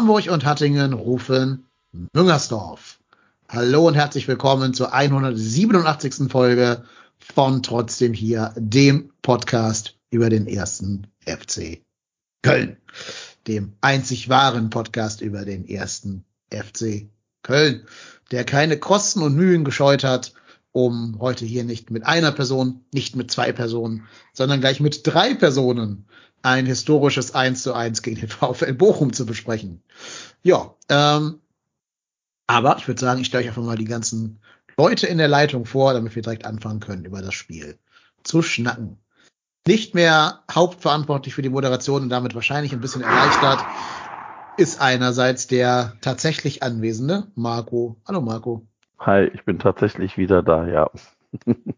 Hamburg 0.00 0.30
und 0.30 0.46
Hattingen 0.46 0.94
rufen 0.94 1.66
Müngersdorf. 2.14 3.00
Hallo 3.50 3.86
und 3.86 3.96
herzlich 3.96 4.26
willkommen 4.28 4.72
zur 4.72 4.94
187. 4.94 6.30
Folge 6.30 6.84
von 7.18 7.62
Trotzdem 7.62 8.14
hier, 8.14 8.54
dem 8.56 9.12
Podcast 9.20 9.98
über 10.08 10.30
den 10.30 10.46
ersten 10.46 11.06
FC 11.26 11.82
Köln. 12.40 12.78
Dem 13.46 13.74
einzig 13.82 14.30
wahren 14.30 14.70
Podcast 14.70 15.20
über 15.20 15.44
den 15.44 15.68
ersten 15.68 16.24
FC 16.50 17.10
Köln, 17.42 17.84
der 18.30 18.44
keine 18.44 18.78
Kosten 18.78 19.20
und 19.20 19.36
Mühen 19.36 19.64
gescheut 19.64 20.02
hat, 20.02 20.32
um 20.72 21.18
heute 21.20 21.44
hier 21.44 21.64
nicht 21.64 21.90
mit 21.90 22.06
einer 22.06 22.32
Person, 22.32 22.86
nicht 22.94 23.16
mit 23.16 23.30
zwei 23.30 23.52
Personen, 23.52 24.06
sondern 24.32 24.60
gleich 24.60 24.80
mit 24.80 25.06
drei 25.06 25.34
Personen 25.34 26.06
ein 26.42 26.66
historisches 26.66 27.34
1 27.34 27.62
zu 27.62 27.74
1 27.74 28.02
gegen 28.02 28.20
den 28.20 28.28
VfL 28.30 28.74
Bochum 28.74 29.12
zu 29.12 29.26
besprechen. 29.26 29.82
Ja, 30.42 30.74
ähm, 30.88 31.40
aber 32.46 32.76
ich 32.78 32.88
würde 32.88 33.00
sagen, 33.00 33.20
ich 33.20 33.28
stelle 33.28 33.44
euch 33.44 33.48
einfach 33.48 33.62
mal 33.62 33.76
die 33.76 33.84
ganzen 33.84 34.40
Leute 34.76 35.06
in 35.06 35.18
der 35.18 35.28
Leitung 35.28 35.66
vor, 35.66 35.92
damit 35.92 36.14
wir 36.14 36.22
direkt 36.22 36.46
anfangen 36.46 36.80
können, 36.80 37.04
über 37.04 37.22
das 37.22 37.34
Spiel 37.34 37.78
zu 38.22 38.42
schnacken. 38.42 38.98
Nicht 39.66 39.94
mehr 39.94 40.42
hauptverantwortlich 40.50 41.34
für 41.34 41.42
die 41.42 41.50
Moderation 41.50 42.02
und 42.02 42.08
damit 42.08 42.34
wahrscheinlich 42.34 42.72
ein 42.72 42.80
bisschen 42.80 43.02
erleichtert, 43.02 43.64
ist 44.56 44.80
einerseits 44.80 45.46
der 45.46 45.94
tatsächlich 46.00 46.62
Anwesende, 46.62 47.26
Marco. 47.34 47.96
Hallo 48.08 48.20
Marco. 48.20 48.66
Hi, 48.98 49.30
ich 49.32 49.44
bin 49.44 49.58
tatsächlich 49.58 50.18
wieder 50.18 50.42
da, 50.42 50.66
ja. 50.66 50.90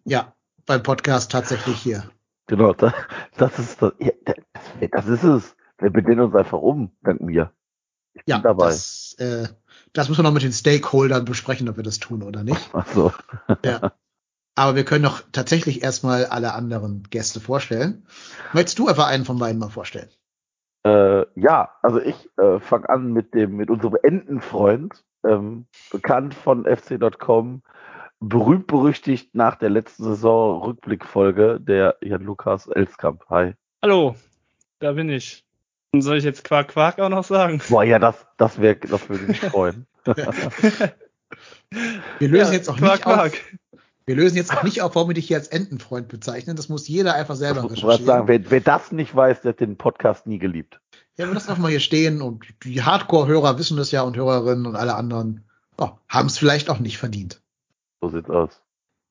Ja, 0.04 0.32
beim 0.64 0.82
Podcast 0.82 1.30
tatsächlich 1.30 1.76
hier. 1.76 2.04
Genau, 2.53 2.75
das, 2.75 2.92
das 3.39 3.58
ist 3.58 3.81
das, 3.81 3.95
das, 4.27 4.36
das 4.91 5.06
ist 5.08 5.25
es. 5.25 5.56
Wir 5.78 5.89
benennen 5.89 6.20
uns 6.27 6.34
einfach 6.34 6.59
um, 6.59 6.91
dank 7.03 7.22
mir. 7.22 7.50
Ich 8.12 8.25
Ja, 8.27 8.36
bin 8.36 8.42
dabei. 8.42 8.67
das, 8.67 9.14
äh, 9.19 9.48
das 9.94 10.11
müssen 10.11 10.19
wir 10.19 10.25
noch 10.25 10.34
mit 10.34 10.42
den 10.42 10.53
Stakeholdern 10.53 11.25
besprechen, 11.25 11.67
ob 11.70 11.78
wir 11.78 11.83
das 11.83 11.98
tun 11.98 12.22
oder 12.22 12.44
nicht. 12.44 12.69
Ach 12.75 12.86
so. 12.89 13.11
Ja. 13.64 13.92
Aber 14.55 14.77
wir 14.77 14.84
können 14.84 15.05
doch 15.05 15.22
tatsächlich 15.33 15.83
erstmal 15.83 16.27
alle 16.27 16.53
anderen 16.53 17.05
Gäste 17.09 17.41
vorstellen. 17.41 18.06
Möchtest 18.53 18.78
du 18.78 18.87
einfach 18.87 19.06
einen 19.06 19.25
von 19.25 19.39
beiden 19.39 19.59
mal 19.59 19.70
vorstellen? 19.70 20.11
Äh, 20.84 21.25
ja, 21.41 21.70
also 21.81 22.03
ich 22.03 22.28
äh, 22.37 22.61
fange 22.61 22.91
an 22.91 23.14
mit 23.14 23.33
dem, 23.33 23.56
mit 23.56 23.70
unserem 23.70 23.97
Entenfreund, 24.03 25.03
ähm, 25.25 25.65
bekannt 25.91 26.34
von 26.34 26.66
FC.com, 26.66 27.62
berühmt 28.22 28.66
berüchtigt 28.69 29.34
nach 29.34 29.56
der 29.56 29.71
letzten 29.71 30.05
Saison 30.05 30.62
Rückblickfolge, 30.62 31.59
der 31.60 31.97
Jan 32.00 32.22
Lukas 32.22 32.66
Elskamp. 32.69 33.25
Hi. 33.28 33.55
Hallo, 33.83 34.15
da 34.78 34.93
bin 34.93 35.09
ich. 35.10 35.44
Und 35.93 36.03
soll 36.03 36.16
ich 36.19 36.25
jetzt 36.25 36.44
Quark 36.44 36.69
Quark 36.69 36.99
auch 37.00 37.09
noch 37.09 37.25
sagen? 37.25 37.61
Boah, 37.69 37.84
ja, 37.84 37.99
das, 37.99 38.27
das 38.38 38.61
wäre, 38.61 38.77
das 38.77 39.09
würde 39.09 39.25
mich 39.25 39.41
freuen. 39.41 39.87
Wir 42.19 42.28
lösen 42.28 42.53
Ja, 42.53 42.59
jetzt 42.59 42.69
auch 42.69 42.77
Quark 42.77 42.99
nicht 42.99 43.06
auf, 43.06 43.15
Quark. 43.15 43.32
wir 44.06 44.16
lösen 44.16 44.37
jetzt 44.37 44.55
auch 44.56 44.62
nicht 44.62 44.82
auf, 44.82 44.94
warum 44.94 45.09
wir 45.09 45.15
dich 45.15 45.27
hier 45.27 45.38
als 45.38 45.49
Entenfreund 45.49 46.09
bezeichnen. 46.09 46.56
Das 46.56 46.69
muss 46.69 46.87
jeder 46.88 47.15
einfach 47.15 47.37
selber 47.37 47.59
Ich 47.59 47.82
wollte 47.82 47.84
recherchieren. 47.87 48.06
sagen, 48.06 48.28
wer, 48.28 48.50
wer 48.50 48.61
das 48.61 48.93
nicht 48.93 49.15
weiß, 49.15 49.43
der 49.43 49.50
hat 49.53 49.61
den 49.61 49.77
Podcast 49.77 50.27
nie 50.27 50.38
geliebt. 50.38 50.81
Ja, 51.16 51.27
wir 51.27 51.34
lassen 51.34 51.50
einfach 51.50 51.62
mal 51.62 51.71
hier 51.71 51.81
stehen 51.81 52.21
und 52.22 52.44
die 52.65 52.82
Hardcore-Hörer 52.82 53.59
wissen 53.59 53.77
das 53.77 53.91
ja 53.91 54.03
und 54.03 54.16
Hörerinnen 54.16 54.66
und 54.66 54.77
alle 54.77 54.94
anderen 54.94 55.44
oh, 55.78 55.91
haben 56.09 56.27
es 56.28 56.38
vielleicht 56.38 56.69
auch 56.71 56.78
nicht 56.78 56.99
verdient. 56.99 57.41
So 58.02 58.10
sieht's 58.10 58.28
aus. 58.28 58.60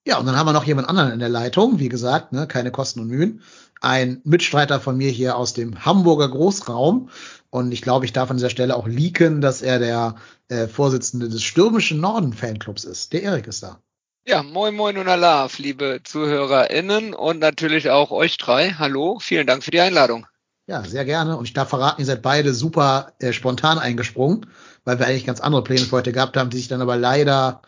Ja, 0.05 0.17
und 0.17 0.25
dann 0.25 0.35
haben 0.35 0.47
wir 0.47 0.53
noch 0.53 0.65
jemand 0.65 0.89
anderen 0.89 1.11
in 1.11 1.19
der 1.19 1.29
Leitung, 1.29 1.79
wie 1.79 1.89
gesagt, 1.89 2.33
ne, 2.33 2.47
keine 2.47 2.71
Kosten 2.71 2.99
und 2.99 3.07
Mühen. 3.07 3.41
Ein 3.81 4.21
Mitstreiter 4.23 4.79
von 4.79 4.97
mir 4.97 5.09
hier 5.09 5.37
aus 5.37 5.53
dem 5.53 5.85
Hamburger 5.85 6.27
Großraum. 6.27 7.09
Und 7.49 7.71
ich 7.71 7.81
glaube, 7.81 8.05
ich 8.05 8.13
darf 8.13 8.29
an 8.29 8.37
dieser 8.37 8.49
Stelle 8.49 8.75
auch 8.75 8.87
leaken, 8.87 9.41
dass 9.41 9.61
er 9.61 9.79
der 9.79 10.15
äh, 10.49 10.67
Vorsitzende 10.67 11.29
des 11.29 11.43
Stürmischen 11.43 11.99
Norden 11.99 12.33
Fanclubs 12.33 12.83
ist. 12.83 13.13
Der 13.13 13.23
Erik 13.23 13.47
ist 13.47 13.63
da. 13.63 13.79
Ja, 14.27 14.43
moin 14.43 14.75
moin 14.75 14.97
und 14.97 15.07
Alaf, 15.07 15.57
liebe 15.57 16.01
ZuhörerInnen 16.03 17.13
und 17.13 17.39
natürlich 17.39 17.89
auch 17.89 18.11
euch 18.11 18.37
drei. 18.37 18.71
Hallo, 18.71 19.19
vielen 19.19 19.47
Dank 19.47 19.63
für 19.63 19.71
die 19.71 19.81
Einladung. 19.81 20.27
Ja, 20.67 20.83
sehr 20.83 21.05
gerne. 21.05 21.37
Und 21.37 21.45
ich 21.45 21.53
darf 21.53 21.69
verraten, 21.69 22.01
ihr 22.01 22.05
seid 22.05 22.21
beide 22.21 22.53
super 22.53 23.13
äh, 23.19 23.33
spontan 23.33 23.79
eingesprungen, 23.79 24.45
weil 24.83 24.99
wir 24.99 25.07
eigentlich 25.07 25.25
ganz 25.25 25.41
andere 25.41 25.63
Pläne 25.63 25.81
für 25.81 25.97
heute 25.97 26.11
gehabt 26.11 26.37
haben, 26.37 26.49
die 26.49 26.57
sich 26.57 26.67
dann 26.67 26.81
aber 26.81 26.97
leider 26.97 27.61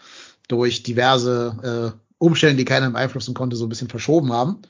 durch 0.48 0.84
diverse 0.84 1.94
äh, 1.94 2.00
Umstände, 2.18 2.58
die 2.58 2.66
keiner 2.66 2.90
beeinflussen 2.90 3.34
konnte, 3.34 3.56
so 3.56 3.66
ein 3.66 3.70
bisschen 3.70 3.90
verschoben 3.90 4.32
haben. 4.32 4.62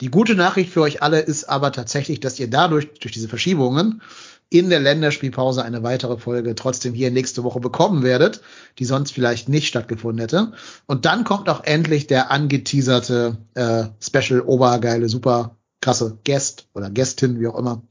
Die 0.00 0.10
gute 0.10 0.34
Nachricht 0.34 0.70
für 0.70 0.82
euch 0.82 1.02
alle 1.02 1.20
ist 1.20 1.44
aber 1.44 1.72
tatsächlich, 1.72 2.20
dass 2.20 2.38
ihr 2.40 2.50
dadurch, 2.50 2.92
durch 3.00 3.12
diese 3.12 3.28
Verschiebungen, 3.28 4.02
in 4.50 4.70
der 4.70 4.80
Länderspielpause 4.80 5.64
eine 5.64 5.82
weitere 5.82 6.16
Folge 6.16 6.54
trotzdem 6.54 6.94
hier 6.94 7.10
nächste 7.10 7.42
Woche 7.42 7.60
bekommen 7.60 8.02
werdet, 8.02 8.40
die 8.78 8.84
sonst 8.84 9.12
vielleicht 9.12 9.48
nicht 9.48 9.66
stattgefunden 9.66 10.20
hätte. 10.20 10.52
Und 10.86 11.06
dann 11.06 11.24
kommt 11.24 11.48
auch 11.48 11.64
endlich 11.64 12.06
der 12.06 12.30
angeteaserte 12.30 13.38
äh, 13.54 13.84
Special 14.00 14.42
Obergeile 14.42 15.08
Super 15.08 15.56
krasse 15.80 16.18
Guest 16.24 16.68
oder 16.74 16.90
Gästin, 16.90 17.40
wie 17.40 17.46
auch 17.46 17.58
immer. 17.58 17.82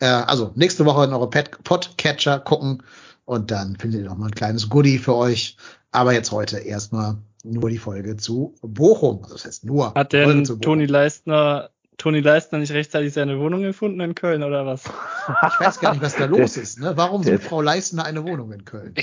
Äh, 0.00 0.06
also 0.06 0.52
nächste 0.54 0.84
Woche 0.84 1.04
in 1.04 1.12
eure 1.12 1.30
Podcatcher 1.30 2.40
gucken 2.40 2.82
und 3.24 3.50
dann 3.50 3.76
findet 3.76 4.00
ihr 4.00 4.06
noch 4.06 4.18
mal 4.18 4.26
ein 4.26 4.34
kleines 4.34 4.68
Goodie 4.68 4.98
für 4.98 5.14
euch. 5.14 5.56
Aber 5.92 6.12
jetzt 6.12 6.32
heute 6.32 6.58
erstmal 6.58 7.18
nur 7.44 7.70
die 7.70 7.78
Folge 7.78 8.16
zu 8.16 8.54
Bochum. 8.62 9.22
Also 9.22 9.34
das 9.34 9.44
heißt 9.44 9.64
nur. 9.64 9.94
Hat 9.94 10.12
denn. 10.12 10.44
Toni 10.44 10.86
Leistner, 10.86 11.70
Toni 11.98 12.20
Leistner 12.20 12.58
nicht 12.58 12.72
rechtzeitig 12.72 13.12
seine 13.12 13.38
Wohnung 13.38 13.62
gefunden 13.62 14.00
in 14.00 14.14
Köln 14.14 14.42
oder 14.42 14.66
was? 14.66 14.84
Ich 14.84 15.60
weiß 15.60 15.80
gar 15.80 15.92
nicht, 15.92 16.02
was 16.02 16.16
da 16.16 16.24
los 16.26 16.56
ist. 16.56 16.80
Ne? 16.80 16.96
Warum 16.96 17.22
sucht 17.22 17.44
Frau 17.44 17.60
Leistner 17.60 18.04
eine 18.04 18.24
Wohnung 18.24 18.52
in 18.52 18.64
Köln? 18.64 18.94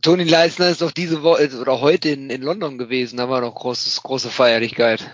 Toni 0.00 0.24
Leisner 0.24 0.70
ist 0.70 0.80
doch 0.80 0.92
diese 0.92 1.22
Woche 1.22 1.50
oder 1.60 1.80
heute 1.80 2.08
in, 2.08 2.30
in 2.30 2.40
London 2.40 2.78
gewesen, 2.78 3.18
da 3.18 3.28
war 3.28 3.42
doch 3.42 3.54
großes, 3.54 4.02
große 4.02 4.30
Feierlichkeit. 4.30 5.10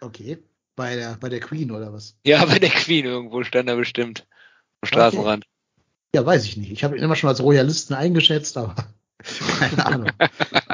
Okay. 0.00 0.38
Bei 0.74 0.96
der, 0.96 1.18
bei 1.20 1.28
der 1.28 1.40
Queen 1.40 1.70
oder 1.70 1.92
was? 1.92 2.16
Ja, 2.24 2.42
bei 2.46 2.58
der 2.58 2.70
Queen 2.70 3.04
irgendwo 3.04 3.42
stand 3.44 3.68
er 3.68 3.76
bestimmt. 3.76 4.26
Am 4.80 4.88
Straßenrand. 4.88 5.44
Ja, 6.14 6.24
weiß 6.24 6.44
ich 6.46 6.56
nicht. 6.56 6.72
Ich 6.72 6.82
habe 6.82 6.96
ihn 6.96 7.02
immer 7.02 7.16
schon 7.16 7.28
als 7.28 7.42
Royalisten 7.42 7.92
eingeschätzt, 7.92 8.56
aber 8.56 8.74
keine 9.58 9.86
Ahnung. 9.86 10.10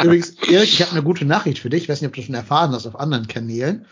Übrigens, 0.02 0.30
Erik, 0.48 0.68
ich 0.68 0.82
habe 0.82 0.92
eine 0.92 1.02
gute 1.02 1.24
Nachricht 1.24 1.58
für 1.58 1.70
dich. 1.70 1.84
Ich 1.84 1.88
weiß 1.88 2.00
nicht, 2.00 2.08
ob 2.08 2.14
du 2.14 2.22
schon 2.22 2.34
erfahren 2.34 2.72
hast 2.72 2.86
auf 2.86 2.98
anderen 2.98 3.26
Kanälen. 3.28 3.86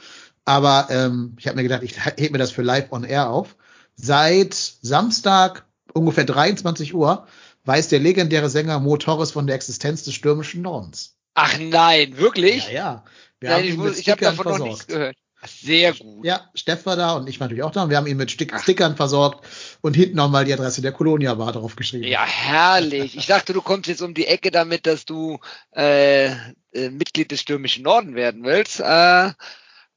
Aber 0.44 0.88
ähm, 0.90 1.36
ich 1.38 1.46
habe 1.46 1.56
mir 1.56 1.62
gedacht, 1.62 1.82
ich 1.82 1.94
hebe 2.16 2.32
mir 2.32 2.38
das 2.38 2.50
für 2.50 2.62
live 2.62 2.92
on 2.92 3.04
air 3.04 3.30
auf. 3.30 3.56
Seit 3.96 4.54
Samstag 4.54 5.64
ungefähr 5.92 6.24
23 6.24 6.94
Uhr 6.94 7.26
weiß 7.64 7.88
der 7.88 8.00
legendäre 8.00 8.50
Sänger 8.50 8.78
Mo 8.80 8.96
Torres 8.96 9.30
von 9.30 9.46
der 9.46 9.56
Existenz 9.56 10.02
des 10.04 10.14
stürmischen 10.14 10.62
Nordens. 10.62 11.16
Ach 11.34 11.56
nein, 11.58 12.18
wirklich? 12.18 12.66
Ja, 12.66 12.72
ja. 12.72 13.04
Wir 13.40 13.50
Nein, 13.50 13.58
haben 13.58 13.68
ich, 13.68 13.76
muss- 13.76 13.98
ich 13.98 14.10
habe 14.10 14.20
davon 14.20 14.44
noch 14.44 14.50
versorgt. 14.52 14.70
nichts 14.72 14.86
gehört. 14.86 15.16
Sehr 15.46 15.92
gut. 15.92 16.24
Ja, 16.24 16.48
Steff 16.54 16.86
war 16.86 16.96
da 16.96 17.12
und 17.14 17.28
ich 17.28 17.40
war 17.40 17.46
natürlich 17.46 17.62
auch 17.62 17.70
da. 17.70 17.84
Und 17.84 17.90
wir 17.90 17.96
haben 17.96 18.06
ihn 18.06 18.16
mit 18.16 18.30
Stick 18.30 18.52
Ach. 18.54 18.62
Stickern 18.62 18.96
versorgt 18.96 19.46
und 19.80 19.94
hinten 19.94 20.16
nochmal 20.16 20.44
die 20.44 20.52
Adresse 20.52 20.82
der 20.82 20.92
Colonia 20.92 21.34
Bar 21.34 21.52
drauf 21.52 21.76
geschrieben. 21.76 22.04
Ja, 22.04 22.24
herrlich. 22.24 23.16
Ich 23.16 23.26
dachte, 23.26 23.52
du 23.52 23.62
kommst 23.62 23.88
jetzt 23.88 24.02
um 24.02 24.14
die 24.14 24.26
Ecke 24.26 24.50
damit, 24.50 24.86
dass 24.86 25.04
du 25.04 25.38
äh, 25.74 26.26
äh, 26.26 26.90
Mitglied 26.90 27.30
des 27.30 27.40
stürmischen 27.40 27.84
Norden 27.84 28.14
werden 28.14 28.44
willst. 28.44 28.80
Äh, 28.80 29.32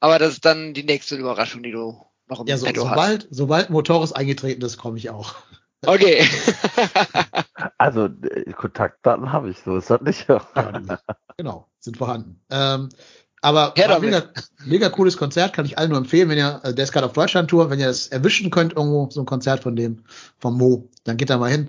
aber 0.00 0.18
das 0.18 0.34
ist 0.34 0.44
dann 0.44 0.74
die 0.74 0.84
nächste 0.84 1.16
Überraschung, 1.16 1.62
die 1.62 1.72
du 1.72 2.00
noch 2.28 2.40
im 2.40 2.46
Ja, 2.46 2.56
so, 2.58 2.66
Petto 2.66 2.82
hast. 2.84 2.90
sobald, 2.90 3.28
sobald 3.30 3.70
Motoris 3.70 4.12
eingetreten 4.12 4.62
ist, 4.62 4.76
komme 4.78 4.98
ich 4.98 5.10
auch. 5.10 5.34
Okay. 5.86 6.26
Also, 7.76 8.06
äh, 8.06 8.52
Kontaktdaten 8.52 9.32
habe 9.32 9.50
ich, 9.50 9.58
so 9.58 9.76
ist 9.76 9.90
das 9.90 10.00
nicht. 10.00 10.28
Ja, 10.28 10.46
genau, 11.36 11.68
sind 11.78 11.96
vorhanden. 11.96 12.40
Ähm, 12.50 12.88
aber 13.40 13.74
mega, 13.76 14.24
mega 14.64 14.88
cooles 14.88 15.16
Konzert, 15.16 15.52
kann 15.52 15.64
ich 15.64 15.78
allen 15.78 15.90
nur 15.90 15.98
empfehlen, 15.98 16.28
wenn 16.28 16.38
ihr, 16.38 16.60
äh, 16.64 16.74
der 16.74 16.84
ist 16.84 16.92
gerade 16.92 17.06
auf 17.06 17.12
Deutschland-Tour, 17.12 17.70
wenn 17.70 17.78
ihr 17.78 17.86
das 17.86 18.08
erwischen 18.08 18.50
könnt, 18.50 18.74
irgendwo 18.74 19.08
so 19.10 19.20
ein 19.20 19.26
Konzert 19.26 19.62
von 19.62 19.76
dem, 19.76 20.04
vom 20.38 20.56
Mo, 20.58 20.88
dann 21.04 21.16
geht 21.16 21.30
da 21.30 21.38
mal 21.38 21.50
hin. 21.50 21.68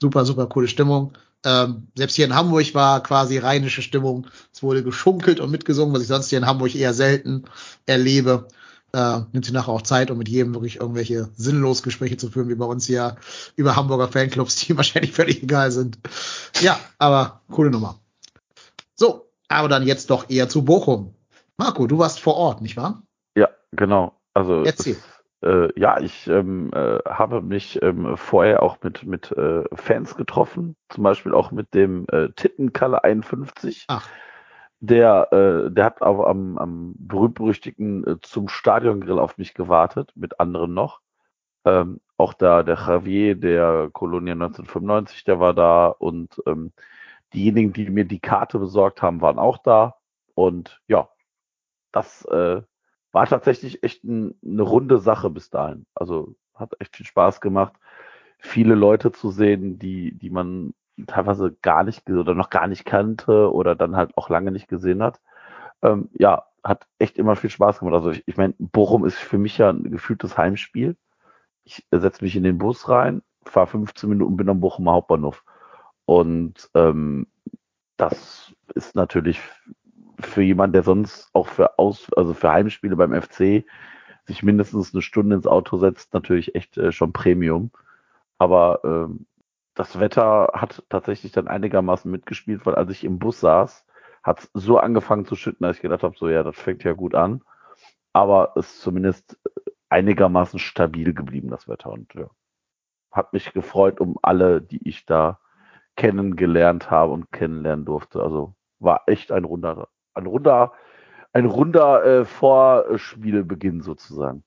Super, 0.00 0.24
super 0.24 0.46
coole 0.46 0.68
Stimmung. 0.68 1.12
Ähm, 1.44 1.88
selbst 1.96 2.16
hier 2.16 2.26
in 2.26 2.34
Hamburg 2.34 2.74
war 2.74 3.02
quasi 3.02 3.38
rheinische 3.38 3.82
Stimmung. 3.82 4.26
Es 4.52 4.62
wurde 4.62 4.82
geschunkelt 4.82 5.40
und 5.40 5.50
mitgesungen, 5.50 5.94
was 5.94 6.02
ich 6.02 6.08
sonst 6.08 6.28
hier 6.28 6.38
in 6.38 6.46
Hamburg 6.46 6.74
eher 6.74 6.94
selten 6.94 7.44
erlebe. 7.86 8.48
Äh, 8.92 9.20
nimmt 9.32 9.44
sich 9.44 9.54
nachher 9.54 9.72
auch 9.72 9.82
Zeit, 9.82 10.10
um 10.10 10.18
mit 10.18 10.28
jedem 10.28 10.52
wirklich 10.52 10.80
irgendwelche 10.80 11.30
sinnlos 11.36 11.82
Gespräche 11.82 12.16
zu 12.16 12.28
führen, 12.28 12.48
wie 12.48 12.56
bei 12.56 12.64
uns 12.64 12.86
hier 12.86 13.16
über 13.56 13.76
Hamburger 13.76 14.08
Fanclubs, 14.08 14.56
die 14.56 14.76
wahrscheinlich 14.76 15.12
völlig 15.12 15.42
egal 15.42 15.70
sind. 15.70 15.98
Ja, 16.60 16.78
aber 16.98 17.40
coole 17.50 17.70
Nummer. 17.70 18.00
So, 18.96 19.29
aber 19.58 19.68
dann 19.68 19.86
jetzt 19.86 20.10
doch 20.10 20.30
eher 20.30 20.48
zu 20.48 20.64
Bochum. 20.64 21.14
Marco, 21.56 21.86
du 21.86 21.98
warst 21.98 22.20
vor 22.20 22.36
Ort, 22.36 22.62
nicht 22.62 22.76
wahr? 22.76 23.02
Ja, 23.36 23.48
genau. 23.72 24.18
Also 24.32 24.62
Erzähl. 24.62 24.96
Es, 25.42 25.48
äh, 25.48 25.68
ja, 25.78 26.00
ich 26.00 26.26
ähm, 26.28 26.70
äh, 26.72 26.98
habe 27.06 27.42
mich 27.42 27.82
ähm, 27.82 28.16
vorher 28.16 28.62
auch 28.62 28.78
mit 28.82 29.04
mit 29.04 29.32
äh, 29.32 29.64
Fans 29.74 30.16
getroffen, 30.16 30.76
zum 30.88 31.04
Beispiel 31.04 31.34
auch 31.34 31.50
mit 31.50 31.74
dem 31.74 32.06
äh, 32.12 32.28
Tittenkalle 32.30 33.04
51. 33.04 33.86
Ach. 33.88 34.08
Der, 34.82 35.30
äh, 35.32 35.70
der 35.70 35.84
hat 35.84 36.00
auch 36.00 36.24
am, 36.26 36.56
am 36.56 36.94
berühmt-berüchtigten 36.96 38.06
äh, 38.06 38.16
zum 38.22 38.48
Stadiongrill 38.48 39.18
auf 39.18 39.36
mich 39.36 39.52
gewartet, 39.52 40.12
mit 40.14 40.40
anderen 40.40 40.72
noch. 40.72 41.00
Ähm, 41.66 42.00
auch 42.16 42.32
da 42.32 42.62
der 42.62 42.76
Javier, 42.76 43.34
der 43.34 43.90
Kolonia 43.92 44.32
1995, 44.32 45.24
der 45.24 45.38
war 45.38 45.52
da 45.52 45.88
und 45.88 46.42
ähm, 46.46 46.72
diejenigen, 47.34 47.72
die 47.72 47.90
mir 47.90 48.04
die 48.04 48.20
Karte 48.20 48.58
besorgt 48.58 49.02
haben, 49.02 49.20
waren 49.20 49.38
auch 49.38 49.58
da. 49.58 49.96
Und 50.34 50.80
ja, 50.86 51.08
das 51.92 52.24
äh, 52.26 52.62
war 53.12 53.26
tatsächlich 53.26 53.82
echt 53.82 54.04
ein, 54.04 54.34
eine 54.44 54.62
runde 54.62 54.98
Sache 54.98 55.30
bis 55.30 55.50
dahin. 55.50 55.86
Also 55.94 56.34
hat 56.54 56.74
echt 56.78 56.96
viel 56.96 57.06
Spaß 57.06 57.40
gemacht, 57.40 57.74
viele 58.38 58.74
Leute 58.74 59.12
zu 59.12 59.30
sehen, 59.30 59.78
die, 59.78 60.16
die 60.16 60.30
man 60.30 60.74
teilweise 61.06 61.56
gar 61.62 61.84
nicht 61.84 62.08
oder 62.10 62.34
noch 62.34 62.50
gar 62.50 62.66
nicht 62.66 62.84
kannte 62.84 63.52
oder 63.52 63.74
dann 63.74 63.96
halt 63.96 64.16
auch 64.16 64.28
lange 64.28 64.50
nicht 64.50 64.68
gesehen 64.68 65.02
hat. 65.02 65.20
Ähm, 65.82 66.10
ja, 66.12 66.44
hat 66.62 66.86
echt 66.98 67.16
immer 67.18 67.36
viel 67.36 67.50
Spaß 67.50 67.78
gemacht. 67.78 67.94
Also 67.94 68.10
ich, 68.10 68.22
ich 68.26 68.36
meine, 68.36 68.54
Bochum 68.58 69.04
ist 69.04 69.16
für 69.16 69.38
mich 69.38 69.58
ja 69.58 69.70
ein 69.70 69.90
gefühltes 69.90 70.36
Heimspiel. 70.36 70.96
Ich 71.64 71.86
setze 71.90 72.24
mich 72.24 72.36
in 72.36 72.42
den 72.42 72.58
Bus 72.58 72.88
rein, 72.88 73.22
fahre 73.44 73.68
15 73.68 74.08
Minuten, 74.10 74.36
bin 74.36 74.48
am 74.48 74.60
Bochumer 74.60 74.92
Hauptbahnhof. 74.92 75.44
Und 76.10 76.68
ähm, 76.74 77.28
das 77.96 78.52
ist 78.74 78.96
natürlich 78.96 79.40
für 80.18 80.42
jemanden, 80.42 80.72
der 80.72 80.82
sonst 80.82 81.30
auch 81.32 81.46
für 81.46 81.78
Aus, 81.78 82.12
also 82.14 82.34
für 82.34 82.50
Heimspiele 82.50 82.96
beim 82.96 83.12
FC 83.12 83.64
sich 84.24 84.42
mindestens 84.42 84.92
eine 84.92 85.02
Stunde 85.02 85.36
ins 85.36 85.46
Auto 85.46 85.76
setzt, 85.76 86.12
natürlich 86.12 86.56
echt 86.56 86.76
äh, 86.78 86.90
schon 86.90 87.12
Premium. 87.12 87.70
Aber 88.38 88.80
ähm, 88.82 89.26
das 89.74 90.00
Wetter 90.00 90.50
hat 90.52 90.82
tatsächlich 90.88 91.30
dann 91.30 91.46
einigermaßen 91.46 92.10
mitgespielt, 92.10 92.66
weil 92.66 92.74
als 92.74 92.90
ich 92.90 93.04
im 93.04 93.20
Bus 93.20 93.38
saß, 93.38 93.86
hat 94.24 94.40
es 94.40 94.50
so 94.52 94.78
angefangen 94.78 95.26
zu 95.26 95.36
schütten, 95.36 95.62
dass 95.62 95.76
ich 95.76 95.82
gedacht 95.82 96.02
habe, 96.02 96.16
so 96.18 96.28
ja, 96.28 96.42
das 96.42 96.56
fängt 96.56 96.82
ja 96.82 96.92
gut 96.92 97.14
an. 97.14 97.44
Aber 98.12 98.54
es 98.56 98.66
ist 98.66 98.80
zumindest 98.80 99.38
einigermaßen 99.90 100.58
stabil 100.58 101.14
geblieben, 101.14 101.50
das 101.50 101.68
Wetter. 101.68 101.92
Und 101.92 102.12
ja, 102.14 102.28
hat 103.12 103.32
mich 103.32 103.52
gefreut 103.52 104.00
um 104.00 104.18
alle, 104.22 104.60
die 104.60 104.88
ich 104.88 105.06
da 105.06 105.38
kennengelernt 105.96 106.90
habe 106.90 107.12
und 107.12 107.30
kennenlernen 107.32 107.84
durfte. 107.84 108.22
Also 108.22 108.54
war 108.78 109.02
echt 109.06 109.32
ein 109.32 109.44
runder, 109.44 109.88
ein 110.14 110.26
runder, 110.26 110.72
ein 111.32 111.46
runder 111.46 112.04
äh, 112.04 112.24
Vorspielbeginn 112.24 113.82
sozusagen. 113.82 114.42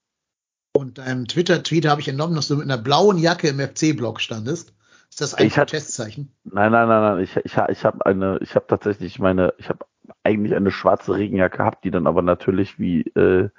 Und 0.76 0.98
deinem 0.98 1.28
Twitter-Tweet 1.28 1.88
habe 1.88 2.02
ich 2.02 2.08
entnommen, 2.08 2.36
dass 2.36 2.48
du 2.48 2.56
mit 2.56 2.66
einer 2.66 2.82
blauen 2.82 3.18
Jacke 3.18 3.48
im 3.50 3.60
FC-Blog 3.60 4.20
standest. 4.20 4.74
Ist 5.10 5.22
das 5.22 5.36
ein 5.36 5.46
Ich 5.46 5.58
hatte- 5.58 5.72
Protestzeichen? 5.76 6.32
Nein, 6.44 6.72
nein, 6.72 6.88
nein, 6.88 7.02
nein. 7.02 7.24
Ich, 7.24 7.36
ich, 7.38 7.56
ich 7.70 7.86
habe 7.86 8.04
eine, 8.06 8.40
ich 8.42 8.56
habe 8.56 8.66
tatsächlich 8.68 9.20
meine, 9.20 9.54
ich 9.60 9.70
habe 9.70 9.86
eigentlich 10.24 10.56
eine 10.56 10.72
schwarze 10.72 11.14
Regenjacke 11.14 11.58
gehabt, 11.58 11.84
die 11.84 11.92
dann 11.92 12.08
aber 12.08 12.24
natürlich 12.24 12.80
wie 12.80 13.02
äh, 13.16 13.50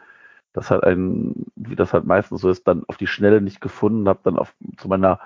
das 0.52 0.70
halt 0.70 0.82
ein, 0.82 1.46
wie 1.54 1.76
das 1.76 1.92
halt 1.92 2.04
meistens 2.04 2.40
so 2.40 2.50
ist, 2.50 2.66
dann 2.66 2.82
auf 2.88 2.96
die 2.96 3.06
Schnelle 3.06 3.40
nicht 3.40 3.60
gefunden, 3.60 4.08
habe 4.08 4.20
dann 4.24 4.36
auf 4.38 4.54
zu 4.76 4.88
meiner 4.88 5.20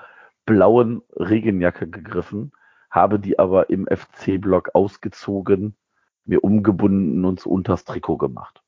blauen 0.48 1.02
Regenjacke 1.14 1.86
gegriffen, 1.88 2.52
habe 2.90 3.20
die 3.20 3.38
aber 3.38 3.68
im 3.68 3.86
FC-Block 3.86 4.70
ausgezogen, 4.74 5.76
mir 6.24 6.42
umgebunden 6.42 7.24
und 7.26 7.38
so 7.40 7.50
unters 7.50 7.84
Trikot 7.84 8.16
gemacht. 8.16 8.62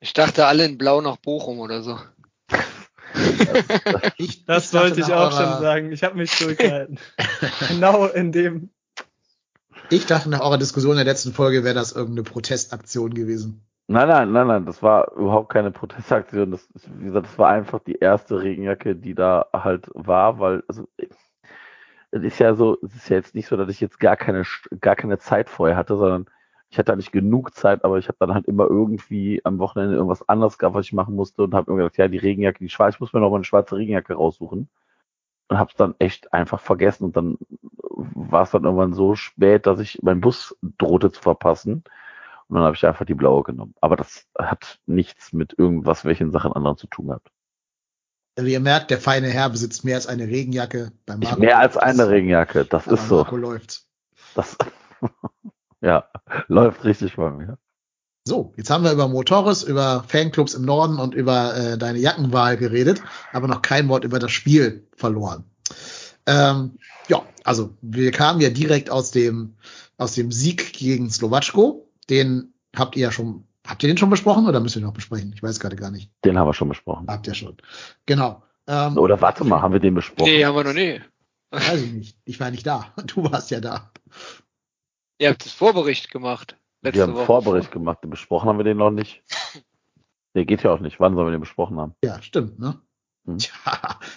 Ich 0.00 0.12
dachte 0.12 0.46
alle 0.46 0.66
in 0.66 0.76
Blau 0.76 1.00
nach 1.00 1.16
Bochum 1.16 1.60
oder 1.60 1.82
so. 1.82 1.98
Ich, 4.18 4.44
Das 4.46 4.70
dachte 4.70 4.84
wollte 4.90 5.00
ich 5.00 5.06
auch 5.06 5.30
eurer- 5.32 5.52
schon 5.52 5.62
sagen. 5.62 5.92
Ich 5.92 6.02
habe 6.04 6.16
mich 6.16 6.30
zurückgehalten. 6.32 6.98
genau 7.68 8.06
in 8.06 8.32
dem. 8.32 8.68
Ich 9.90 10.04
dachte 10.06 10.28
nach 10.28 10.40
eurer 10.40 10.58
Diskussion 10.58 10.92
in 10.92 10.96
der 10.98 11.06
letzten 11.06 11.32
Folge 11.32 11.64
wäre 11.64 11.74
das 11.74 11.92
irgendeine 11.92 12.24
Protestaktion 12.24 13.14
gewesen. 13.14 13.64
Nein, 13.92 14.08
nein, 14.08 14.32
nein, 14.32 14.46
nein, 14.46 14.64
das 14.66 14.82
war 14.82 15.12
überhaupt 15.12 15.50
keine 15.50 15.70
Protestaktion. 15.70 16.50
Das, 16.50 16.66
wie 16.98 17.04
gesagt, 17.04 17.26
das 17.26 17.38
war 17.38 17.50
einfach 17.50 17.78
die 17.80 17.96
erste 17.96 18.40
Regenjacke, 18.40 18.96
die 18.96 19.14
da 19.14 19.46
halt 19.52 19.90
war, 19.94 20.38
weil, 20.38 20.62
also, 20.66 20.88
es 22.10 22.22
ist 22.22 22.38
ja 22.38 22.54
so, 22.54 22.78
es 22.82 22.94
ist 22.94 23.08
ja 23.08 23.16
jetzt 23.16 23.34
nicht 23.34 23.46
so, 23.46 23.56
dass 23.56 23.68
ich 23.68 23.80
jetzt 23.80 23.98
gar 23.98 24.16
keine, 24.16 24.44
gar 24.80 24.96
keine 24.96 25.18
Zeit 25.18 25.48
vorher 25.48 25.76
hatte, 25.76 25.96
sondern 25.96 26.26
ich 26.70 26.78
hatte 26.78 26.96
nicht 26.96 27.12
genug 27.12 27.54
Zeit, 27.54 27.84
aber 27.84 27.98
ich 27.98 28.08
habe 28.08 28.16
dann 28.20 28.34
halt 28.34 28.46
immer 28.46 28.66
irgendwie 28.66 29.40
am 29.44 29.58
Wochenende 29.58 29.94
irgendwas 29.96 30.26
anderes 30.28 30.58
gehabt, 30.58 30.74
was 30.74 30.86
ich 30.86 30.92
machen 30.92 31.14
musste 31.14 31.42
und 31.42 31.54
habe 31.54 31.70
mir 31.72 31.78
gedacht, 31.78 31.98
ja, 31.98 32.08
die 32.08 32.18
Regenjacke, 32.18 32.58
die 32.60 32.68
schwarze, 32.70 32.96
ich 32.96 33.00
muss 33.00 33.12
mir 33.12 33.20
noch 33.20 33.30
mal 33.30 33.36
eine 33.36 33.44
schwarze 33.44 33.76
Regenjacke 33.76 34.14
raussuchen 34.14 34.68
und 35.48 35.58
habe 35.58 35.70
es 35.70 35.76
dann 35.76 35.94
echt 35.98 36.32
einfach 36.32 36.60
vergessen 36.60 37.04
und 37.04 37.16
dann 37.16 37.38
war 37.80 38.42
es 38.44 38.50
dann 38.52 38.64
irgendwann 38.64 38.94
so 38.94 39.14
spät, 39.14 39.66
dass 39.66 39.80
ich 39.80 40.02
meinen 40.02 40.20
Bus 40.20 40.56
drohte 40.78 41.12
zu 41.12 41.20
verpassen 41.22 41.84
und 42.52 42.56
dann 42.56 42.66
habe 42.66 42.76
ich 42.76 42.84
einfach 42.84 43.06
die 43.06 43.14
blaue 43.14 43.44
genommen. 43.44 43.74
Aber 43.80 43.96
das 43.96 44.26
hat 44.38 44.78
nichts 44.84 45.32
mit 45.32 45.54
irgendwas, 45.58 46.04
welchen 46.04 46.30
Sachen 46.30 46.52
anderen 46.52 46.76
zu 46.76 46.86
tun 46.86 47.06
gehabt. 47.06 47.30
Also 48.36 48.46
ihr 48.46 48.60
merkt, 48.60 48.90
der 48.90 48.98
feine 48.98 49.28
Herr 49.28 49.48
besitzt 49.48 49.86
mehr 49.86 49.96
als 49.96 50.06
eine 50.06 50.26
Regenjacke. 50.26 50.92
Bei 51.06 51.14
Ich 51.14 51.20
Marco 51.20 51.40
mehr 51.40 51.58
als 51.58 51.78
eine. 51.78 52.10
Regenjacke, 52.10 52.66
das 52.66 52.86
ist 52.86 53.08
so. 53.08 53.16
Marco 53.16 53.38
läuft. 53.38 53.86
Das, 54.34 54.58
ja, 55.80 56.06
läuft 56.48 56.84
richtig 56.84 57.16
bei 57.16 57.30
mir. 57.30 57.56
So, 58.28 58.52
jetzt 58.58 58.68
haben 58.68 58.84
wir 58.84 58.92
über 58.92 59.08
Motoris, 59.08 59.62
über 59.62 60.04
Fanclubs 60.06 60.52
im 60.52 60.66
Norden 60.66 60.98
und 60.98 61.14
über 61.14 61.56
äh, 61.56 61.78
deine 61.78 62.00
Jackenwahl 62.00 62.58
geredet, 62.58 63.02
aber 63.32 63.48
noch 63.48 63.62
kein 63.62 63.88
Wort 63.88 64.04
über 64.04 64.18
das 64.18 64.30
Spiel 64.30 64.86
verloren. 64.94 65.44
Ähm, 66.26 66.76
ja, 67.08 67.22
also 67.44 67.70
wir 67.80 68.10
kamen 68.10 68.42
ja 68.42 68.50
direkt 68.50 68.90
aus 68.90 69.10
dem 69.10 69.54
aus 69.96 70.12
dem 70.12 70.30
Sieg 70.32 70.74
gegen 70.74 71.08
Slowatschko. 71.08 71.88
Den 72.10 72.54
habt 72.74 72.96
ihr 72.96 73.02
ja 73.02 73.12
schon, 73.12 73.46
habt 73.66 73.82
ihr 73.82 73.88
den 73.88 73.98
schon 73.98 74.10
besprochen 74.10 74.46
oder 74.46 74.60
müsst 74.60 74.76
ihr 74.76 74.82
noch 74.82 74.92
besprechen? 74.92 75.32
Ich 75.34 75.42
weiß 75.42 75.60
gerade 75.60 75.76
gar 75.76 75.90
nicht. 75.90 76.10
Den 76.24 76.38
haben 76.38 76.48
wir 76.48 76.54
schon 76.54 76.68
besprochen. 76.68 77.06
Habt 77.08 77.26
ihr 77.26 77.34
schon. 77.34 77.56
Genau. 78.06 78.42
Ähm, 78.66 78.96
Oder 78.96 79.20
warte 79.20 79.44
mal, 79.44 79.60
haben 79.60 79.72
wir 79.72 79.80
den 79.80 79.94
besprochen? 79.94 80.30
Nee, 80.30 80.44
haben 80.44 80.54
wir 80.54 80.64
noch 80.64 80.72
nie. 80.72 81.00
Weiß 81.50 81.82
ich 81.82 81.92
nicht. 81.92 82.16
Ich 82.24 82.40
war 82.40 82.50
nicht 82.50 82.66
da. 82.66 82.92
Du 83.06 83.30
warst 83.30 83.50
ja 83.50 83.60
da. 83.60 83.90
Ihr 85.18 85.30
habt 85.30 85.44
das 85.44 85.52
Vorbericht 85.52 86.10
gemacht. 86.10 86.56
Letzte 86.80 86.98
wir 86.98 87.02
haben 87.04 87.14
Woche. 87.14 87.26
Vorbericht 87.26 87.70
gemacht, 87.70 87.98
besprochen 88.02 88.48
haben 88.48 88.58
wir 88.58 88.64
den 88.64 88.78
noch 88.78 88.90
nicht. 88.90 89.22
Der 90.34 90.44
geht 90.44 90.62
ja 90.62 90.72
auch 90.72 90.80
nicht. 90.80 90.98
Wann 90.98 91.14
sollen 91.14 91.28
wir 91.28 91.32
den 91.32 91.40
besprochen 91.40 91.78
haben? 91.78 91.94
Ja, 92.02 92.20
stimmt, 92.22 92.58
ne? 92.58 92.80
Hm. 93.26 93.38
Tja, 93.38 93.52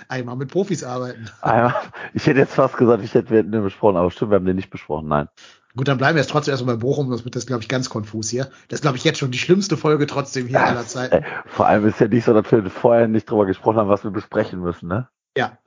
einmal 0.08 0.36
mit 0.36 0.50
Profis 0.50 0.84
arbeiten. 0.84 1.30
Einmal, 1.42 1.76
ich 2.14 2.26
hätte 2.26 2.40
jetzt 2.40 2.56
fast 2.56 2.78
gesagt, 2.78 3.04
ich 3.04 3.14
hätte 3.14 3.30
wir 3.30 3.40
hätten 3.40 3.52
den 3.52 3.64
besprochen, 3.64 3.98
aber 3.98 4.10
stimmt, 4.10 4.32
wir 4.32 4.36
haben 4.36 4.46
den 4.46 4.56
nicht 4.56 4.72
besprochen. 4.72 5.08
Nein. 5.08 5.28
Gut, 5.76 5.88
dann 5.88 5.98
bleiben 5.98 6.16
wir 6.16 6.22
jetzt 6.22 6.32
trotzdem 6.32 6.54
erstmal 6.54 6.76
bei 6.76 6.82
Bochum, 6.82 7.10
sonst 7.10 7.26
wird 7.26 7.36
das, 7.36 7.46
glaube 7.46 7.62
ich, 7.62 7.68
ganz 7.68 7.90
konfus 7.90 8.30
hier. 8.30 8.46
Das 8.70 8.78
ist, 8.78 8.82
glaube 8.82 8.98
ich, 8.98 9.04
jetzt 9.04 9.20
schon 9.20 9.32
die 9.32 9.38
schlimmste 9.38 9.76
Folge 9.76 10.08
trotzdem 10.08 10.48
hier 10.48 10.64
aller 10.64 10.88
Zeiten. 10.88 11.26
Vor 11.48 11.68
allem 11.68 11.86
ist 11.86 12.00
ja 12.00 12.08
nicht 12.08 12.26
so, 12.26 12.34
dass 12.34 12.52
wir 12.52 12.70
vorher 12.70 13.08
nicht 13.08 13.30
drüber 13.30 13.46
gesprochen 13.46 13.78
haben, 13.78 13.90
was 13.90 14.04
wir 14.04 14.12
besprechen 14.12 14.62
müssen, 14.62 14.88
ne? 14.88 15.10
Ja. 15.38 15.58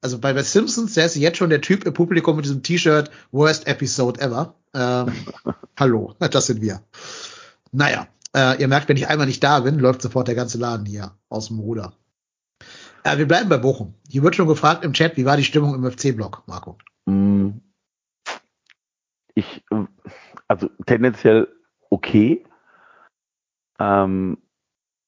Also 0.00 0.18
bei, 0.18 0.34
bei 0.34 0.42
Simpsons, 0.42 0.94
der 0.94 1.06
ist 1.06 1.16
jetzt 1.16 1.38
schon 1.38 1.50
der 1.50 1.62
Typ 1.62 1.84
im 1.84 1.94
Publikum 1.94 2.36
mit 2.36 2.44
diesem 2.44 2.62
T-Shirt, 2.62 3.10
Worst 3.32 3.66
Episode 3.66 4.20
ever. 4.20 4.54
Ähm, 4.72 5.12
hallo, 5.78 6.14
das 6.18 6.46
sind 6.46 6.60
wir. 6.60 6.82
Naja, 7.72 8.06
äh, 8.36 8.60
ihr 8.60 8.68
merkt, 8.68 8.88
wenn 8.88 8.96
ich 8.96 9.08
einmal 9.08 9.26
nicht 9.26 9.42
da 9.42 9.60
bin, 9.60 9.78
läuft 9.80 10.02
sofort 10.02 10.28
der 10.28 10.36
ganze 10.36 10.58
Laden 10.58 10.86
hier 10.86 11.12
aus 11.28 11.48
dem 11.48 11.58
Ruder. 11.58 11.94
Äh, 13.02 13.18
wir 13.18 13.26
bleiben 13.26 13.48
bei 13.48 13.58
Bochum. 13.58 13.94
Hier 14.08 14.22
wird 14.22 14.36
schon 14.36 14.46
gefragt 14.46 14.84
im 14.84 14.92
Chat, 14.92 15.16
wie 15.16 15.24
war 15.24 15.36
die 15.36 15.44
Stimmung 15.44 15.74
im 15.74 15.90
FC-Block, 15.90 16.42
Marco? 16.46 16.76
Mm, 17.06 17.50
Ich, 19.36 19.62
also 20.48 20.70
tendenziell 20.86 21.46
okay. 21.90 22.44
Ähm, 23.78 24.38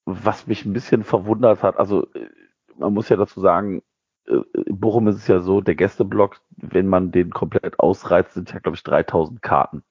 was 0.05 0.47
mich 0.47 0.65
ein 0.65 0.75
bisschen 0.75 1.03
verwundert 1.03 1.63
hat, 1.63 1.79
also 1.79 2.07
äh, 2.13 2.29
man 2.77 2.93
muss 2.93 3.09
ja 3.09 3.17
dazu 3.17 3.41
sagen, 3.41 3.83
äh, 4.27 4.43
in 4.67 4.79
Bochum 4.79 5.09
ist 5.09 5.17
es 5.17 5.27
ja 5.27 5.41
so, 5.41 5.63
der 5.63 5.75
Gästeblock, 5.75 6.41
wenn 6.57 6.87
man 6.87 7.11
den 7.11 7.31
komplett 7.31 7.81
ausreizt, 7.81 8.35
sind 8.35 8.53
ja, 8.53 8.59
glaube 8.59 8.77
ich, 8.77 8.83
3000 8.83 9.41
Karten. 9.41 9.83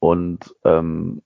Und 0.00 0.54
ähm, 0.64 1.22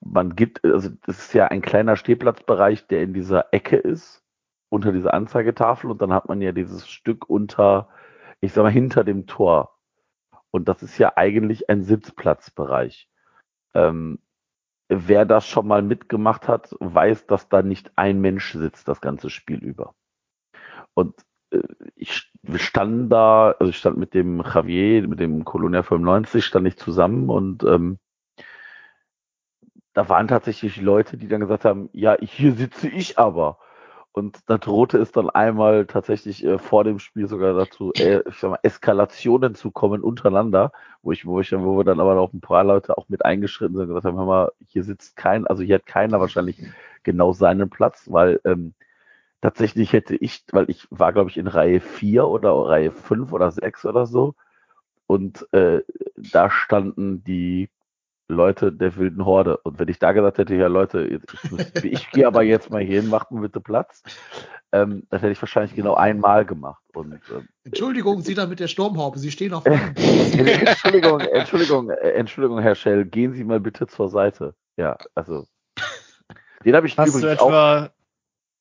man 0.00 0.34
gibt, 0.34 0.64
also 0.64 0.90
das 1.06 1.18
ist 1.18 1.32
ja 1.34 1.46
ein 1.46 1.62
kleiner 1.62 1.96
Stehplatzbereich, 1.96 2.88
der 2.88 3.02
in 3.02 3.14
dieser 3.14 3.52
Ecke 3.52 3.76
ist, 3.76 4.24
unter 4.68 4.92
dieser 4.92 5.14
Anzeigetafel 5.14 5.90
und 5.90 6.02
dann 6.02 6.12
hat 6.12 6.28
man 6.28 6.40
ja 6.40 6.52
dieses 6.52 6.88
Stück 6.88 7.28
unter, 7.28 7.88
ich 8.40 8.52
sag 8.52 8.62
mal, 8.62 8.72
hinter 8.72 9.04
dem 9.04 9.26
Tor. 9.26 9.79
Und 10.50 10.68
das 10.68 10.82
ist 10.82 10.98
ja 10.98 11.12
eigentlich 11.16 11.70
ein 11.70 11.82
Sitzplatzbereich. 11.82 13.08
Ähm, 13.74 14.18
wer 14.88 15.24
das 15.24 15.46
schon 15.46 15.66
mal 15.66 15.82
mitgemacht 15.82 16.48
hat, 16.48 16.74
weiß, 16.80 17.26
dass 17.26 17.48
da 17.48 17.62
nicht 17.62 17.92
ein 17.96 18.20
Mensch 18.20 18.52
sitzt 18.52 18.88
das 18.88 19.00
ganze 19.00 19.30
Spiel 19.30 19.58
über. 19.58 19.94
Und 20.94 21.14
äh, 21.50 21.62
ich 21.94 22.30
wir 22.42 22.58
standen 22.58 23.08
da, 23.08 23.52
also 23.58 23.70
ich 23.70 23.76
stand 23.76 23.98
mit 23.98 24.14
dem 24.14 24.42
Javier, 24.42 25.06
mit 25.06 25.20
dem 25.20 25.44
Colonia 25.44 25.82
95, 25.82 26.44
stand 26.44 26.66
ich 26.66 26.76
zusammen 26.78 27.28
und 27.28 27.64
ähm, 27.64 27.98
da 29.92 30.08
waren 30.08 30.28
tatsächlich 30.28 30.80
Leute, 30.80 31.16
die 31.16 31.28
dann 31.28 31.40
gesagt 31.40 31.64
haben, 31.64 31.90
ja, 31.92 32.16
hier 32.20 32.52
sitze 32.52 32.88
ich 32.88 33.18
aber. 33.18 33.58
Und 34.12 34.40
da 34.46 34.58
drohte 34.58 34.98
es 34.98 35.12
dann 35.12 35.30
einmal 35.30 35.86
tatsächlich 35.86 36.44
äh, 36.44 36.58
vor 36.58 36.82
dem 36.82 36.98
Spiel 36.98 37.28
sogar 37.28 37.54
dazu, 37.54 37.92
äh, 37.96 38.22
ich 38.28 38.36
sag 38.36 38.50
mal, 38.50 38.58
Eskalationen 38.62 39.54
zu 39.54 39.70
kommen 39.70 40.02
untereinander, 40.02 40.72
wo 41.02 41.12
ich, 41.12 41.24
wo 41.26 41.40
ich 41.40 41.50
dann, 41.50 41.64
wo 41.64 41.76
wir 41.76 41.84
dann 41.84 42.00
aber 42.00 42.16
noch 42.16 42.32
ein 42.32 42.40
paar 42.40 42.64
Leute 42.64 42.98
auch 42.98 43.08
mit 43.08 43.24
eingeschritten 43.24 43.76
sind 43.76 43.82
und 43.84 43.88
gesagt 43.94 44.06
haben, 44.06 44.18
hör 44.18 44.26
mal, 44.26 44.52
hier 44.66 44.82
sitzt 44.82 45.16
kein, 45.16 45.46
also 45.46 45.62
hier 45.62 45.76
hat 45.76 45.86
keiner 45.86 46.18
wahrscheinlich 46.18 46.58
genau 47.04 47.32
seinen 47.32 47.70
Platz, 47.70 48.10
weil 48.10 48.40
ähm, 48.44 48.74
tatsächlich 49.40 49.92
hätte 49.92 50.16
ich, 50.16 50.44
weil 50.52 50.68
ich 50.70 50.88
war, 50.90 51.12
glaube 51.12 51.30
ich, 51.30 51.36
in 51.38 51.46
Reihe 51.46 51.80
4 51.80 52.26
oder 52.26 52.52
Reihe 52.52 52.90
5 52.90 53.32
oder 53.32 53.52
6 53.52 53.86
oder 53.86 54.06
so. 54.06 54.34
Und 55.06 55.46
äh, 55.52 55.82
da 56.16 56.50
standen 56.50 57.22
die 57.24 57.68
Leute 58.30 58.72
der 58.72 58.96
wilden 58.96 59.24
Horde. 59.24 59.56
Und 59.58 59.78
wenn 59.78 59.88
ich 59.88 59.98
da 59.98 60.12
gesagt 60.12 60.38
hätte, 60.38 60.54
ja 60.54 60.66
Leute, 60.68 61.02
ich, 61.02 61.84
ich 61.84 62.10
gehe 62.10 62.26
aber 62.26 62.42
jetzt 62.42 62.70
mal 62.70 62.82
hier 62.82 63.00
hin, 63.00 63.10
macht 63.10 63.30
mir 63.30 63.40
bitte 63.40 63.60
Platz, 63.60 64.02
ähm, 64.72 65.06
das 65.10 65.22
hätte 65.22 65.32
ich 65.32 65.42
wahrscheinlich 65.42 65.74
genau 65.74 65.94
einmal 65.94 66.44
gemacht. 66.44 66.82
Und, 66.94 67.20
ähm, 67.30 67.48
Entschuldigung, 67.64 68.20
Sie 68.20 68.34
da 68.34 68.46
mit 68.46 68.60
der 68.60 68.68
Sturmhaube, 68.68 69.18
Sie 69.18 69.30
stehen 69.30 69.52
auf. 69.52 69.64
Entschuldigung, 69.96 71.20
Entschuldigung, 71.20 71.90
Entschuldigung, 71.90 72.58
Herr 72.60 72.74
Schell, 72.74 73.04
gehen 73.04 73.32
Sie 73.34 73.44
mal 73.44 73.60
bitte 73.60 73.86
zur 73.86 74.08
Seite. 74.08 74.54
Ja, 74.76 74.96
also. 75.14 75.46
Den 76.64 76.74
habe 76.76 76.86
ich 76.86 76.96
Hast 76.96 77.08
übrigens 77.08 77.38
du 77.38 77.46
etwa 77.46 77.90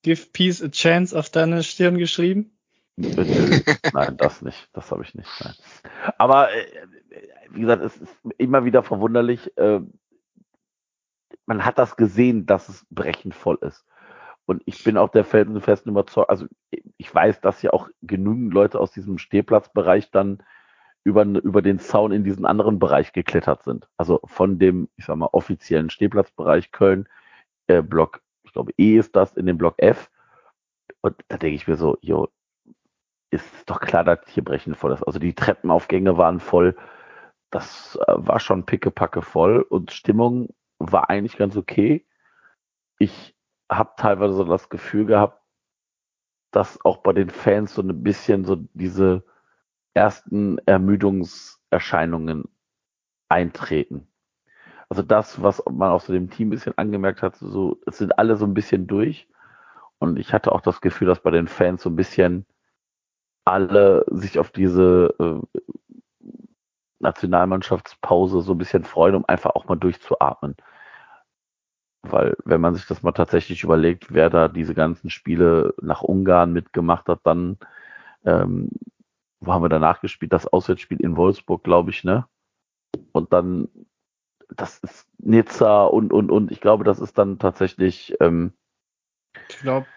Give 0.03 0.27
Peace 0.31 0.63
a 0.63 0.69
Chance 0.69 1.17
auf 1.17 1.29
deine 1.29 1.63
Stirn 1.63 1.97
geschrieben? 1.97 2.57
Nein, 2.95 4.17
das 4.17 4.41
nicht. 4.41 4.69
Das 4.73 4.91
habe 4.91 5.03
ich 5.03 5.15
nicht. 5.15 5.29
Nein. 5.41 5.53
Aber 6.17 6.53
äh, 6.53 6.65
wie 7.49 7.61
gesagt, 7.61 7.83
es 7.83 7.97
ist 7.97 8.15
immer 8.37 8.65
wieder 8.65 8.83
verwunderlich. 8.83 9.55
Äh, 9.57 9.81
man 11.45 11.65
hat 11.65 11.77
das 11.77 11.95
gesehen, 11.95 12.45
dass 12.45 12.69
es 12.69 12.85
brechend 12.89 13.35
voll 13.35 13.57
ist. 13.61 13.85
Und 14.45 14.63
ich 14.65 14.83
bin 14.83 14.97
auch 14.97 15.09
der 15.09 15.25
felsenfesten 15.25 15.91
Überzeugung, 15.91 16.29
also 16.29 16.45
ich 16.97 17.13
weiß, 17.13 17.39
dass 17.41 17.61
ja 17.61 17.71
auch 17.71 17.87
genügend 18.01 18.51
Leute 18.53 18.79
aus 18.79 18.91
diesem 18.91 19.19
Stehplatzbereich 19.19 20.09
dann 20.09 20.43
über, 21.03 21.23
über 21.23 21.61
den 21.61 21.79
Zaun 21.79 22.11
in 22.11 22.23
diesen 22.23 22.45
anderen 22.45 22.79
Bereich 22.79 23.13
geklettert 23.13 23.63
sind. 23.63 23.87
Also 23.97 24.21
von 24.25 24.57
dem, 24.59 24.89
ich 24.97 25.05
sag 25.05 25.17
mal, 25.17 25.29
offiziellen 25.31 25.89
Stehplatzbereich 25.89 26.71
Köln, 26.71 27.07
äh, 27.67 27.81
Block, 27.81 28.21
ich 28.43 28.51
glaube, 28.51 28.73
E 28.77 28.97
ist 28.97 29.15
das, 29.15 29.37
in 29.37 29.45
dem 29.45 29.57
Block 29.57 29.75
F. 29.77 30.09
Und 31.01 31.15
da 31.27 31.37
denke 31.37 31.55
ich 31.55 31.67
mir 31.67 31.77
so, 31.77 31.97
jo, 32.01 32.27
ist 33.31 33.47
doch 33.67 33.79
klar, 33.79 34.03
dass 34.03 34.19
hier 34.27 34.43
brechend 34.43 34.75
voll 34.77 34.91
ist. 34.93 35.03
Also 35.03 35.19
die 35.19 35.33
Treppenaufgänge 35.33 36.17
waren 36.17 36.39
voll. 36.39 36.75
Das 37.51 37.97
äh, 38.07 38.13
war 38.15 38.39
schon 38.39 38.65
pickepacke 38.65 39.21
voll 39.21 39.61
und 39.61 39.91
Stimmung 39.91 40.49
war 40.77 41.09
eigentlich 41.09 41.37
ganz 41.37 41.57
okay. 41.57 42.05
Ich 42.99 43.35
habe 43.71 43.93
teilweise 43.97 44.33
so 44.33 44.43
das 44.43 44.69
Gefühl 44.69 45.05
gehabt, 45.05 45.41
dass 46.51 46.83
auch 46.83 46.97
bei 46.97 47.13
den 47.13 47.29
Fans 47.29 47.73
so 47.75 47.81
ein 47.81 48.03
bisschen 48.03 48.45
so 48.45 48.55
diese 48.73 49.23
ersten 49.93 50.57
Ermüdungserscheinungen 50.59 52.45
eintreten. 53.29 54.07
Also 54.89 55.03
das, 55.03 55.41
was 55.41 55.63
man 55.69 55.91
auch 55.91 56.01
so 56.01 56.13
dem 56.13 56.31
Team 56.31 56.47
ein 56.47 56.51
bisschen 56.51 56.77
angemerkt 56.77 57.21
hat, 57.21 57.35
so, 57.35 57.79
es 57.85 57.99
sind 57.99 58.17
alle 58.17 58.37
so 58.37 58.45
ein 58.45 58.55
bisschen 58.55 58.87
durch. 58.87 59.27
Und 59.99 60.17
ich 60.17 60.33
hatte 60.33 60.51
auch 60.51 60.61
das 60.61 60.81
Gefühl, 60.81 61.07
dass 61.07 61.21
bei 61.21 61.31
den 61.31 61.47
Fans 61.47 61.83
so 61.83 61.89
ein 61.89 61.95
bisschen 61.95 62.45
alle 63.45 64.05
sich 64.09 64.39
auf 64.39 64.49
diese 64.51 65.13
äh, 65.19 65.59
Nationalmannschaftspause 66.99 68.41
so 68.41 68.53
ein 68.53 68.57
bisschen 68.57 68.83
freuen, 68.83 69.15
um 69.15 69.25
einfach 69.25 69.51
auch 69.51 69.65
mal 69.65 69.75
durchzuatmen. 69.75 70.55
Weil, 72.01 72.35
wenn 72.45 72.61
man 72.61 72.75
sich 72.75 72.85
das 72.87 73.03
mal 73.03 73.11
tatsächlich 73.11 73.63
überlegt, 73.63 74.13
wer 74.13 74.29
da 74.29 74.47
diese 74.47 74.73
ganzen 74.73 75.09
Spiele 75.09 75.73
nach 75.81 76.01
Ungarn 76.01 76.53
mitgemacht 76.53 77.07
hat, 77.07 77.19
dann, 77.23 77.57
ähm, 78.25 78.69
wo 79.41 79.53
haben 79.53 79.63
wir 79.63 79.69
danach 79.69 80.01
gespielt? 80.01 80.31
Das 80.33 80.47
Auswärtsspiel 80.47 81.01
in 81.01 81.17
Wolfsburg, 81.17 81.63
glaube 81.63 81.91
ich, 81.91 82.03
ne? 82.03 82.25
Und 83.11 83.33
dann, 83.33 83.69
das 84.55 84.79
ist 84.79 85.07
Nizza 85.17 85.85
und, 85.85 86.13
und, 86.13 86.31
und. 86.31 86.51
Ich 86.51 86.61
glaube, 86.61 86.83
das 86.83 86.99
ist 86.99 87.17
dann 87.17 87.37
tatsächlich, 87.37 88.15
ähm, 88.21 88.53
Ich 89.49 89.59
glaube, 89.59 89.87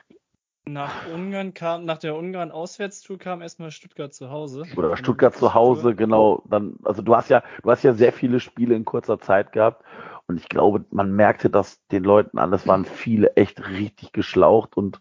nach 0.64 1.06
Ungarn 1.06 1.54
kam, 1.54 1.84
nach 1.84 1.98
der 1.98 2.16
Ungarn-Auswärtstour 2.16 3.18
kam 3.18 3.42
erstmal 3.42 3.70
Stuttgart 3.70 4.14
zu 4.14 4.30
Hause. 4.30 4.64
Oder 4.76 4.96
Stuttgart 4.96 5.36
zu 5.36 5.54
Hause, 5.54 5.94
genau. 5.94 6.42
Dann, 6.48 6.76
also 6.84 7.02
du 7.02 7.16
hast 7.16 7.30
ja, 7.30 7.42
du 7.62 7.70
hast 7.70 7.82
ja 7.82 7.94
sehr 7.94 8.12
viele 8.12 8.40
Spiele 8.40 8.74
in 8.74 8.84
kurzer 8.84 9.18
Zeit 9.18 9.52
gehabt. 9.52 9.84
Und 10.28 10.38
ich 10.38 10.48
glaube, 10.48 10.84
man 10.90 11.12
merkte 11.12 11.50
das 11.50 11.84
den 11.88 12.04
Leuten 12.04 12.38
an. 12.38 12.52
Es 12.52 12.66
waren 12.66 12.84
viele 12.84 13.36
echt 13.36 13.68
richtig 13.68 14.12
geschlaucht 14.12 14.76
und 14.76 15.00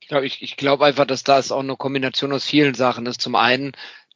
Ich 0.00 0.08
glaube 0.08 0.26
ich, 0.26 0.42
ich 0.42 0.56
glaub 0.56 0.82
einfach, 0.82 1.06
dass 1.06 1.22
da 1.24 1.38
ist 1.38 1.52
auch 1.52 1.60
eine 1.60 1.76
Kombination 1.76 2.32
aus 2.32 2.44
vielen 2.44 2.74
Sachen 2.74 3.06
ist. 3.06 3.20
Zum 3.20 3.34
einen, 3.36 3.72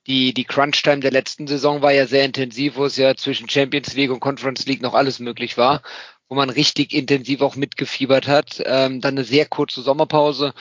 die, 0.06 0.34
die 0.34 0.44
Crunch-Time 0.44 1.00
der 1.00 1.12
letzten 1.12 1.46
Saison 1.46 1.80
war 1.80 1.92
ja 1.92 2.06
sehr 2.06 2.25
intensiv, 2.25 2.76
wo 2.76 2.84
es 2.84 2.96
ja 2.96 3.14
zwischen 3.14 3.48
Champions 3.48 3.94
League 3.94 4.10
und 4.10 4.20
Conference 4.20 4.66
League 4.66 4.82
noch 4.82 4.94
alles 4.94 5.18
möglich 5.18 5.56
war, 5.56 5.82
wo 6.28 6.35
man 6.35 6.50
richtig 6.50 6.92
intensiv 6.92 7.40
auch 7.40 7.56
mitgefiebert 7.56 8.28
hat. 8.28 8.62
Ähm, 8.64 9.00
dann 9.00 9.14
eine 9.14 9.25
sehr 9.25 9.47
kurze 9.47 9.82
Sommerpause. 9.82 10.52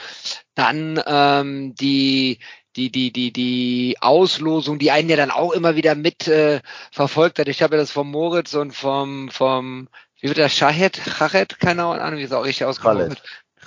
Dann 0.54 1.02
ähm, 1.06 1.74
die, 1.74 2.38
die, 2.76 2.90
die, 2.90 3.12
die, 3.12 3.32
die 3.32 3.96
Auslosung, 4.00 4.78
die 4.78 4.90
einen 4.90 5.08
ja 5.10 5.16
dann 5.16 5.30
auch 5.30 5.52
immer 5.52 5.76
wieder 5.76 5.94
mit 5.94 6.28
äh, 6.28 6.60
verfolgt 6.90 7.38
hat. 7.38 7.48
Ich 7.48 7.62
habe 7.62 7.76
ja 7.76 7.82
das 7.82 7.90
vom 7.90 8.10
Moritz 8.10 8.54
und 8.54 8.72
vom, 8.72 9.28
vom 9.30 9.88
wie 10.20 10.28
wird 10.28 10.38
das, 10.38 10.54
Shahed? 10.54 10.96
Shahed? 10.96 11.60
Keine 11.60 11.84
Ahnung, 11.84 12.18
wie 12.18 12.24
es 12.24 12.32
auch 12.32 12.44
richtig 12.44 12.66
ausgesprochen 12.66 13.10
wird. 13.10 13.22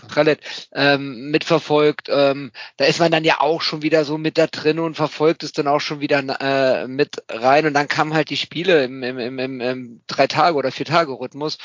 Khaled, 0.08 0.40
ähm, 0.74 1.32
mitverfolgt. 1.32 2.08
Ähm, 2.10 2.52
da 2.78 2.86
ist 2.86 3.00
man 3.00 3.12
dann 3.12 3.24
ja 3.24 3.40
auch 3.40 3.62
schon 3.62 3.82
wieder 3.82 4.06
so 4.06 4.18
mit 4.18 4.38
da 4.38 4.48
drin 4.48 4.80
und 4.80 4.96
verfolgt 4.96 5.44
es 5.44 5.52
dann 5.52 5.68
auch 5.68 5.80
schon 5.80 6.00
wieder 6.00 6.22
äh, 6.42 6.88
mit 6.88 7.24
rein. 7.30 7.66
Und 7.66 7.74
dann 7.74 7.88
kamen 7.88 8.14
halt 8.14 8.30
die 8.30 8.38
Spiele 8.38 8.84
im, 8.84 9.04
im, 9.04 9.18
im, 9.20 9.40
im, 9.40 9.62
im 9.62 10.02
drei 10.08 10.28
Tage 10.28 10.56
oder 10.58 10.72
vier 10.72 10.86
Tage 10.86 11.12
Rhythmus 11.12 11.58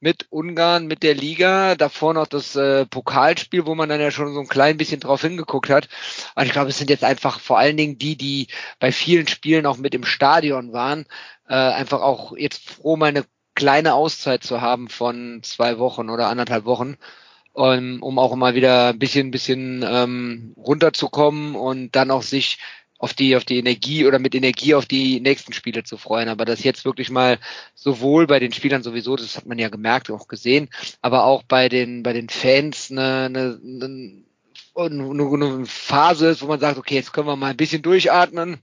mit 0.00 0.26
Ungarn, 0.30 0.86
mit 0.86 1.02
der 1.02 1.14
Liga, 1.14 1.74
davor 1.74 2.14
noch 2.14 2.26
das 2.26 2.54
äh, 2.56 2.86
Pokalspiel, 2.86 3.66
wo 3.66 3.74
man 3.74 3.88
dann 3.88 4.00
ja 4.00 4.10
schon 4.10 4.32
so 4.32 4.40
ein 4.40 4.48
klein 4.48 4.76
bisschen 4.76 5.00
drauf 5.00 5.22
hingeguckt 5.22 5.70
hat. 5.70 5.88
Und 6.34 6.44
ich 6.46 6.52
glaube, 6.52 6.70
es 6.70 6.78
sind 6.78 6.90
jetzt 6.90 7.04
einfach 7.04 7.40
vor 7.40 7.58
allen 7.58 7.76
Dingen 7.76 7.98
die, 7.98 8.16
die 8.16 8.48
bei 8.78 8.92
vielen 8.92 9.26
Spielen 9.26 9.66
auch 9.66 9.76
mit 9.76 9.94
im 9.94 10.04
Stadion 10.04 10.72
waren, 10.72 11.06
äh, 11.48 11.54
einfach 11.54 12.00
auch 12.00 12.36
jetzt 12.36 12.68
froh, 12.68 12.96
mal 12.96 13.06
eine 13.06 13.24
kleine 13.54 13.94
Auszeit 13.94 14.44
zu 14.44 14.60
haben 14.60 14.88
von 14.88 15.40
zwei 15.42 15.78
Wochen 15.78 16.10
oder 16.10 16.28
anderthalb 16.28 16.64
Wochen 16.64 16.96
um, 17.58 18.02
um 18.02 18.18
auch 18.18 18.36
mal 18.36 18.54
wieder 18.54 18.90
ein 18.90 18.98
bisschen, 18.98 19.32
bisschen 19.32 19.84
ähm, 19.86 20.54
runterzukommen 20.56 21.56
und 21.56 21.96
dann 21.96 22.12
auch 22.12 22.22
sich 22.22 22.58
auf 22.98 23.14
die, 23.14 23.36
auf 23.36 23.44
die 23.44 23.58
Energie 23.58 24.06
oder 24.06 24.18
mit 24.18 24.34
Energie 24.34 24.74
auf 24.74 24.86
die 24.86 25.20
nächsten 25.20 25.52
Spiele 25.52 25.82
zu 25.82 25.96
freuen. 25.96 26.28
Aber 26.28 26.44
das 26.44 26.62
jetzt 26.62 26.84
wirklich 26.84 27.10
mal 27.10 27.38
sowohl 27.74 28.26
bei 28.26 28.38
den 28.38 28.52
Spielern 28.52 28.82
sowieso, 28.82 29.16
das 29.16 29.36
hat 29.36 29.46
man 29.46 29.58
ja 29.58 29.68
gemerkt, 29.68 30.10
auch 30.10 30.28
gesehen, 30.28 30.68
aber 31.00 31.24
auch 31.24 31.42
bei 31.42 31.68
den, 31.68 32.02
bei 32.04 32.12
den 32.12 32.28
Fans 32.28 32.90
eine, 32.90 33.26
eine, 33.26 33.60
eine, 33.64 34.14
eine 34.76 35.66
Phase 35.66 36.28
ist, 36.28 36.42
wo 36.42 36.46
man 36.46 36.60
sagt, 36.60 36.78
okay, 36.78 36.94
jetzt 36.94 37.12
können 37.12 37.26
wir 37.26 37.36
mal 37.36 37.50
ein 37.50 37.56
bisschen 37.56 37.82
durchatmen. 37.82 38.58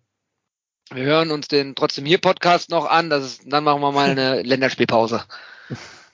Wir 0.92 1.04
hören 1.04 1.32
uns 1.32 1.48
den 1.48 1.75
trotzdem 1.75 2.06
hier 2.06 2.20
Podcast 2.20 2.70
noch 2.70 2.86
an, 2.86 3.10
das 3.10 3.25
ist, 3.25 3.42
dann 3.46 3.64
machen 3.66 3.82
wir 3.82 3.92
mal 3.92 4.10
eine 4.10 4.42
Länderspielpause. 4.44 5.24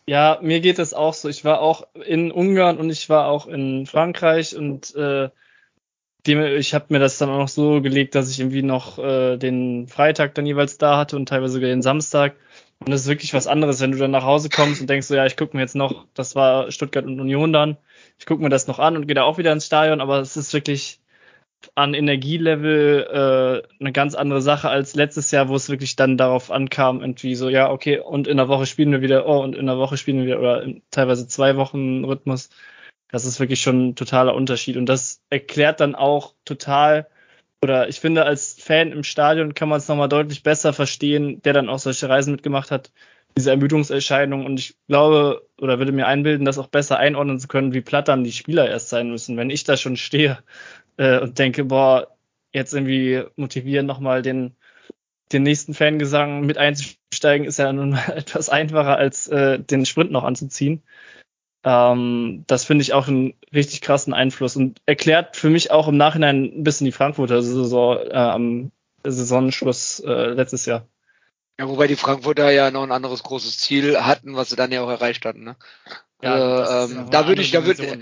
Ja, 0.08 0.40
mir 0.42 0.60
geht 0.62 0.80
es 0.80 0.94
auch 0.94 1.14
so. 1.14 1.30
Ich 1.30 1.46
war 1.46 1.62
auch 1.62 1.88
in 2.06 2.32
Ungarn 2.32 2.78
und 2.78 2.90
ich 2.90 3.10
war 3.10 3.28
auch 3.28 3.48
in 3.48 3.86
Frankreich 3.86 4.56
und 4.56 4.94
äh, 4.96 5.30
dem, 6.28 6.42
ich 6.44 6.74
habe 6.74 6.86
mir 6.90 7.00
das 7.00 7.18
dann 7.18 7.30
auch 7.30 7.40
noch 7.40 7.48
so 7.48 7.82
gelegt, 7.82 8.16
dass 8.16 8.30
ich 8.30 8.40
irgendwie 8.40 8.62
noch 8.64 9.00
äh, 9.00 9.38
den 9.38 9.88
Freitag 9.88 10.36
dann 10.36 10.46
jeweils 10.46 10.78
da 10.78 10.98
hatte 10.98 11.16
und 11.16 11.28
teilweise 11.28 11.54
sogar 11.54 11.70
den 11.70 11.82
Samstag. 11.82 12.36
Und 12.80 12.90
das 12.90 13.02
ist 13.02 13.08
wirklich 13.08 13.34
was 13.34 13.48
anderes, 13.48 13.80
wenn 13.82 13.92
du 13.92 13.98
dann 13.98 14.12
nach 14.12 14.24
Hause 14.24 14.50
kommst 14.50 14.82
und 14.82 14.90
denkst 14.90 15.08
so, 15.08 15.16
ja, 15.16 15.26
ich 15.26 15.38
gucke 15.38 15.56
mir 15.56 15.62
jetzt 15.62 15.76
noch, 15.76 16.06
das 16.14 16.36
war 16.36 16.72
Stuttgart 16.72 17.06
und 17.06 17.20
Union 17.20 17.54
dann, 17.54 17.78
ich 18.20 18.26
gucke 18.26 18.42
mir 18.44 18.50
das 18.50 18.68
noch 18.68 18.80
an 18.80 18.98
und 18.98 19.08
gehe 19.08 19.16
da 19.16 19.24
auch 19.24 19.38
wieder 19.38 19.52
ins 19.52 19.66
Stadion, 19.66 20.02
aber 20.02 20.20
es 20.20 20.38
ist 20.38 20.54
wirklich 20.54 21.00
an 21.76 21.94
Energielevel 21.94 23.64
äh, 23.68 23.82
eine 23.82 23.92
ganz 23.92 24.16
andere 24.16 24.42
Sache 24.42 24.70
als 24.70 24.96
letztes 24.96 25.32
Jahr, 25.32 25.50
wo 25.50 25.56
es 25.56 25.70
wirklich 25.70 25.96
dann 25.96 26.18
darauf 26.18 26.52
ankam, 26.52 27.02
irgendwie 27.02 27.36
so, 27.36 27.50
ja, 27.50 27.72
okay, 27.72 28.00
und 28.00 28.28
in 28.28 28.38
der 28.38 28.48
Woche 28.48 28.66
spielen 28.66 28.92
wir 28.92 29.02
wieder, 29.02 29.28
oh, 29.28 29.42
und 29.42 29.56
in 29.56 29.66
der 29.68 29.78
Woche 29.78 29.98
spielen 29.98 30.18
wir 30.18 30.26
wieder, 30.26 30.40
oder 30.40 30.64
in 30.64 30.82
teilweise 30.92 31.28
zwei 31.28 31.56
Wochen 31.58 32.04
Rhythmus. 32.04 32.50
Das 33.10 33.26
ist 33.26 33.40
wirklich 33.40 33.62
schon 33.62 33.90
ein 33.90 33.96
totaler 33.96 34.36
Unterschied. 34.36 34.78
Und 34.78 34.86
das 34.88 35.22
erklärt 35.30 35.80
dann 35.82 35.96
auch 35.96 36.34
total, 36.46 37.08
oder 37.64 37.90
ich 37.90 38.00
finde, 38.00 38.26
als 38.26 38.56
Fan 38.60 38.92
im 38.92 39.04
Stadion 39.04 39.54
kann 39.54 39.70
man 39.70 39.78
es 39.78 39.88
nochmal 39.88 40.10
deutlich 40.10 40.44
besser 40.44 40.74
verstehen, 40.74 41.42
der 41.44 41.54
dann 41.54 41.70
auch 41.70 41.80
solche 41.80 42.10
Reisen 42.10 42.32
mitgemacht 42.32 42.72
hat, 42.72 42.92
diese 43.38 43.52
Ermüdungserscheinung. 43.52 44.46
Und 44.46 44.60
ich 44.60 44.76
glaube, 44.88 45.48
oder 45.60 45.78
würde 45.78 45.92
mir 45.92 46.08
einbilden, 46.08 46.46
das 46.46 46.58
auch 46.58 46.68
besser 46.68 46.98
einordnen 46.98 47.40
zu 47.40 47.48
können, 47.48 47.74
wie 47.74 47.82
platt 47.82 48.08
dann 48.08 48.24
die 48.24 48.32
Spieler 48.32 48.70
erst 48.70 48.90
sein 48.90 49.12
müssen. 49.12 49.38
Wenn 49.38 49.50
ich 49.50 49.64
da 49.64 49.78
schon 49.78 49.98
stehe 49.98 50.40
äh, 50.98 51.20
und 51.20 51.40
denke, 51.40 51.66
boah, 51.66 52.08
jetzt 52.54 52.74
irgendwie 52.74 53.24
motivieren 53.36 53.86
nochmal 53.86 54.22
den, 54.22 54.56
den 55.32 55.44
nächsten 55.44 55.74
Fangesang 55.74 56.42
mit 56.42 56.58
einzusteigen, 56.58 57.48
ist 57.48 57.60
ja 57.60 57.72
nun 57.72 57.92
mal 57.92 58.10
etwas 58.16 58.50
einfacher, 58.50 58.98
als 58.98 59.28
äh, 59.28 59.60
den 59.60 59.86
Sprint 59.86 60.12
noch 60.12 60.24
anzuziehen. 60.24 60.84
Ähm, 61.64 62.44
das 62.48 62.66
finde 62.66 62.82
ich 62.82 62.94
auch 62.94 63.08
einen 63.08 63.34
richtig 63.54 63.82
krassen 63.82 64.14
Einfluss 64.14 64.56
und 64.56 64.82
erklärt 64.86 65.36
für 65.36 65.50
mich 65.50 65.72
auch 65.72 65.88
im 65.88 65.98
Nachhinein 65.98 66.46
ein 66.46 66.64
bisschen 66.64 66.86
die 66.86 66.92
Frankfurter 66.92 67.42
Saison 67.44 67.98
äh, 67.98 68.14
am 68.14 68.72
Saisonschluss 69.04 70.00
äh, 70.00 70.30
letztes 70.30 70.66
Jahr. 70.66 70.88
Ja, 71.60 71.68
wobei 71.68 71.86
die 71.86 71.96
Frankfurter 71.96 72.50
ja 72.50 72.72
noch 72.72 72.82
ein 72.82 72.92
anderes 72.92 73.22
großes 73.22 73.60
Ziel 73.60 74.02
hatten, 74.02 74.36
was 74.36 74.50
sie 74.50 74.56
dann 74.56 74.72
ja 74.72 74.82
auch 74.82 74.90
erreicht 74.90 75.26
hatten. 75.26 75.44
Ne? 75.44 75.56
Ja, 76.22 76.86
äh, 76.86 76.86
ähm, 76.86 77.10
da 77.10 77.28
würde 77.28 77.42
ich, 77.42 77.52
da 77.52 77.66
würde, 77.66 78.00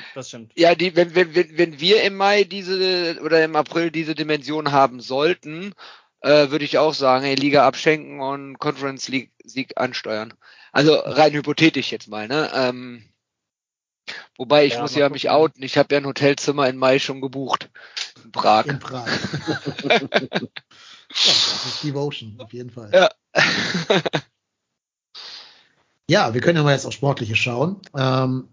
ja, 0.55 0.75
die, 0.75 0.95
wenn, 0.95 1.15
wenn, 1.15 1.33
wenn, 1.35 1.79
wir 1.79 2.03
im 2.03 2.17
Mai 2.17 2.43
diese 2.43 3.19
oder 3.23 3.43
im 3.43 3.55
April 3.55 3.91
diese 3.91 4.13
Dimension 4.13 4.71
haben 4.71 4.99
sollten, 4.99 5.73
äh, 6.21 6.49
würde 6.49 6.65
ich 6.65 6.77
auch 6.77 6.93
sagen, 6.93 7.23
hey, 7.23 7.35
Liga 7.35 7.65
abschenken 7.65 8.19
und 8.19 8.59
Conference 8.59 9.07
League 9.07 9.31
Sieg 9.43 9.77
ansteuern. 9.77 10.33
Also 10.71 10.95
rein 10.95 11.33
hypothetisch 11.33 11.91
jetzt 11.91 12.09
mal, 12.09 12.27
ne? 12.27 12.51
Ähm, 12.53 13.03
Wobei 14.37 14.65
ich 14.65 14.73
ja, 14.73 14.81
muss 14.81 14.95
ja 14.95 15.09
mich 15.09 15.29
outen. 15.29 15.63
Ich 15.63 15.77
habe 15.77 15.93
ja 15.93 16.01
ein 16.01 16.05
Hotelzimmer 16.05 16.67
in 16.67 16.77
Mai 16.77 16.99
schon 16.99 17.21
gebucht. 17.21 17.69
In 18.23 18.31
Prag. 18.31 18.65
In 18.65 18.79
Prag. 18.79 19.07
ja, 19.83 19.99
das 21.09 21.65
ist 21.65 21.83
Devotion, 21.83 22.35
auf 22.39 22.53
jeden 22.53 22.69
Fall. 22.69 22.91
Ja. 22.93 23.09
ja, 26.09 26.33
wir 26.33 26.41
können 26.41 26.57
ja 26.57 26.63
mal 26.63 26.73
jetzt 26.73 26.85
auf 26.85 26.93
Sportliche 26.93 27.35
schauen. 27.35 27.77
Ähm, 27.95 28.49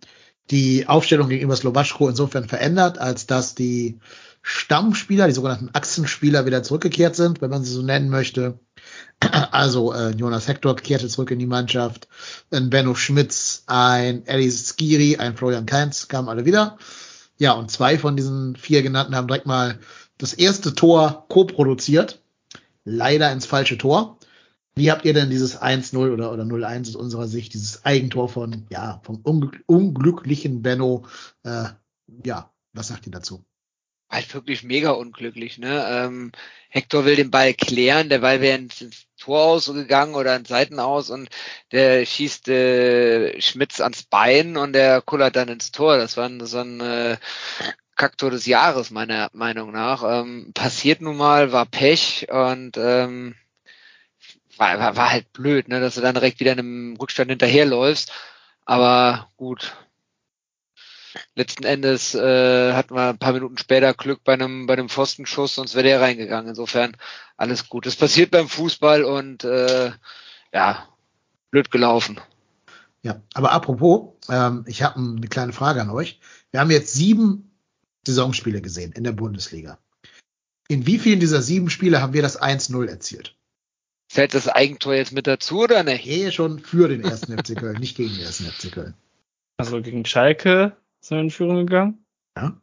die 0.51 0.87
Aufstellung 0.87 1.29
gegenüber 1.29 1.57
Slowaschko 1.57 2.09
insofern 2.09 2.47
verändert, 2.47 2.99
als 2.99 3.27
dass 3.27 3.55
die 3.55 3.99
Stammspieler, 4.43 5.27
die 5.27 5.33
sogenannten 5.33 5.71
Achsenspieler, 5.73 6.47
wieder 6.47 6.63
zurückgekehrt 6.63 7.17
sind, 7.17 7.41
wenn 7.41 7.51
man 7.51 7.65
sie 7.65 7.73
so 7.73 7.83
nennen 7.83 8.11
möchte. 8.11 8.61
Also 9.51 9.95
äh, 9.95 10.11
Jonas 10.11 10.47
Hector 10.47 10.77
kehrte 10.77 11.09
zurück 11.09 11.31
in 11.31 11.39
die 11.39 11.47
Mannschaft, 11.47 12.07
ein 12.51 12.69
Benno 12.69 12.95
Schmitz, 12.95 13.63
ein 13.67 14.25
Alice 14.29 14.69
Skiri, 14.69 15.17
ein 15.17 15.35
Florian 15.35 15.65
Kainz 15.65 16.09
kamen 16.09 16.29
alle 16.29 16.45
wieder. 16.45 16.77
Ja, 17.39 17.53
und 17.53 17.71
zwei 17.71 17.99
von 17.99 18.17
diesen 18.17 18.55
vier 18.57 18.83
genannten 18.83 19.17
haben 19.17 19.27
direkt 19.27 19.47
mal 19.47 19.79
das 20.19 20.35
erste 20.35 20.75
Tor 20.75 21.25
co-produziert. 21.29 22.21
Leider 22.85 23.33
ins 23.33 23.47
falsche 23.47 23.79
Tor. 23.79 24.16
Wie 24.77 24.91
habt 24.91 25.05
ihr 25.05 25.15
denn 25.15 25.31
dieses 25.31 25.61
1-0 25.61 26.13
oder, 26.13 26.33
oder 26.33 26.43
0-1 26.43 26.89
aus 26.89 26.97
unserer 26.97 27.27
Sicht, 27.27 27.55
dieses 27.55 27.85
Eigentor 27.85 28.29
von, 28.29 28.67
ja, 28.71 29.01
vom 29.05 29.23
unglücklichen 29.25 30.63
Benno, 30.63 31.07
äh, 31.45 31.69
ja, 32.25 32.53
was 32.75 32.89
sagt 32.89 33.07
ihr 33.07 33.13
dazu? 33.13 33.45
halt 34.11 34.33
wirklich 34.35 34.63
mega 34.63 34.91
unglücklich. 34.91 35.59
Ne? 35.59 35.85
Ähm, 35.89 36.33
Hector 36.69 37.05
will 37.05 37.17
den 37.17 37.31
Ball 37.31 37.55
klären, 37.55 38.09
der 38.09 38.21
Ball 38.21 38.41
wäre 38.41 38.59
ins, 38.59 38.81
ins 38.81 39.07
Tor 39.19 39.43
ausgegangen 39.43 40.15
oder 40.15 40.37
ins 40.37 40.49
Seiten 40.49 40.79
aus 40.79 41.11
und 41.11 41.29
der 41.73 42.05
schießt 42.05 42.49
äh, 42.49 43.41
Schmitz 43.41 43.81
ans 43.81 44.05
Bein 44.05 44.57
und 44.57 44.73
der 44.75 45.03
kullert 45.03 45.37
dann 45.37 45.49
ins 45.49 45.73
Tor. 45.73 45.97
Das 45.97 46.17
war 46.17 46.31
so 46.47 46.59
ein 46.59 46.81
äh, 46.81 47.17
Kaktor 47.97 48.31
des 48.31 48.47
Jahres, 48.47 48.91
meiner 48.91 49.31
Meinung 49.33 49.73
nach. 49.73 50.03
Ähm, 50.05 50.53
passiert 50.55 51.01
nun 51.01 51.17
mal, 51.17 51.53
war 51.53 51.67
Pech 51.67 52.29
und 52.31 52.77
ähm, 52.77 53.35
war, 54.59 54.79
war, 54.79 54.97
war 54.97 55.13
halt 55.13 55.33
blöd, 55.33 55.69
ne, 55.69 55.81
dass 55.81 55.95
du 55.95 56.01
dann 56.01 56.15
direkt 56.15 56.41
wieder 56.41 56.53
in 56.53 56.59
einem 56.59 56.97
Rückstand 56.97 57.31
hinterherläufst. 57.31 58.13
Aber 58.65 59.31
gut, 59.37 59.77
letzten 61.35 61.65
Endes 61.65 62.15
äh, 62.15 62.73
hatten 62.73 62.95
wir 62.95 63.11
ein 63.11 63.19
paar 63.19 63.33
Minuten 63.33 63.59
später 63.59 63.95
Glück 63.95 64.25
bei 64.25 64.35
einem 64.35 64.67
bei 64.67 64.75
einem 64.75 64.89
Pfostenschuss, 64.89 65.55
sonst 65.55 65.75
wäre 65.75 65.85
der 65.85 66.01
reingegangen. 66.01 66.51
Insofern 66.51 66.97
alles 67.37 67.69
gut. 67.69 67.87
Das 67.87 67.97
passiert 67.97 68.31
beim 68.31 68.49
Fußball 68.49 69.05
und 69.05 69.45
äh, 69.45 69.93
ja, 70.53 70.89
blöd 71.51 71.71
gelaufen. 71.71 72.21
Ja, 73.03 73.23
aber 73.35 73.53
apropos, 73.53 74.15
ähm, 74.29 74.65
ich 74.67 74.83
habe 74.83 74.99
eine 74.99 75.29
kleine 75.29 75.53
Frage 75.53 75.81
an 75.81 75.91
euch. 75.91 76.21
Wir 76.51 76.61
haben 76.61 76.71
jetzt 76.71 76.93
sieben 76.95 77.57
Saisonspiele 78.07 78.61
gesehen 78.61 78.93
in 78.93 79.05
der 79.05 79.13
Bundesliga. 79.13 79.79
In 80.69 80.87
wie 80.87 80.99
vielen 80.99 81.21
dieser 81.21 81.43
sieben 81.43 81.71
Spiele 81.71 82.03
haben 82.03 82.13
wir 82.13 82.23
das 82.23 82.41
1-0 82.41 82.89
erzielt? 82.89 83.36
Zählt 84.17 84.33
das 84.33 84.49
Eigentor 84.49 84.95
jetzt 84.95 85.13
mit 85.13 85.27
dazu 85.27 85.61
oder 85.61 85.83
nicht? 85.83 86.07
Nee, 86.07 86.31
schon 86.31 86.59
für 86.59 86.89
den 86.89 87.05
ersten 87.05 87.37
FC 87.37 87.55
Köln, 87.55 87.79
nicht 87.79 87.99
gegen 87.99 88.15
den 88.15 88.23
ersten 88.23 88.45
FC 88.45 88.73
Köln. 88.73 88.95
Also 89.59 89.83
gegen 89.83 90.07
Schalke 90.07 90.73
sind 91.03 91.19
wir 91.19 91.23
in 91.25 91.31
Führung 91.31 91.67
gegangen. 91.67 92.03
Ja. 92.35 92.57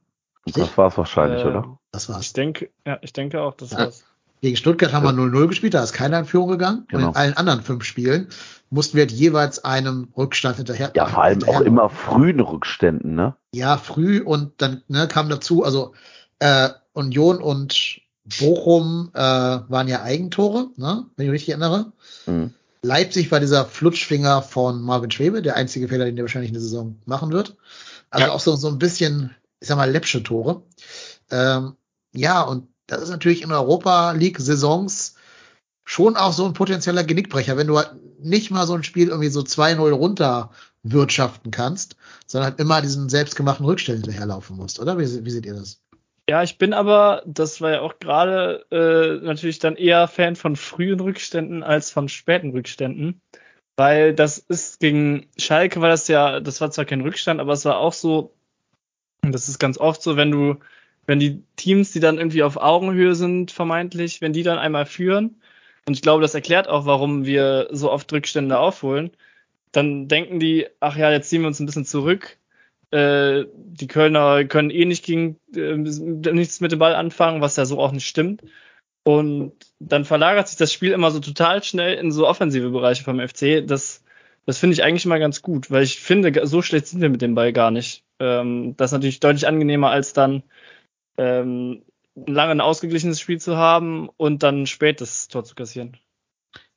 Das 0.48 0.76
war 0.80 0.88
es 0.88 0.98
wahrscheinlich, 0.98 1.44
äh, 1.44 1.48
oder? 1.50 1.78
Das 1.92 2.10
war's. 2.10 2.22
Ich 2.22 2.34
denke, 2.34 2.72
ja, 2.88 2.98
ich 3.04 3.14
denke 3.14 3.40
auch, 3.40 3.54
das 3.54 3.70
ja. 3.70 3.78
war's. 3.78 4.04
Gegen 4.42 4.56
Stuttgart 4.56 4.94
haben 4.94 5.04
wir 5.04 5.12
0-0 5.12 5.48
gespielt, 5.48 5.76
da 5.76 5.84
ist 5.84 5.94
keiner 5.94 6.18
in 6.18 6.26
Führung 6.26 6.50
gegangen. 6.50 6.86
Genau. 6.88 7.04
Und 7.04 7.10
in 7.12 7.16
allen 7.18 7.38
anderen 7.38 7.62
fünf 7.62 7.84
Spielen 7.84 8.30
mussten 8.72 8.98
wir 8.98 9.06
jeweils 9.06 9.64
einem 9.64 10.08
Rückstand 10.18 10.56
hinterher. 10.56 10.92
Ja, 10.96 11.06
vor 11.06 11.24
allem 11.24 11.44
auch 11.44 11.62
immer 11.62 11.92
frühen 11.92 12.40
Rückständen, 12.40 13.14
ne? 13.14 13.36
Ja, 13.54 13.78
früh 13.78 14.24
und 14.24 14.60
dann 14.60 14.82
ne, 14.88 15.08
kam 15.08 15.30
dazu, 15.30 15.64
also 15.64 15.94
äh, 16.40 16.70
Union 16.94 17.44
und 17.44 18.02
Bochum 18.40 19.12
äh, 19.14 19.20
waren 19.20 19.88
ja 19.88 20.02
Eigentore, 20.02 20.70
ne, 20.78 21.06
wenn 21.16 21.26
ich 21.26 21.32
mich 21.32 21.42
richtig 21.42 21.50
erinnere. 21.50 21.92
Mhm. 22.26 22.54
Leipzig 22.82 23.32
war 23.32 23.40
dieser 23.40 23.66
Flutschfinger 23.66 24.42
von 24.42 24.82
Marvin 24.82 25.12
Schwebe, 25.12 25.42
der 25.42 25.56
einzige 25.56 25.88
Fehler, 25.88 26.06
den 26.06 26.16
der 26.16 26.26
wahrscheinlich 26.26 26.50
in 26.50 26.56
der 26.56 26.62
Saison 26.62 26.98
machen 27.06 27.32
wird. 27.32 27.56
Also 28.10 28.28
ja. 28.28 28.34
auch 28.34 28.40
so, 28.40 28.56
so 28.56 28.68
ein 28.68 28.78
bisschen, 28.78 29.34
ich 29.60 29.68
sag 29.68 29.78
mal, 29.78 29.90
läppsche 29.90 30.22
Tore. 30.22 30.64
Ähm, 31.32 31.76
ja, 32.14 32.42
und 32.42 32.68
das 32.88 33.02
ist 33.02 33.10
natürlich 33.10 33.42
in 33.42 33.52
Europa 33.52 34.12
League 34.12 34.40
Saisons 34.40 35.16
schon 35.86 36.16
auch 36.16 36.34
so 36.34 36.46
ein 36.46 36.54
potenzieller 36.54 37.04
Genickbrecher, 37.04 37.58
wenn 37.58 37.68
du 37.68 37.78
halt 37.78 37.92
nicht 38.20 38.52
mal 38.52 38.68
so 38.68 38.74
ein 38.74 38.84
Spiel 38.84 39.10
irgendwie 39.10 39.30
so 39.30 39.42
2-0 39.42 39.92
runter 39.92 40.52
wirtschaften 40.84 41.52
kannst, 41.52 41.96
sondern 42.28 42.52
halt 42.52 42.60
immer 42.60 42.82
diesen 42.82 43.10
selbstgemachten 43.10 43.66
Rückstellen 43.66 44.02
hinterherlaufen 44.02 44.58
musst, 44.58 44.80
oder? 44.80 44.98
Wie, 44.98 45.26
wie 45.26 45.32
seht 45.32 45.46
ihr 45.46 45.56
das? 45.56 45.83
Ja, 46.30 46.42
ich 46.42 46.58
bin 46.58 46.74
aber, 46.74 47.22
das 47.26 47.60
war 47.60 47.72
ja 47.72 47.82
auch 47.82 48.00
gerade 48.00 48.66
äh, 48.72 49.26
natürlich 49.26 49.60
dann 49.60 49.76
eher 49.76 50.08
Fan 50.08 50.36
von 50.38 50.56
frühen 50.56 51.00
Rückständen 51.02 51.64
als 51.64 51.92
von 51.92 52.08
späten 52.08 52.52
Rückständen. 52.52 53.22
Weil 53.76 54.14
das 54.14 54.38
ist 54.38 54.80
gegen 54.80 55.28
Schalke 55.38 55.82
war 55.82 55.90
das 55.90 56.08
ja, 56.08 56.40
das 56.40 56.62
war 56.62 56.72
zwar 56.72 56.86
kein 56.86 57.02
Rückstand, 57.02 57.42
aber 57.42 57.54
es 57.54 57.66
war 57.66 57.78
auch 57.78 57.94
so, 57.94 58.34
und 59.24 59.34
das 59.34 59.50
ist 59.50 59.60
ganz 59.60 59.78
oft 59.78 60.02
so, 60.04 60.18
wenn 60.18 60.32
du, 60.32 60.58
wenn 61.08 61.20
die 61.20 61.44
Teams, 61.58 61.92
die 61.92 62.00
dann 62.00 62.18
irgendwie 62.18 62.44
auf 62.44 62.58
Augenhöhe 62.58 63.16
sind, 63.16 63.52
vermeintlich, 63.52 64.22
wenn 64.22 64.34
die 64.34 64.44
dann 64.44 64.60
einmal 64.60 64.86
führen, 64.86 65.42
und 65.88 65.96
ich 65.96 66.02
glaube, 66.02 66.22
das 66.22 66.36
erklärt 66.36 66.68
auch, 66.70 66.86
warum 66.86 67.26
wir 67.26 67.68
so 67.72 67.92
oft 67.92 68.12
Rückstände 68.14 68.60
aufholen, 68.60 69.12
dann 69.72 70.08
denken 70.08 70.40
die, 70.40 70.68
ach 70.80 70.98
ja, 70.98 71.12
jetzt 71.12 71.30
ziehen 71.30 71.42
wir 71.42 71.48
uns 71.48 71.60
ein 71.60 71.66
bisschen 71.66 71.86
zurück. 71.86 72.38
Äh, 72.94 73.48
die 73.56 73.88
Kölner 73.88 74.46
können 74.46 74.70
eh 74.70 74.86
nicht 74.86 75.04
gegen 75.04 75.40
äh, 75.56 75.76
nichts 75.76 76.62
mit 76.62 76.72
dem 76.72 76.78
Ball 76.78 76.94
anfangen, 76.94 77.42
was 77.42 77.56
ja 77.56 77.66
so 77.66 77.80
auch 77.80 77.92
nicht 77.92 78.08
stimmt. 78.08 78.44
Und 79.04 79.54
dann 79.80 80.06
verlagert 80.06 80.48
sich 80.48 80.58
das 80.58 80.72
Spiel 80.72 80.92
immer 80.92 81.10
so 81.10 81.20
total 81.20 81.64
schnell 81.64 81.96
in 81.98 82.12
so 82.12 82.28
offensive 82.28 82.70
Bereiche 82.70 83.04
vom 83.04 83.20
FC. 83.20 83.66
Das, 83.66 84.04
das 84.46 84.60
finde 84.60 84.76
ich 84.76 84.84
eigentlich 84.84 85.08
mal 85.08 85.20
ganz 85.20 85.42
gut, 85.42 85.72
weil 85.72 85.84
ich 85.84 86.00
finde, 86.00 86.46
so 86.46 86.62
schlecht 86.62 86.86
sind 86.86 87.02
wir 87.02 87.10
mit 87.10 87.24
dem 87.24 87.34
Ball 87.34 87.52
gar 87.52 87.72
nicht. 87.72 88.06
Ähm, 88.20 88.76
das 88.78 88.90
ist 88.90 88.94
natürlich 88.94 89.20
deutlich 89.20 89.48
angenehmer, 89.48 89.90
als 89.90 90.14
dann 90.14 90.44
ähm, 91.18 91.84
lange 92.16 92.52
ein 92.52 92.62
ausgeglichenes 92.62 93.20
Spiel 93.20 93.40
zu 93.40 93.58
haben 93.58 94.08
und 94.18 94.44
dann 94.44 94.68
spät 94.68 95.02
das 95.02 95.30
Tor 95.30 95.44
zu 95.44 95.56
kassieren. 95.56 95.98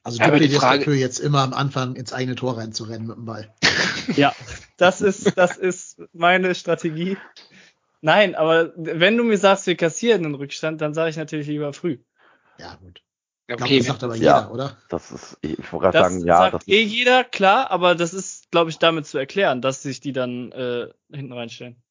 Also 0.07 0.23
du 0.23 0.31
plädierst 0.31 0.61
Frage... 0.61 0.79
dafür, 0.79 0.95
jetzt 0.95 1.19
immer 1.19 1.41
am 1.43 1.53
Anfang 1.53 1.97
ins 1.97 2.13
eigene 2.13 2.37
Tor 2.37 2.57
reinzurennen 2.59 3.09
mit 3.09 3.17
dem 3.17 3.25
Ball. 3.25 3.53
ja, 4.17 4.33
das 4.77 5.01
ist, 5.01 5.37
das 5.37 5.57
ist 5.57 6.01
meine 6.13 6.55
Strategie. 6.55 7.17
Nein, 8.03 8.37
aber 8.37 8.73
wenn 8.77 9.17
du 9.17 9.25
mir 9.25 9.37
sagst, 9.37 9.67
wir 9.67 9.77
kassieren 9.77 10.25
einen 10.25 10.37
Rückstand, 10.37 10.81
dann 10.81 10.95
sage 10.95 11.11
ich 11.11 11.17
natürlich 11.17 11.49
lieber 11.49 11.73
früh. 11.73 11.99
Ja, 12.61 12.77
gut. 12.77 13.03
Okay, 13.51 13.57
glaub, 13.57 13.79
das 13.79 13.87
sagt 13.87 14.05
aber 14.05 14.15
jeder, 14.15 14.27
ja, 14.27 14.51
oder? 14.51 14.77
Das 14.89 15.11
ist, 15.11 15.39
ich 15.41 15.73
wollte 15.73 15.91
gerade 15.91 15.99
sagen, 15.99 16.25
ja. 16.25 16.39
Sagt 16.39 16.55
das 16.55 16.69
eh 16.69 16.83
jeder, 16.83 17.25
klar, 17.25 17.73
aber 17.73 17.97
das 17.97 18.15
ist, 18.15 18.53
glaube 18.53 18.71
ich, 18.71 18.79
damit 18.79 19.07
zu 19.07 19.19
erklären, 19.19 19.61
dass 19.61 19.83
sich 19.83 19.99
die 19.99 20.13
dann 20.13 20.53
äh, 20.53 20.87
hinten 21.11 21.33
reinstellen. 21.33 21.83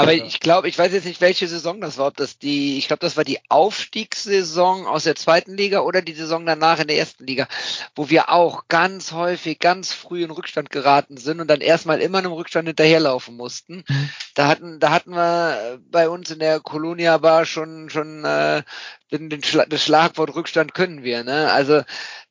Aber 0.00 0.12
ja. 0.12 0.24
ich 0.24 0.38
glaube, 0.38 0.68
ich 0.68 0.78
weiß 0.78 0.92
jetzt 0.92 1.06
nicht, 1.06 1.20
welche 1.20 1.48
Saison 1.48 1.80
das 1.80 1.98
war, 1.98 2.06
ob 2.06 2.16
das 2.16 2.38
die, 2.38 2.78
ich 2.78 2.86
glaube, 2.86 3.00
das 3.00 3.16
war 3.16 3.24
die 3.24 3.40
Aufstiegssaison 3.48 4.86
aus 4.86 5.02
der 5.02 5.16
zweiten 5.16 5.56
Liga 5.56 5.80
oder 5.80 6.02
die 6.02 6.14
Saison 6.14 6.46
danach 6.46 6.78
in 6.78 6.86
der 6.86 6.98
ersten 6.98 7.26
Liga, 7.26 7.48
wo 7.96 8.08
wir 8.08 8.30
auch 8.30 8.68
ganz 8.68 9.10
häufig, 9.10 9.58
ganz 9.58 9.92
früh 9.92 10.22
in 10.22 10.30
Rückstand 10.30 10.70
geraten 10.70 11.16
sind 11.16 11.40
und 11.40 11.48
dann 11.48 11.60
erstmal 11.60 12.00
immer 12.00 12.18
einem 12.18 12.30
Rückstand 12.30 12.68
hinterherlaufen 12.68 13.36
mussten. 13.36 13.82
Mhm. 13.88 14.10
Da 14.34 14.46
hatten, 14.46 14.78
da 14.78 14.90
hatten 14.90 15.10
wir 15.10 15.80
bei 15.90 16.08
uns 16.08 16.30
in 16.30 16.38
der 16.38 16.60
Colonia 16.60 17.18
Bar 17.18 17.44
schon, 17.44 17.90
schon 17.90 18.24
äh, 18.24 18.62
den, 19.10 19.30
den 19.30 19.42
Schla 19.42 19.66
das 19.66 19.84
Schlagwort 19.84 20.34
Rückstand 20.34 20.74
können 20.74 21.02
wir, 21.02 21.24
ne? 21.24 21.50
Also 21.50 21.82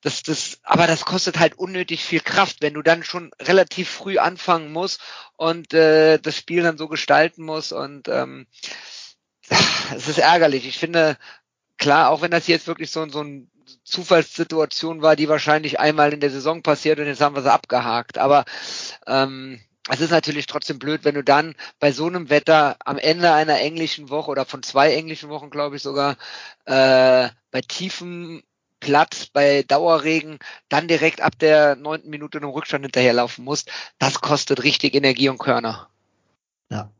das, 0.02 0.24
das, 0.24 0.60
aber 0.64 0.88
das 0.88 1.06
kostet 1.06 1.40
halt 1.40 1.58
unnötig 1.58 2.04
viel 2.04 2.20
Kraft, 2.20 2.58
wenn 2.62 2.74
du 2.74 2.82
dann 2.82 3.04
schon 3.04 3.32
relativ 3.42 3.90
früh 3.90 4.18
anfangen 4.18 4.72
musst 4.72 5.02
und 5.36 5.74
äh, 5.74 6.20
das 6.20 6.38
Spiel 6.38 6.64
dann 6.64 6.78
so 6.78 6.88
gestalten 6.88 7.44
musst 7.44 7.74
und 7.74 8.08
ähm, 8.08 8.48
es 9.50 10.08
ist 10.08 10.20
ärgerlich. 10.20 10.68
Ich 10.68 10.78
finde, 10.78 11.18
klar, 11.78 12.10
auch 12.10 12.22
wenn 12.22 12.32
das 12.32 12.48
jetzt 12.48 12.68
wirklich 12.68 12.92
so, 12.92 13.08
so 13.10 13.22
ein 13.22 13.50
Zufallssituation 13.84 15.02
war, 15.02 15.16
die 15.16 15.30
wahrscheinlich 15.30 15.80
einmal 15.80 16.14
in 16.14 16.20
der 16.20 16.30
Saison 16.30 16.62
passiert 16.62 17.00
und 17.00 17.08
jetzt 17.08 17.22
haben 17.22 17.36
wir 17.36 17.42
sie 17.42 17.52
abgehakt. 17.52 18.18
Aber 18.18 18.46
ähm, 19.06 19.60
es 19.90 20.02
ist 20.02 20.12
natürlich 20.12 20.48
trotzdem 20.48 20.80
blöd, 20.80 21.02
wenn 21.04 21.16
du 21.16 21.24
dann 21.24 21.56
bei 21.80 21.92
so 21.92 22.06
einem 22.06 22.30
Wetter 22.30 22.78
am 22.86 22.98
Ende 22.98 23.34
einer 23.34 23.60
englischen 23.60 24.10
Woche 24.10 24.32
oder 24.32 24.46
von 24.46 24.64
zwei 24.64 24.94
englischen 24.94 25.30
Wochen, 25.30 25.50
glaube 25.50 25.78
ich 25.78 25.82
sogar, 25.82 26.18
äh, 26.66 27.30
bei 27.52 27.62
tiefem 27.68 28.44
Platz, 28.80 29.28
bei 29.28 29.64
Dauerregen, 29.64 30.40
dann 30.70 30.88
direkt 30.88 31.22
ab 31.22 31.40
der 31.40 31.76
neunten 31.76 32.10
Minute 32.10 32.38
im 32.38 32.46
Rückstand 32.46 32.86
hinterherlaufen 32.86 33.44
musst. 33.44 33.72
Das 33.98 34.22
kostet 34.22 34.64
richtig 34.64 34.94
Energie 34.94 35.30
und 35.30 35.40
Körner. 35.40 35.90
Ja. 36.70 36.92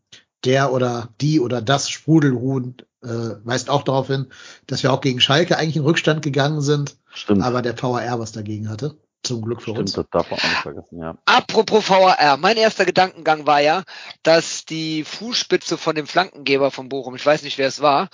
Der 0.44 0.72
oder 0.72 1.10
die 1.20 1.40
oder 1.40 1.62
das 1.62 1.90
Sprudelhuhn 1.90 2.78
äh, 3.04 3.08
weist 3.44 3.70
auch 3.70 3.84
darauf 3.84 4.08
hin, 4.08 4.28
dass 4.66 4.84
wir 4.84 4.94
auch 4.94 5.02
gegen 5.02 5.20
Schalke 5.20 5.58
eigentlich 5.58 5.78
in 5.78 5.84
Rückstand 5.84 6.22
gegangen 6.22 6.62
sind, 6.62 6.96
Stimmt. 7.14 7.44
aber 7.44 7.62
der 7.62 7.82
VAR 7.82 8.20
was 8.20 8.32
dagegen 8.32 8.70
hatte. 8.70 8.98
Zum 9.24 9.42
Glück 9.42 9.60
für 9.62 9.72
Stimmt, 9.72 9.80
uns. 9.80 9.94
das 9.94 10.06
darf 10.12 10.30
man 10.32 10.40
auch 10.40 10.44
nicht 10.44 10.62
vergessen, 10.62 11.00
ja. 11.00 11.18
Apropos 11.26 11.90
VAR, 11.90 12.38
mein 12.38 12.58
erster 12.58 12.86
Gedankengang 12.86 13.46
war 13.46 13.60
ja, 13.62 13.84
dass 14.24 14.64
die 14.66 15.04
Fußspitze 15.04 15.78
von 15.78 15.96
dem 15.96 16.08
Flankengeber 16.08 16.72
von 16.72 16.88
Bochum, 16.88 17.16
ich 17.16 17.26
weiß 17.26 17.44
nicht, 17.44 17.58
wer 17.58 17.68
es 17.68 17.82
war, 17.82 18.10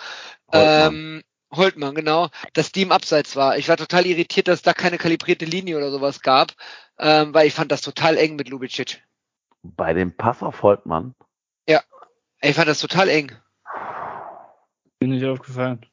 Holtmann. 0.51 0.93
ähm, 0.93 1.23
Holtmann, 1.51 1.93
genau, 1.93 2.29
dass 2.53 2.71
die 2.71 2.81
im 2.81 2.91
Abseits 2.91 3.35
war. 3.35 3.57
Ich 3.57 3.69
war 3.69 3.77
total 3.77 4.07
irritiert, 4.07 4.47
dass 4.47 4.55
es 4.59 4.61
da 4.63 4.73
keine 4.73 4.97
kalibrierte 4.97 5.45
Linie 5.45 5.77
oder 5.77 5.91
sowas 5.91 6.21
gab, 6.21 6.53
ähm, 6.97 7.33
weil 7.33 7.47
ich 7.47 7.53
fand 7.53 7.71
das 7.71 7.81
total 7.81 8.17
eng 8.17 8.35
mit 8.35 8.49
Lubicic. 8.49 9.03
Bei 9.61 9.93
dem 9.93 10.15
Pass 10.17 10.41
auf 10.41 10.63
Holtmann, 10.63 11.13
Ich 12.45 12.55
fand 12.55 12.67
das 12.67 12.79
total 12.79 13.07
eng. 13.07 13.31
Mir 14.99 15.07
nicht 15.07 15.25
aufgefallen. 15.25 15.85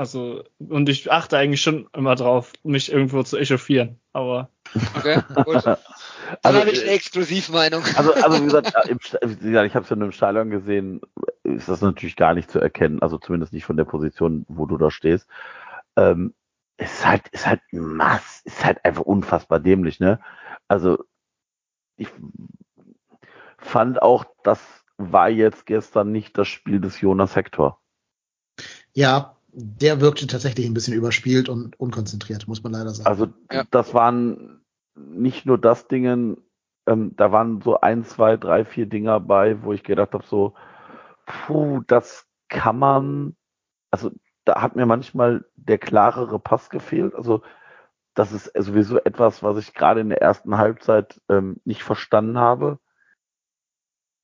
Also, 0.00 0.44
und 0.58 0.88
ich 0.88 1.12
achte 1.12 1.36
eigentlich 1.36 1.60
schon 1.60 1.86
immer 1.92 2.14
drauf, 2.14 2.54
mich 2.62 2.90
irgendwo 2.90 3.22
zu 3.22 3.36
echauffieren. 3.36 4.00
Aber 4.14 4.48
Okay, 4.96 5.20
gut. 5.44 5.66
Dann 5.66 5.76
Also, 6.42 6.60
habe 6.60 6.70
ich 6.70 6.80
eine 6.80 6.90
äh, 6.90 6.94
Exklusivmeinung. 6.94 7.82
Also, 7.96 8.14
also 8.14 8.40
wie 8.40 8.44
gesagt, 8.44 8.72
gesagt 9.20 9.66
ich 9.66 9.74
habe 9.74 9.82
es 9.82 9.90
ja 9.90 9.96
nur 9.96 10.06
im 10.06 10.12
Stadion 10.12 10.48
gesehen, 10.48 11.02
ist 11.42 11.68
das 11.68 11.82
natürlich 11.82 12.16
gar 12.16 12.32
nicht 12.32 12.50
zu 12.50 12.60
erkennen, 12.60 13.02
also 13.02 13.18
zumindest 13.18 13.52
nicht 13.52 13.66
von 13.66 13.76
der 13.76 13.84
Position, 13.84 14.46
wo 14.48 14.64
du 14.64 14.78
da 14.78 14.90
stehst. 14.90 15.28
Ähm, 15.96 16.32
es 16.78 16.92
ist 16.92 17.06
halt, 17.06 17.28
ist 17.28 17.46
halt 17.46 17.60
ein 17.70 17.80
Mass, 17.80 18.40
ist 18.44 18.64
halt 18.64 18.82
einfach 18.86 19.02
unfassbar 19.02 19.60
dämlich, 19.60 20.00
ne? 20.00 20.18
Also 20.66 21.04
ich 21.98 22.08
fand 23.58 24.00
auch, 24.00 24.24
das 24.44 24.60
war 24.96 25.28
jetzt 25.28 25.66
gestern 25.66 26.10
nicht 26.10 26.38
das 26.38 26.48
Spiel 26.48 26.80
des 26.80 27.02
Jonas 27.02 27.36
Hector. 27.36 27.82
Ja, 28.94 29.36
der 29.52 30.00
wirkte 30.00 30.26
tatsächlich 30.26 30.66
ein 30.66 30.74
bisschen 30.74 30.94
überspielt 30.94 31.48
und 31.48 31.78
unkonzentriert, 31.78 32.46
muss 32.48 32.62
man 32.62 32.72
leider 32.72 32.90
sagen. 32.90 33.06
Also 33.06 33.28
Ja. 33.50 33.64
das 33.70 33.94
waren 33.94 34.60
nicht 34.94 35.46
nur 35.46 35.58
das 35.58 35.88
Dingen, 35.88 36.36
ähm, 36.86 37.14
da 37.16 37.32
waren 37.32 37.60
so 37.60 37.80
ein, 37.80 38.04
zwei, 38.04 38.36
drei, 38.36 38.64
vier 38.64 38.86
Dinger 38.86 39.20
bei, 39.20 39.62
wo 39.62 39.72
ich 39.72 39.82
gedacht 39.82 40.12
habe, 40.12 40.24
so, 40.26 40.54
puh, 41.26 41.82
das 41.86 42.26
kann 42.48 42.78
man, 42.78 43.36
also 43.90 44.10
da 44.44 44.62
hat 44.62 44.76
mir 44.76 44.86
manchmal 44.86 45.44
der 45.56 45.78
klarere 45.78 46.38
Pass 46.38 46.70
gefehlt. 46.70 47.14
Also 47.14 47.42
das 48.14 48.32
ist 48.32 48.50
sowieso 48.58 48.98
etwas, 48.98 49.42
was 49.42 49.56
ich 49.58 49.74
gerade 49.74 50.00
in 50.00 50.08
der 50.08 50.20
ersten 50.20 50.58
Halbzeit 50.58 51.20
ähm, 51.28 51.60
nicht 51.64 51.82
verstanden 51.82 52.38
habe. 52.38 52.78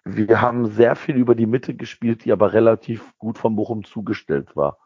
Wir 0.05 0.41
haben 0.41 0.67
sehr 0.67 0.97
viel 0.97 1.17
über 1.17 1.35
die 1.35 1.47
Mitte 1.47 1.75
gespielt, 1.75 2.25
die 2.25 2.33
aber 2.33 2.53
relativ 2.53 3.17
gut 3.19 3.39
von 3.39 3.57
Bochum 3.57 3.85
zugestellt 3.85 4.57
war. 4.57 4.79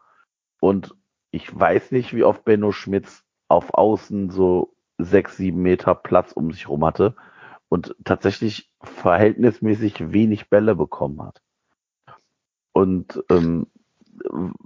Und 0.61 0.95
ich 1.31 1.59
weiß 1.59 1.93
nicht, 1.93 2.15
wie 2.15 2.25
oft 2.25 2.45
Benno 2.45 2.73
Schmitz 2.73 3.25
auf 3.49 3.75
Außen 3.75 4.31
so 4.31 4.75
sechs, 4.99 5.37
sieben 5.37 5.63
Meter 5.63 5.95
Platz 5.95 6.33
um 6.33 6.53
sich 6.53 6.69
rum 6.69 6.85
hatte 6.85 7.17
und 7.69 7.95
tatsächlich 8.05 8.71
verhältnismäßig 8.83 10.13
wenig 10.13 10.51
Bälle 10.51 10.75
bekommen 10.75 11.23
hat. 11.23 11.41
Und 12.73 13.25
ähm, 13.31 13.67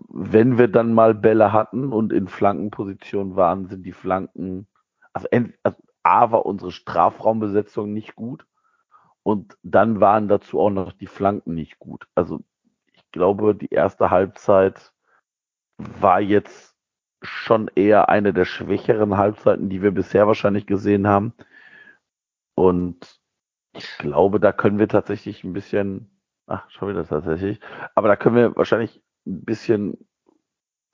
wenn 0.08 0.58
wir 0.58 0.68
dann 0.68 0.94
mal 0.94 1.14
Bälle 1.14 1.52
hatten 1.52 1.92
und 1.92 2.12
in 2.12 2.28
Flankenposition 2.28 3.36
waren, 3.36 3.66
sind 3.66 3.84
die 3.84 3.92
Flanken, 3.92 4.66
also, 5.12 5.28
also 5.62 5.78
A 6.02 6.32
war 6.32 6.44
unsere 6.44 6.72
Strafraumbesetzung 6.72 7.92
nicht 7.92 8.14
gut 8.14 8.46
und 9.22 9.56
dann 9.62 10.00
waren 10.00 10.28
dazu 10.28 10.60
auch 10.60 10.70
noch 10.70 10.92
die 10.92 11.06
Flanken 11.06 11.54
nicht 11.54 11.78
gut. 11.78 12.06
Also 12.14 12.40
ich 12.92 13.10
glaube, 13.10 13.54
die 13.54 13.70
erste 13.70 14.10
Halbzeit 14.10 14.93
war 15.78 16.20
jetzt 16.20 16.74
schon 17.22 17.70
eher 17.74 18.08
eine 18.08 18.32
der 18.32 18.44
schwächeren 18.44 19.16
Halbzeiten, 19.16 19.70
die 19.70 19.82
wir 19.82 19.90
bisher 19.90 20.26
wahrscheinlich 20.26 20.66
gesehen 20.66 21.06
haben. 21.06 21.32
Und 22.54 23.20
ich 23.72 23.98
glaube, 23.98 24.40
da 24.40 24.52
können 24.52 24.78
wir 24.78 24.88
tatsächlich 24.88 25.42
ein 25.42 25.52
bisschen, 25.52 26.10
ach, 26.46 26.68
schon 26.70 26.88
wieder 26.88 27.06
tatsächlich, 27.06 27.60
aber 27.94 28.08
da 28.08 28.16
können 28.16 28.36
wir 28.36 28.56
wahrscheinlich 28.56 29.02
ein 29.26 29.44
bisschen 29.44 30.06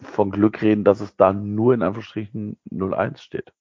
von 0.01 0.31
Glück 0.31 0.63
reden, 0.63 0.85
dass 0.85 1.01
es 1.01 1.17
da 1.17 1.33
nur 1.33 1.75
in 1.75 1.83
Anführungsstrichen 1.83 2.59
0-1 2.71 3.19
steht. 3.19 3.53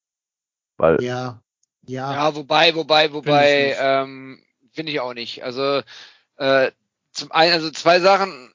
Weil, 0.77 1.01
ja, 1.01 1.41
ja, 1.85 2.13
Ja, 2.13 2.35
wobei, 2.35 2.75
wobei, 2.75 3.11
wobei, 3.11 3.75
ähm, 3.79 4.41
finde 4.71 4.91
ich 4.91 4.99
auch 4.99 5.13
nicht. 5.13 5.43
Also 5.43 5.81
äh, 6.37 6.71
zum 7.11 7.31
einen, 7.31 7.53
also 7.53 7.71
zwei 7.71 7.99
Sachen, 7.99 8.53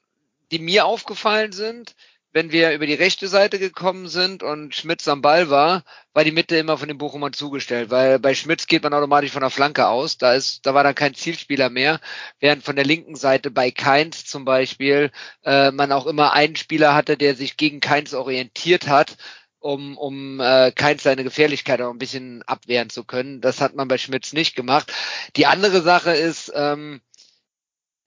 die 0.51 0.59
mir 0.59 0.85
aufgefallen 0.85 1.51
sind, 1.51 1.95
wenn 2.35 2.51
wir 2.51 2.73
über 2.73 2.85
die 2.85 2.93
rechte 2.93 3.29
Seite 3.29 3.59
gekommen 3.59 4.09
sind 4.09 4.43
und 4.43 4.75
Schmitz 4.75 5.07
am 5.07 5.21
Ball 5.21 5.49
war, 5.49 5.85
war 6.11 6.25
die 6.25 6.33
Mitte 6.33 6.57
immer 6.57 6.77
von 6.77 6.89
den 6.89 6.97
Bochumern 6.97 7.31
zugestellt, 7.31 7.91
weil 7.91 8.19
bei 8.19 8.35
Schmitz 8.35 8.67
geht 8.67 8.83
man 8.83 8.93
automatisch 8.93 9.31
von 9.31 9.39
der 9.39 9.49
Flanke 9.49 9.87
aus, 9.87 10.17
da 10.17 10.33
ist, 10.33 10.65
da 10.65 10.73
war 10.73 10.83
dann 10.83 10.95
kein 10.95 11.13
Zielspieler 11.13 11.69
mehr, 11.69 12.01
während 12.41 12.61
von 12.61 12.75
der 12.75 12.83
linken 12.83 13.15
Seite 13.15 13.51
bei 13.51 13.71
Keins 13.71 14.25
zum 14.25 14.43
Beispiel 14.43 15.11
äh, 15.45 15.71
man 15.71 15.93
auch 15.93 16.07
immer 16.07 16.33
einen 16.33 16.57
Spieler 16.57 16.93
hatte, 16.93 17.15
der 17.15 17.35
sich 17.35 17.55
gegen 17.55 17.79
Keins 17.79 18.13
orientiert 18.13 18.89
hat 18.89 19.15
um, 19.59 19.97
um 19.97 20.41
äh, 20.41 20.73
Keins 20.73 21.03
seine 21.03 21.23
Gefährlichkeit 21.23 21.81
auch 21.81 21.89
ein 21.89 21.97
bisschen 21.97 22.43
abwehren 22.43 22.89
zu 22.91 23.03
können. 23.03 23.41
Das 23.41 23.61
hat 23.61 23.75
man 23.75 23.87
bei 23.87 23.97
Schmitz 23.97 24.31
nicht 24.31 24.55
gemacht. 24.55 24.93
Die 25.37 25.47
andere 25.47 25.81
Sache 25.81 26.11
ist, 26.11 26.51
ähm, 26.53 27.01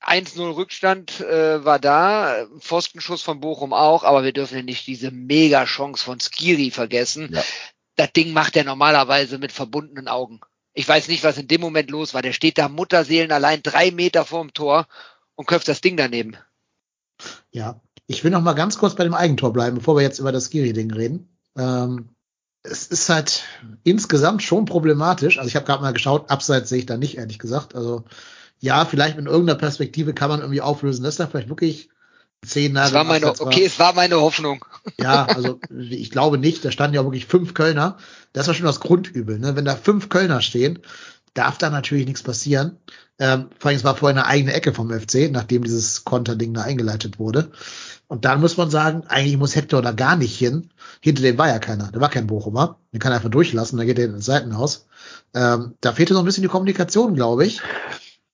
1-0 0.01 0.55
Rückstand 0.55 1.19
äh, 1.19 1.63
war 1.65 1.79
da, 1.79 2.45
Pfostenschuss 2.59 3.21
von 3.21 3.39
Bochum 3.39 3.73
auch, 3.73 4.03
aber 4.03 4.23
wir 4.23 4.31
dürfen 4.31 4.57
ja 4.57 4.63
nicht 4.63 4.87
diese 4.87 5.11
Mega-Chance 5.11 6.03
von 6.03 6.19
Skiri 6.19 6.71
vergessen. 6.71 7.29
Ja. 7.33 7.43
Das 7.95 8.13
Ding 8.13 8.31
macht 8.31 8.55
er 8.55 8.63
normalerweise 8.63 9.37
mit 9.37 9.51
verbundenen 9.51 10.07
Augen. 10.07 10.39
Ich 10.73 10.87
weiß 10.87 11.09
nicht, 11.09 11.23
was 11.23 11.37
in 11.37 11.47
dem 11.47 11.59
Moment 11.59 11.91
los 11.91 12.13
war. 12.13 12.21
Der 12.21 12.31
steht 12.31 12.57
da 12.57 12.69
Mutterseelen 12.69 13.31
allein 13.31 13.61
drei 13.61 13.91
Meter 13.91 14.23
vorm 14.23 14.53
Tor 14.53 14.87
und 15.35 15.47
köpft 15.47 15.67
das 15.67 15.81
Ding 15.81 15.97
daneben. 15.97 16.37
ja. 17.51 17.81
Ich 18.11 18.23
will 18.23 18.31
noch 18.31 18.41
mal 18.41 18.53
ganz 18.53 18.79
kurz 18.79 18.95
bei 18.95 19.03
dem 19.03 19.13
Eigentor 19.13 19.53
bleiben, 19.53 19.77
bevor 19.77 19.95
wir 19.95 20.01
jetzt 20.01 20.17
über 20.17 20.31
das 20.31 20.45
Skiri-Ding 20.45 20.91
reden. 20.91 21.29
Ähm, 21.55 22.15
es 22.63 22.87
ist 22.87 23.07
halt 23.07 23.43
insgesamt 23.83 24.41
schon 24.41 24.65
problematisch. 24.65 25.37
Also 25.37 25.47
ich 25.47 25.55
habe 25.55 25.67
gerade 25.67 25.83
mal 25.83 25.93
geschaut, 25.93 26.31
abseits 26.31 26.69
sehe 26.69 26.79
ich 26.79 26.85
da 26.87 26.97
nicht, 26.97 27.19
ehrlich 27.19 27.37
gesagt. 27.37 27.75
Also 27.75 28.05
ja, 28.59 28.85
vielleicht 28.85 29.17
in 29.17 29.25
irgendeiner 29.25 29.57
Perspektive 29.57 30.13
kann 30.13 30.29
man 30.29 30.41
irgendwie 30.41 30.61
auflösen, 30.61 31.03
dass 31.03 31.17
da 31.17 31.27
vielleicht 31.27 31.49
wirklich 31.49 31.89
zehn 32.45 32.73
Nagel 32.73 32.93
war 32.93 33.01
im 33.01 33.07
meine, 33.07 33.25
war. 33.25 33.41
okay, 33.41 33.65
es 33.65 33.79
war 33.79 33.93
meine 33.93 34.19
Hoffnung. 34.19 34.65
Ja, 34.99 35.25
also 35.25 35.59
ich 35.77 36.11
glaube 36.11 36.37
nicht. 36.37 36.63
Da 36.63 36.71
standen 36.71 36.95
ja 36.95 37.03
wirklich 37.03 37.25
fünf 37.25 37.53
Kölner. 37.53 37.97
Das 38.33 38.47
war 38.47 38.53
schon 38.53 38.65
das 38.65 38.79
Grundübel. 38.79 39.39
Ne? 39.39 39.55
Wenn 39.55 39.65
da 39.65 39.75
fünf 39.75 40.09
Kölner 40.09 40.41
stehen, 40.41 40.79
darf 41.33 41.57
da 41.57 41.69
natürlich 41.69 42.05
nichts 42.05 42.23
passieren. 42.23 42.77
Ähm, 43.17 43.49
vor 43.59 43.69
allem, 43.69 43.77
es 43.77 43.83
war 43.83 43.97
vorher 43.97 44.17
eine 44.17 44.27
eigene 44.27 44.53
Ecke 44.53 44.73
vom 44.73 44.89
FC, 44.91 45.29
nachdem 45.29 45.63
dieses 45.63 46.05
Konterding 46.05 46.53
da 46.53 46.61
eingeleitet 46.61 47.19
wurde. 47.19 47.51
Und 48.07 48.25
dann 48.25 48.41
muss 48.41 48.57
man 48.57 48.71
sagen, 48.71 49.03
eigentlich 49.07 49.37
muss 49.37 49.55
Hector 49.55 49.81
da 49.81 49.91
gar 49.91 50.15
nicht 50.15 50.37
hin. 50.37 50.69
Hinter 51.01 51.21
dem 51.21 51.37
war 51.37 51.47
ja 51.47 51.59
keiner. 51.59 51.89
Da 51.91 51.99
war 51.99 52.09
kein 52.09 52.27
Bochumer. 52.27 52.79
Den 52.93 52.99
kann 52.99 53.11
er 53.11 53.17
einfach 53.17 53.29
durchlassen, 53.29 53.77
dann 53.77 53.85
geht 53.85 53.99
er 53.99 54.05
ins 54.05 54.25
Seitenhaus. 54.25 54.87
Ähm, 55.33 55.75
da 55.81 55.91
fehlte 55.93 56.13
so 56.13 56.19
ein 56.19 56.25
bisschen 56.25 56.41
die 56.41 56.49
Kommunikation, 56.49 57.13
glaube 57.13 57.45
ich. 57.45 57.61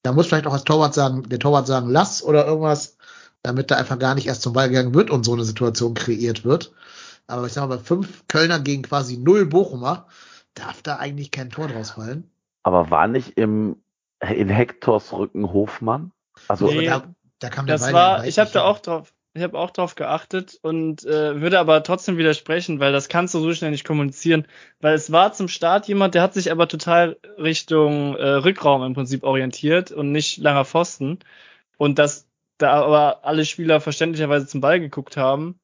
Da 0.06 0.12
muss 0.12 0.28
vielleicht 0.28 0.46
auch 0.46 0.54
als 0.54 0.66
Torwart 0.66 0.94
sagen, 0.94 1.24
der 1.30 1.40
Torwart 1.40 1.66
sagen, 1.66 1.90
lass 1.90 2.22
oder 2.22 2.46
irgendwas, 2.46 2.98
damit 3.42 3.72
da 3.72 3.76
einfach 3.78 3.98
gar 3.98 4.14
nicht 4.14 4.28
erst 4.28 4.44
zum 4.44 4.54
Ball 4.54 4.70
gegangen 4.70 4.94
wird 4.94 5.10
und 5.10 5.24
so 5.24 5.34
eine 5.34 5.44
Situation 5.44 5.96
kreiert 5.96 6.46
wird. 6.46 6.74
Aber 7.26 7.48
ich 7.48 7.54
sag 7.54 7.68
mal, 7.68 7.78
bei 7.78 7.84
fünf 7.84 8.28
Kölner 8.28 8.60
gegen 8.60 8.84
quasi 8.84 9.18
null 9.18 9.48
Bochumer 9.48 10.06
darf 10.54 10.84
da 10.84 10.98
eigentlich 10.98 11.32
kein 11.32 11.50
Tor 11.50 11.70
draus 11.70 11.92
fallen. 11.92 12.30
aber 12.62 12.92
war 12.92 13.08
nicht 13.08 13.38
im, 13.40 13.78
in 14.22 14.50
Hektors 14.50 15.12
Rücken 15.12 15.52
Hofmann? 15.52 16.12
Also, 16.48 16.68
Nee. 16.68 16.86
da, 16.86 17.04
da 17.40 17.50
kam 17.50 17.66
der 17.66 17.78
das 17.78 17.86
Ball 17.86 17.94
war, 17.94 18.26
ich 18.28 18.38
habe 18.38 18.52
da 18.54 18.64
auch 18.64 18.78
drauf, 18.78 19.12
Ich 19.38 19.44
habe 19.44 19.60
auch 19.60 19.72
drauf 19.72 19.96
geachtet 19.96 20.58
und 20.62 21.04
äh, 21.04 21.42
würde 21.42 21.60
aber 21.60 21.84
trotzdem 21.84 22.18
widersprechen, 22.18 22.80
weil 22.80 22.94
das 22.94 23.10
kannst 23.10 23.34
du 23.34 23.40
so 23.40 23.54
schnell 23.54 23.72
nicht 23.72 23.84
kommunizieren. 23.84 24.48
Weil 24.80 24.94
es 24.94 25.12
war 25.12 25.34
zum 25.34 25.50
Start 25.50 25.90
jemand, 25.90 26.16
der 26.16 26.22
hat 26.22 26.34
sich 26.34 26.52
aber 26.52 26.70
total 26.70 27.18
Richtung 27.38 28.16
äh, 28.16 28.30
Rückraum 28.30 28.82
im 28.84 28.94
Prinzip 28.94 29.24
orientiert 29.24 29.92
und 29.92 30.14
nicht 30.14 30.38
langer 30.38 30.64
Pfosten. 30.64 31.20
Und 31.78 32.00
dass 32.00 32.30
da 32.58 32.72
aber 32.86 33.26
alle 33.26 33.44
Spieler 33.44 33.82
verständlicherweise 33.82 34.48
zum 34.48 34.62
Ball 34.62 34.80
geguckt 34.80 35.18
haben, 35.18 35.60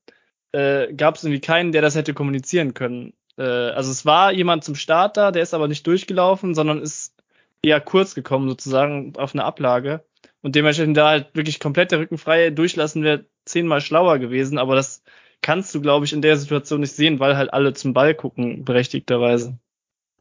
äh, 0.51 0.93
gab 0.93 1.15
es 1.15 1.23
irgendwie 1.23 1.39
keinen, 1.39 1.71
der 1.71 1.81
das 1.81 1.95
hätte 1.95 2.13
kommunizieren 2.13 2.73
können. 2.73 3.13
Äh, 3.38 3.43
also 3.43 3.89
es 3.89 4.05
war 4.05 4.34
jemand 4.34 4.65
zum 4.65 4.75
Start 4.75 5.15
da, 5.15 5.31
der 5.31 5.43
ist 5.43 5.53
aber 5.53 5.69
nicht 5.69 5.88
durchgelaufen, 5.88 6.55
sondern 6.55 6.81
ist 6.81 7.15
eher 7.63 7.79
kurz 7.79 8.15
gekommen 8.15 8.49
sozusagen 8.49 9.13
auf 9.15 9.34
eine 9.34 9.45
Ablage. 9.45 10.03
Und 10.41 10.55
dementsprechend 10.55 10.97
da 10.97 11.10
halt 11.10 11.36
wirklich 11.36 11.62
komplett 11.62 11.91
der 11.91 11.99
Rücken 11.99 12.17
frei 12.17 12.49
durchlassen 12.49 13.03
wäre 13.03 13.25
zehnmal 13.45 13.82
schlauer 13.82 14.19
gewesen, 14.19 14.58
aber 14.58 14.75
das 14.75 15.04
kannst 15.41 15.73
du, 15.73 15.82
glaube 15.82 16.06
ich, 16.06 16.13
in 16.13 16.21
der 16.21 16.38
Situation 16.38 16.82
nicht 16.82 16.95
sehen, 16.95 17.19
weil 17.19 17.38
halt 17.38 17.54
alle 17.54 17.73
zum 17.73 17.93
Ball 17.93 18.13
gucken, 18.13 18.63
berechtigterweise. 18.63 19.58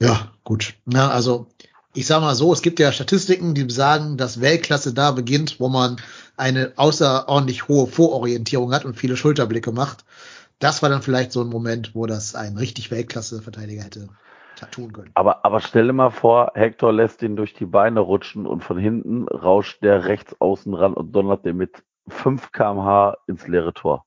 Ja, 0.00 0.32
gut. 0.44 0.74
Na, 0.86 1.10
also 1.10 1.46
ich 1.94 2.06
sag 2.06 2.20
mal 2.20 2.34
so, 2.34 2.52
es 2.52 2.62
gibt 2.62 2.78
ja 2.78 2.92
Statistiken, 2.92 3.54
die 3.54 3.68
sagen, 3.68 4.16
dass 4.16 4.40
Weltklasse 4.40 4.94
da 4.94 5.10
beginnt, 5.10 5.60
wo 5.60 5.68
man 5.68 5.96
eine 6.36 6.72
außerordentlich 6.76 7.68
hohe 7.68 7.86
Vororientierung 7.86 8.72
hat 8.72 8.84
und 8.84 8.96
viele 8.96 9.16
Schulterblicke 9.16 9.72
macht. 9.72 10.04
Das 10.58 10.82
war 10.82 10.88
dann 10.88 11.02
vielleicht 11.02 11.32
so 11.32 11.42
ein 11.42 11.48
Moment, 11.48 11.94
wo 11.94 12.06
das 12.06 12.34
ein 12.34 12.56
richtig 12.56 12.90
Weltklasse-Verteidiger 12.90 13.82
hätte 13.82 14.08
tun 14.70 14.92
können. 14.92 15.10
Aber, 15.14 15.44
aber 15.44 15.60
stell 15.60 15.86
dir 15.86 15.92
mal 15.92 16.10
vor, 16.10 16.52
Hector 16.54 16.92
lässt 16.92 17.22
ihn 17.22 17.36
durch 17.36 17.54
die 17.54 17.64
Beine 17.64 18.00
rutschen 18.00 18.46
und 18.46 18.62
von 18.62 18.78
hinten 18.78 19.26
rauscht 19.28 19.82
der 19.82 20.04
rechts 20.04 20.36
außen 20.38 20.74
ran 20.74 20.94
und 20.94 21.12
donnert 21.12 21.44
den 21.44 21.56
mit 21.56 21.82
5 22.10 22.52
kmh 22.52 23.16
ins 23.26 23.46
leere 23.46 23.72
Tor. 23.72 24.04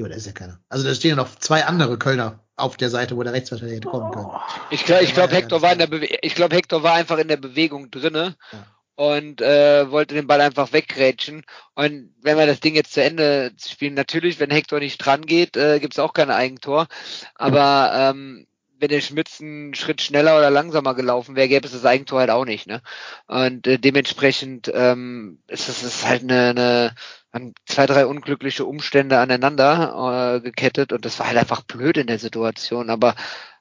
Ja, 0.00 0.08
da 0.08 0.14
ist 0.14 0.26
ja 0.26 0.32
keiner. 0.32 0.58
Also 0.68 0.86
da 0.86 0.94
stehen 0.94 1.10
ja 1.10 1.16
noch 1.16 1.34
zwei 1.36 1.64
andere 1.64 1.98
Kölner 1.98 2.40
auf 2.56 2.76
der 2.76 2.90
Seite, 2.90 3.16
wo 3.16 3.22
der 3.22 3.32
Rechtsverteidiger 3.32 3.76
hätte 3.76 3.88
kommen 3.88 4.12
können. 4.12 4.30
Ich 4.70 4.84
glaube, 4.84 5.04
ich 5.04 5.14
glaube, 5.14 5.34
Hector 5.34 5.62
war 5.62 5.72
in 5.72 5.78
der 5.78 5.86
Bewe 5.86 6.06
ich 6.22 6.34
glaube, 6.34 6.56
Hector 6.56 6.82
war 6.82 6.94
einfach 6.94 7.18
in 7.18 7.28
der 7.28 7.36
Bewegung 7.36 7.90
drinne. 7.90 8.36
Ja. 8.52 8.66
Und 8.94 9.40
äh, 9.40 9.90
wollte 9.90 10.14
den 10.14 10.26
Ball 10.26 10.40
einfach 10.42 10.72
weggrätschen. 10.72 11.44
Und 11.74 12.14
wenn 12.20 12.36
wir 12.36 12.46
das 12.46 12.60
Ding 12.60 12.74
jetzt 12.74 12.92
zu 12.92 13.02
Ende 13.02 13.52
spielen, 13.58 13.94
natürlich, 13.94 14.38
wenn 14.38 14.50
Hector 14.50 14.80
nicht 14.80 14.98
dran 14.98 15.24
geht, 15.24 15.56
äh, 15.56 15.80
gibt 15.80 15.94
es 15.94 15.98
auch 15.98 16.12
kein 16.12 16.30
Eigentor. 16.30 16.88
Aber 17.34 17.90
ähm, 17.94 18.46
wenn 18.82 18.88
der 18.88 19.00
Schmitz 19.00 19.40
einen 19.40 19.74
Schritt 19.74 20.02
schneller 20.02 20.36
oder 20.36 20.50
langsamer 20.50 20.94
gelaufen 20.94 21.36
wäre, 21.36 21.46
gäbe 21.46 21.66
es 21.66 21.72
das 21.72 21.84
Eigentor 21.84 22.18
halt 22.18 22.30
auch 22.30 22.44
nicht. 22.44 22.66
Ne? 22.66 22.82
Und 23.28 23.64
äh, 23.68 23.78
dementsprechend 23.78 24.70
ähm, 24.74 25.38
ist 25.46 25.68
es 25.68 25.84
ist 25.84 26.04
halt 26.04 26.24
eine, 26.24 26.50
eine 26.50 26.94
an 27.30 27.54
zwei, 27.64 27.86
drei 27.86 28.06
unglückliche 28.06 28.64
Umstände 28.64 29.18
aneinander 29.20 30.34
äh, 30.34 30.40
gekettet 30.40 30.92
und 30.92 31.04
das 31.04 31.20
war 31.20 31.28
halt 31.28 31.38
einfach 31.38 31.62
blöd 31.62 31.96
in 31.96 32.08
der 32.08 32.18
Situation. 32.18 32.90
Aber 32.90 33.14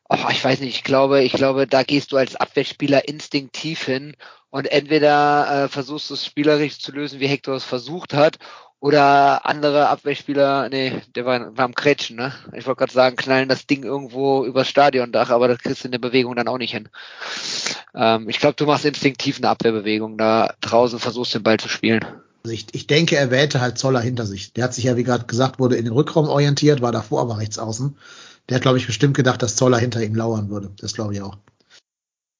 oh, 0.09 0.17
ich 0.31 0.43
weiß 0.43 0.59
nicht, 0.59 0.75
ich 0.75 0.83
glaube, 0.83 1.21
ich 1.21 1.33
glaube, 1.33 1.67
da 1.67 1.83
gehst 1.83 2.11
du 2.11 2.17
als 2.17 2.35
Abwehrspieler 2.35 3.07
instinktiv 3.07 3.83
hin 3.85 4.15
und 4.49 4.71
entweder 4.71 5.65
äh, 5.65 5.69
versuchst 5.69 6.09
du 6.09 6.15
es 6.15 6.25
spielerisch 6.25 6.79
zu 6.79 6.91
lösen, 6.91 7.19
wie 7.19 7.27
Hector 7.27 7.55
es 7.55 7.63
versucht 7.63 8.15
hat, 8.15 8.39
oder 8.81 9.45
andere 9.45 9.89
Abwehrspieler, 9.89 10.67
nee, 10.69 11.01
der 11.15 11.23
war, 11.23 11.55
war 11.55 11.65
am 11.65 11.75
Kretschen, 11.75 12.17
ne? 12.17 12.33
Ich 12.53 12.65
wollte 12.65 12.79
gerade 12.79 12.91
sagen, 12.91 13.15
knallen 13.15 13.47
das 13.47 13.67
Ding 13.67 13.83
irgendwo 13.83 14.43
übers 14.43 14.67
Stadiondach, 14.67 15.29
aber 15.29 15.47
das 15.47 15.59
kriegst 15.59 15.83
du 15.83 15.87
in 15.87 15.91
der 15.91 15.99
Bewegung 15.99 16.35
dann 16.35 16.47
auch 16.47 16.57
nicht 16.57 16.71
hin. 16.71 16.89
Ähm, 17.93 18.27
ich 18.27 18.39
glaube, 18.39 18.55
du 18.55 18.65
machst 18.65 18.83
instinktiv 18.83 19.37
eine 19.37 19.49
Abwehrbewegung, 19.49 20.17
da 20.17 20.55
draußen 20.61 20.97
versuchst 20.97 21.35
den 21.35 21.43
Ball 21.43 21.59
zu 21.59 21.69
spielen. 21.69 22.03
Also 22.43 22.55
ich, 22.55 22.65
ich 22.71 22.87
denke, 22.87 23.17
er 23.17 23.29
wählte 23.29 23.61
halt 23.61 23.77
Zoller 23.77 24.01
hinter 24.01 24.25
sich. 24.25 24.53
Der 24.53 24.63
hat 24.63 24.73
sich 24.73 24.85
ja, 24.85 24.97
wie 24.97 25.03
gerade 25.03 25.25
gesagt 25.25 25.59
wurde, 25.59 25.75
in 25.75 25.85
den 25.85 25.93
Rückraum 25.93 26.27
orientiert, 26.27 26.81
war 26.81 26.91
davor 26.91 27.21
aber 27.21 27.37
rechts 27.37 27.59
außen. 27.59 27.95
Der 28.49 28.55
hat, 28.55 28.63
glaube 28.63 28.79
ich, 28.79 28.87
bestimmt 28.87 29.15
gedacht, 29.15 29.43
dass 29.43 29.55
Zoller 29.55 29.77
hinter 29.77 30.01
ihm 30.01 30.15
lauern 30.15 30.49
würde. 30.49 30.71
Das 30.79 30.95
glaube 30.95 31.13
ich 31.13 31.21
auch. 31.21 31.37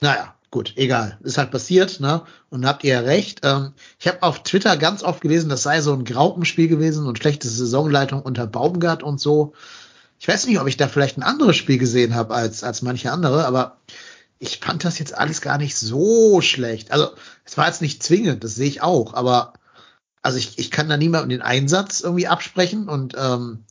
Naja, 0.02 0.34
gut, 0.52 0.74
egal. 0.76 1.18
Ist 1.24 1.38
halt 1.38 1.52
passiert, 1.52 2.00
ne? 2.00 2.24
Und 2.50 2.66
habt 2.66 2.84
ihr 2.84 3.04
recht. 3.04 3.40
Ähm, 3.44 3.74
ich 4.00 4.08
habe 4.08 4.22
auf 4.22 4.44
Twitter 4.44 4.78
ganz 4.78 5.02
oft 5.02 5.22
gelesen, 5.22 5.50
das 5.50 5.64
sei 5.64 5.82
so 5.82 5.94
ein 5.94 6.06
Graupenspiel 6.06 6.68
gewesen 6.68 7.08
und 7.08 7.18
schlechte 7.18 7.48
Saisonleitung 7.50 8.22
unter 8.22 8.46
Baumgart 8.48 9.02
und 9.02 9.20
so. 9.20 9.54
Ich 10.20 10.28
weiß 10.28 10.46
nicht, 10.46 10.60
ob 10.60 10.68
ich 10.68 10.78
da 10.78 10.88
vielleicht 10.88 11.18
ein 11.18 11.24
anderes 11.24 11.56
Spiel 11.56 11.80
gesehen 11.80 12.14
habe 12.14 12.36
als, 12.36 12.64
als 12.64 12.84
manche 12.84 13.12
andere, 13.12 13.46
aber 13.46 13.78
ich 14.38 14.60
fand 14.60 14.84
das 14.84 15.00
jetzt 15.00 15.16
alles 15.16 15.42
gar 15.42 15.58
nicht 15.58 15.78
so 15.78 16.42
schlecht. 16.42 16.92
Also, 16.92 17.10
es 17.46 17.58
war 17.58 17.68
jetzt 17.68 17.82
nicht 17.82 18.04
zwingend, 18.04 18.44
das 18.44 18.56
sehe 18.56 18.68
ich 18.68 18.82
auch, 18.82 19.14
aber 19.14 19.54
also 20.22 20.38
ich, 20.38 20.60
ich 20.60 20.70
kann 20.70 20.90
da 20.90 20.98
niemandem 20.98 21.30
den 21.30 21.42
Einsatz 21.42 22.02
irgendwie 22.02 22.28
absprechen 22.28 22.88
und 22.90 23.16
ähm, 23.18 23.66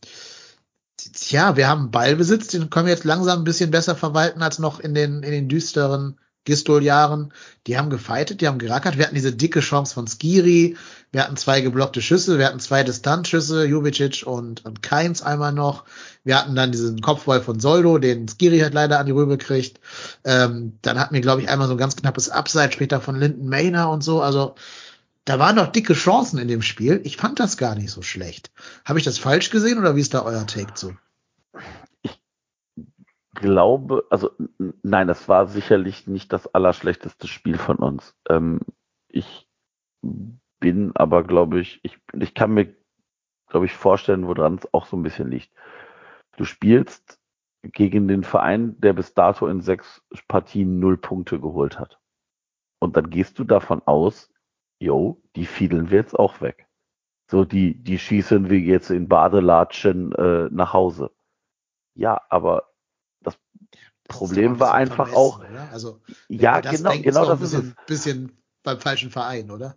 tja, 0.97 1.57
wir 1.57 1.69
haben 1.69 1.90
Ballbesitz, 1.90 2.49
den 2.49 2.71
können 2.71 2.87
wir 2.87 2.95
jetzt 2.95 3.05
langsam 3.05 3.40
ein 3.40 3.45
bisschen 3.45 3.71
besser 3.71 3.95
verwalten 3.95 4.43
als 4.43 4.59
noch 4.59 4.81
in 4.81 4.95
den, 4.95 5.23
in 5.23 5.31
den 5.31 5.49
düsteren 5.49 6.19
Gistol-Jahren. 6.51 7.33
Die 7.67 7.79
haben 7.79 7.89
gefeitet, 7.89 8.41
die 8.41 8.49
haben 8.49 8.59
gerackert. 8.59 8.99
Wir 8.99 9.07
hatten 9.07 9.15
diese 9.15 9.33
dicke 9.33 9.61
Chance 9.61 9.95
von 9.95 10.07
Skiri. 10.07 10.77
Wir 11.13 11.23
hatten 11.23 11.37
zwei 11.37 11.61
geblockte 11.61 12.03
Schüsse. 12.03 12.39
Wir 12.39 12.47
hatten 12.47 12.61
zwei 12.61 12.83
Distanzschüsse, 12.83 13.65
Jubicic 13.65 14.27
und, 14.27 14.65
und 14.65 14.83
Keins 14.83 15.23
einmal 15.23 15.53
noch. 15.53 15.85
Wir 16.25 16.39
hatten 16.39 16.55
dann 16.55 16.73
diesen 16.73 17.01
Kopfball 17.01 17.41
von 17.41 17.61
Soldo, 17.61 17.99
den 17.99 18.29
Skiri 18.29 18.59
hat 18.61 18.75
leider 18.75 18.99
an 18.99 19.07
die 19.07 19.13
Rübe 19.13 19.39
gekriegt. 19.39 19.81
Ähm, 20.25 20.79
dann 20.83 20.99
hatten 20.99 21.15
wir, 21.15 21.23
glaube 21.23 21.41
ich, 21.41 21.49
einmal 21.49 21.69
so 21.69 21.75
ein 21.75 21.79
ganz 21.79 21.97
knappes 21.97 22.29
Abseits 22.29 22.75
später 22.75 23.01
von 23.01 23.19
Linden 23.19 23.49
Mayner 23.49 23.91
und 23.91 24.05
so. 24.05 24.21
Also, 24.21 24.55
da 25.25 25.39
waren 25.39 25.57
noch 25.57 25.73
dicke 25.73 25.95
Chancen 25.95 26.39
in 26.39 26.49
dem 26.49 26.63
Spiel. 26.63 27.01
Ich 27.05 27.17
fand 27.17 27.41
das 27.41 27.57
gar 27.57 27.75
nicht 27.75 27.91
so 27.91 28.03
schlecht. 28.03 28.51
Habe 28.85 28.99
ich 28.99 29.05
das 29.05 29.19
falsch 29.19 29.51
gesehen 29.51 29.79
oder 29.79 29.97
wie 29.97 30.01
ist 30.01 30.15
da 30.15 30.23
euer 30.23 30.47
Take 30.47 30.75
zu? 30.75 30.95
Glaube, 33.35 34.07
also 34.11 34.31
nein, 34.83 35.07
das 35.07 35.29
war 35.29 35.47
sicherlich 35.47 36.07
nicht 36.09 36.33
das 36.33 36.53
allerschlechteste 36.53 37.29
Spiel 37.29 37.59
von 37.59 37.77
uns. 37.77 38.16
Ähm, 38.29 38.61
ich 39.09 39.49
bin 40.59 40.93
aber, 40.97 41.23
glaube 41.23 41.61
ich, 41.61 41.81
ich, 41.85 41.99
ich 42.19 42.35
kann 42.35 42.53
mir, 42.53 42.75
glaube 43.49 43.66
ich, 43.66 43.73
vorstellen, 43.73 44.27
woran 44.27 44.57
es 44.57 44.75
auch 44.75 44.87
so 44.87 44.97
ein 44.97 45.03
bisschen 45.05 45.31
liegt. 45.31 45.53
Du 46.37 46.45
spielst 46.45 47.21
gegen 47.62 48.09
den 48.09 48.25
Verein, 48.25 48.81
der 48.81 48.95
bis 48.95 49.14
dato 49.14 49.47
in 49.47 49.61
sechs 49.61 50.03
Partien 50.27 50.81
null 50.81 50.97
Punkte 50.97 51.38
geholt 51.38 51.79
hat. 51.79 52.01
Und 52.81 52.97
dann 52.97 53.11
gehst 53.11 53.38
du 53.38 53.45
davon 53.45 53.83
aus, 53.87 54.33
jo, 54.81 55.23
die 55.37 55.47
fiedeln 55.47 55.90
wir 55.90 55.99
jetzt 55.99 56.19
auch 56.19 56.40
weg. 56.40 56.66
So, 57.31 57.45
die, 57.45 57.75
die 57.81 57.99
schießen 57.99 58.51
wir 58.51 58.59
jetzt 58.59 58.90
in 58.90 59.09
Badelatschen 59.09 60.12
äh, 60.14 60.49
nach 60.51 60.73
Hause. 60.73 61.12
Ja, 61.95 62.23
aber 62.29 62.70
das, 63.23 63.35
das 63.71 63.81
Problem 64.09 64.61
war 64.61 64.75
einfach 64.75 65.13
auch. 65.13 65.41
Oder? 65.41 65.69
Also, 65.73 66.01
ja, 66.29 66.61
genau, 66.61 66.91
denkt, 66.91 67.05
genau 67.05 67.27
das 67.27 67.41
ist 67.41 67.55
ein 67.55 67.61
bisschen, 67.61 67.77
bisschen 67.87 68.43
beim 68.63 68.81
falschen 68.81 69.11
Verein, 69.11 69.51
oder? 69.51 69.77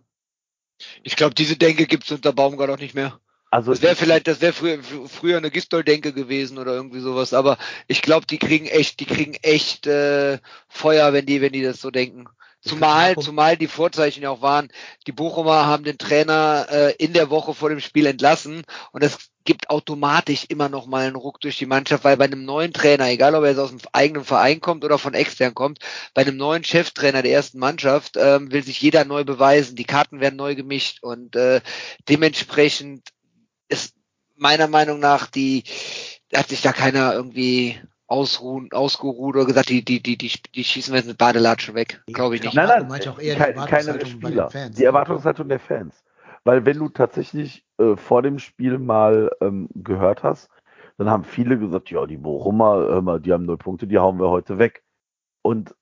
Ich 1.02 1.16
glaube, 1.16 1.34
diese 1.34 1.56
Denke 1.56 1.86
gibt's 1.86 2.10
unter 2.10 2.32
Baumgart 2.32 2.70
auch 2.70 2.78
nicht 2.78 2.94
mehr. 2.94 3.20
Also 3.54 3.70
das 3.70 3.82
wäre 3.82 3.94
vielleicht, 3.94 4.26
das 4.26 4.40
wäre 4.40 4.52
früher, 4.52 4.82
früher 4.82 5.36
eine 5.36 5.50
Gistol-Denke 5.50 6.12
gewesen 6.12 6.58
oder 6.58 6.74
irgendwie 6.74 6.98
sowas, 6.98 7.32
aber 7.32 7.56
ich 7.86 8.02
glaube, 8.02 8.26
die 8.26 8.38
kriegen 8.38 8.66
echt, 8.66 8.98
die 8.98 9.04
kriegen 9.04 9.34
echt 9.42 9.86
äh, 9.86 10.38
Feuer, 10.66 11.12
wenn 11.12 11.24
die, 11.24 11.40
wenn 11.40 11.52
die 11.52 11.62
das 11.62 11.80
so 11.80 11.92
denken. 11.92 12.26
Zumal, 12.60 13.14
zumal 13.14 13.56
die 13.56 13.68
Vorzeichen 13.68 14.24
ja 14.24 14.30
auch 14.30 14.42
waren, 14.42 14.72
die 15.06 15.12
Bochumer 15.12 15.66
haben 15.66 15.84
den 15.84 15.98
Trainer 15.98 16.66
äh, 16.68 16.94
in 16.96 17.12
der 17.12 17.30
Woche 17.30 17.54
vor 17.54 17.68
dem 17.68 17.78
Spiel 17.78 18.06
entlassen 18.06 18.62
und 18.90 19.04
das 19.04 19.30
gibt 19.44 19.70
automatisch 19.70 20.46
immer 20.48 20.68
noch 20.68 20.86
mal 20.86 21.06
einen 21.06 21.16
Ruck 21.16 21.40
durch 21.40 21.58
die 21.58 21.66
Mannschaft, 21.66 22.04
weil 22.04 22.16
bei 22.16 22.24
einem 22.24 22.44
neuen 22.44 22.72
Trainer, 22.72 23.08
egal 23.08 23.34
ob 23.34 23.44
er 23.44 23.50
jetzt 23.50 23.58
aus 23.58 23.70
dem 23.70 23.80
eigenen 23.92 24.24
Verein 24.24 24.60
kommt 24.60 24.84
oder 24.84 24.98
von 24.98 25.14
extern 25.14 25.54
kommt, 25.54 25.78
bei 26.14 26.22
einem 26.22 26.36
neuen 26.36 26.64
Cheftrainer 26.64 27.22
der 27.22 27.32
ersten 27.32 27.58
Mannschaft 27.58 28.16
ähm, 28.16 28.50
will 28.52 28.64
sich 28.64 28.80
jeder 28.80 29.04
neu 29.04 29.24
beweisen, 29.24 29.76
die 29.76 29.84
Karten 29.84 30.20
werden 30.20 30.36
neu 30.36 30.54
gemischt 30.54 31.02
und 31.02 31.36
äh, 31.36 31.60
dementsprechend 32.08 33.08
ist 33.68 33.94
meiner 34.36 34.68
Meinung 34.68 34.98
nach 34.98 35.26
die 35.26 35.64
hat 36.34 36.48
sich 36.48 36.62
da 36.62 36.72
keiner 36.72 37.14
irgendwie 37.14 37.78
ausruhen, 38.06 38.70
ausgeruht 38.72 39.36
oder 39.36 39.46
gesagt, 39.46 39.68
die, 39.68 39.84
die, 39.84 40.02
die, 40.02 40.16
die, 40.16 40.30
die 40.54 40.64
schießen 40.64 40.92
wir 40.92 40.98
jetzt 40.98 41.06
mit 41.06 41.18
Badelatschen 41.18 41.74
weg. 41.74 42.02
Glaube 42.06 42.36
ich 42.36 42.42
nicht. 42.42 42.54
Nein, 42.54 42.86
nein, 42.86 43.08
auch 43.08 43.18
eher 43.18 43.36
keine, 43.36 43.64
keine 43.66 43.98
der 43.98 44.06
Spieler. 44.06 44.50
Fans, 44.50 44.76
die 44.76 44.84
Erwartungshaltung 44.84 45.48
der 45.48 45.60
Fans. 45.60 46.03
Weil 46.44 46.66
wenn 46.66 46.78
du 46.78 46.88
tatsächlich 46.90 47.66
äh, 47.78 47.96
vor 47.96 48.22
dem 48.22 48.38
Spiel 48.38 48.78
mal 48.78 49.30
ähm, 49.40 49.68
gehört 49.74 50.22
hast, 50.22 50.50
dann 50.98 51.10
haben 51.10 51.24
viele 51.24 51.58
gesagt, 51.58 51.90
ja, 51.90 52.06
die 52.06 52.18
Bochumer, 52.18 53.02
mal, 53.02 53.20
die 53.20 53.32
haben 53.32 53.46
null 53.46 53.56
Punkte, 53.58 53.86
die 53.86 53.98
hauen 53.98 54.18
wir 54.20 54.30
heute 54.30 54.58
weg. 54.58 54.84
Und 55.42 55.74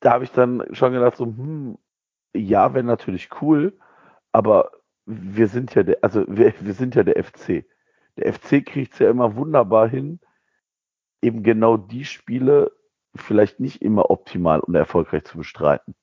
da 0.00 0.12
habe 0.12 0.24
ich 0.24 0.32
dann 0.32 0.62
schon 0.72 0.92
gedacht, 0.92 1.16
so, 1.16 1.24
hm, 1.26 1.78
ja, 2.34 2.74
wäre 2.74 2.84
natürlich 2.84 3.30
cool, 3.40 3.78
aber 4.32 4.70
wir 5.06 5.48
sind 5.48 5.74
ja 5.74 5.82
der, 5.82 5.98
also 6.02 6.24
wir, 6.28 6.54
wir 6.60 6.74
sind 6.74 6.94
ja 6.94 7.02
der 7.02 7.22
FC. 7.22 7.64
Der 8.16 8.32
FC 8.32 8.64
kriegt 8.64 8.92
es 8.92 8.98
ja 8.98 9.10
immer 9.10 9.36
wunderbar 9.36 9.88
hin, 9.88 10.20
eben 11.22 11.42
genau 11.42 11.76
die 11.76 12.04
Spiele 12.04 12.72
vielleicht 13.14 13.60
nicht 13.60 13.82
immer 13.82 14.10
optimal 14.10 14.60
und 14.60 14.74
erfolgreich 14.74 15.24
zu 15.24 15.38
bestreiten. 15.38 15.94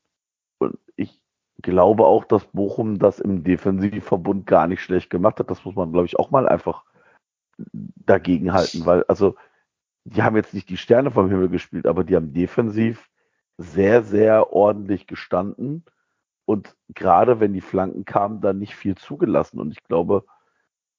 Glaube 1.62 2.06
auch, 2.06 2.26
dass 2.26 2.45
Bochum 2.45 3.00
das 3.00 3.19
im 3.19 3.43
Defensivverbund 3.43 4.45
gar 4.45 4.67
nicht 4.67 4.82
schlecht 4.82 5.10
gemacht 5.10 5.39
hat. 5.39 5.50
Das 5.50 5.65
muss 5.65 5.76
man, 5.76 5.91
glaube 5.91 6.06
ich, 6.06 6.17
auch 6.17 6.32
mal 6.32 6.48
einfach 6.48 6.84
dagegen 7.58 8.54
halten, 8.54 8.86
weil, 8.86 9.04
also, 9.08 9.36
die 10.06 10.24
haben 10.24 10.38
jetzt 10.38 10.54
nicht 10.54 10.69
die 10.69 10.78
Sterne 10.78 11.12
vom 11.12 11.30
Himmel 11.30 11.50
gespielt, 11.50 11.86
aber 11.86 12.04
die 12.04 12.15
haben 12.15 12.34
defensiv 12.34 13.10
sehr, 13.58 14.04
sehr 14.04 14.54
ordentlich 14.54 15.08
gestanden 15.08 15.84
und 16.50 16.76
gerade 16.95 17.39
wenn 17.39 17.54
die 17.54 17.62
Flanken 17.62 18.06
kamen, 18.06 18.41
dann 18.41 18.58
nicht 18.58 18.74
viel 18.74 18.98
zugelassen. 18.98 19.60
Und 19.60 19.69
ich 19.72 19.84
glaube, 19.84 20.26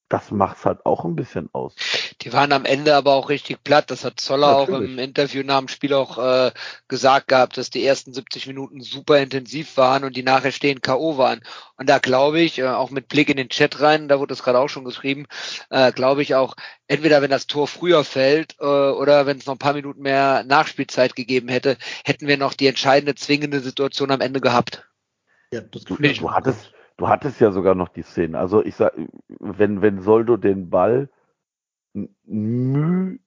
das 0.07 0.31
macht's 0.31 0.65
halt 0.65 0.85
auch 0.85 1.03
ein 1.03 1.17
bisschen 1.17 1.49
aus. 1.51 1.75
Die 2.21 2.31
waren 2.33 2.51
am 2.51 2.65
Ende 2.65 2.95
aber 2.95 3.13
auch 3.13 3.29
richtig 3.29 3.63
platt. 3.63 3.89
Das 3.89 4.05
hat 4.05 4.19
Zoller 4.19 4.59
Natürlich. 4.59 4.69
auch 4.69 4.83
im 4.83 4.99
Interview 4.99 5.43
nach 5.43 5.57
dem 5.57 5.67
Spiel 5.67 5.93
auch 5.93 6.17
äh, 6.19 6.51
gesagt 6.87 7.29
gehabt, 7.29 7.57
dass 7.57 7.71
die 7.71 7.83
ersten 7.83 8.13
70 8.13 8.45
Minuten 8.47 8.81
super 8.81 9.19
intensiv 9.19 9.75
waren 9.77 10.03
und 10.03 10.15
die 10.15 10.21
nachher 10.21 10.51
stehen 10.51 10.81
K.O. 10.81 11.17
waren. 11.17 11.41
Und 11.77 11.89
da 11.89 11.97
glaube 11.97 12.39
ich, 12.39 12.59
äh, 12.59 12.67
auch 12.67 12.91
mit 12.91 13.07
Blick 13.07 13.29
in 13.29 13.37
den 13.37 13.49
Chat 13.49 13.81
rein, 13.81 14.07
da 14.07 14.19
wurde 14.19 14.33
das 14.33 14.43
gerade 14.43 14.59
auch 14.59 14.67
schon 14.67 14.85
geschrieben, 14.85 15.25
äh, 15.71 15.91
glaube 15.91 16.21
ich 16.21 16.35
auch, 16.35 16.55
entweder 16.87 17.23
wenn 17.23 17.31
das 17.31 17.47
Tor 17.47 17.67
früher 17.67 18.03
fällt 18.03 18.55
äh, 18.59 18.65
oder 18.65 19.25
wenn 19.25 19.37
es 19.37 19.47
noch 19.47 19.55
ein 19.55 19.59
paar 19.59 19.73
Minuten 19.73 20.01
mehr 20.03 20.43
Nachspielzeit 20.43 21.15
gegeben 21.15 21.47
hätte, 21.47 21.77
hätten 22.05 22.27
wir 22.27 22.37
noch 22.37 22.53
die 22.53 22.67
entscheidende, 22.67 23.15
zwingende 23.15 23.61
Situation 23.61 24.11
am 24.11 24.21
Ende 24.21 24.41
gehabt. 24.41 24.87
Ja, 25.51 25.61
das 25.61 25.85
Du, 25.85 25.95
Gefühl 25.95 26.05
hab 26.05 26.11
ich 26.11 26.19
du 26.19 26.31
hattest, 26.31 26.71
du 26.97 27.07
hattest 27.07 27.41
ja 27.41 27.51
sogar 27.51 27.73
noch 27.73 27.89
die 27.89 28.03
Szene. 28.03 28.37
Also 28.37 28.63
ich 28.63 28.75
sag, 28.75 28.93
wenn, 29.39 29.81
wenn 29.81 30.01
Soldo 30.01 30.37
den 30.37 30.69
Ball 30.69 31.09
m- 31.93 32.09
müh 32.23 33.19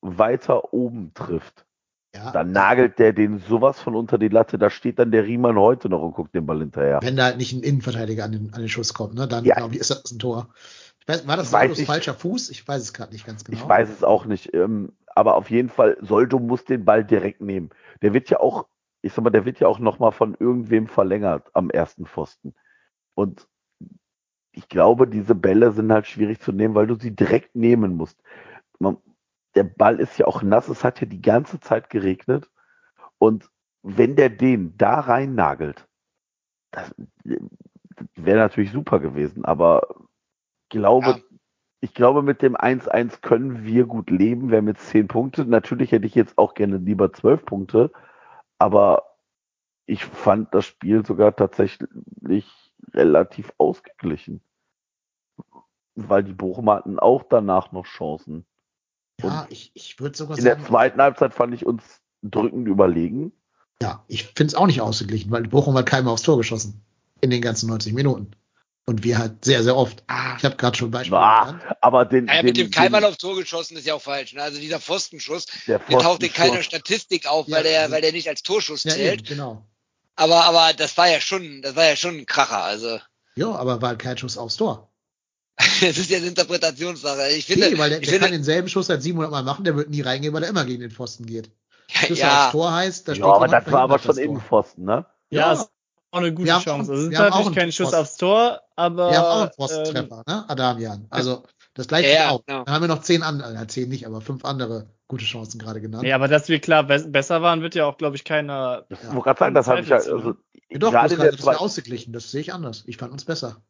weiter 0.00 0.72
oben 0.72 1.12
trifft, 1.14 1.66
ja, 2.14 2.30
dann 2.32 2.52
nagelt 2.52 2.98
der 2.98 3.12
den 3.12 3.38
sowas 3.38 3.80
von 3.80 3.94
unter 3.94 4.18
die 4.18 4.28
Latte. 4.28 4.58
Da 4.58 4.70
steht 4.70 4.98
dann 4.98 5.10
der 5.10 5.24
Riemann 5.24 5.56
heute 5.56 5.88
noch 5.88 6.02
und 6.02 6.12
guckt 6.12 6.34
den 6.34 6.46
Ball 6.46 6.60
hinterher. 6.60 7.00
wenn 7.02 7.16
da 7.16 7.24
halt 7.24 7.36
nicht 7.36 7.52
ein 7.52 7.62
Innenverteidiger 7.62 8.24
an 8.24 8.32
den, 8.32 8.54
an 8.54 8.60
den 8.60 8.68
Schuss 8.68 8.94
kommt, 8.94 9.14
ne, 9.14 9.26
dann 9.28 9.44
Ja. 9.44 9.56
glaube 9.56 9.74
ich, 9.74 9.80
ist 9.80 9.90
das 9.90 10.10
ein 10.12 10.18
Tor. 10.18 10.48
Ich 11.00 11.08
weiß, 11.08 11.26
war 11.26 11.36
das 11.36 11.52
nicht. 11.52 11.86
falscher 11.86 12.14
Fuß? 12.14 12.50
Ich 12.50 12.66
weiß 12.66 12.82
es 12.82 12.92
gerade 12.92 13.12
nicht 13.12 13.26
ganz 13.26 13.44
genau. 13.44 13.58
Ich 13.58 13.68
weiß 13.68 13.90
es 13.90 14.02
auch 14.02 14.24
nicht. 14.24 14.52
Ähm, 14.54 14.92
aber 15.14 15.36
auf 15.36 15.50
jeden 15.50 15.68
Fall, 15.68 15.96
Soldo 16.00 16.38
muss 16.38 16.64
den 16.64 16.84
Ball 16.84 17.04
direkt 17.04 17.40
nehmen. 17.40 17.70
Der 18.02 18.12
wird 18.12 18.28
ja 18.28 18.40
auch, 18.40 18.66
ich 19.02 19.12
sag 19.12 19.22
mal, 19.24 19.30
der 19.30 19.44
wird 19.44 19.60
ja 19.60 19.68
auch 19.68 19.78
nochmal 19.78 20.12
von 20.12 20.36
irgendwem 20.38 20.88
verlängert 20.88 21.48
am 21.54 21.70
ersten 21.70 22.06
Pfosten. 22.06 22.54
Und 23.14 23.46
ich 24.56 24.68
glaube, 24.70 25.06
diese 25.06 25.34
Bälle 25.34 25.72
sind 25.72 25.92
halt 25.92 26.06
schwierig 26.06 26.40
zu 26.40 26.50
nehmen, 26.50 26.74
weil 26.74 26.86
du 26.86 26.96
sie 26.96 27.14
direkt 27.14 27.54
nehmen 27.54 27.96
musst. 27.96 28.18
Man, 28.78 28.96
der 29.54 29.64
Ball 29.64 30.00
ist 30.00 30.18
ja 30.18 30.26
auch 30.26 30.42
nass, 30.42 30.68
es 30.68 30.82
hat 30.82 31.00
ja 31.00 31.06
die 31.06 31.20
ganze 31.22 31.60
Zeit 31.60 31.90
geregnet. 31.90 32.50
Und 33.18 33.50
wenn 33.82 34.16
der 34.16 34.30
den 34.30 34.76
da 34.78 35.00
rein 35.00 35.34
nagelt, 35.34 35.86
das, 36.70 36.94
das 37.24 38.08
wäre 38.16 38.38
natürlich 38.38 38.72
super 38.72 38.98
gewesen. 39.00 39.44
Aber 39.44 39.88
ich 40.64 40.70
glaube, 40.70 41.06
Ja. 41.06 41.18
ich 41.80 41.94
glaube, 41.94 42.22
mit 42.22 42.42
dem 42.42 42.56
1-1 42.56 43.20
können 43.20 43.64
wir 43.64 43.86
gut 43.86 44.10
leben. 44.10 44.52
Haben 44.52 44.68
jetzt 44.68 44.88
10 44.88 45.08
Punkte. 45.08 45.44
Natürlich 45.44 45.92
hätte 45.92 46.06
ich 46.06 46.14
jetzt 46.14 46.38
auch 46.38 46.54
gerne 46.54 46.78
lieber 46.78 47.12
12 47.12 47.44
Punkte. 47.44 47.92
Aber 48.58 49.16
ich 49.86 50.04
fand 50.04 50.54
das 50.54 50.66
Spiel 50.66 51.04
sogar 51.06 51.36
tatsächlich 51.36 52.46
relativ 52.94 53.52
ausgeglichen. 53.58 54.40
Weil 55.96 56.22
die 56.24 56.32
Bochumer 56.34 56.76
hatten 56.76 56.98
auch 56.98 57.24
danach 57.28 57.72
noch 57.72 57.86
Chancen. 57.86 58.44
Ja, 59.22 59.46
ich, 59.48 59.70
ich 59.74 59.98
würde 59.98 60.16
sogar 60.16 60.36
In 60.36 60.44
der 60.44 60.54
sagen, 60.56 60.66
zweiten 60.66 61.00
Halbzeit 61.00 61.32
fand 61.32 61.54
ich 61.54 61.64
uns 61.64 61.82
drückend 62.22 62.68
überlegen. 62.68 63.32
ja, 63.80 64.04
ich 64.08 64.24
finde 64.24 64.46
es 64.48 64.54
auch 64.54 64.66
nicht 64.66 64.80
ausgeglichen, 64.82 65.30
weil 65.30 65.44
Bochum 65.44 65.76
hat 65.76 65.86
keiner 65.86 66.10
aufs 66.10 66.22
Tor 66.22 66.36
geschossen. 66.36 66.82
In 67.22 67.30
den 67.30 67.40
ganzen 67.40 67.68
90 67.70 67.94
Minuten. 67.94 68.32
Und 68.84 69.02
wir 69.04 69.16
halt 69.18 69.42
sehr, 69.44 69.62
sehr 69.64 69.74
oft. 69.74 70.04
Ah. 70.06 70.36
Ich 70.38 70.44
habe 70.44 70.56
gerade 70.56 70.76
schon 70.76 70.90
Beispiele 70.90 71.18
Ah, 71.18 71.44
genannt. 71.46 71.62
aber 71.80 72.04
den, 72.04 72.26
Naja, 72.26 72.40
den, 72.42 72.46
mit 72.46 72.56
dem 72.58 72.70
Keimer 72.70 73.00
den, 73.00 73.06
aufs 73.08 73.18
Tor 73.18 73.34
geschossen 73.34 73.76
ist 73.78 73.86
ja 73.86 73.94
auch 73.94 74.02
falsch. 74.02 74.34
Ne? 74.34 74.42
Also 74.42 74.60
dieser 74.60 74.78
Pfostenschuss, 74.80 75.46
der 75.66 75.78
der 75.78 75.98
taucht 75.98 76.22
in 76.22 76.30
keiner 76.32 76.52
Pfostenschuss- 76.56 76.62
Statistik 76.62 77.26
auf, 77.26 77.48
Ja, 77.48 77.56
weil 77.56 77.62
der, 77.64 77.80
also- 77.80 77.94
weil 77.94 78.02
der 78.02 78.12
nicht 78.12 78.28
als 78.28 78.42
Torschuss 78.42 78.84
Ja, 78.84 78.92
zählt. 78.92 79.20
eben, 79.22 79.24
genau. 79.28 79.66
Aber, 80.14 80.44
aber 80.44 80.72
das 80.74 80.96
war 80.98 81.08
ja 81.08 81.20
schon, 81.20 81.62
das 81.62 81.74
war 81.74 81.84
ja 81.86 81.96
schon 81.96 82.18
ein 82.18 82.26
Kracher. 82.26 82.62
Also 82.62 83.00
Ja, 83.34 83.50
aber 83.52 83.80
war 83.82 83.88
halt 83.90 83.98
kein 83.98 84.18
Schuss 84.18 84.36
aufs 84.38 84.56
Tor. 84.56 84.90
es 85.82 85.98
ist 85.98 86.10
jetzt 86.10 86.26
Interpretationssache. 86.26 87.28
Ich 87.36 87.46
finde, 87.46 87.70
Nee, 87.70 87.78
weil 87.78 87.90
der, 87.90 87.98
ich 88.00 88.04
der 88.04 88.12
finde 88.14 88.26
kann 88.26 88.32
denselben 88.32 88.68
Schuss 88.68 88.88
halt 88.88 89.02
700 89.02 89.30
Mal 89.30 89.42
machen, 89.42 89.64
der 89.64 89.76
wird 89.76 89.88
nie 89.90 90.02
reingehen, 90.02 90.34
weil 90.34 90.42
er 90.42 90.50
immer 90.50 90.64
gegen 90.64 90.80
den 90.80 90.90
Pfosten 90.90 91.24
geht. 91.26 91.50
Schuss 91.88 92.18
ja, 92.18 92.44
aufs 92.44 92.52
Tor 92.52 92.72
heißt, 92.74 93.08
da 93.08 93.12
Ja, 93.12 93.24
aber 93.26 93.48
das 93.48 93.70
war 93.70 93.80
aber 93.82 93.98
schon 93.98 94.08
das 94.08 94.16
Tor. 94.16 94.24
Innenpfosten, 94.24 94.84
ne? 94.84 95.06
Ja, 95.30 95.40
Ja. 95.40 95.52
ist 95.54 95.70
auch 96.10 96.18
eine 96.18 96.32
gute 96.32 96.46
Wir 96.46 96.54
haben 96.54 96.62
Chance. 96.62 96.90
auch- 96.92 96.94
Also 96.96 97.06
es 97.08 97.12
ist 97.12 97.18
natürlich 97.18 97.54
kein 97.56 97.72
Schuss 97.72 97.86
Pfosten. 97.88 98.00
aufs 98.02 98.16
Tor, 98.16 98.60
aber 98.76 99.10
Wir 99.10 99.18
haben 99.18 99.24
auch 99.26 99.34
einen 99.34 99.44
ähm, 99.44 99.50
Pfostentreffer, 99.56 100.22
ne? 100.26 100.44
Adamian. 100.50 101.06
Also 101.10 101.42
das 101.74 101.88
gleiche 101.88 102.08
Ja, 102.08 102.14
ja, 102.14 102.30
auch. 102.30 102.44
genau. 102.46 102.64
Dann 102.64 102.74
haben 102.74 102.82
wir 102.82 102.88
noch 102.88 103.02
zehn 103.02 103.22
andere, 103.22 103.54
äh, 103.54 103.66
zehn 103.66 103.88
nicht, 103.88 104.06
aber 104.06 104.20
fünf 104.20 104.44
andere 104.44 104.86
gute 105.08 105.24
Chancen 105.24 105.58
gerade 105.58 105.80
genannt. 105.80 106.02
nee, 106.02 106.12
aber 106.12 106.26
dass 106.28 106.48
wir 106.48 106.58
klar 106.58 106.82
be 106.84 106.98
besser 107.08 107.40
waren, 107.42 107.62
wird 107.62 107.74
ja 107.74 107.86
auch, 107.86 107.96
glaube 107.96 108.16
ich, 108.16 108.24
keiner. 108.24 108.84
Das 108.88 109.02
Ja. 109.02 109.08
wollte 109.14 109.22
gerade 109.24 109.38
sagen, 109.38 109.54
das 109.54 109.66
habe 109.68 109.80
ich 109.80 109.88
ja, 109.88 109.96
also, 109.96 110.34
Ja, 110.68 110.78
doch, 110.78 110.90
gerade 110.90 111.16
das, 111.16 111.36
das 111.36 111.46
war 111.46 111.60
ausgeglichen, 111.60 112.12
das 112.12 112.30
sehe 112.30 112.40
ich 112.40 112.52
anders. 112.52 112.82
Ich 112.86 112.96
fand 112.96 113.12
uns 113.12 113.24
besser. 113.24 113.62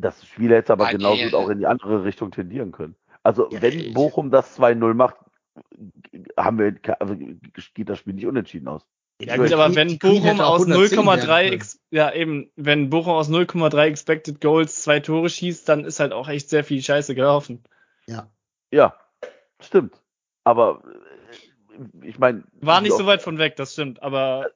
Das 0.00 0.26
Spiel 0.26 0.50
hätte 0.50 0.72
aber 0.72 0.86
Ah, 0.86 0.92
genauso 0.92 1.22
gut 1.24 1.34
auch 1.34 1.48
in 1.48 1.58
die 1.58 1.66
andere 1.66 2.04
Richtung 2.04 2.30
tendieren 2.30 2.72
können. 2.72 2.96
Also, 3.22 3.50
Ja, 3.50 3.60
wenn 3.62 3.78
ich- 3.78 3.94
Bochum 3.94 4.30
das 4.30 4.54
2-0 4.58 4.94
macht, 4.94 5.16
haben 6.36 6.58
wir, 6.58 6.74
also, 7.00 7.14
geht 7.16 7.88
das 7.88 7.98
Spiel 7.98 8.14
nicht 8.14 8.26
unentschieden 8.26 8.68
aus. 8.68 8.86
Ja 9.22 9.36
gut, 9.36 9.52
aber 9.52 9.74
wenn 9.74 9.98
Bochum 9.98 10.40
aus 10.40 10.62
110 10.62 10.96
werden 10.96 11.04
0,3 11.04 11.42
können. 11.42 11.52
ex 11.52 11.78
ja 11.90 12.10
eben, 12.12 12.50
wenn 12.56 12.88
Bochum 12.88 13.12
aus 13.12 13.28
0,3 13.28 13.86
Expected 13.88 14.40
Goals 14.40 14.82
zwei 14.82 15.00
Tore 15.00 15.28
schießt, 15.28 15.68
dann 15.68 15.84
ist 15.84 16.00
halt 16.00 16.12
auch 16.14 16.28
echt 16.28 16.48
sehr 16.48 16.64
viel 16.64 16.80
Scheiße 16.82 17.14
gelaufen. 17.14 17.62
Ja. 18.06 18.30
Ja, 18.70 18.96
stimmt. 19.60 20.00
Aber, 20.44 20.82
äh, 22.02 22.06
ich 22.06 22.18
meine. 22.18 22.44
War 22.62 22.80
nicht 22.80 22.96
so 22.96 23.04
weit 23.04 23.20
von 23.20 23.36
weg, 23.36 23.56
das 23.56 23.74
stimmt, 23.74 24.02
aber 24.02 24.50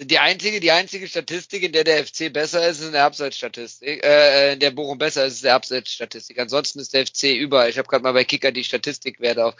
Die 0.00 0.18
einzige, 0.18 0.60
die 0.60 0.72
einzige 0.72 1.08
Statistik, 1.08 1.62
in 1.62 1.72
der 1.72 1.84
der 1.84 2.04
FC 2.04 2.32
besser 2.32 2.66
ist, 2.68 2.80
ist 2.80 2.86
in 2.86 2.92
der 2.92 3.04
Abseitsstatistik. 3.04 4.04
Äh, 4.04 4.52
in 4.52 4.60
der 4.60 4.70
Bochum 4.70 4.98
besser 4.98 5.24
ist, 5.24 5.34
ist 5.34 5.44
der 5.44 5.54
Abseitsstatistik. 5.54 6.38
Ansonsten 6.38 6.80
ist 6.80 6.92
der 6.92 7.06
FC 7.06 7.34
überall. 7.34 7.70
Ich 7.70 7.78
habe 7.78 7.88
gerade 7.88 8.02
mal 8.02 8.12
bei 8.12 8.24
Kicker 8.24 8.52
die 8.52 8.64
Statistikwerte 8.64 9.44
auf. 9.44 9.54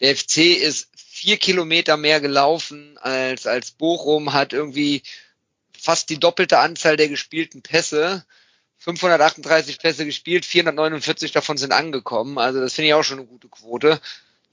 Der 0.00 0.16
FC 0.16 0.38
ist 0.38 0.88
vier 0.96 1.36
Kilometer 1.38 1.96
mehr 1.96 2.20
gelaufen 2.20 2.98
als 2.98 3.46
als 3.46 3.72
Bochum, 3.72 4.32
hat 4.32 4.52
irgendwie 4.52 5.02
fast 5.76 6.08
die 6.10 6.20
doppelte 6.20 6.58
Anzahl 6.58 6.96
der 6.96 7.08
gespielten 7.08 7.62
Pässe. 7.62 8.24
538 8.78 9.78
Pässe 9.78 10.06
gespielt, 10.06 10.46
449 10.46 11.32
davon 11.32 11.58
sind 11.58 11.72
angekommen. 11.72 12.38
Also 12.38 12.60
das 12.60 12.74
finde 12.74 12.88
ich 12.88 12.94
auch 12.94 13.02
schon 13.02 13.18
eine 13.18 13.26
gute 13.26 13.48
Quote. 13.48 14.00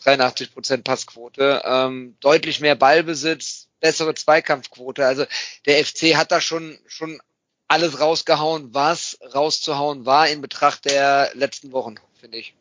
83 0.04 0.54
Prozent 0.54 0.84
Passquote. 0.84 1.62
Ähm, 1.66 2.16
deutlich 2.20 2.60
mehr 2.60 2.76
Ballbesitz, 2.76 3.68
bessere 3.80 4.14
Zweikampfquote. 4.14 5.06
Also 5.06 5.26
der 5.66 5.84
FC 5.84 6.16
hat 6.16 6.32
da 6.32 6.42
schon, 6.42 6.78
schon 6.88 7.20
alles 7.68 8.00
rausgehauen, 8.00 8.74
was 8.74 9.18
rauszuhauen 9.34 10.06
war 10.06 10.28
in 10.30 10.42
Betracht 10.42 10.86
der 10.86 11.32
letzten 11.34 11.72
Wochen, 11.72 11.96
finde 12.20 12.38
ich. 12.38 12.56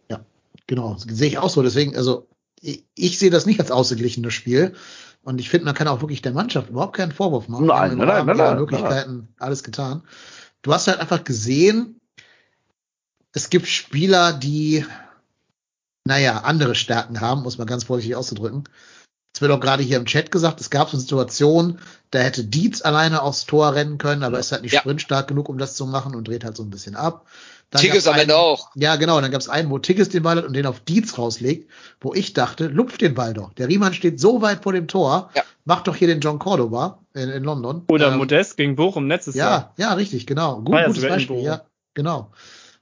Genau, 0.66 0.94
das 0.94 1.04
sehe 1.04 1.28
ich 1.28 1.38
auch 1.38 1.50
so. 1.50 1.62
Deswegen, 1.62 1.96
also 1.96 2.26
ich, 2.60 2.84
ich 2.94 3.18
sehe 3.18 3.30
das 3.30 3.46
nicht 3.46 3.60
als 3.60 3.70
ausgeglichenes 3.70 4.34
Spiel. 4.34 4.74
Und 5.22 5.40
ich 5.40 5.50
finde, 5.50 5.64
man 5.64 5.74
kann 5.74 5.88
auch 5.88 6.00
wirklich 6.00 6.22
der 6.22 6.32
Mannschaft 6.32 6.70
überhaupt 6.70 6.96
keinen 6.96 7.12
Vorwurf 7.12 7.48
machen. 7.48 7.66
Nein, 7.66 7.96
nein, 7.98 8.26
nein, 8.26 8.36
nein, 8.36 8.56
Möglichkeiten 8.56 9.28
alles 9.38 9.64
getan. 9.64 10.02
Du 10.62 10.72
hast 10.72 10.86
halt 10.86 11.00
einfach 11.00 11.24
gesehen, 11.24 12.00
es 13.32 13.50
gibt 13.50 13.66
Spieler, 13.66 14.32
die, 14.32 14.84
naja, 16.06 16.38
andere 16.44 16.74
Stärken 16.74 17.20
haben, 17.20 17.42
muss 17.42 17.58
man 17.58 17.66
ganz 17.66 17.84
vorsichtig 17.84 18.16
auszudrücken. 18.16 18.64
Es 19.34 19.42
wird 19.42 19.52
auch 19.52 19.60
gerade 19.60 19.82
hier 19.82 19.98
im 19.98 20.06
Chat 20.06 20.30
gesagt, 20.30 20.60
es 20.62 20.70
gab 20.70 20.88
so 20.88 20.92
eine 20.96 21.02
Situation, 21.02 21.78
da 22.10 22.20
hätte 22.20 22.42
Dietz 22.44 22.80
alleine 22.82 23.20
aufs 23.22 23.44
Tor 23.44 23.74
rennen 23.74 23.98
können, 23.98 24.22
aber 24.22 24.38
ist 24.38 24.50
halt 24.52 24.62
nicht 24.62 24.72
Ja. 24.72 24.80
sprintstark 24.80 25.28
genug, 25.28 25.50
um 25.50 25.58
das 25.58 25.74
zu 25.74 25.84
machen 25.86 26.14
und 26.14 26.26
dreht 26.26 26.42
halt 26.44 26.56
so 26.56 26.62
ein 26.62 26.70
bisschen 26.70 26.96
ab. 26.96 27.26
Dann 27.68 27.82
Tigges 27.82 28.06
am 28.06 28.14
Ende 28.16 28.36
auch. 28.36 28.70
ja, 28.76 28.94
genau. 28.96 29.20
Dann 29.20 29.30
gab 29.32 29.40
es 29.40 29.48
einen, 29.50 29.68
wo 29.70 29.78
Tigges 29.78 30.08
den 30.08 30.22
Ball 30.22 30.36
hat 30.36 30.44
und 30.46 30.52
den 30.54 30.64
auf 30.66 30.80
Dietz 30.80 31.18
rauslegt, 31.18 31.68
wo 32.00 32.14
ich 32.14 32.32
dachte, 32.32 32.68
lupft 32.68 33.00
den 33.02 33.14
Ball 33.14 33.34
doch. 33.34 33.52
Der 33.54 33.68
Riemann 33.68 33.92
steht 33.92 34.20
so 34.20 34.40
weit 34.40 34.62
vor 34.62 34.72
dem 34.72 34.86
Tor, 34.88 35.30
Ja. 35.34 35.42
macht 35.64 35.86
doch 35.88 35.96
hier 35.96 36.06
den 36.08 36.20
John 36.20 36.38
Cordoba 36.38 37.00
in, 37.12 37.28
in 37.28 37.42
London. 37.44 37.82
oder 37.88 38.12
Ähm, 38.12 38.18
Modest 38.18 38.56
gegen 38.56 38.76
Bochum 38.76 39.08
letztes 39.08 39.34
Jahr. 39.34 39.74
ja, 39.76 39.88
ja, 39.88 39.92
richtig, 39.94 40.26
genau. 40.26 40.60
Gut, 40.62 40.76
ja 40.76 40.86
gutes 40.86 41.06
Beispiel, 41.06 41.40
ja, 41.42 41.62
genau. 41.92 42.30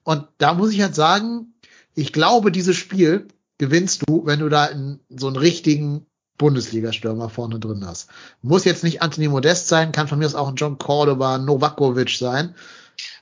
Und 0.04 0.26
da 0.38 0.52
muss 0.52 0.70
ich 0.70 0.82
halt 0.82 0.94
sagen, 0.94 1.53
ich 1.94 2.12
glaube, 2.12 2.52
dieses 2.52 2.76
Spiel 2.76 3.28
gewinnst 3.58 4.02
du, 4.06 4.26
wenn 4.26 4.40
du 4.40 4.48
da 4.48 4.66
in, 4.66 5.00
so 5.08 5.26
einen 5.26 5.36
richtigen 5.36 6.06
Bundesliga-Stürmer 6.38 7.28
vorne 7.28 7.60
drin 7.60 7.84
hast. 7.86 8.08
Muss 8.42 8.64
jetzt 8.64 8.82
nicht 8.82 9.02
Anthony 9.02 9.28
Modest 9.28 9.68
sein, 9.68 9.92
kann 9.92 10.08
von 10.08 10.18
mir 10.18 10.26
aus 10.26 10.34
auch 10.34 10.48
ein 10.48 10.56
John 10.56 10.78
Cordoba, 10.78 11.38
Novakovic 11.38 12.10
sein. 12.10 12.54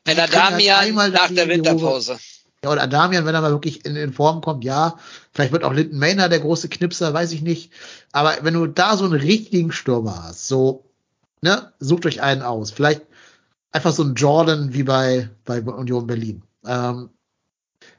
Wenn 0.05 0.19
er 0.19 0.29
können 0.29 0.97
halt 0.97 1.15
nach 1.15 1.31
der 1.31 1.49
Winterpause. 1.49 2.19
Ja, 2.65 2.71
oder 2.71 2.87
Damian, 2.87 3.27
wenn 3.27 3.35
er 3.35 3.41
mal 3.41 3.51
wirklich 3.51 3.85
in, 3.85 3.97
in 3.97 4.13
Form 4.13 4.41
kommt, 4.41 4.65
ja. 4.65 4.97
Vielleicht 5.33 5.53
wird 5.53 5.65
auch 5.65 5.73
Linton 5.73 5.99
Maynard 5.99 6.31
der 6.31 6.41
große 6.41 6.69
Knipser, 6.69 7.13
weiß 7.13 7.33
ich 7.33 7.43
nicht. 7.43 7.73
Aber 8.13 8.37
wenn 8.43 8.55
du 8.55 8.67
da 8.67 8.97
so 8.97 9.05
einen 9.05 9.15
richtigen 9.15 9.73
Stürmer 9.73 10.23
hast, 10.25 10.47
so, 10.47 10.85
ne, 11.41 11.73
sucht 11.81 12.07
euch 12.07 12.23
einen 12.23 12.43
aus. 12.43 12.71
Vielleicht 12.71 13.03
einfach 13.73 13.93
so 13.93 14.05
ein 14.05 14.15
Jordan 14.15 14.73
wie 14.73 14.85
bei, 14.85 15.29
bei 15.45 15.61
Union 15.61 16.07
Berlin. 16.07 16.43
Ähm, 16.65 17.11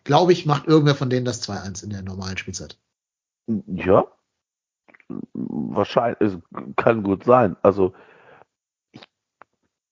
glaube 0.03 0.33
ich, 0.33 0.45
macht 0.45 0.67
irgendwer 0.67 0.95
von 0.95 1.09
denen 1.09 1.25
das 1.25 1.47
2-1 1.47 1.83
in 1.83 1.89
der 1.89 2.01
normalen 2.01 2.37
Spielzeit. 2.37 2.79
Ja, 3.67 4.05
wahrscheinlich, 5.33 6.21
es 6.21 6.39
kann 6.75 7.03
gut 7.03 7.23
sein. 7.23 7.57
Also, 7.61 7.93
ich, 8.91 9.03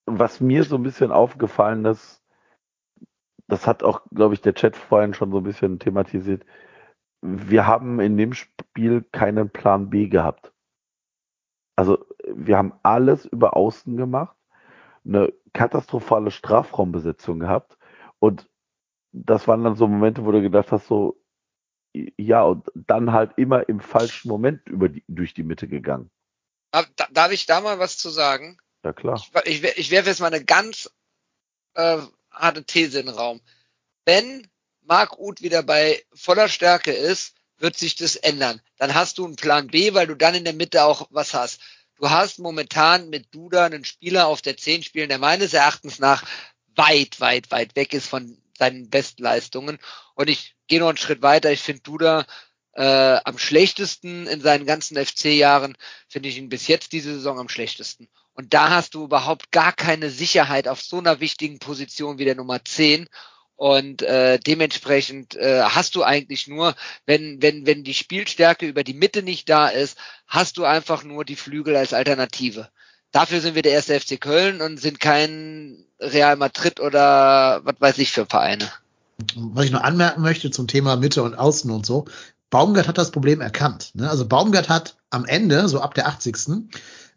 was 0.05 0.39
mir 0.39 0.63
so 0.63 0.75
ein 0.75 0.83
bisschen 0.83 1.11
aufgefallen 1.11 1.85
ist, 1.85 2.23
das 3.47 3.67
hat 3.67 3.83
auch, 3.83 4.01
glaube 4.13 4.33
ich, 4.33 4.41
der 4.41 4.53
Chat 4.53 4.77
vorhin 4.77 5.13
schon 5.13 5.31
so 5.31 5.37
ein 5.39 5.43
bisschen 5.43 5.79
thematisiert. 5.79 6.45
Wir 7.21 7.67
haben 7.67 7.99
in 7.99 8.17
dem 8.17 8.33
Spiel 8.33 9.03
keinen 9.11 9.49
Plan 9.49 9.89
B 9.89 10.07
gehabt. 10.07 10.53
Also, 11.75 12.05
wir 12.27 12.57
haben 12.57 12.73
alles 12.83 13.25
über 13.25 13.55
Außen 13.55 13.97
gemacht, 13.97 14.37
eine 15.03 15.33
katastrophale 15.53 16.31
Strafraumbesetzung 16.31 17.39
gehabt 17.39 17.77
und 18.19 18.49
das 19.11 19.47
waren 19.47 19.63
dann 19.63 19.75
so 19.75 19.87
Momente, 19.87 20.25
wo 20.25 20.31
du 20.31 20.41
gedacht 20.41 20.71
hast, 20.71 20.87
so, 20.87 21.21
ja, 21.93 22.43
und 22.43 22.67
dann 22.73 23.11
halt 23.11 23.33
immer 23.37 23.67
im 23.67 23.79
falschen 23.79 24.29
Moment 24.29 24.67
über 24.67 24.89
die, 24.89 25.03
durch 25.07 25.33
die 25.33 25.43
Mitte 25.43 25.67
gegangen. 25.67 26.09
Darf 27.11 27.31
ich 27.31 27.45
da 27.45 27.59
mal 27.59 27.79
was 27.79 27.97
zu 27.97 28.09
sagen? 28.09 28.57
Ja, 28.83 28.93
klar. 28.93 29.21
Ich, 29.45 29.63
ich, 29.63 29.77
ich 29.77 29.91
werfe 29.91 30.09
jetzt 30.09 30.21
mal 30.21 30.33
eine 30.33 30.43
ganz 30.43 30.89
äh, 31.73 31.97
harte 32.31 32.63
These 32.63 32.99
in 32.99 33.07
den 33.07 33.15
Raum. 33.15 33.41
Wenn 34.05 34.47
Marc 34.81 35.19
Uth 35.19 35.41
wieder 35.41 35.63
bei 35.63 36.01
voller 36.13 36.47
Stärke 36.47 36.91
ist, 36.91 37.35
wird 37.57 37.77
sich 37.77 37.95
das 37.95 38.15
ändern. 38.15 38.61
Dann 38.77 38.95
hast 38.95 39.17
du 39.17 39.25
einen 39.25 39.35
Plan 39.35 39.67
B, 39.67 39.93
weil 39.93 40.07
du 40.07 40.15
dann 40.15 40.33
in 40.33 40.45
der 40.45 40.53
Mitte 40.53 40.83
auch 40.83 41.07
was 41.11 41.33
hast. 41.33 41.61
Du 41.97 42.09
hast 42.09 42.39
momentan 42.39 43.09
mit 43.09 43.35
Duda 43.35 43.65
einen 43.65 43.85
Spieler 43.85 44.27
auf 44.27 44.41
der 44.41 44.57
10 44.57 44.81
spielen, 44.83 45.09
der 45.09 45.19
meines 45.19 45.53
Erachtens 45.53 45.99
nach 45.99 46.23
weit, 46.75 47.19
weit, 47.19 47.51
weit 47.51 47.75
weg 47.75 47.93
ist 47.93 48.07
von 48.07 48.40
seinen 48.61 48.91
Bestleistungen. 48.91 49.79
Und 50.13 50.29
ich 50.29 50.55
gehe 50.67 50.79
noch 50.79 50.89
einen 50.89 50.97
Schritt 50.97 51.23
weiter. 51.23 51.51
Ich 51.51 51.61
finde 51.61 51.81
Duda 51.81 52.25
äh, 52.73 53.19
am 53.25 53.39
schlechtesten 53.39 54.27
in 54.27 54.39
seinen 54.41 54.67
ganzen 54.67 55.03
FC-Jahren, 55.03 55.75
finde 56.07 56.29
ich 56.29 56.37
ihn 56.37 56.49
bis 56.49 56.67
jetzt 56.67 56.91
diese 56.91 57.13
Saison 57.15 57.39
am 57.39 57.49
schlechtesten. 57.49 58.07
Und 58.33 58.53
da 58.53 58.69
hast 58.69 58.93
du 58.93 59.03
überhaupt 59.03 59.51
gar 59.51 59.73
keine 59.73 60.11
Sicherheit 60.11 60.67
auf 60.67 60.79
so 60.81 60.99
einer 60.99 61.19
wichtigen 61.19 61.57
Position 61.57 62.19
wie 62.19 62.25
der 62.25 62.35
Nummer 62.35 62.63
10. 62.63 63.09
Und 63.55 64.03
äh, 64.03 64.39
dementsprechend 64.39 65.35
äh, 65.35 65.63
hast 65.63 65.95
du 65.95 66.03
eigentlich 66.03 66.47
nur, 66.47 66.75
wenn, 67.05 67.41
wenn, 67.41 67.65
wenn 67.65 67.83
die 67.83 67.93
Spielstärke 67.93 68.67
über 68.67 68.83
die 68.83 68.93
Mitte 68.93 69.23
nicht 69.23 69.49
da 69.49 69.67
ist, 69.69 69.97
hast 70.27 70.57
du 70.57 70.65
einfach 70.65 71.03
nur 71.03 71.25
die 71.25 71.35
Flügel 71.35 71.75
als 71.75 71.93
Alternative. 71.93 72.69
Dafür 73.11 73.41
sind 73.41 73.55
wir 73.55 73.61
der 73.61 73.73
erste 73.73 73.99
FC 73.99 74.19
Köln 74.19 74.61
und 74.61 74.79
sind 74.79 74.99
kein 74.99 75.85
Real 75.99 76.35
Madrid 76.35 76.79
oder 76.79 77.61
was 77.63 77.75
weiß 77.79 77.97
ich 77.97 78.11
für 78.11 78.25
Vereine. 78.25 78.69
Was 79.35 79.65
ich 79.65 79.71
noch 79.71 79.83
anmerken 79.83 80.21
möchte 80.21 80.49
zum 80.49 80.67
Thema 80.67 80.95
Mitte 80.95 81.21
und 81.21 81.35
Außen 81.35 81.69
und 81.69 81.85
so, 81.85 82.05
Baumgart 82.49 82.87
hat 82.87 82.97
das 82.97 83.11
Problem 83.11 83.41
erkannt. 83.41 83.91
Ne? 83.93 84.09
Also 84.09 84.27
Baumgart 84.27 84.69
hat 84.69 84.97
am 85.09 85.25
Ende, 85.25 85.67
so 85.67 85.79
ab 85.79 85.93
der 85.93 86.07
80. 86.07 86.35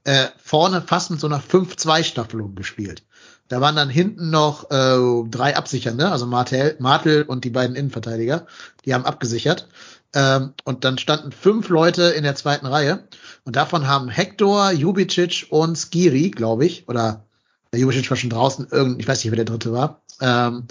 Äh, 0.04 0.26
vorne 0.36 0.82
fast 0.82 1.10
mit 1.10 1.20
so 1.20 1.26
einer 1.26 1.40
5-2-Staffelung 1.40 2.54
gespielt. 2.54 3.04
Da 3.48 3.60
waren 3.60 3.76
dann 3.76 3.90
hinten 3.90 4.30
noch 4.30 4.70
äh, 4.70 5.28
drei 5.28 5.56
Absichernde, 5.56 6.10
also 6.10 6.26
Martel, 6.26 6.76
Martel 6.78 7.22
und 7.22 7.44
die 7.44 7.50
beiden 7.50 7.76
Innenverteidiger, 7.76 8.46
die 8.84 8.94
haben 8.94 9.04
abgesichert. 9.04 9.68
Ähm, 10.14 10.54
und 10.64 10.84
dann 10.84 10.98
standen 10.98 11.32
fünf 11.32 11.68
Leute 11.68 12.04
in 12.04 12.22
der 12.22 12.36
zweiten 12.36 12.66
Reihe. 12.66 13.08
Und 13.44 13.56
davon 13.56 13.86
haben 13.86 14.08
Hector, 14.08 14.70
Jubicic 14.70 15.46
und 15.50 15.76
Skiri, 15.76 16.30
glaube 16.30 16.64
ich, 16.64 16.88
oder 16.88 17.24
der 17.72 17.80
Jubicic 17.80 18.08
war 18.08 18.16
schon 18.16 18.30
draußen, 18.30 18.68
irgend, 18.70 19.00
ich 19.00 19.08
weiß 19.08 19.24
nicht, 19.24 19.32
wer 19.32 19.36
der 19.36 19.44
dritte 19.44 19.72
war, 19.72 20.02
ähm, 20.20 20.68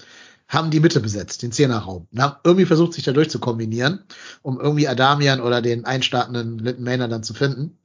haben 0.47 0.71
die 0.71 0.79
Mitte 0.79 0.99
besetzt, 0.99 1.41
den 1.41 1.51
Zehnerraum. 1.51 2.07
Und 2.11 2.21
haben 2.21 2.37
irgendwie 2.43 2.65
versucht, 2.65 2.93
sich 2.93 3.03
dadurch 3.03 3.29
zu 3.29 3.39
kombinieren, 3.39 4.03
um 4.41 4.59
irgendwie 4.59 4.87
Adamian 4.87 5.41
oder 5.41 5.61
den 5.61 5.85
einstartenden 5.85 6.59
Linton 6.59 6.83
Maynard 6.83 7.11
dann 7.11 7.23
zu 7.23 7.33
finden. 7.33 7.77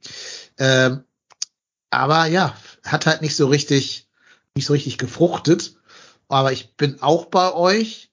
Ähm, 0.57 1.03
aber 1.89 2.27
ja, 2.27 2.55
hat 2.83 3.05
halt 3.05 3.21
nicht 3.21 3.35
so 3.35 3.47
richtig, 3.47 4.07
nicht 4.55 4.65
so 4.65 4.73
richtig 4.73 4.97
gefruchtet. 4.97 5.75
Aber 6.27 6.51
ich 6.51 6.75
bin 6.75 7.01
auch 7.01 7.25
bei 7.25 7.53
euch 7.53 8.08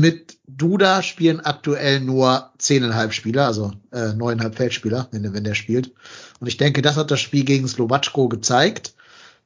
mit 0.00 0.38
Duda 0.46 1.02
spielen 1.02 1.40
aktuell 1.40 2.00
nur 2.00 2.50
zehneinhalb 2.58 3.12
Spieler, 3.12 3.46
also 3.46 3.72
äh, 3.92 4.14
neuneinhalb 4.14 4.56
Feldspieler, 4.56 5.08
wenn, 5.12 5.32
wenn 5.32 5.44
der 5.44 5.54
spielt. 5.54 5.92
Und 6.40 6.46
ich 6.46 6.56
denke, 6.56 6.82
das 6.82 6.96
hat 6.96 7.10
das 7.10 7.20
Spiel 7.20 7.44
gegen 7.44 7.68
Slowatschko 7.68 8.28
gezeigt, 8.28 8.94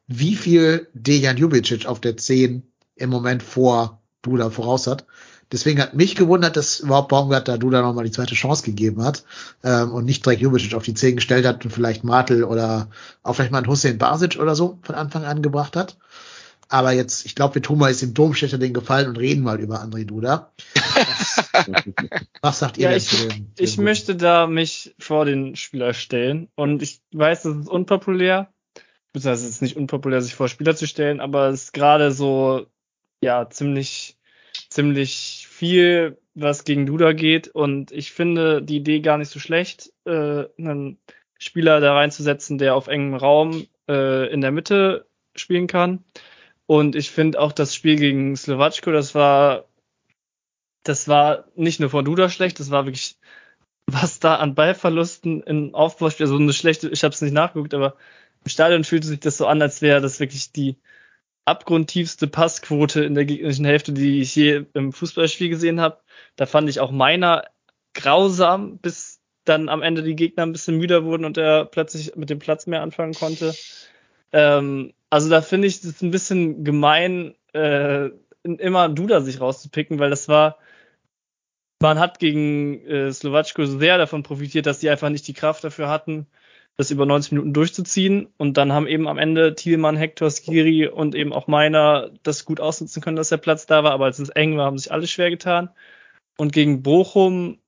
wie 0.07 0.36
viel 0.36 0.88
Dejan 0.94 1.36
Jubicic 1.36 1.86
auf 1.86 2.00
der 2.00 2.16
10 2.16 2.62
im 2.96 3.11
Moment 3.11 3.42
vor 3.42 4.02
Duda 4.22 4.50
voraus 4.50 4.86
hat. 4.86 5.05
Deswegen 5.52 5.80
hat 5.80 5.94
mich 5.94 6.16
gewundert, 6.16 6.57
dass 6.57 6.80
überhaupt 6.80 7.09
Baumgart 7.09 7.48
da 7.48 7.59
Duda 7.59 7.82
nochmal 7.82 8.05
die 8.05 8.11
zweite 8.11 8.34
Chance 8.34 8.64
gegeben 8.64 9.02
hat 9.05 9.24
ähm, 9.62 9.92
und 9.92 10.05
nicht 10.05 10.24
direkt 10.24 10.40
Jubicic 10.40 10.74
auf 10.74 10.84
die 10.84 10.94
10 10.94 11.16
gestellt 11.16 11.46
hat 11.46 11.64
und 11.64 11.70
vielleicht 11.70 12.02
Martel 12.02 12.44
oder 12.44 12.88
auch 13.22 13.34
vielleicht 13.34 13.52
mal 13.52 13.59
einen 13.59 13.68
Hussein 13.68 13.98
Basic 13.98 14.38
oder 14.40 14.55
so 14.55 14.78
von 14.82 14.94
Anfang 14.94 15.24
an 15.24 15.42
gebracht 15.42 15.76
hat. 15.76 15.96
Aber 16.75 16.91
jetzt, 16.91 17.25
ich 17.25 17.37
glaube, 17.37 17.55
wir 17.55 17.62
tun 17.62 17.79
mal 17.79 17.91
jetzt 17.91 18.03
dem 18.03 18.14
Domstädter 18.14 18.59
den 18.59 18.75
Gefallen 18.75 19.07
und 19.07 19.16
reden 19.16 19.45
mal 19.45 19.61
über 19.61 19.81
André 19.81 20.05
Duda. 20.05 20.53
Was, 22.43 22.59
sagt 22.59 22.79
ihr 22.79 22.83
ja, 22.83 22.89
denn 22.89 22.99
ich, 22.99 23.07
zu 23.07 23.29
dem? 23.29 23.53
Ich 23.57 23.79
möchte 23.79 24.16
da 24.16 24.49
mich 24.49 24.93
vor 24.99 25.25
den 25.25 25.55
Spieler 25.55 25.95
stellen. 25.95 26.49
Und 26.57 26.83
ich 26.83 27.01
weiß, 27.12 27.45
das 27.45 27.57
ist 27.59 27.68
unpopulär. 27.68 28.53
Beziehungsweise 29.12 29.45
es 29.45 29.51
ist 29.53 29.62
nicht 29.62 29.77
unpopulär, 29.77 30.20
sich 30.20 30.35
vor 30.35 30.49
Spieler 30.49 30.75
zu 30.75 30.89
stellen, 30.89 31.20
aber 31.20 31.47
es 31.47 31.66
ist 31.66 31.75
gerade 31.75 32.11
so, 32.11 32.66
ja, 33.20 33.49
ziemlich, 33.49 34.18
ziemlich 34.68 35.47
viel, 35.49 36.18
was 36.35 36.64
gegen 36.64 36.87
Duda 36.87 37.12
geht. 37.12 37.47
Und 37.47 37.93
ich 37.93 38.11
finde 38.11 38.62
die 38.62 38.79
Idee 38.79 38.99
gar 38.99 39.18
nicht 39.18 39.31
so 39.31 39.39
schlecht, 39.39 39.93
äh, 40.07 40.47
einen 40.59 40.99
Spieler 41.39 41.79
da 41.79 41.95
reinzusetzen, 41.95 42.59
der 42.59 42.75
auf 42.75 42.89
engem 42.89 43.14
Raum 43.14 43.64
äh, 43.89 44.29
in 44.33 44.41
der 44.41 44.51
Mitte 44.51 45.07
spielen 45.37 45.68
kann. 45.68 46.03
Und 46.66 46.96
ich 46.96 47.10
finde 47.10 47.40
auch 47.40 47.52
das 47.52 47.74
Spiel 47.74 47.96
gegen 47.96 48.36
Slowatschko, 48.36 48.90
das 48.90 49.14
war, 49.14 49.66
das 50.82 51.08
war 51.08 51.46
nicht 51.54 51.80
nur 51.80 51.90
von 51.90 52.04
Duda 52.04 52.28
schlecht, 52.28 52.60
das 52.60 52.70
war 52.70 52.86
wirklich, 52.86 53.18
was 53.86 54.18
da 54.18 54.36
an 54.36 54.54
Ballverlusten 54.54 55.42
im 55.42 55.74
Aufbauspiel, 55.74 56.24
also 56.26 56.36
eine 56.36 56.52
schlechte, 56.52 56.88
ich 56.88 57.04
habe 57.04 57.14
es 57.14 57.20
nicht 57.20 57.34
nachgeguckt, 57.34 57.74
aber 57.74 57.96
im 58.44 58.50
Stadion 58.50 58.84
fühlte 58.84 59.06
sich 59.08 59.20
das 59.20 59.36
so 59.36 59.46
an, 59.46 59.60
als 59.60 59.82
wäre 59.82 60.00
das 60.00 60.20
wirklich 60.20 60.52
die 60.52 60.76
abgrundtiefste 61.44 62.26
Passquote 62.26 63.04
in 63.04 63.14
der 63.14 63.24
gegnerischen 63.24 63.64
Hälfte, 63.64 63.92
die 63.92 64.20
ich 64.20 64.34
je 64.34 64.64
im 64.72 64.92
Fußballspiel 64.92 65.50
gesehen 65.50 65.80
habe. 65.80 66.00
Da 66.36 66.46
fand 66.46 66.68
ich 66.70 66.80
auch 66.80 66.90
meiner 66.90 67.44
grausam, 67.94 68.78
bis 68.78 69.20
dann 69.44 69.68
am 69.68 69.82
Ende 69.82 70.02
die 70.02 70.16
Gegner 70.16 70.44
ein 70.44 70.52
bisschen 70.52 70.78
müder 70.78 71.04
wurden 71.04 71.24
und 71.24 71.36
er 71.36 71.66
plötzlich 71.66 72.16
mit 72.16 72.30
dem 72.30 72.38
Platz 72.38 72.66
mehr 72.66 72.82
anfangen 72.82 73.14
konnte. 73.14 73.54
Ähm, 74.35 74.93
also 75.11 75.30
da 75.30 75.41
finde 75.43 75.68
ich 75.68 75.82
es 75.85 76.03
ein 76.03 76.11
bisschen 76.11 76.64
gemein, 76.64 77.37
äh, 77.53 78.11
immer 78.43 78.89
Duda 78.89 79.20
sich 79.20 79.41
rauszupicken, 79.41 80.01
weil 80.01 80.11
das 80.11 80.28
war, 80.28 80.59
man 81.80 82.01
hat 82.01 82.18
gegen 82.18 82.85
äh, 82.85 83.12
Slowatschko 83.12 83.64
sehr 83.64 83.97
davon 83.97 84.24
profitiert, 84.24 84.66
dass 84.66 84.80
sie 84.80 84.91
einfach 84.91 85.09
nicht 85.09 85.28
die 85.28 85.35
Kraft 85.35 85.62
dafür 85.62 85.89
hatten, 85.89 86.26
das 86.76 86.91
über 86.91 87.07
90 87.07 87.30
Minuten 87.30 87.53
durchzuziehen. 87.53 88.26
Und 88.37 88.57
dann 88.57 88.72
haben 88.72 88.89
eben 88.89 89.07
am 89.07 89.18
Ende 89.18 89.55
Thielmann, 89.55 89.97
Hector, 89.97 90.30
Skiri 90.30 90.89
und 90.89 91.14
eben 91.14 91.32
auch 91.32 91.47
meiner 91.47 92.11
das 92.24 92.45
gut 92.45 92.59
ausnutzen 92.59 93.01
können, 93.01 93.16
dass 93.16 93.28
der 93.28 93.37
Platz 93.37 93.66
da 93.66 93.85
war. 93.85 93.93
Aber 93.93 94.07
als 94.07 94.18
es 94.18 94.30
eng 94.30 94.57
war, 94.57 94.66
haben 94.66 94.78
sich 94.78 94.91
alle 94.91 95.07
schwer 95.07 95.30
getan. 95.30 95.70
Und 96.37 96.53
gegen 96.53 96.82
Bochum, 96.82 97.61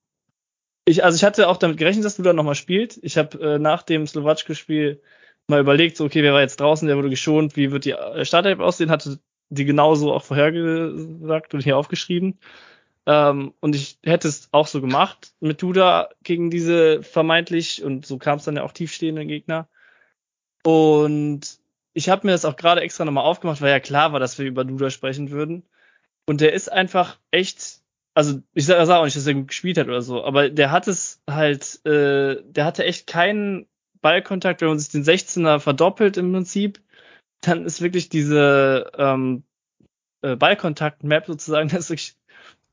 ich, 0.85 1.05
also 1.05 1.15
ich 1.15 1.23
hatte 1.23 1.49
auch 1.49 1.59
damit 1.59 1.79
gerechnet, 1.79 2.05
dass 2.05 2.17
du 2.17 2.23
da 2.25 2.33
nochmal 2.33 2.57
spielt. 2.57 2.99
Ich 3.03 3.17
habe 3.19 3.39
äh, 3.55 3.59
nach 3.61 3.83
dem 3.83 4.07
Slowatschko-Spiel 4.07 5.01
mal 5.49 5.61
überlegt, 5.61 5.97
so, 5.97 6.05
okay, 6.05 6.23
wer 6.23 6.33
war 6.33 6.41
jetzt 6.41 6.61
draußen, 6.61 6.89
der 6.89 6.97
wurde 6.97 7.11
geschont, 7.11 7.57
wie 7.57 7.71
wird 7.71 7.85
die 7.85 7.93
äh, 7.93 8.25
Startelf 8.25 8.61
aussehen, 8.61 8.91
hatte 8.91 9.21
die 9.49 9.65
genauso 9.65 10.13
auch 10.13 10.25
vorhergesagt 10.25 11.55
und 11.55 11.63
hier 11.63 11.77
aufgeschrieben. 11.77 12.39
Ähm, 13.07 13.55
und 13.61 13.77
ich 13.77 13.99
hätte 14.05 14.29
es 14.29 14.49
auch 14.53 14.67
so 14.67 14.81
gemacht 14.81 15.33
mit 15.41 15.63
Duda 15.63 16.09
gegen 16.25 16.51
diese 16.51 17.03
vermeintlich, 17.03 17.83
und 17.85 18.05
so 18.07 18.19
kam 18.19 18.39
es 18.39 18.45
dann 18.45 18.57
ja 18.57 18.65
auch 18.65 18.73
tiefstehenden 18.73 19.29
Gegner. 19.29 19.69
Und 20.65 21.61
ich 21.95 22.09
habe 22.09 22.27
mir 22.27 22.33
das 22.33 22.45
auch 22.45 22.57
gerade 22.57 22.81
extra 22.81 23.05
nochmal 23.05 23.25
aufgemacht, 23.25 23.61
weil 23.63 23.71
ja 23.71 23.81
klar 23.81 24.13
war, 24.13 24.21
dass 24.21 24.39
wir 24.39 24.47
über 24.47 24.65
Duda 24.65 24.91
sprechen 24.91 25.31
würden. 25.31 25.63
Und 26.27 26.41
der 26.41 26.53
ist 26.53 26.71
einfach 26.71 27.19
echt, 27.31 27.83
also 28.15 28.43
ich 28.53 28.67
sage 28.67 28.85
sag 28.85 28.99
auch 28.99 29.05
nicht, 29.05 29.17
dass 29.17 29.27
er 29.27 29.35
gut 29.35 29.49
gespielt 29.49 29.79
hat 29.79 29.87
oder 29.87 30.03
so, 30.03 30.25
aber 30.25 30.51
der 30.51 30.73
hat 30.73 30.89
es 30.89 31.23
halt, 31.31 31.85
äh, 31.87 32.43
der 32.45 32.65
hatte 32.65 32.85
echt 32.85 33.07
keinen 33.07 33.69
Ballkontakt, 34.07 34.61
wenn 34.61 34.69
man 34.69 34.79
sich 34.79 34.91
den 34.91 35.03
16er 35.03 35.59
verdoppelt 35.59 36.17
im 36.17 36.33
Prinzip, 36.33 36.81
dann 37.41 37.65
ist 37.65 37.83
wirklich 37.83 38.09
diese 38.09 38.93
ähm, 38.97 39.43
äh, 40.23 40.37
Ballkontakt-Map 40.37 41.27
sozusagen, 41.27 41.69
das 41.71 41.81
ist 41.81 41.91
wirklich, 41.91 42.15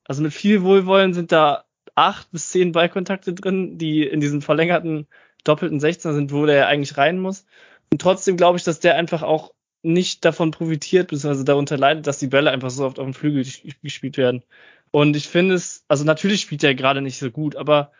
also 0.06 0.22
mit 0.22 0.32
viel 0.32 0.62
Wohlwollen 0.62 1.16
sind 1.16 1.32
da 1.32 1.66
acht 1.96 2.30
bis 2.30 2.52
zehn 2.52 2.72
Ballkontakte 2.72 3.34
drin, 3.34 3.80
die 3.80 4.04
in 4.04 4.20
diesem 4.20 4.44
verlängerten 4.44 5.08
doppelten 5.44 5.80
16er 5.80 6.14
sind, 6.14 6.32
wo 6.32 6.46
der 6.46 6.68
eigentlich 6.68 6.98
rein 6.98 7.18
muss. 7.18 7.48
Und 7.92 8.00
trotzdem 8.00 8.38
glaube 8.38 8.60
ich, 8.60 8.64
dass 8.64 8.80
der 8.80 8.96
einfach 8.96 9.24
auch 9.24 9.56
nicht 9.82 10.24
davon 10.26 10.52
profitiert, 10.52 11.08
beziehungsweise 11.08 11.46
darunter 11.46 11.80
leidet, 11.80 12.06
dass 12.06 12.20
die 12.20 12.28
Bälle 12.28 12.52
einfach 12.52 12.70
so 12.70 12.86
oft 12.86 13.00
auf 13.00 13.06
dem 13.06 13.16
Flügel 13.16 13.44
gespielt 13.82 14.18
werden. 14.18 14.44
Und 14.92 15.16
ich 15.16 15.28
finde 15.28 15.56
es, 15.56 15.84
also 15.88 16.04
natürlich 16.04 16.42
spielt 16.42 16.64
er 16.64 16.76
gerade 16.76 17.02
nicht 17.02 17.18
so 17.18 17.32
gut, 17.32 17.56
aber 17.56 17.92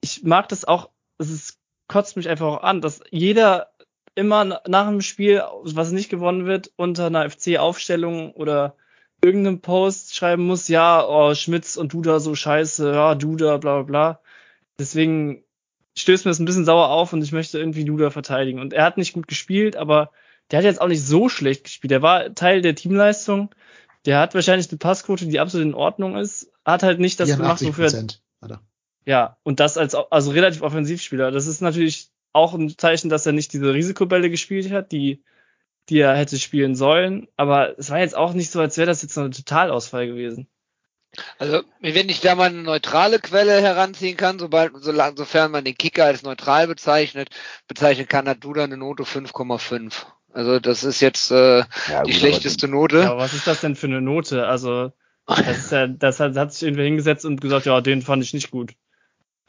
ich 0.00 0.22
mag 0.22 0.48
das 0.48 0.64
auch, 0.64 0.88
es 1.18 1.30
ist, 1.30 1.58
kotzt 1.88 2.16
mich 2.16 2.28
einfach 2.28 2.46
auch 2.46 2.62
an, 2.62 2.80
dass 2.80 3.00
jeder 3.10 3.70
immer 4.14 4.44
nach 4.66 4.88
dem 4.88 5.02
Spiel, 5.02 5.42
was 5.62 5.92
nicht 5.92 6.08
gewonnen 6.08 6.46
wird, 6.46 6.72
unter 6.76 7.06
einer 7.06 7.28
FC-Aufstellung 7.28 8.32
oder 8.32 8.76
irgendeinem 9.22 9.60
Post 9.60 10.14
schreiben 10.14 10.46
muss, 10.46 10.68
ja, 10.68 11.06
oh, 11.06 11.34
Schmitz 11.34 11.76
und 11.76 11.92
Duda 11.92 12.20
so 12.20 12.34
scheiße, 12.34 12.92
ja, 12.92 13.14
Duda, 13.14 13.58
bla 13.58 13.82
bla 13.82 13.82
bla. 13.82 14.20
Deswegen 14.78 15.44
stößt 15.96 16.24
mir 16.24 16.30
das 16.30 16.38
ein 16.38 16.44
bisschen 16.44 16.64
sauer 16.64 16.88
auf 16.88 17.12
und 17.12 17.22
ich 17.22 17.32
möchte 17.32 17.58
irgendwie 17.58 17.84
Duda 17.84 18.10
verteidigen. 18.10 18.60
Und 18.60 18.72
er 18.72 18.84
hat 18.84 18.98
nicht 18.98 19.12
gut 19.12 19.28
gespielt, 19.28 19.76
aber 19.76 20.10
der 20.50 20.58
hat 20.58 20.64
jetzt 20.64 20.80
auch 20.80 20.88
nicht 20.88 21.04
so 21.04 21.28
schlecht 21.28 21.64
gespielt. 21.64 21.90
Der 21.90 22.02
war 22.02 22.34
Teil 22.34 22.62
der 22.62 22.74
Teamleistung. 22.74 23.54
Der 24.04 24.20
hat 24.20 24.34
wahrscheinlich 24.34 24.68
eine 24.70 24.78
Passquote, 24.78 25.26
die 25.26 25.40
absolut 25.40 25.66
in 25.66 25.74
Ordnung 25.74 26.16
ist. 26.16 26.52
Hat 26.64 26.82
halt 26.82 27.00
nicht 27.00 27.18
das 27.18 27.36
gemacht, 27.36 27.64
wofür 27.64 27.86
er, 27.86 28.60
ja, 29.06 29.38
und 29.42 29.60
das 29.60 29.78
als 29.78 29.94
also 29.94 30.32
relativ 30.32 30.62
Offensivspieler. 30.62 31.30
Das 31.30 31.46
ist 31.46 31.62
natürlich 31.62 32.08
auch 32.32 32.52
ein 32.52 32.76
Zeichen, 32.76 33.08
dass 33.08 33.24
er 33.24 33.32
nicht 33.32 33.52
diese 33.52 33.72
Risikobälle 33.72 34.28
gespielt 34.28 34.70
hat, 34.70 34.92
die 34.92 35.22
die 35.88 36.00
er 36.00 36.16
hätte 36.16 36.38
spielen 36.38 36.74
sollen. 36.74 37.28
Aber 37.36 37.78
es 37.78 37.90
war 37.90 38.00
jetzt 38.00 38.16
auch 38.16 38.32
nicht 38.32 38.50
so, 38.50 38.60
als 38.60 38.76
wäre 38.76 38.86
das 38.86 39.02
jetzt 39.02 39.16
ein 39.16 39.30
Totalausfall 39.30 40.06
gewesen. 40.06 40.48
Also, 41.38 41.62
wenn 41.80 42.08
ich 42.08 42.20
da 42.20 42.34
mal 42.34 42.50
eine 42.50 42.62
neutrale 42.62 43.18
Quelle 43.18 43.60
heranziehen 43.62 44.16
kann, 44.16 44.38
sobald, 44.38 44.72
solange, 44.80 45.16
sofern 45.16 45.50
man 45.50 45.64
den 45.64 45.76
Kicker 45.76 46.04
als 46.04 46.22
neutral 46.22 46.66
bezeichnet, 46.66 47.30
bezeichnen 47.68 48.06
kann, 48.06 48.28
hat 48.28 48.44
Duda 48.44 48.64
eine 48.64 48.76
Note 48.76 49.04
5,5. 49.04 50.04
Also, 50.32 50.60
das 50.60 50.84
ist 50.84 51.00
jetzt 51.00 51.30
äh, 51.30 51.60
ja, 51.60 52.02
die 52.02 52.10
gut, 52.10 52.20
schlechteste 52.20 52.68
Note. 52.68 52.98
Ja, 52.98 53.12
aber 53.12 53.20
was 53.20 53.32
ist 53.32 53.46
das 53.46 53.62
denn 53.62 53.76
für 53.76 53.86
eine 53.86 54.02
Note? 54.02 54.46
Also, 54.46 54.92
das, 55.26 55.56
ist 55.56 55.72
ja, 55.72 55.86
das 55.86 56.20
hat, 56.20 56.36
hat 56.36 56.52
sich 56.52 56.64
irgendwie 56.64 56.84
hingesetzt 56.84 57.24
und 57.24 57.40
gesagt, 57.40 57.64
ja, 57.64 57.80
den 57.80 58.02
fand 58.02 58.22
ich 58.22 58.34
nicht 58.34 58.50
gut. 58.50 58.74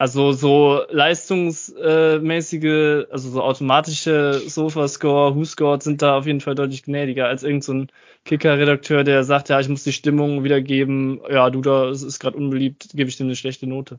Also 0.00 0.30
so 0.30 0.82
leistungsmäßige, 0.90 3.08
also 3.10 3.30
so 3.30 3.42
automatische 3.42 4.40
Sofa-Score, 4.46 5.34
Who-Score 5.34 5.82
sind 5.82 6.02
da 6.02 6.18
auf 6.18 6.26
jeden 6.26 6.40
Fall 6.40 6.54
deutlich 6.54 6.84
gnädiger 6.84 7.26
als 7.26 7.42
irgendein 7.42 7.88
so 7.88 7.94
Kicker-Redakteur, 8.24 9.02
der 9.02 9.24
sagt, 9.24 9.48
ja, 9.48 9.58
ich 9.58 9.68
muss 9.68 9.82
die 9.82 9.92
Stimmung 9.92 10.44
wiedergeben, 10.44 11.20
ja, 11.28 11.50
du 11.50 11.62
da, 11.62 11.88
es 11.88 12.04
ist 12.04 12.20
gerade 12.20 12.36
unbeliebt, 12.36 12.90
gebe 12.94 13.10
ich 13.10 13.16
dir 13.16 13.24
eine 13.24 13.34
schlechte 13.34 13.66
Note. 13.66 13.98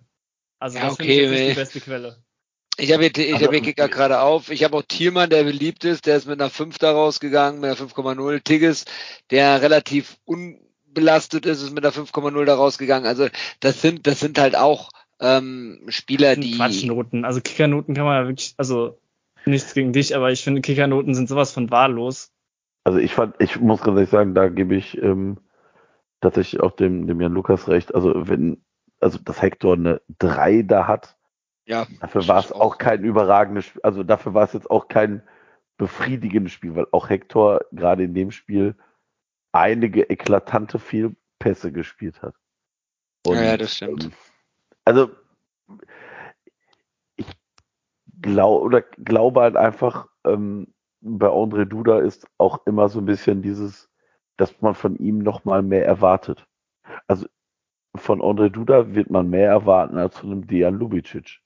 Also 0.58 0.78
ja, 0.78 0.86
das 0.86 0.94
okay, 0.94 1.26
ist 1.26 1.50
die 1.50 1.60
beste 1.60 1.82
Quelle. 1.82 2.16
Ich 2.78 2.94
habe 2.94 3.04
hier, 3.04 3.18
ich 3.18 3.44
hab 3.44 3.52
hier 3.52 3.62
Kicker 3.62 3.90
gerade 3.90 4.22
auf. 4.22 4.50
Ich 4.50 4.64
habe 4.64 4.78
auch 4.78 4.84
Thielmann, 4.88 5.30
der 5.30 5.44
beliebt 5.44 5.84
ist, 5.84 6.06
der 6.06 6.16
ist 6.16 6.28
mit 6.28 6.40
einer 6.40 6.50
5 6.50 6.78
da 6.78 6.94
rausgegangen, 6.94 7.60
mit 7.60 7.70
einer 7.70 7.78
5,0. 7.78 8.42
Tigges, 8.42 8.86
der 9.32 9.62
relativ 9.62 10.16
unbelastet 10.24 11.46
ist, 11.46 11.62
ist 11.62 11.74
mit 11.74 11.86
einer 11.86 11.94
5,0 11.94 12.46
da 12.46 12.56
rausgegangen. 12.56 13.06
Also 13.06 13.28
das 13.60 13.82
sind, 13.82 14.08
das 14.08 14.22
sind 14.22 14.40
halt 14.40 14.56
auch 14.56 14.92
ähm, 15.20 15.82
Spieler, 15.88 16.36
die. 16.36 16.58
Quatschnoten. 16.58 17.26
Also 17.26 17.42
Kickernoten 17.42 17.96
kann 17.96 18.06
man 18.06 18.24
ja 18.24 18.28
wirklich, 18.28 18.54
also 18.58 19.00
nichts 19.46 19.74
gegen 19.74 19.94
dich, 19.94 20.16
aber 20.16 20.32
ich 20.32 20.44
finde 20.44 20.62
Kickernoten 20.62 21.14
sind 21.14 21.30
sowas 21.30 21.52
von 21.52 21.72
wahllos. 21.72 22.32
Also 22.84 23.00
ich 23.00 23.14
fand, 23.14 23.36
ich 23.40 23.60
muss 23.60 23.82
ganz 23.82 23.98
ehrlich 23.98 24.10
sagen, 24.10 24.34
da 24.34 24.48
gebe 24.50 24.76
ich 24.76 24.98
ähm, 25.02 25.38
tatsächlich 26.22 26.62
auch 26.62 26.72
dem, 26.72 27.08
dem 27.08 27.22
Jan 27.22 27.34
Lukas 27.34 27.68
recht. 27.68 27.94
Also 27.94 28.28
wenn, 28.28 28.64
also 29.00 29.18
dass 29.20 29.42
Hector 29.42 29.74
eine 29.74 30.02
3 30.20 30.64
da 30.64 30.88
hat, 30.88 31.18
ja, 31.66 31.86
dafür 32.02 32.28
war 32.28 32.40
es 32.40 32.52
auch 32.52 32.78
kein 32.78 33.04
überragendes 33.04 33.66
Spiel, 33.66 33.82
also 33.84 34.04
dafür 34.04 34.34
war 34.34 34.46
es 34.46 34.54
jetzt 34.54 34.72
auch 34.72 34.88
kein 34.88 35.22
befriedigendes 35.78 36.52
Spiel, 36.52 36.76
weil 36.76 36.88
auch 36.92 37.10
Hector 37.10 37.62
gerade 37.72 38.04
in 38.04 38.14
dem 38.14 38.32
Spiel 38.32 38.76
einige 39.52 40.10
eklatante 40.10 40.80
Fehlpässe 40.80 41.72
gespielt 41.72 42.22
hat. 42.22 42.36
Und, 43.26 43.36
ja, 43.36 43.44
ja, 43.44 43.58
das 43.58 43.76
stimmt. 43.76 44.06
Ähm, 44.06 44.12
also 44.90 45.12
ich 47.16 47.28
glaube 48.22 48.62
oder 48.66 48.82
glaube 48.82 49.42
halt 49.42 49.56
einfach, 49.56 50.08
ähm, 50.26 50.74
bei 51.02 51.28
André 51.28 51.66
Duda 51.66 52.00
ist 52.00 52.28
auch 52.40 52.66
immer 52.66 52.90
so 52.90 53.00
ein 53.00 53.06
bisschen 53.06 53.44
dieses, 53.44 53.88
dass 54.38 54.60
man 54.62 54.74
von 54.74 54.96
ihm 54.98 55.20
nochmal 55.20 55.62
mehr 55.62 55.86
erwartet. 55.86 56.48
Also 57.08 57.28
von 57.96 58.20
André 58.22 58.50
Duda 58.50 58.96
wird 58.96 59.12
man 59.12 59.30
mehr 59.30 59.50
erwarten 59.50 59.98
als 60.00 60.18
von 60.18 60.32
einem 60.32 60.48
Dejan 60.48 60.80
Lubicic. 60.80 61.40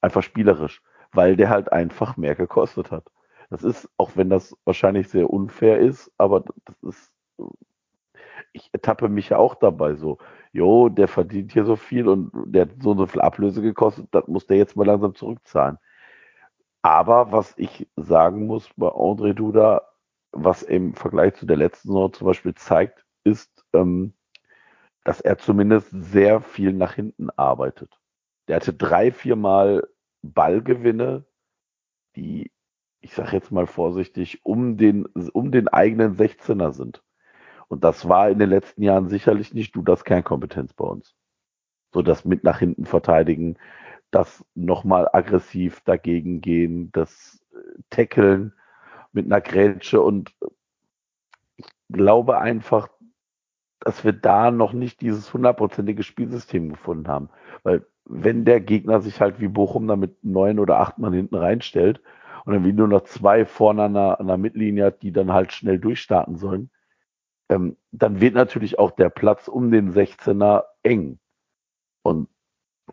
Einfach 0.00 0.22
spielerisch, 0.22 0.80
weil 1.10 1.34
der 1.34 1.50
halt 1.50 1.72
einfach 1.72 2.16
mehr 2.16 2.36
gekostet 2.36 2.92
hat. 2.92 3.10
Das 3.50 3.64
ist, 3.64 3.88
auch 3.96 4.12
wenn 4.14 4.30
das 4.30 4.56
wahrscheinlich 4.64 5.08
sehr 5.08 5.28
unfair 5.28 5.80
ist, 5.80 6.12
aber 6.18 6.44
das 6.64 6.82
ist, 6.84 7.12
ich 8.52 8.70
ertappe 8.72 9.08
mich 9.08 9.30
ja 9.30 9.38
auch 9.38 9.56
dabei 9.56 9.96
so 9.96 10.18
jo, 10.56 10.88
der 10.88 11.08
verdient 11.08 11.52
hier 11.52 11.64
so 11.64 11.76
viel 11.76 12.08
und 12.08 12.32
der 12.46 12.62
hat 12.62 12.82
so 12.82 12.92
und 12.92 12.98
so 12.98 13.06
viel 13.06 13.20
Ablöse 13.20 13.62
gekostet, 13.62 14.08
das 14.12 14.26
muss 14.26 14.46
der 14.46 14.56
jetzt 14.56 14.76
mal 14.76 14.86
langsam 14.86 15.14
zurückzahlen. 15.14 15.78
Aber 16.82 17.32
was 17.32 17.54
ich 17.58 17.88
sagen 17.96 18.46
muss 18.46 18.70
bei 18.76 18.88
André 18.88 19.34
Duda, 19.34 19.82
was 20.32 20.62
im 20.62 20.94
Vergleich 20.94 21.34
zu 21.34 21.46
der 21.46 21.56
letzten 21.56 21.88
Saison 21.88 22.12
zum 22.12 22.26
Beispiel 22.26 22.54
zeigt, 22.54 23.04
ist, 23.24 23.64
ähm, 23.74 24.14
dass 25.04 25.20
er 25.20 25.38
zumindest 25.38 25.90
sehr 25.90 26.40
viel 26.40 26.72
nach 26.72 26.94
hinten 26.94 27.30
arbeitet. 27.30 27.98
Der 28.48 28.56
hatte 28.56 28.72
drei, 28.72 29.12
viermal 29.12 29.88
Ballgewinne, 30.22 31.26
die, 32.16 32.50
ich 33.00 33.14
sage 33.14 33.32
jetzt 33.32 33.52
mal 33.52 33.66
vorsichtig, 33.66 34.44
um 34.44 34.76
den, 34.76 35.06
um 35.32 35.52
den 35.52 35.68
eigenen 35.68 36.16
16er 36.16 36.72
sind. 36.72 37.02
Und 37.68 37.84
das 37.84 38.08
war 38.08 38.30
in 38.30 38.38
den 38.38 38.50
letzten 38.50 38.82
Jahren 38.82 39.08
sicherlich 39.08 39.52
nicht 39.52 39.74
du 39.74 39.82
das 39.82 40.04
Kernkompetenz 40.04 40.72
bei 40.72 40.84
uns. 40.84 41.14
So 41.92 42.02
das 42.02 42.24
mit 42.24 42.44
nach 42.44 42.58
hinten 42.58 42.84
verteidigen, 42.84 43.56
das 44.10 44.44
nochmal 44.54 45.08
aggressiv 45.12 45.80
dagegen 45.80 46.40
gehen, 46.40 46.90
das 46.92 47.44
äh, 47.52 47.82
Tackeln 47.90 48.52
mit 49.12 49.26
einer 49.26 49.40
Grätsche 49.40 50.00
und 50.00 50.34
ich 51.56 51.66
glaube 51.90 52.38
einfach, 52.38 52.88
dass 53.80 54.04
wir 54.04 54.12
da 54.12 54.50
noch 54.50 54.72
nicht 54.72 55.00
dieses 55.00 55.32
hundertprozentige 55.32 56.02
Spielsystem 56.02 56.70
gefunden 56.70 57.08
haben. 57.08 57.30
Weil 57.62 57.86
wenn 58.04 58.44
der 58.44 58.60
Gegner 58.60 59.00
sich 59.00 59.20
halt 59.20 59.40
wie 59.40 59.48
Bochum 59.48 59.88
da 59.88 59.96
mit 59.96 60.22
neun 60.24 60.58
oder 60.58 60.80
acht 60.80 60.98
Mann 60.98 61.12
hinten 61.12 61.34
reinstellt 61.34 62.00
und 62.44 62.54
dann 62.54 62.64
wie 62.64 62.72
nur 62.72 62.88
noch 62.88 63.04
zwei 63.04 63.44
vorne 63.44 63.84
an 63.84 63.94
der, 63.94 64.20
an 64.20 64.26
der 64.26 64.36
Mittellinie 64.38 64.86
hat, 64.86 65.02
die 65.02 65.12
dann 65.12 65.32
halt 65.32 65.52
schnell 65.52 65.78
durchstarten 65.78 66.36
sollen, 66.36 66.70
ähm, 67.48 67.76
dann 67.92 68.20
wird 68.20 68.34
natürlich 68.34 68.78
auch 68.78 68.90
der 68.90 69.08
Platz 69.08 69.48
um 69.48 69.70
den 69.70 69.92
16er 69.92 70.64
eng. 70.82 71.18
Und 72.02 72.28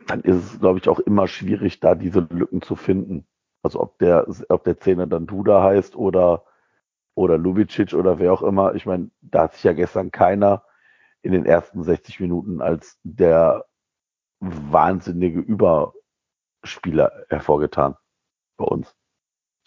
dann 0.07 0.21
ist 0.21 0.35
es, 0.35 0.59
glaube 0.59 0.79
ich, 0.79 0.89
auch 0.89 0.99
immer 0.99 1.27
schwierig, 1.27 1.79
da 1.79 1.95
diese 1.95 2.21
Lücken 2.29 2.61
zu 2.61 2.75
finden. 2.75 3.27
Also 3.63 3.79
ob 3.79 3.97
der, 3.99 4.27
ob 4.49 4.63
der 4.63 4.77
Zehner 4.79 5.07
dann 5.07 5.27
Duda 5.27 5.63
heißt 5.63 5.95
oder, 5.95 6.45
oder 7.15 7.37
Lubicic 7.37 7.93
oder 7.93 8.19
wer 8.19 8.33
auch 8.33 8.43
immer. 8.43 8.75
Ich 8.75 8.85
meine, 8.85 9.11
da 9.21 9.43
hat 9.43 9.53
sich 9.53 9.63
ja 9.63 9.73
gestern 9.73 10.11
keiner 10.11 10.63
in 11.21 11.31
den 11.31 11.45
ersten 11.45 11.83
60 11.83 12.19
Minuten 12.19 12.61
als 12.61 12.99
der 13.03 13.65
wahnsinnige 14.39 15.39
Überspieler 15.39 17.25
hervorgetan 17.29 17.95
bei 18.57 18.65
uns. 18.65 18.93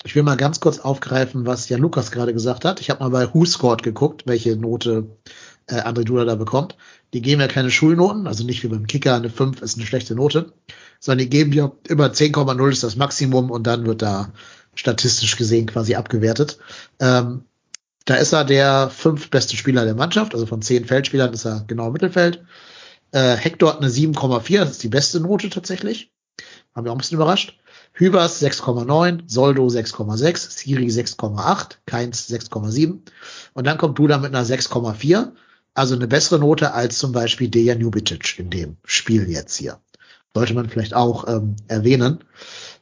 Ich 0.05 0.15
will 0.15 0.23
mal 0.23 0.37
ganz 0.37 0.61
kurz 0.61 0.79
aufgreifen, 0.79 1.47
was 1.47 1.69
Jan 1.69 1.81
Lukas 1.81 2.11
gerade 2.11 2.33
gesagt 2.33 2.65
hat. 2.65 2.81
Ich 2.81 2.91
habe 2.91 3.03
mal 3.03 3.11
bei 3.11 3.33
Who 3.33 3.45
Scored 3.45 3.83
geguckt, 3.83 4.23
welche 4.27 4.57
Note 4.57 5.17
äh, 5.67 5.81
André 5.81 6.05
Duda 6.05 6.25
da 6.25 6.35
bekommt. 6.35 6.77
Die 7.15 7.23
geben 7.23 7.41
ja 7.41 7.49
keine 7.49 7.71
Schulnoten, 7.71 8.27
also 8.27 8.45
nicht 8.45 8.63
wie 8.63 8.69
beim 8.69 8.87
Kicker, 8.87 9.15
eine 9.15 9.31
5 9.31 9.63
ist 9.63 9.77
eine 9.77 9.87
schlechte 9.87 10.15
Note, 10.15 10.53
sondern 11.01 11.25
die 11.25 11.31
geben 11.31 11.53
ja 11.53 11.73
immer 11.89 12.07
10,0 12.07 12.71
ist 12.71 12.83
das 12.83 12.97
Maximum 12.97 13.51
und 13.51 13.67
dann 13.67 13.87
wird 13.87 14.03
da 14.03 14.33
statistisch 14.75 15.37
gesehen 15.37 15.67
quasi 15.67 15.95
abgewertet. 15.95 16.59
Ähm, 17.01 17.45
da 18.05 18.15
ist 18.17 18.33
er 18.33 18.45
der 18.45 18.91
fünf 18.91 19.31
beste 19.31 19.57
Spieler 19.57 19.85
der 19.85 19.95
Mannschaft, 19.95 20.35
also 20.35 20.47
von 20.47 20.63
zehn 20.63 20.85
Feldspielern 20.85 21.33
ist 21.33 21.45
er 21.45 21.65
genau 21.67 21.89
im 21.89 21.93
Mittelfeld. 21.93 22.45
Äh, 23.13 23.37
Hector 23.37 23.71
hat 23.71 23.79
eine 23.79 23.91
7,4, 23.91 24.59
das 24.61 24.71
ist 24.73 24.83
die 24.83 24.89
beste 24.89 25.21
Note 25.21 25.51
tatsächlich. 25.51 26.13
Haben 26.75 26.85
wir 26.85 26.93
auch 26.93 26.97
ein 26.97 26.99
bisschen 26.99 27.17
überrascht. 27.17 27.59
Hübers 27.99 28.43
6,9, 28.43 29.23
Soldo 29.27 29.67
6,6, 29.67 30.51
Siri 30.51 30.87
6,8, 30.87 31.79
Keins 31.87 32.31
6,7 32.31 32.99
und 33.55 33.67
dann 33.67 33.79
kommt 33.79 33.99
Duda 33.99 34.19
mit 34.19 34.35
einer 34.35 34.45
6,4, 34.45 35.33
also 35.73 35.95
eine 35.95 36.07
bessere 36.07 36.39
Note 36.39 36.75
als 36.75 36.99
zum 36.99 37.13
Beispiel 37.13 37.49
Dejan 37.49 37.81
Jubicic 37.81 38.39
in 38.39 38.51
dem 38.51 38.77
Spiel 38.85 39.31
jetzt 39.31 39.57
hier. 39.57 39.81
Sollte 40.35 40.53
man 40.53 40.69
vielleicht 40.69 40.93
auch 40.93 41.27
ähm, 41.27 41.57
erwähnen. 41.69 42.23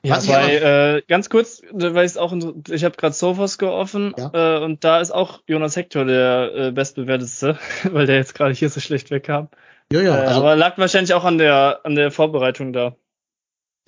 Ja, 0.02 0.18
bei, 0.26 0.56
äh, 0.56 1.02
ganz 1.06 1.30
kurz, 1.30 1.62
weil 1.70 2.04
ich 2.04 2.18
auch, 2.18 2.34
ich 2.68 2.82
habe 2.82 2.96
gerade 2.96 3.14
Sofascore 3.14 3.72
offen 3.72 4.12
ja. 4.18 4.30
äh, 4.34 4.64
und 4.64 4.82
da 4.82 5.00
ist 5.00 5.12
auch 5.12 5.40
Jonas 5.46 5.76
Hector 5.76 6.04
der 6.04 6.50
äh, 6.54 6.72
bestbewertetste, 6.72 7.56
weil 7.84 8.06
der 8.06 8.16
jetzt 8.16 8.34
gerade 8.34 8.52
hier 8.52 8.68
so 8.68 8.80
schlecht 8.80 9.12
wegkam. 9.12 9.48
Ja, 9.92 10.00
ja. 10.00 10.16
Äh, 10.16 10.26
also, 10.26 10.40
aber 10.40 10.56
lag 10.56 10.76
wahrscheinlich 10.76 11.14
auch 11.14 11.24
an 11.24 11.38
der 11.38 11.80
an 11.84 11.94
der 11.94 12.10
Vorbereitung 12.10 12.72
da. 12.72 12.96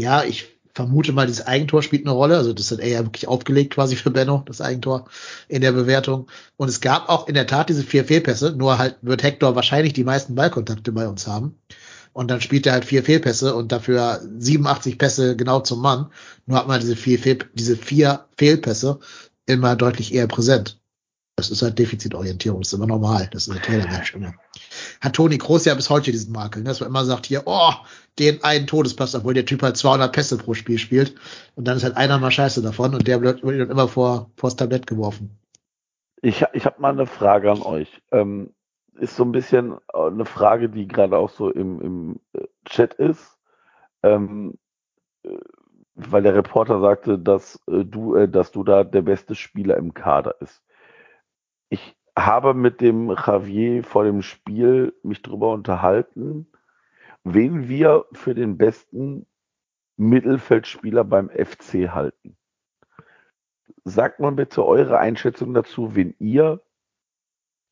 Ja, 0.01 0.23
ich 0.23 0.56
vermute 0.77 1.13
mal, 1.13 1.27
dieses 1.27 1.47
Eigentor 1.47 1.83
spielt 1.83 2.05
eine 2.05 2.15
Rolle. 2.15 2.37
Also 2.37 2.53
das 2.53 2.71
hat 2.71 2.81
er 2.81 2.89
ja 2.89 3.05
wirklich 3.05 3.27
aufgelegt 3.27 3.75
quasi 3.75 3.97
für 3.97 4.11
Benno, 4.11 4.43
das 4.45 4.61
Eigentor 4.61 5.09
in 5.49 5.63
der 5.63 5.73
Bewertung. 5.73 6.29
Und 6.59 6.69
es 6.69 6.83
gab 6.83 7.09
auch 7.09 7.29
in 7.29 7.35
der 7.35 7.47
Tat 7.47 7.71
diese 7.71 7.83
vier 7.83 8.05
Fehlpässe, 8.05 8.53
nur 8.53 8.77
halt 8.77 8.99
wird 9.01 9.23
Hector 9.23 9.57
wahrscheinlich 9.57 9.95
die 9.95 10.05
meisten 10.05 10.35
Ballkontakte 10.35 10.93
bei 10.93 11.09
uns 11.09 11.27
haben. 11.27 11.59
Und 12.13 12.31
dann 12.31 12.43
spielt 12.43 12.67
er 12.67 12.75
halt 12.75 12.85
vier 12.85 13.03
Fehlpässe 13.03 13.55
und 13.55 13.73
dafür 13.73 14.21
87 14.39 14.99
Pässe 14.99 15.35
genau 15.35 15.61
zum 15.61 15.81
Mann. 15.81 16.11
Nur 16.45 16.59
hat 16.59 16.69
man 16.69 16.81
diese 16.81 16.97
vier, 16.97 17.19
Fehl, 17.19 17.39
diese 17.55 17.77
vier 17.77 18.27
Fehlpässe 18.37 19.01
immer 19.47 19.77
deutlich 19.77 20.13
eher 20.13 20.27
präsent. 20.27 20.79
Das 21.37 21.51
ist 21.51 21.63
halt 21.63 21.79
Defizitorientierung, 21.79 22.61
das 22.61 22.69
ist 22.69 22.75
immer 22.75 22.87
normal, 22.87 23.29
das 23.33 23.47
ist 23.47 23.51
eine 23.51 23.63
Trainermensch 23.63 24.15
immer. 24.15 24.35
Hat 25.01 25.15
Toni 25.15 25.39
Kroos 25.39 25.65
ja 25.65 25.75
bis 25.75 25.91
heute 25.91 26.11
diesen 26.11 26.33
Makel, 26.33 26.63
ne? 26.63 26.69
dass 26.69 26.81
man 26.81 26.89
immer 26.89 27.05
sagt 27.05 27.27
hier, 27.27 27.43
oh, 27.47 27.73
den 28.19 28.43
einen 28.43 28.67
Todespass, 28.67 29.15
obwohl 29.15 29.35
der 29.35 29.45
Typ 29.45 29.63
halt 29.63 29.77
200 29.77 30.13
Pässe 30.13 30.39
pro 30.39 30.55
Spiel 30.55 30.79
spielt 30.79 31.15
und 31.55 31.67
dann 31.67 31.77
ist 31.77 31.85
halt 31.85 31.97
einer 31.97 32.19
mal 32.19 32.31
scheiße 32.31 32.63
davon 32.63 32.95
und 32.95 33.07
der 33.07 33.21
wird 33.21 33.43
dann 33.43 33.71
immer 33.71 33.89
vor, 33.89 34.31
vors 34.37 34.57
Tablett 34.57 34.87
geworfen. 34.87 35.39
Ich, 36.23 36.45
ich 36.55 36.65
habe 36.65 36.81
mal 36.81 36.93
eine 36.93 37.07
Frage 37.07 37.51
an 37.51 37.63
euch. 37.63 38.03
Ähm, 38.11 38.53
ist 38.99 39.17
so 39.17 39.25
ein 39.25 39.33
bisschen 39.33 39.77
äh, 39.93 40.07
eine 40.07 40.25
Frage, 40.25 40.69
die 40.69 40.89
gerade 40.89 41.17
auch 41.17 41.31
so 41.31 41.51
im, 41.51 41.81
im 41.81 42.21
äh, 42.33 42.47
Chat 42.65 42.95
ist. 42.95 43.39
Ähm, 44.03 44.55
äh, 45.23 45.37
weil 45.95 46.23
der 46.23 46.35
Reporter 46.35 46.81
sagte, 46.81 47.19
dass 47.19 47.59
du, 47.67 48.27
dass 48.27 48.53
du 48.53 48.65
da 48.65 48.85
der 48.85 49.01
beste 49.01 49.35
Spieler 49.35 49.79
im 49.79 49.95
Kader 49.95 50.35
ist. 50.43 50.63
Ich 51.71 51.96
habe 52.17 52.55
mit 52.55 52.81
dem 52.81 53.11
Javier 53.11 53.85
vor 53.85 54.05
dem 54.05 54.23
Spiel 54.23 54.95
mich 55.03 55.23
darüber 55.23 55.53
unterhalten, 55.53 56.47
wen 57.25 57.69
wir 57.69 58.07
für 58.13 58.35
den 58.35 58.57
besten 58.57 59.27
Mittelfeldspieler 59.97 61.05
beim 61.05 61.29
FC 61.29 61.91
halten. 61.91 62.37
Sagt 63.85 64.21
mal 64.21 64.33
bitte 64.33 64.65
eure 64.65 64.99
Einschätzung 64.99 65.55
dazu, 65.55 65.95
wen 65.95 66.15
ihr 66.19 66.63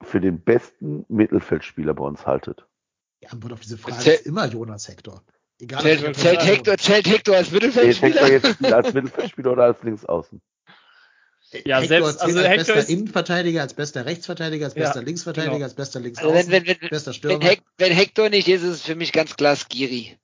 für 0.02 0.20
den 0.20 0.40
besten 0.40 1.04
Mittelfeldspieler 1.08 1.94
bei 1.94 2.04
uns 2.04 2.26
haltet. 2.26 2.66
Die 3.22 3.28
Antwort 3.28 3.54
auf 3.54 3.60
diese 3.60 3.78
Frage 3.78 4.10
ist 4.10 4.26
immer 4.26 4.46
Jonas 4.46 4.88
Hector. 4.88 5.22
Egal, 5.58 5.82
Zählt, 5.82 6.16
zählt. 6.16 6.44
Hector, 6.44 6.76
zählt 6.76 7.06
Hector 7.06 7.36
als 7.36 7.48
Zählt 7.48 7.62
Mittelfeldspieler? 7.62 8.26
Hector 8.26 8.50
jetzt 8.50 8.72
als 8.72 8.92
Mittelfeldspieler 8.92 9.52
oder 9.52 9.64
als 9.64 9.82
Linksaußen? 9.82 10.42
Ja, 11.64 11.80
Hector 11.80 11.86
selbst- 11.88 12.18
zählt 12.18 12.22
also 12.22 12.38
als 12.38 12.48
Hector 12.48 12.56
bester 12.74 12.76
ist- 12.78 12.90
Innenverteidiger, 12.90 13.60
als 13.62 13.74
bester 13.74 14.06
Rechtsverteidiger, 14.06 14.64
als 14.66 14.74
Ja, 14.74 14.80
bester 14.84 15.02
Linksverteidiger, 15.02 15.52
genau. 15.54 15.64
als 15.64 15.74
bester 15.74 15.98
Also 15.98 16.04
Linksaußen, 16.04 16.50
wenn, 16.52 16.66
wenn, 16.66 16.76
wenn, 16.80 16.88
bester 16.90 17.10
wenn, 17.10 17.14
Stürmer. 17.14 17.44
Hec, 17.44 17.62
wenn 17.78 17.92
Hector 17.92 18.28
nicht 18.28 18.48
ist, 18.48 18.62
ist 18.62 18.70
es 18.70 18.82
für 18.82 18.94
mich 18.96 19.12
ganz 19.12 19.36
klar 19.36 19.54
Skiri. 19.56 20.18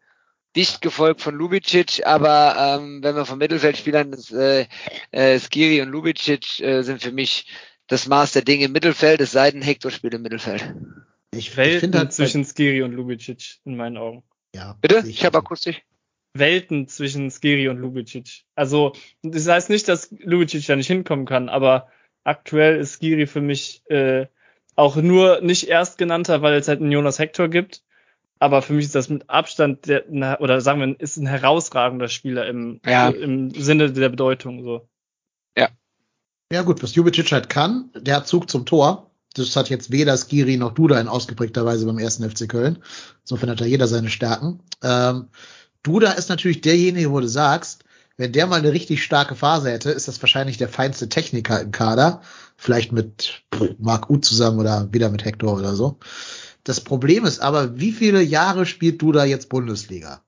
Dicht 0.56 0.80
gefolgt 0.82 1.20
von 1.20 1.36
Lubicic, 1.36 2.04
aber 2.04 2.56
ähm, 2.80 3.00
wenn 3.04 3.14
wir 3.14 3.24
von 3.24 3.38
Mittelfeldspielern, 3.38 4.10
das, 4.10 4.32
äh, 4.32 4.66
äh, 5.12 5.38
Skiri 5.38 5.80
und 5.82 5.90
Lubicic 5.90 6.58
äh, 6.60 6.82
sind 6.82 7.00
für 7.00 7.12
mich 7.12 7.46
das 7.86 8.08
Maß 8.08 8.32
der 8.32 8.42
Dinge 8.42 8.64
im 8.64 8.72
Mittelfeld, 8.72 9.20
es 9.20 9.30
sei 9.30 9.50
denn, 9.52 9.62
Hector 9.62 9.92
spielt 9.92 10.14
im 10.14 10.22
Mittelfeld. 10.22 10.64
ich, 11.32 11.46
ich 11.46 11.50
finde 11.50 11.98
halt, 11.98 12.12
zwischen 12.12 12.44
Skiri 12.44 12.82
und 12.82 12.92
Lubicic 12.92 13.58
in 13.64 13.76
meinen 13.76 13.96
Augen. 13.96 14.24
ja, 14.52 14.76
Bitte? 14.80 15.02
sehe 15.02 15.10
Ich 15.12 15.24
habe 15.24 15.38
akustisch. 15.38 15.80
Welten 16.34 16.86
zwischen 16.88 17.30
Skiri 17.30 17.68
und 17.68 17.78
Lubicic. 17.78 18.44
Also, 18.54 18.92
das 19.22 19.48
heißt 19.48 19.70
nicht, 19.70 19.88
dass 19.88 20.10
Lubicic 20.18 20.66
da 20.66 20.76
nicht 20.76 20.86
hinkommen 20.86 21.26
kann, 21.26 21.48
aber 21.48 21.88
aktuell 22.24 22.78
ist 22.78 22.94
Skiri 22.94 23.26
für 23.26 23.40
mich 23.40 23.82
äh, 23.88 24.26
auch 24.76 24.96
nur 24.96 25.40
nicht 25.40 25.68
erstgenannter, 25.68 26.42
weil 26.42 26.54
es 26.54 26.68
halt 26.68 26.80
einen 26.80 26.92
Jonas 26.92 27.18
Hector 27.18 27.48
gibt. 27.48 27.82
Aber 28.38 28.62
für 28.62 28.72
mich 28.72 28.86
ist 28.86 28.94
das 28.94 29.10
mit 29.10 29.28
Abstand 29.28 29.86
der, 29.86 30.04
na, 30.08 30.40
oder 30.40 30.60
sagen 30.62 30.80
wir, 30.80 31.00
ist 31.00 31.18
ein 31.18 31.26
herausragender 31.26 32.08
Spieler 32.08 32.46
im, 32.46 32.80
Ja. 32.86 33.10
im 33.10 33.50
Sinne 33.50 33.92
der 33.92 34.08
Bedeutung. 34.08 34.62
So. 34.62 34.88
Ja 36.52 36.62
gut, 36.62 36.82
was 36.82 36.94
Jubicic 36.94 37.30
halt 37.30 37.48
kann, 37.48 37.90
der 37.94 38.16
hat 38.16 38.26
Zug 38.26 38.50
zum 38.50 38.66
Tor. 38.66 39.10
Das 39.34 39.54
hat 39.54 39.70
jetzt 39.70 39.92
weder 39.92 40.16
Skiri 40.16 40.56
noch 40.56 40.74
Duda 40.74 41.00
in 41.00 41.06
ausgeprägter 41.06 41.64
Weise 41.64 41.86
beim 41.86 41.98
ersten 41.98 42.28
FC 42.28 42.48
Köln. 42.48 42.82
Insofern 43.20 43.50
hat 43.50 43.60
da 43.60 43.64
jeder 43.64 43.86
seine 43.86 44.10
Stärken. 44.10 44.60
Ähm, 44.82 45.28
Duda 45.82 46.12
ist 46.12 46.28
natürlich 46.28 46.60
derjenige, 46.60 47.10
wo 47.10 47.20
du 47.20 47.28
sagst, 47.28 47.84
wenn 48.16 48.32
der 48.32 48.46
mal 48.46 48.58
eine 48.58 48.72
richtig 48.72 49.02
starke 49.02 49.34
Phase 49.34 49.70
hätte, 49.70 49.90
ist 49.90 50.06
das 50.06 50.20
wahrscheinlich 50.22 50.58
der 50.58 50.68
feinste 50.68 51.08
Techniker 51.08 51.60
im 51.60 51.70
Kader. 51.70 52.20
Vielleicht 52.56 52.92
mit 52.92 53.44
Marc 53.78 54.10
Uth 54.10 54.24
zusammen 54.24 54.58
oder 54.58 54.92
wieder 54.92 55.08
mit 55.08 55.24
Hector 55.24 55.56
oder 55.56 55.74
so. 55.74 55.98
Das 56.64 56.82
Problem 56.82 57.24
ist 57.24 57.40
aber, 57.40 57.78
wie 57.78 57.92
viele 57.92 58.20
Jahre 58.20 58.66
spielt 58.66 59.00
Duda 59.00 59.24
jetzt 59.24 59.48
Bundesliga? 59.48 60.22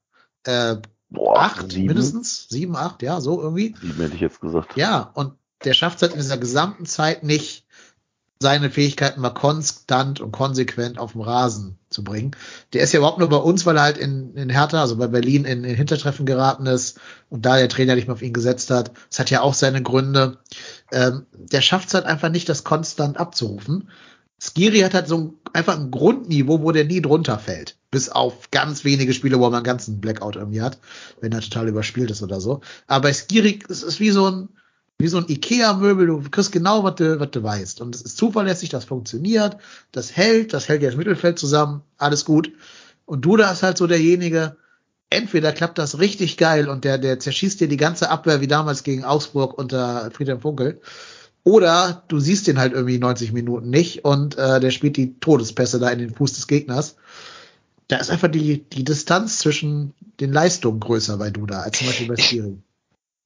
Äh, 0.44 0.76
Boah, 1.10 1.42
acht 1.42 1.70
sieben? 1.70 1.88
mindestens? 1.88 2.46
Sieben, 2.48 2.74
acht, 2.74 3.02
ja, 3.02 3.20
so 3.20 3.42
irgendwie. 3.42 3.74
Sieben 3.82 4.00
hätte 4.00 4.14
ich 4.14 4.22
jetzt 4.22 4.40
gesagt. 4.40 4.76
Ja, 4.76 5.10
und 5.12 5.34
der 5.64 5.74
schafft 5.74 5.96
es 5.96 6.02
halt 6.02 6.12
in 6.12 6.20
dieser 6.20 6.38
gesamten 6.38 6.86
Zeit 6.86 7.22
nicht, 7.22 7.61
seine 8.42 8.70
Fähigkeiten 8.70 9.22
mal 9.22 9.30
konstant 9.30 10.20
und 10.20 10.32
konsequent 10.32 10.98
auf 10.98 11.12
dem 11.12 11.22
Rasen 11.22 11.78
zu 11.88 12.04
bringen. 12.04 12.32
Der 12.74 12.82
ist 12.82 12.92
ja 12.92 12.98
überhaupt 12.98 13.18
nur 13.18 13.30
bei 13.30 13.38
uns, 13.38 13.64
weil 13.64 13.76
er 13.78 13.82
halt 13.84 13.96
in, 13.96 14.34
in 14.34 14.50
Hertha, 14.50 14.82
also 14.82 14.96
bei 14.96 15.06
Berlin, 15.06 15.46
in, 15.46 15.64
in 15.64 15.74
Hintertreffen 15.74 16.26
geraten 16.26 16.66
ist 16.66 17.00
und 17.30 17.46
da 17.46 17.56
der 17.56 17.70
Trainer 17.70 17.94
nicht 17.94 18.08
mehr 18.08 18.14
auf 18.14 18.22
ihn 18.22 18.34
gesetzt 18.34 18.70
hat. 18.70 18.92
Das 19.08 19.18
hat 19.18 19.30
ja 19.30 19.40
auch 19.40 19.54
seine 19.54 19.82
Gründe. 19.82 20.38
Ähm, 20.92 21.24
der 21.32 21.62
schafft 21.62 21.88
es 21.88 21.94
halt 21.94 22.04
einfach 22.04 22.28
nicht, 22.28 22.48
das 22.50 22.64
konstant 22.64 23.18
abzurufen. 23.18 23.88
Skiri 24.38 24.80
hat 24.80 24.94
halt 24.94 25.06
so 25.06 25.18
ein, 25.18 25.34
einfach 25.52 25.78
ein 25.78 25.92
Grundniveau, 25.92 26.62
wo 26.62 26.72
der 26.72 26.84
nie 26.84 27.00
drunter 27.00 27.38
fällt. 27.38 27.76
Bis 27.92 28.08
auf 28.08 28.50
ganz 28.50 28.84
wenige 28.84 29.14
Spiele, 29.14 29.38
wo 29.38 29.44
man 29.44 29.54
einen 29.54 29.64
ganzen 29.64 30.00
Blackout 30.00 30.36
irgendwie 30.36 30.62
hat, 30.62 30.78
wenn 31.20 31.32
er 31.32 31.40
total 31.40 31.68
überspielt 31.68 32.10
ist 32.10 32.22
oder 32.22 32.40
so. 32.40 32.60
Aber 32.88 33.02
bei 33.02 33.12
Skiri, 33.12 33.60
es 33.68 33.84
ist 33.84 34.00
wie 34.00 34.10
so 34.10 34.28
ein, 34.28 34.48
wie 34.98 35.08
so 35.08 35.18
ein 35.18 35.28
Ikea-Möbel, 35.28 36.06
du 36.06 36.22
kriegst 36.30 36.52
genau, 36.52 36.84
was 36.84 36.94
du, 36.96 37.18
was 37.18 37.30
du 37.30 37.42
weißt. 37.42 37.80
Und 37.80 37.94
es 37.94 38.02
ist 38.02 38.16
zuverlässig, 38.16 38.68
das 38.68 38.84
funktioniert, 38.84 39.56
das 39.90 40.16
hält, 40.16 40.52
das 40.52 40.68
hält 40.68 40.82
ja 40.82 40.88
das 40.88 40.96
Mittelfeld 40.96 41.38
zusammen, 41.38 41.82
alles 41.98 42.24
gut. 42.24 42.52
Und 43.04 43.24
Duda 43.24 43.50
ist 43.50 43.62
halt 43.62 43.78
so 43.78 43.86
derjenige, 43.86 44.56
entweder 45.10 45.52
klappt 45.52 45.78
das 45.78 45.98
richtig 45.98 46.36
geil 46.36 46.68
und 46.68 46.84
der, 46.84 46.98
der 46.98 47.18
zerschießt 47.18 47.60
dir 47.60 47.68
die 47.68 47.76
ganze 47.76 48.10
Abwehr 48.10 48.40
wie 48.40 48.46
damals 48.46 48.82
gegen 48.82 49.04
Augsburg 49.04 49.58
unter 49.58 50.10
Friedhelm 50.12 50.40
Funkel. 50.40 50.80
Oder 51.44 52.04
du 52.08 52.20
siehst 52.20 52.46
den 52.46 52.58
halt 52.58 52.72
irgendwie 52.72 52.98
90 52.98 53.32
Minuten 53.32 53.70
nicht 53.70 54.04
und 54.04 54.38
äh, 54.38 54.60
der 54.60 54.70
spielt 54.70 54.96
die 54.96 55.18
Todespässe 55.18 55.80
da 55.80 55.90
in 55.90 55.98
den 55.98 56.14
Fuß 56.14 56.34
des 56.34 56.46
Gegners. 56.46 56.96
Da 57.88 57.96
ist 57.96 58.10
einfach 58.10 58.28
die, 58.28 58.62
die 58.62 58.84
Distanz 58.84 59.38
zwischen 59.38 59.92
den 60.20 60.32
Leistungen 60.32 60.78
größer 60.80 61.16
bei 61.16 61.30
Duda 61.30 61.60
als 61.60 61.78
zum 61.78 61.88
Beispiel 61.88 62.08
bei 62.08 62.16
Skiri. 62.16 62.58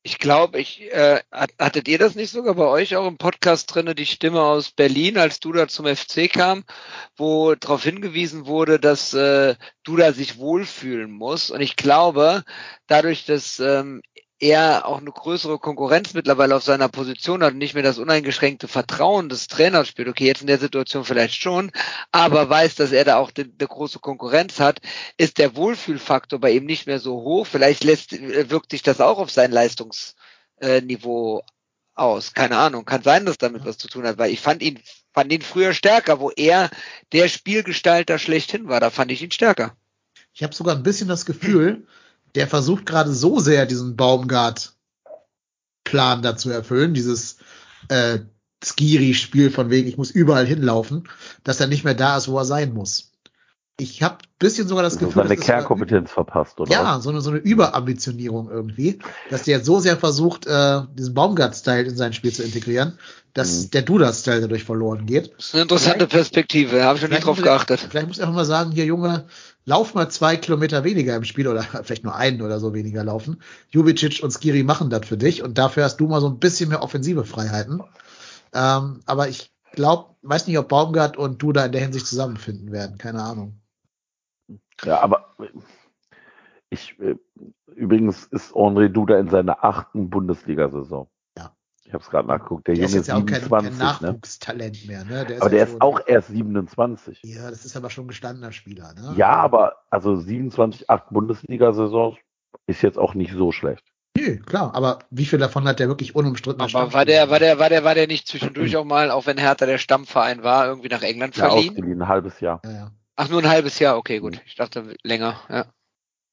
Ich 0.06 0.20
glaube, 0.20 0.60
ich 0.60 0.82
äh, 0.92 1.20
hat- 1.32 1.50
hattet 1.58 1.88
ihr 1.88 1.98
das 1.98 2.14
nicht 2.14 2.30
sogar 2.30 2.54
bei 2.54 2.66
euch 2.66 2.94
auch 2.94 3.08
im 3.08 3.18
Podcast 3.18 3.74
drinne, 3.74 3.96
die 3.96 4.06
Stimme 4.06 4.40
aus 4.40 4.70
Berlin, 4.70 5.18
als 5.18 5.40
Duda 5.40 5.66
zum 5.66 5.84
FC 5.84 6.28
kam, 6.32 6.62
wo 7.16 7.56
darauf 7.56 7.82
hingewiesen 7.82 8.46
wurde, 8.46 8.78
dass 8.78 9.14
äh, 9.14 9.56
Duda 9.82 10.12
sich 10.12 10.38
wohlfühlen 10.38 11.10
muss. 11.10 11.50
Und 11.50 11.60
ich 11.60 11.74
glaube, 11.74 12.44
dadurch, 12.86 13.24
dass 13.26 13.58
ähm, 13.58 14.00
er 14.38 14.86
auch 14.86 15.00
eine 15.00 15.10
größere 15.10 15.58
Konkurrenz 15.58 16.12
mittlerweile 16.12 16.56
auf 16.56 16.62
seiner 16.62 16.88
Position 16.88 17.42
hat 17.42 17.52
und 17.52 17.58
nicht 17.58 17.74
mehr 17.74 17.82
das 17.82 17.98
uneingeschränkte 17.98 18.68
Vertrauen 18.68 19.28
des 19.28 19.46
Trainers 19.48 19.88
spielt, 19.88 20.08
okay, 20.08 20.26
jetzt 20.26 20.42
in 20.42 20.46
der 20.46 20.58
Situation 20.58 21.04
vielleicht 21.04 21.34
schon, 21.36 21.70
aber 22.12 22.48
weiß, 22.50 22.74
dass 22.74 22.92
er 22.92 23.04
da 23.04 23.16
auch 23.16 23.30
eine 23.36 23.48
große 23.48 23.98
Konkurrenz 23.98 24.60
hat, 24.60 24.80
ist 25.16 25.38
der 25.38 25.56
Wohlfühlfaktor 25.56 26.38
bei 26.38 26.50
ihm 26.52 26.66
nicht 26.66 26.86
mehr 26.86 27.00
so 27.00 27.22
hoch. 27.22 27.46
Vielleicht 27.46 27.84
lässt, 27.84 28.12
äh, 28.12 28.50
wirkt 28.50 28.72
sich 28.72 28.82
das 28.82 29.00
auch 29.00 29.18
auf 29.18 29.30
sein 29.30 29.52
Leistungsniveau 29.52 31.42
aus. 31.94 32.34
Keine 32.34 32.58
Ahnung. 32.58 32.84
Kann 32.84 33.02
sein, 33.02 33.24
dass 33.24 33.38
damit 33.38 33.64
was 33.64 33.78
zu 33.78 33.88
tun 33.88 34.06
hat, 34.06 34.18
weil 34.18 34.30
ich 34.30 34.40
fand 34.40 34.62
ihn, 34.62 34.78
fand 35.14 35.32
ihn 35.32 35.42
früher 35.42 35.72
stärker, 35.72 36.20
wo 36.20 36.30
er 36.30 36.70
der 37.12 37.28
Spielgestalter 37.28 38.18
schlechthin 38.18 38.68
war. 38.68 38.80
Da 38.80 38.90
fand 38.90 39.10
ich 39.10 39.22
ihn 39.22 39.30
stärker. 39.30 39.74
Ich 40.34 40.42
habe 40.42 40.54
sogar 40.54 40.76
ein 40.76 40.82
bisschen 40.82 41.08
das 41.08 41.24
Gefühl, 41.24 41.86
der 42.36 42.46
versucht 42.46 42.86
gerade 42.86 43.12
so 43.12 43.40
sehr 43.40 43.66
diesen 43.66 43.96
Baumgart-Plan 43.96 46.22
dazu 46.22 46.50
erfüllen, 46.50 46.94
dieses 46.94 47.38
äh, 47.88 48.20
Skiri-Spiel 48.62 49.50
von 49.50 49.70
wegen, 49.70 49.88
ich 49.88 49.96
muss 49.96 50.10
überall 50.10 50.46
hinlaufen, 50.46 51.08
dass 51.44 51.60
er 51.60 51.66
nicht 51.66 51.84
mehr 51.84 51.94
da 51.94 52.16
ist, 52.16 52.28
wo 52.28 52.38
er 52.38 52.44
sein 52.44 52.72
muss. 52.72 53.12
Ich 53.78 54.02
habe 54.02 54.18
bisschen 54.38 54.66
sogar 54.68 54.82
das 54.84 54.94
Also 54.94 55.06
Gefühl, 55.06 55.22
seine 55.24 55.34
das 55.34 55.38
ist 55.40 55.46
sogar 55.46 55.58
Kernkompetenz 55.58 56.10
verpasst, 56.10 56.58
oder? 56.60 56.70
ja, 56.72 56.98
so 57.00 57.10
eine, 57.10 57.20
so 57.20 57.28
eine 57.30 57.40
Überambitionierung 57.40 58.50
irgendwie, 58.50 58.98
dass 59.28 59.42
der 59.42 59.58
jetzt 59.58 59.66
so 59.66 59.80
sehr 59.80 59.98
versucht, 59.98 60.46
äh, 60.46 60.80
diesen 60.94 61.12
Baumgart-Style 61.12 61.82
in 61.82 61.96
sein 61.96 62.14
Spiel 62.14 62.32
zu 62.32 62.42
integrieren, 62.42 62.98
dass 63.34 63.64
Mhm. 63.66 63.70
der 63.72 63.82
Duda-Style 63.82 64.40
dadurch 64.40 64.64
verloren 64.64 65.04
geht. 65.04 65.34
Das 65.36 65.46
ist 65.48 65.54
eine 65.54 65.62
interessante 65.64 66.06
Perspektive. 66.06 66.76
Da 66.76 66.84
habe 66.84 66.96
ich 66.96 67.02
schon 67.02 67.10
nicht 67.10 67.22
Vielleicht 67.22 67.38
drauf 67.38 67.44
geachtet. 67.44 67.80
Vielleicht 67.80 68.08
muss 68.08 68.18
er 68.18 68.24
einfach 68.24 68.36
mal 68.36 68.44
sagen, 68.46 68.72
hier 68.72 68.86
Junge, 68.86 69.26
lauf 69.66 69.92
mal 69.92 70.08
zwei 70.08 70.36
Kilometer 70.38 70.82
weniger 70.84 71.14
im 71.14 71.24
Spiel 71.24 71.46
oder 71.46 71.62
vielleicht 71.82 72.04
nur 72.04 72.14
einen 72.14 72.40
oder 72.40 72.60
so 72.60 72.72
weniger 72.72 73.04
laufen. 73.04 73.42
Jubicic 73.70 74.22
und 74.22 74.30
Skiri 74.32 74.62
machen 74.62 74.88
das 74.88 75.06
für 75.06 75.18
dich 75.18 75.42
und 75.42 75.58
dafür 75.58 75.84
hast 75.84 75.98
du 75.98 76.06
mal 76.08 76.22
so 76.22 76.28
ein 76.28 76.38
bisschen 76.38 76.70
mehr 76.70 76.82
offensive 76.82 77.24
Freiheiten. 77.26 77.82
Ähm, 78.54 79.00
aber 79.04 79.28
ich 79.28 79.50
glaube, 79.72 80.14
weiß 80.22 80.46
nicht, 80.46 80.56
ob 80.58 80.68
Baumgart 80.68 81.18
und 81.18 81.42
du 81.42 81.52
da 81.52 81.66
in 81.66 81.72
der 81.72 81.82
Hinsicht 81.82 82.06
zusammenfinden 82.06 82.72
werden. 82.72 82.96
Keine 82.96 83.22
Ahnung. 83.22 83.60
Ja, 84.84 85.00
aber 85.00 85.34
Ich, 86.70 86.98
äh, 87.00 87.14
übrigens 87.74 88.24
ist 88.26 88.52
André 88.52 88.88
Duda 88.88 89.18
in 89.18 89.28
seiner 89.28 89.64
achten 89.64 90.10
Bundesliga-Saison. 90.10 91.08
Ja. 91.38 91.54
Ich 91.84 91.92
habe 91.94 92.02
es 92.02 92.10
gerade 92.10 92.26
nachgeguckt. 92.26 92.66
Der, 92.66 92.74
Der 92.74 92.84
ist 92.84 92.90
Junge 92.90 92.98
jetzt 92.98 93.06
ja 93.08 93.14
auch 93.14 93.26
kein, 93.26 93.40
27, 93.40 93.78
kein 93.78 93.78
ne? 93.78 94.12
Nachwuchstalent 94.12 94.86
mehr, 94.86 95.04
ne? 95.04 95.24
Der 95.26 95.40
Aber 95.40 95.50
der 95.50 95.60
ja 95.60 95.64
ist 95.66 95.80
auch 95.80 96.00
erst 96.06 96.28
27. 96.28 97.22
Ja, 97.22 97.50
das 97.50 97.64
ist 97.64 97.76
aber 97.76 97.90
schon 97.90 98.06
ein 98.06 98.08
gestandener 98.08 98.50
Spieler, 98.52 98.94
ne? 98.94 99.14
Ja, 99.16 99.30
aber 99.30 99.76
also 99.90 100.16
27, 100.16 100.90
8 100.90 101.10
Bundesliga-Saisons 101.10 102.16
ist 102.66 102.82
jetzt 102.82 102.98
auch 102.98 103.14
nicht 103.14 103.32
so 103.32 103.52
schlecht. 103.52 103.84
Nö, 104.18 104.38
klar, 104.40 104.74
aber 104.74 105.00
wie 105.10 105.26
viel 105.26 105.38
davon 105.38 105.68
hat 105.68 105.78
der 105.78 105.88
wirklich 105.88 106.14
unumstritten 106.16 106.62
Aber 106.62 106.92
war 106.92 107.04
der, 107.04 107.28
war 107.30 107.38
der, 107.38 107.58
war 107.58 107.68
der, 107.68 107.84
war 107.84 107.94
der 107.94 108.06
nicht 108.06 108.26
zwischendurch 108.26 108.76
auch 108.76 108.84
mal, 108.84 109.10
auch 109.10 109.26
wenn 109.26 109.38
Hertha 109.38 109.66
der 109.66 109.78
Stammverein 109.78 110.42
war, 110.42 110.66
irgendwie 110.66 110.88
nach 110.88 111.02
England 111.02 111.36
Ja, 111.36 111.48
verliehen? 111.48 111.70
ausgeliehen, 111.70 112.02
ein 112.02 112.08
halbes 112.08 112.40
Jahr. 112.40 112.60
Ja, 112.64 112.70
ja. 112.72 112.90
Ach, 113.16 113.28
nur 113.30 113.42
ein 113.42 113.48
halbes 113.48 113.78
Jahr, 113.78 113.96
okay, 113.96 114.18
gut. 114.18 114.40
Ich 114.46 114.54
dachte 114.54 114.94
länger, 115.02 115.40
ja. 115.48 115.66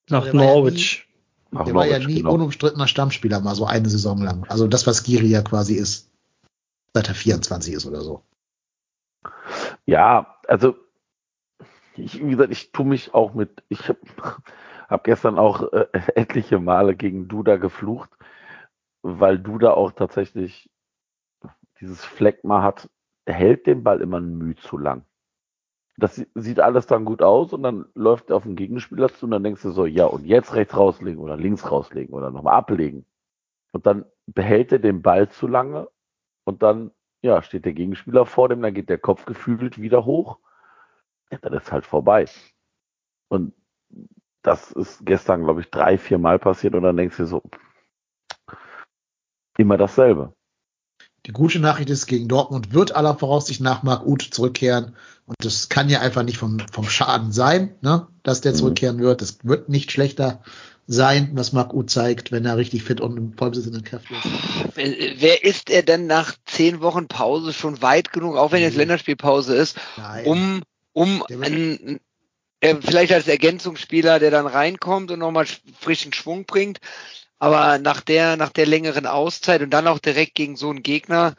Nach 0.10 0.26
ja 0.26 0.34
Norwich. 0.34 1.08
Nach 1.52 1.66
Der 1.66 1.74
war 1.74 1.86
ja 1.86 2.00
nie 2.00 2.16
genau. 2.16 2.34
unumstrittener 2.34 2.88
Stammspieler, 2.88 3.40
mal 3.40 3.56
so 3.56 3.66
eine 3.66 3.90
Saison 3.90 4.22
lang. 4.22 4.44
Also 4.50 4.68
das, 4.68 4.86
was 4.86 5.04
Giri 5.04 5.28
ja 5.28 5.42
quasi 5.42 5.76
ist. 5.76 6.12
Seit 6.94 7.08
er 7.08 7.16
24 7.16 7.74
ist 7.74 7.86
oder 7.86 8.02
so. 8.02 8.24
Ja, 9.86 10.38
also 10.48 10.76
ich, 11.96 12.24
wie 12.24 12.32
gesagt, 12.32 12.52
ich 12.52 12.72
tue 12.72 12.86
mich 12.86 13.14
auch 13.14 13.34
mit, 13.34 13.64
ich 13.70 13.88
habe 13.88 14.00
hab 14.90 15.04
gestern 15.04 15.38
auch 15.38 15.72
äh, 15.72 15.88
etliche 16.16 16.60
Male 16.60 16.96
gegen 16.96 17.28
Duda 17.28 17.58
geflucht, 17.58 18.10
weil 19.02 19.40
Duda 19.40 19.72
auch 19.72 19.92
tatsächlich 19.92 20.70
dieses 21.80 22.04
Fleckma 22.04 22.62
hat, 22.62 22.90
er 23.26 23.36
hält 23.36 23.68
den 23.68 23.84
Ball 23.84 24.02
immer 24.02 24.20
ein 24.20 24.38
Mühe 24.38 24.56
zu 24.56 24.78
lang. 24.78 25.06
Das 25.98 26.16
sie- 26.16 26.28
sieht 26.36 26.60
alles 26.60 26.88
dann 26.88 27.06
gut 27.06 27.22
aus 27.22 27.54
und 27.54 27.64
dann 27.64 27.86
läuft 27.96 28.30
er 28.30 28.38
auf 28.38 28.44
den 28.44 28.56
Gegenspieler 28.56 29.10
zu 29.10 29.26
und 29.26 29.32
dann 29.32 29.44
denkst 29.44 29.62
du 29.62 29.72
so, 29.72 29.86
ja, 29.86 30.06
und 30.06 30.26
jetzt 30.26 30.56
rechts 30.56 30.76
rauslegen 30.76 31.20
oder 31.22 31.38
links 31.38 31.70
rauslegen 31.72 32.14
oder 32.16 32.32
nochmal 32.32 32.56
ablegen. 32.56 33.06
Und 33.74 33.86
dann 33.88 34.06
behält 34.28 34.72
er 34.74 34.80
den 34.80 35.02
Ball 35.04 35.30
zu 35.30 35.48
lange 35.48 35.90
und 36.46 36.64
dann, 36.64 36.92
ja, 37.24 37.42
steht 37.44 37.66
der 37.66 37.74
Gegenspieler 37.74 38.26
vor 38.26 38.50
dem, 38.50 38.62
dann 38.62 38.74
geht 38.74 38.90
der 38.90 39.00
Kopf 39.00 39.26
gefühlt 39.26 39.82
wieder 39.82 40.06
hoch. 40.06 40.40
Ja, 41.32 41.40
dann 41.40 41.54
ist 41.54 41.72
halt 41.72 41.86
vorbei. 41.86 42.26
Und 43.30 43.54
das 44.44 44.72
ist 44.72 45.06
gestern, 45.06 45.44
glaube 45.46 45.62
ich, 45.62 45.72
drei, 45.72 45.98
vier 45.98 46.20
Mal 46.20 46.40
passiert 46.40 46.76
und 46.76 46.84
dann 46.84 46.98
denkst 46.98 47.18
du 47.18 47.26
so, 47.26 47.44
immer 49.58 49.78
dasselbe. 49.78 50.34
Die 51.26 51.32
gute 51.32 51.60
Nachricht 51.60 51.90
ist, 51.90 52.08
gegen 52.08 52.28
Dortmund 52.28 52.74
wird 52.74 52.96
aller 52.96 53.16
Voraussicht 53.16 53.62
nach 53.62 53.84
Marc 53.84 54.06
Uth 54.06 54.24
zurückkehren. 54.34 54.96
Und 55.26 55.36
das 55.40 55.70
kann 55.70 55.88
ja 55.90 56.02
einfach 56.02 56.24
nicht 56.24 56.38
vom, 56.38 56.60
vom 56.72 56.88
Schaden 56.90 57.32
sein, 57.32 57.74
ne, 57.82 58.08
dass 58.24 58.42
der 58.42 58.52
Mhm. 58.52 58.58
zurückkehren 58.58 59.00
wird. 59.00 59.22
Das 59.22 59.38
wird 59.44 59.70
nicht 59.70 59.92
schlechter 59.92 60.44
sein, 60.86 61.32
was 61.34 61.54
Marc 61.54 61.74
Uth 61.74 61.90
zeigt, 61.90 62.34
wenn 62.34 62.46
er 62.46 62.58
richtig 62.58 62.84
fit 62.84 63.00
und 63.00 63.16
im 63.16 63.38
Vollbesitz 63.38 63.68
in 63.68 63.74
den 63.74 63.84
Kräften 63.86 64.16
ist. 64.16 65.22
Wer 65.22 65.46
ist 65.46 65.70
er 65.70 65.84
denn 65.84 66.08
nach 66.08 66.36
zehn 66.46 66.82
Wochen 66.82 67.08
Pause 67.08 67.54
schon 67.54 67.82
weit 67.82 68.12
genug, 68.12 68.36
auch 68.36 68.52
wenn 68.52 68.62
jetzt 68.62 68.74
Mhm. 68.74 68.80
Länderspielpause 68.80 69.56
ist, 69.56 69.78
Nein. 69.96 70.26
um, 70.26 70.62
um 70.92 71.24
einen, 71.42 72.02
äh, 72.60 72.76
vielleicht 72.82 73.14
als 73.14 73.30
Ergänzungsspieler, 73.30 74.20
der 74.20 74.30
dann 74.32 74.46
reinkommt 74.46 75.10
und 75.10 75.20
nochmal 75.20 75.46
sch- 75.46 75.60
frischen 75.80 76.12
Schwung 76.12 76.44
bringt, 76.44 76.80
aber 77.44 77.78
nach 77.80 78.02
der, 78.02 78.38
nach 78.38 78.50
der 78.50 78.66
längeren 78.66 79.06
Auszeit 79.06 79.62
und 79.62 79.70
dann 79.72 79.88
auch 79.88 80.00
direkt 80.00 80.36
gegen 80.36 80.56
so 80.56 80.70
einen 80.70 80.84
Gegner, 80.84 81.36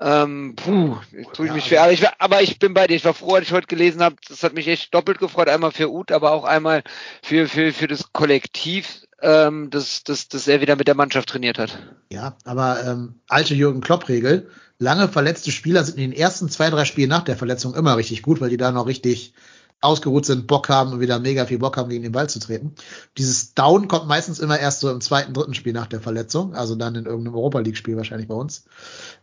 ähm, 0.00 0.54
puh, 0.56 0.96
tue 1.34 1.46
ich 1.48 1.52
mich 1.52 1.64
schwer. 1.66 1.80
aber- 1.82 1.86
Aber 1.86 1.92
ich, 1.92 2.02
war- 2.02 2.14
aber 2.18 2.42
ich 2.42 2.58
bin 2.58 2.72
bei 2.72 2.86
dir. 2.86 2.94
Ich 2.96 3.04
war 3.04 3.12
froh, 3.14 3.34
als 3.34 3.46
ich 3.48 3.52
heute 3.52 3.66
gelesen 3.66 4.02
habe. 4.02 4.16
Das 4.28 4.42
hat 4.42 4.54
mich 4.54 4.66
echt 4.68 4.94
doppelt 4.94 5.18
gefreut. 5.18 5.48
Einmal 5.48 5.72
für 5.72 5.90
Uth, 5.90 6.12
aber 6.12 6.32
auch 6.32 6.44
einmal 6.44 6.82
für, 7.22 7.48
für, 7.48 7.72
für 7.72 7.86
das 7.86 8.12
Kollektiv, 8.12 9.02
ähm, 9.20 9.68
das, 9.70 10.02
das, 10.04 10.28
das 10.28 10.48
er 10.48 10.60
wieder 10.62 10.76
mit 10.76 10.88
der 10.88 10.94
Mannschaft 10.94 11.28
trainiert 11.28 11.58
hat. 11.58 11.78
Ja, 12.10 12.36
aber 12.44 12.82
ähm, 12.86 13.16
alte 13.28 13.54
Jürgen 13.54 13.80
Klopp-Regel. 13.82 14.48
Lange 14.78 15.08
verletzte 15.08 15.50
Spieler 15.52 15.84
sind 15.84 15.98
in 15.98 16.10
den 16.12 16.18
ersten 16.18 16.48
zwei, 16.48 16.70
drei 16.70 16.86
Spielen 16.86 17.10
nach 17.10 17.24
der 17.24 17.36
Verletzung 17.36 17.74
immer 17.74 17.98
richtig 17.98 18.22
gut, 18.22 18.40
weil 18.40 18.48
die 18.48 18.56
da 18.56 18.70
noch 18.72 18.86
richtig 18.86 19.34
ausgeruht 19.80 20.26
sind, 20.26 20.46
Bock 20.46 20.68
haben 20.68 20.92
und 20.92 21.00
wieder 21.00 21.18
mega 21.18 21.46
viel 21.46 21.58
Bock 21.58 21.76
haben, 21.76 21.88
gegen 21.88 22.02
den 22.02 22.12
Ball 22.12 22.28
zu 22.28 22.38
treten. 22.38 22.74
Dieses 23.16 23.54
Down 23.54 23.88
kommt 23.88 24.06
meistens 24.06 24.38
immer 24.38 24.58
erst 24.58 24.80
so 24.80 24.90
im 24.90 25.00
zweiten, 25.00 25.32
dritten 25.32 25.54
Spiel 25.54 25.72
nach 25.72 25.86
der 25.86 26.00
Verletzung, 26.00 26.54
also 26.54 26.74
dann 26.74 26.94
in 26.94 27.06
irgendeinem 27.06 27.34
Europa 27.34 27.60
League-Spiel 27.60 27.96
wahrscheinlich 27.96 28.28
bei 28.28 28.34
uns. 28.34 28.64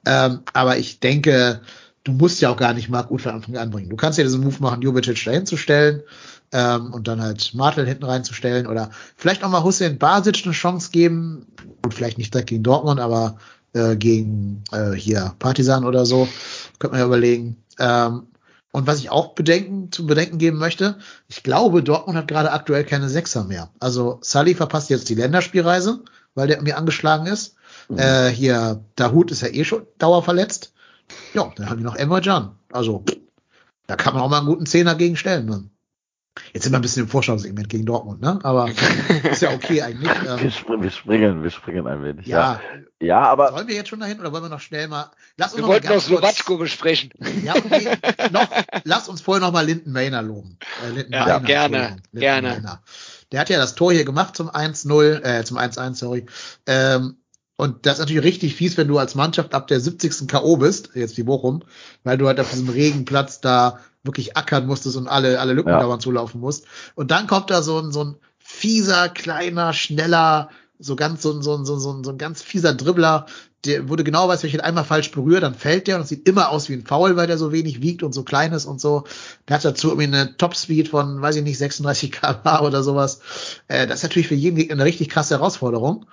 Ähm, 0.06 0.40
aber 0.54 0.78
ich 0.78 1.00
denke, 1.00 1.62
du 2.04 2.12
musst 2.12 2.42
ja 2.42 2.50
auch 2.50 2.58
gar 2.58 2.74
nicht 2.74 2.90
Marc 2.90 3.12
Uth 3.12 3.22
von 3.22 3.34
Anfang 3.34 3.58
an 3.58 3.70
bringen. 3.70 3.90
Du 3.90 3.98
kannst 3.98 4.18
ja 4.18 4.24
diesen 4.24 4.44
Move 4.44 4.58
machen, 4.60 4.82
Jubicic 4.82 5.24
dahin 5.26 5.46
zu 5.46 5.58
stellen 5.58 6.02
ähm, 6.52 6.94
und 6.94 7.08
dann 7.08 7.22
halt 7.22 7.54
Martel 7.54 7.86
hinten 7.86 8.06
reinzustellen 8.06 8.66
oder 8.66 8.90
vielleicht 9.16 9.44
auch 9.44 9.50
mal 9.50 9.64
Hussein 9.64 10.00
Basic 10.00 10.44
eine 10.46 10.54
Chance 10.54 10.90
geben. 10.92 11.46
Gut, 11.84 11.94
vielleicht 11.94 12.18
nicht 12.18 12.34
direkt 12.34 12.50
gegen 12.50 12.64
Dortmund, 12.64 13.00
aber 13.00 13.38
äh, 13.74 13.96
gegen 13.96 14.64
äh, 14.72 14.94
hier 14.94 15.36
Partisan 15.40 15.86
oder 15.86 16.06
so. 16.06 16.28
Könnte 16.80 16.94
man 16.94 17.02
ja 17.02 17.06
überlegen. 17.06 17.58
Ähm, 17.80 18.24
und 18.72 18.88
was 18.88 19.00
ich 19.00 19.10
auch 19.10 19.34
bedenken, 19.34 19.92
zu 19.92 20.06
bedenken 20.06 20.38
geben 20.38 20.58
möchte, 20.58 21.00
ich 21.28 21.44
glaube, 21.44 21.84
Dortmund 21.84 22.18
hat 22.18 22.28
gerade 22.28 22.52
aktuell 22.52 22.84
keine 22.84 23.10
Sechser 23.10 23.44
mehr. 23.44 23.70
Also 23.80 24.20
Sully 24.22 24.56
verpasst 24.56 24.90
jetzt 24.90 25.10
die 25.10 25.16
Länderspielreise, 25.16 26.04
weil 26.36 26.48
der 26.48 26.58
irgendwie 26.58 26.74
angeschlagen 26.74 27.26
ist. 27.26 27.56
Mhm. 27.90 27.98
Äh, 28.00 28.30
hier, 28.30 28.84
Dahut 28.96 29.32
ist 29.32 29.42
ja 29.42 29.48
eh 29.48 29.64
schon 29.64 29.88
dauerverletzt. 29.98 30.74
Ja, 31.34 31.52
dann 31.56 31.70
haben 31.70 31.78
die 31.78 31.84
noch 31.84 31.96
Emre 31.96 32.22
Can. 32.22 32.52
Also, 32.72 33.04
da 33.88 33.96
kann 33.96 34.14
man 34.14 34.24
auch 34.24 34.30
mal 34.30 34.40
einen 34.40 34.48
guten 34.48 34.66
Zehner 34.66 34.96
gegen 34.96 35.16
stellen. 35.16 35.48
Dann. 35.48 35.72
Jetzt 36.54 36.64
sind 36.64 36.74
wir 36.74 36.80
ein 36.80 36.82
bisschen 36.82 37.04
im 37.04 37.10
Vorschaussegment 37.10 37.70
gegen 37.70 37.86
Dortmund, 37.86 38.22
ne? 38.22 38.40
Aber 38.44 38.70
ist 39.32 39.42
ja 39.42 39.52
okay 39.54 39.82
eigentlich. 39.82 40.10
Wir, 40.10 40.38
Ähm, 40.40 40.52
springen, 40.52 40.84
wir 40.84 40.92
springen, 40.92 41.44
wir 41.44 41.50
springen 41.52 41.88
ein 41.88 42.04
wenig. 42.04 42.28
ja, 42.28 42.60
Ja, 43.00 43.08
ja 43.08 43.20
aber 43.22 43.52
sollen 43.52 43.68
wir 43.68 43.76
jetzt 43.76 43.90
schon 43.90 44.00
dahin 44.00 44.20
oder 44.20 44.32
wollen 44.32 44.44
wir 44.44 44.50
noch 44.50 44.60
schnell 44.60 44.88
mal? 44.88 45.12
Lass 45.38 45.54
uns 45.54 45.58
Wir 45.58 45.62
noch 45.62 45.68
mal 45.68 45.74
wollten 45.76 45.88
noch 45.88 46.02
Slowatschko 46.02 46.58
besprechen. 46.58 47.12
Ja, 47.44 47.56
okay. 47.56 47.98
noch, 48.32 48.48
lass 48.84 49.08
uns 49.10 49.22
vorher 49.22 49.46
noch 49.46 49.54
mal 49.54 49.66
Linden 49.66 49.92
Mainer 49.92 50.22
loben. 50.22 50.58
Äh, 50.86 50.92
Linden 50.92 51.14
Ja, 51.14 51.26
Mainer, 51.26 51.40
gerne, 51.42 51.98
gerne. 52.14 52.50
Mainer. 52.50 52.82
Der 53.32 53.42
hat 53.42 53.50
ja 53.50 53.58
das 53.58 53.76
Tor 53.76 53.92
hier 53.92 54.06
gemacht 54.06 54.36
zum 54.36 54.50
1-0, 54.50 55.24
äh, 55.24 55.44
zum 55.44 55.58
1-1, 55.58 55.96
sorry. 55.96 56.26
Ähm, 56.66 57.18
und 57.58 57.86
das 57.88 57.94
ist 57.96 58.00
natürlich 58.00 58.24
richtig 58.24 58.56
fies, 58.56 58.78
wenn 58.78 58.88
du 58.88 59.00
als 59.00 59.16
Mannschaft 59.16 59.56
ab 59.56 59.68
der 59.68 59.80
70. 59.80 60.28
K.O. 60.28 60.58
bist, 60.58 60.92
jetzt 60.94 61.18
wie 61.18 61.24
Bochum, 61.24 61.64
weil 62.04 62.18
du 62.18 62.28
halt 62.28 62.40
auf 62.40 62.52
diesem 62.52 62.70
Regenplatz 62.70 63.42
da 63.42 63.80
wirklich 64.08 64.36
ackern 64.38 64.66
musstest 64.66 64.98
und 64.98 65.08
alle, 65.08 65.40
alle 65.40 65.54
Lücken 65.54 65.70
Ja. 65.70 65.80
dauernd 65.80 66.02
zulaufen 66.02 66.42
musst. 66.42 66.66
Und 66.96 67.12
dann 67.12 67.28
kommt 67.28 67.50
da 67.50 67.62
so 67.62 67.80
ein, 67.80 67.92
so 67.92 68.04
ein 68.04 68.16
fieser, 68.40 69.10
kleiner, 69.10 69.74
schneller, 69.74 70.50
so 70.80 70.96
ganz, 70.96 71.22
so 71.22 71.32
ein, 71.34 71.42
so 71.42 71.56
ein, 71.56 71.66
so 71.66 71.76
ein, 71.76 72.04
so 72.04 72.12
ein, 72.12 72.18
ganz 72.18 72.42
fieser 72.42 72.74
Dribbler, 72.74 73.26
der, 73.66 73.90
wo 73.90 73.96
du 73.96 74.04
genau 74.04 74.28
weißt, 74.28 74.44
wenn 74.44 74.50
ich 74.50 74.54
ihn 74.54 74.62
einmal 74.62 74.86
falsch 74.86 75.12
berühre, 75.12 75.42
dann 75.42 75.56
fällt 75.56 75.88
der 75.88 75.96
und 75.96 76.04
es 76.04 76.10
sieht 76.10 76.28
immer 76.30 76.50
aus 76.50 76.70
wie 76.70 76.74
ein 76.74 76.86
Foul, 76.86 77.16
weil 77.16 77.28
der 77.28 77.38
so 77.40 77.52
wenig 77.52 77.82
wiegt 77.82 78.04
und 78.04 78.14
so 78.14 78.24
klein 78.24 78.54
ist 78.54 78.66
und 78.66 78.80
so. 78.80 79.04
Der 79.48 79.56
hat 79.56 79.66
dazu 79.66 79.90
irgendwie 79.90 80.08
eine 80.16 80.38
Topspeed 80.38 80.88
von, 80.90 81.22
weiß 81.22 81.36
ich 81.38 81.44
nicht, 81.44 81.58
36 81.58 82.12
km/h 82.12 82.62
oder 82.62 82.84
sowas. 82.84 83.20
Äh, 83.68 83.88
das 83.88 83.98
ist 83.98 84.04
natürlich 84.04 84.28
für 84.28 84.36
jeden 84.36 84.56
Gegner 84.56 84.76
eine 84.76 84.86
richtig 84.86 85.10
krasse 85.10 85.36
Herausforderung. 85.36 86.06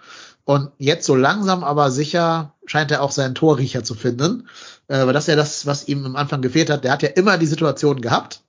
Und 0.47 0.70
jetzt 0.78 1.07
so 1.07 1.14
langsam, 1.14 1.64
aber 1.64 1.90
sicher 1.90 2.55
scheint 2.66 2.90
er 2.90 3.03
auch 3.03 3.12
seinen 3.12 3.34
Torriecher 3.34 3.82
zu 3.84 3.95
finden. 3.95 4.49
Äh, 4.89 4.97
aber 4.97 5.12
das 5.12 5.24
ist 5.24 5.28
ja 5.28 5.37
das, 5.37 5.66
was 5.66 5.89
ihm 5.89 6.05
am 6.05 6.16
Anfang 6.16 6.43
gefehlt 6.43 6.70
hat. 6.70 6.85
Der 6.85 6.93
hat 6.93 7.03
ja 7.03 7.11
immer 7.11 7.39
die 7.39 7.47
Situation 7.47 8.01
gehabt. 8.01 8.43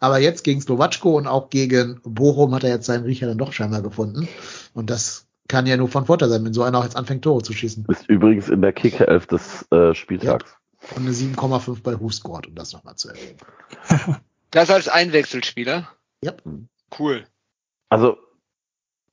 Aber 0.00 0.18
jetzt 0.18 0.42
gegen 0.42 0.60
Slowatschko 0.60 1.16
und 1.16 1.28
auch 1.28 1.48
gegen 1.48 2.00
Bochum 2.02 2.54
hat 2.54 2.64
er 2.64 2.70
jetzt 2.70 2.86
seinen 2.86 3.04
Riecher 3.04 3.28
dann 3.28 3.38
doch 3.38 3.52
scheinbar 3.52 3.82
gefunden. 3.82 4.28
Und 4.74 4.90
das 4.90 5.28
kann 5.46 5.66
ja 5.66 5.76
nur 5.76 5.88
von 5.88 6.06
Vorteil 6.06 6.28
sein, 6.28 6.44
wenn 6.44 6.52
so 6.52 6.62
einer 6.64 6.78
auch 6.78 6.84
jetzt 6.84 6.96
anfängt, 6.96 7.22
Tore 7.22 7.42
zu 7.42 7.52
schießen. 7.52 7.84
ist 7.88 8.08
übrigens 8.08 8.48
in 8.48 8.62
der 8.62 8.72
Kicker-Elf 8.72 9.26
des 9.26 9.70
äh, 9.70 9.94
Spieltags. 9.94 10.56
Und 10.96 11.02
eine 11.02 11.12
7,5 11.12 11.82
bei 11.82 12.00
Who 12.00 12.10
scored, 12.10 12.48
um 12.48 12.54
das 12.54 12.72
nochmal 12.72 12.96
zu 12.96 13.08
erwähnen. 13.08 13.36
Das 14.50 14.68
als 14.68 14.86
Einwechselspieler? 14.86 15.88
Yep. 16.22 16.42
Cool. 16.98 17.24
Also, 17.88 18.18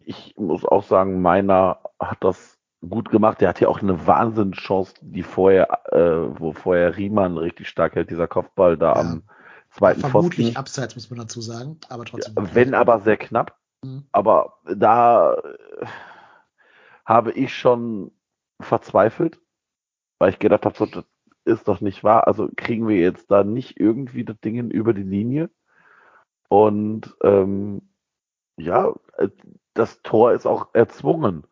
ich 0.04 0.34
muss 0.36 0.66
auch 0.66 0.84
sagen, 0.84 1.22
meiner 1.22 1.80
hat 1.98 2.18
das 2.26 2.59
gut 2.88 3.10
gemacht. 3.10 3.42
Der 3.42 3.50
hat 3.50 3.60
ja 3.60 3.68
auch 3.68 3.82
eine 3.82 4.08
Wahnsinnschance, 4.08 4.94
die 5.02 5.24
vorher, 5.24 5.68
äh, 5.92 6.40
wo 6.40 6.54
vorher 6.54 6.96
Riemann 6.98 7.38
richtig 7.38 7.68
stark 7.68 7.96
hält, 7.96 8.10
dieser 8.10 8.28
Kopfball 8.28 8.78
da 8.78 8.94
Ja. 8.94 9.00
am 9.00 9.24
zweiten 9.72 10.00
Vermutlich 10.02 10.48
Pfosten. 10.48 10.58
abseits, 10.58 10.96
muss 10.96 11.10
man 11.10 11.20
dazu 11.20 11.42
sagen, 11.42 11.78
aber 11.90 12.06
trotzdem. 12.06 12.36
Wenn 12.54 12.74
aber 12.74 13.00
sehr 13.00 13.18
knapp. 13.18 13.58
Mhm. 13.84 14.06
Aber 14.12 14.60
da 14.66 15.36
äh, 15.36 15.86
habe 17.06 17.32
ich 17.32 17.54
schon 17.56 18.12
verzweifelt, 18.60 19.40
weil 20.20 20.32
ich 20.32 20.40
gedacht 20.40 20.66
habe, 20.66 20.78
so, 20.78 20.86
das 20.86 21.06
ist 21.46 21.68
doch 21.68 21.82
nicht 21.82 22.04
wahr. 22.04 22.28
Also 22.28 22.50
kriegen 22.56 22.88
wir 22.88 22.98
jetzt 22.98 23.32
da 23.32 23.44
nicht 23.44 23.80
irgendwie 23.80 24.26
das 24.26 24.40
Ding 24.40 24.70
über 24.70 24.94
die 24.94 25.04
Linie. 25.04 25.50
Und 26.50 27.16
ähm, 27.24 27.90
ja, 28.58 28.94
äh, 29.18 29.30
das 29.74 30.02
Tor 30.02 30.34
ist 30.34 30.46
auch 30.46 30.70
erzwungen. 30.74 31.46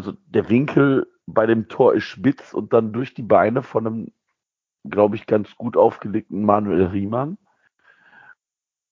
Also 0.00 0.14
der 0.24 0.48
Winkel 0.48 1.06
bei 1.26 1.44
dem 1.44 1.68
Tor 1.68 1.92
ist 1.92 2.04
spitz 2.04 2.54
und 2.54 2.72
dann 2.72 2.90
durch 2.94 3.12
die 3.12 3.22
Beine 3.22 3.62
von 3.62 3.86
einem, 3.86 4.12
glaube 4.88 5.14
ich, 5.14 5.26
ganz 5.26 5.54
gut 5.56 5.76
aufgelegten 5.76 6.42
Manuel 6.42 6.86
Riemann. 6.86 7.36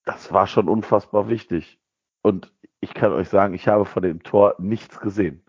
Das 0.04 0.34
war 0.34 0.46
schon 0.46 0.68
unfassbar 0.68 1.30
wichtig. 1.30 1.80
Und 2.20 2.52
ich 2.80 2.92
kann 2.92 3.12
euch 3.12 3.30
sagen, 3.30 3.54
ich 3.54 3.68
habe 3.68 3.86
vor 3.86 4.02
dem 4.02 4.22
Tor 4.22 4.56
nichts 4.58 5.00
gesehen. 5.00 5.42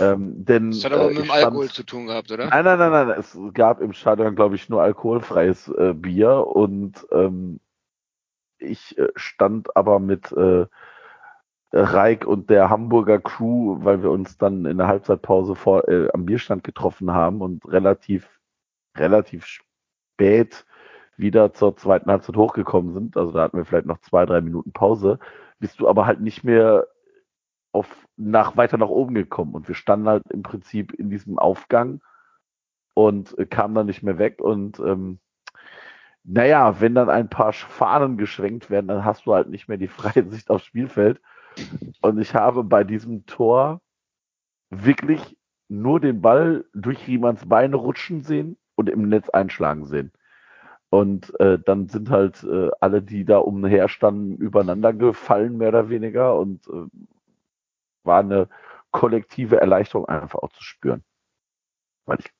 Ähm, 0.00 0.44
denn, 0.44 0.72
Das 0.72 0.84
hat 0.84 0.94
aber 0.94 1.12
äh, 1.12 1.14
mit 1.14 1.24
dem 1.26 1.30
Alkohol 1.30 1.68
zu 1.68 1.84
tun 1.84 2.06
gehabt, 2.06 2.32
oder? 2.32 2.48
Nein, 2.48 2.64
nein, 2.64 2.78
nein, 2.80 2.90
nein. 2.90 3.16
Es 3.20 3.38
gab 3.54 3.80
im 3.80 3.92
Stadion, 3.92 4.34
glaube 4.34 4.56
ich, 4.56 4.68
nur 4.68 4.82
alkoholfreies 4.82 5.68
äh, 5.68 5.94
Bier 5.94 6.44
und 6.44 7.06
ähm, 7.12 7.60
ich 8.58 8.98
äh, 8.98 9.10
stand 9.14 9.76
aber 9.76 10.00
mit 10.00 10.32
äh, 10.32 10.66
Reik 11.72 12.26
und 12.26 12.50
der 12.50 12.68
Hamburger 12.68 13.18
Crew, 13.18 13.78
weil 13.82 14.02
wir 14.02 14.10
uns 14.10 14.36
dann 14.36 14.66
in 14.66 14.78
der 14.78 14.88
Halbzeitpause 14.88 15.54
vor, 15.54 15.88
äh, 15.88 16.08
am 16.12 16.26
Bierstand 16.26 16.64
getroffen 16.64 17.12
haben 17.12 17.40
und 17.40 17.64
relativ, 17.66 18.40
relativ 18.96 19.46
spät 19.46 20.66
wieder 21.16 21.54
zur 21.54 21.76
zweiten 21.76 22.10
Halbzeit 22.10 22.36
hochgekommen 22.36 22.92
sind. 22.92 23.16
Also 23.16 23.32
da 23.32 23.42
hatten 23.42 23.56
wir 23.56 23.64
vielleicht 23.64 23.86
noch 23.86 24.00
zwei, 24.00 24.26
drei 24.26 24.40
Minuten 24.42 24.72
Pause. 24.72 25.18
Bist 25.60 25.80
du 25.80 25.88
aber 25.88 26.06
halt 26.06 26.20
nicht 26.20 26.44
mehr 26.44 26.86
auf, 27.72 28.06
nach, 28.16 28.56
weiter 28.56 28.76
nach 28.76 28.88
oben 28.88 29.14
gekommen. 29.14 29.54
Und 29.54 29.68
wir 29.68 29.74
standen 29.74 30.08
halt 30.08 30.22
im 30.30 30.42
Prinzip 30.42 30.92
in 30.92 31.08
diesem 31.08 31.38
Aufgang 31.38 32.02
und 32.94 33.36
äh, 33.38 33.46
kamen 33.46 33.74
dann 33.74 33.86
nicht 33.86 34.02
mehr 34.02 34.18
weg. 34.18 34.40
Und 34.40 34.78
ähm, 34.80 35.20
naja, 36.24 36.80
wenn 36.80 36.94
dann 36.94 37.10
ein 37.10 37.28
paar 37.28 37.52
Fahnen 37.52 38.18
geschwenkt 38.18 38.70
werden, 38.70 38.88
dann 38.88 39.04
hast 39.04 39.26
du 39.26 39.34
halt 39.34 39.48
nicht 39.48 39.68
mehr 39.68 39.78
die 39.78 39.88
freie 39.88 40.28
Sicht 40.28 40.50
aufs 40.50 40.66
Spielfeld. 40.66 41.20
Und 42.00 42.18
ich 42.18 42.34
habe 42.34 42.64
bei 42.64 42.84
diesem 42.84 43.26
Tor 43.26 43.80
wirklich 44.70 45.36
nur 45.68 46.00
den 46.00 46.20
Ball 46.20 46.64
durch 46.74 47.06
Riemanns 47.06 47.48
Beine 47.48 47.76
rutschen 47.76 48.22
sehen 48.22 48.56
und 48.74 48.88
im 48.88 49.08
Netz 49.08 49.28
einschlagen 49.30 49.86
sehen. 49.86 50.12
Und 50.90 51.38
äh, 51.40 51.58
dann 51.58 51.88
sind 51.88 52.10
halt 52.10 52.44
äh, 52.44 52.70
alle, 52.80 53.02
die 53.02 53.24
da 53.24 53.38
umher 53.38 53.88
standen, 53.88 54.36
übereinander 54.36 54.92
gefallen, 54.92 55.56
mehr 55.56 55.68
oder 55.68 55.88
weniger. 55.88 56.36
Und 56.38 56.66
äh, 56.68 56.86
war 58.04 58.20
eine 58.20 58.48
kollektive 58.90 59.58
Erleichterung 59.58 60.06
einfach 60.06 60.40
auch 60.40 60.52
zu 60.52 60.62
spüren. 60.62 61.02
Weil 62.04 62.18
ich 62.20 62.30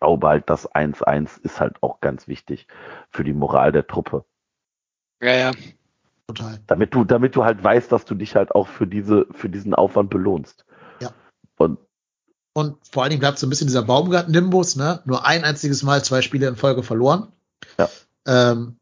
glaube 0.00 0.26
halt, 0.26 0.50
das 0.50 0.68
1-1 0.68 1.40
ist 1.42 1.60
halt 1.60 1.82
auch 1.82 2.00
ganz 2.00 2.26
wichtig 2.26 2.66
für 3.10 3.22
die 3.22 3.32
Moral 3.32 3.70
der 3.70 3.86
Truppe. 3.86 4.24
Ja, 5.22 5.32
ja. 5.32 5.52
Total. 6.26 6.58
Damit 6.66 6.94
du, 6.94 7.04
damit 7.04 7.36
du 7.36 7.44
halt 7.44 7.62
weißt, 7.62 7.92
dass 7.92 8.04
du 8.04 8.14
dich 8.14 8.34
halt 8.34 8.54
auch 8.54 8.68
für 8.68 8.86
diese, 8.86 9.26
für 9.32 9.48
diesen 9.48 9.74
Aufwand 9.74 10.10
belohnst. 10.10 10.64
Ja. 11.00 11.10
Und 11.58 11.78
Und 12.54 12.76
vor 12.90 13.02
allen 13.02 13.10
Dingen 13.10 13.20
bleibt 13.20 13.38
so 13.38 13.46
ein 13.46 13.50
bisschen 13.50 13.66
dieser 13.66 13.82
Baumgarten-Nimbus, 13.82 14.76
ne? 14.76 15.00
Nur 15.04 15.26
ein 15.26 15.44
einziges 15.44 15.82
Mal 15.82 16.04
zwei 16.04 16.22
Spiele 16.22 16.46
in 16.46 16.56
Folge 16.56 16.82
verloren. 16.82 17.28
Ja. 17.78 17.88
Ähm, 18.26 18.76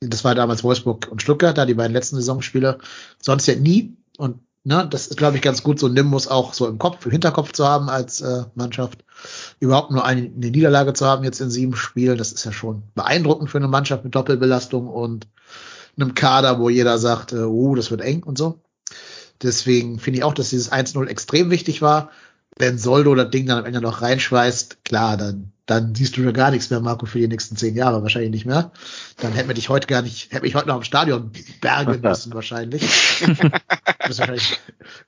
das 0.00 0.24
war 0.24 0.34
damals 0.34 0.62
Wolfsburg 0.62 1.08
und 1.10 1.22
Stuttgart, 1.22 1.58
da 1.58 1.66
die 1.66 1.74
beiden 1.74 1.92
letzten 1.92 2.16
Saisonspiele. 2.16 2.78
Sonst 3.20 3.46
ja 3.46 3.56
nie. 3.56 3.96
Und 4.18 4.38
ne, 4.64 4.86
das 4.88 5.06
ist, 5.06 5.16
glaube 5.16 5.36
ich, 5.36 5.42
ganz 5.42 5.62
gut, 5.62 5.78
so 5.78 5.88
Nimbus 5.88 6.28
auch 6.28 6.54
so 6.54 6.66
im 6.68 6.78
Kopf, 6.78 7.04
im 7.04 7.12
Hinterkopf 7.12 7.52
zu 7.52 7.66
haben 7.66 7.88
als 7.88 8.20
äh, 8.20 8.44
Mannschaft. 8.54 9.04
Überhaupt 9.58 9.90
nur 9.90 10.04
eine, 10.04 10.22
eine 10.22 10.50
Niederlage 10.50 10.92
zu 10.92 11.06
haben 11.06 11.24
jetzt 11.24 11.40
in 11.40 11.50
sieben 11.50 11.74
Spielen, 11.76 12.18
das 12.18 12.32
ist 12.32 12.44
ja 12.44 12.52
schon 12.52 12.82
beeindruckend 12.94 13.50
für 13.50 13.58
eine 13.58 13.68
Mannschaft 13.68 14.04
mit 14.04 14.14
Doppelbelastung 14.14 14.88
und 14.88 15.26
einem 15.96 16.14
Kader, 16.14 16.58
wo 16.58 16.68
jeder 16.68 16.98
sagt, 16.98 17.32
äh, 17.32 17.36
uh, 17.36 17.74
das 17.74 17.90
wird 17.90 18.00
eng 18.00 18.22
und 18.22 18.38
so. 18.38 18.60
Deswegen 19.42 19.98
finde 19.98 20.18
ich 20.18 20.24
auch, 20.24 20.34
dass 20.34 20.50
dieses 20.50 20.72
1-0 20.72 21.06
extrem 21.06 21.50
wichtig 21.50 21.82
war. 21.82 22.10
Wenn 22.58 22.78
Soldo 22.78 23.14
das 23.14 23.30
Ding 23.30 23.46
dann 23.46 23.58
am 23.58 23.64
Ende 23.66 23.82
noch 23.82 24.00
reinschweißt, 24.00 24.84
klar, 24.84 25.18
dann, 25.18 25.52
dann 25.66 25.94
siehst 25.94 26.16
du 26.16 26.22
ja 26.22 26.30
gar 26.30 26.50
nichts 26.50 26.70
mehr, 26.70 26.80
Marco, 26.80 27.04
für 27.04 27.18
die 27.18 27.28
nächsten 27.28 27.56
zehn 27.56 27.74
Jahre 27.74 28.02
wahrscheinlich 28.02 28.30
nicht 28.30 28.46
mehr. 28.46 28.72
Dann 29.18 29.32
hätten 29.32 29.48
wir 29.48 29.54
dich 29.54 29.68
heute 29.68 29.86
gar 29.86 30.00
nicht, 30.00 30.32
hätte 30.32 30.46
ich 30.46 30.54
heute 30.54 30.68
noch 30.68 30.78
im 30.78 30.84
Stadion 30.84 31.32
bergen 31.60 32.00
müssen 32.00 32.32
wahrscheinlich. 32.32 32.82
du 33.26 33.34
bist 34.06 34.18
wahrscheinlich 34.20 34.58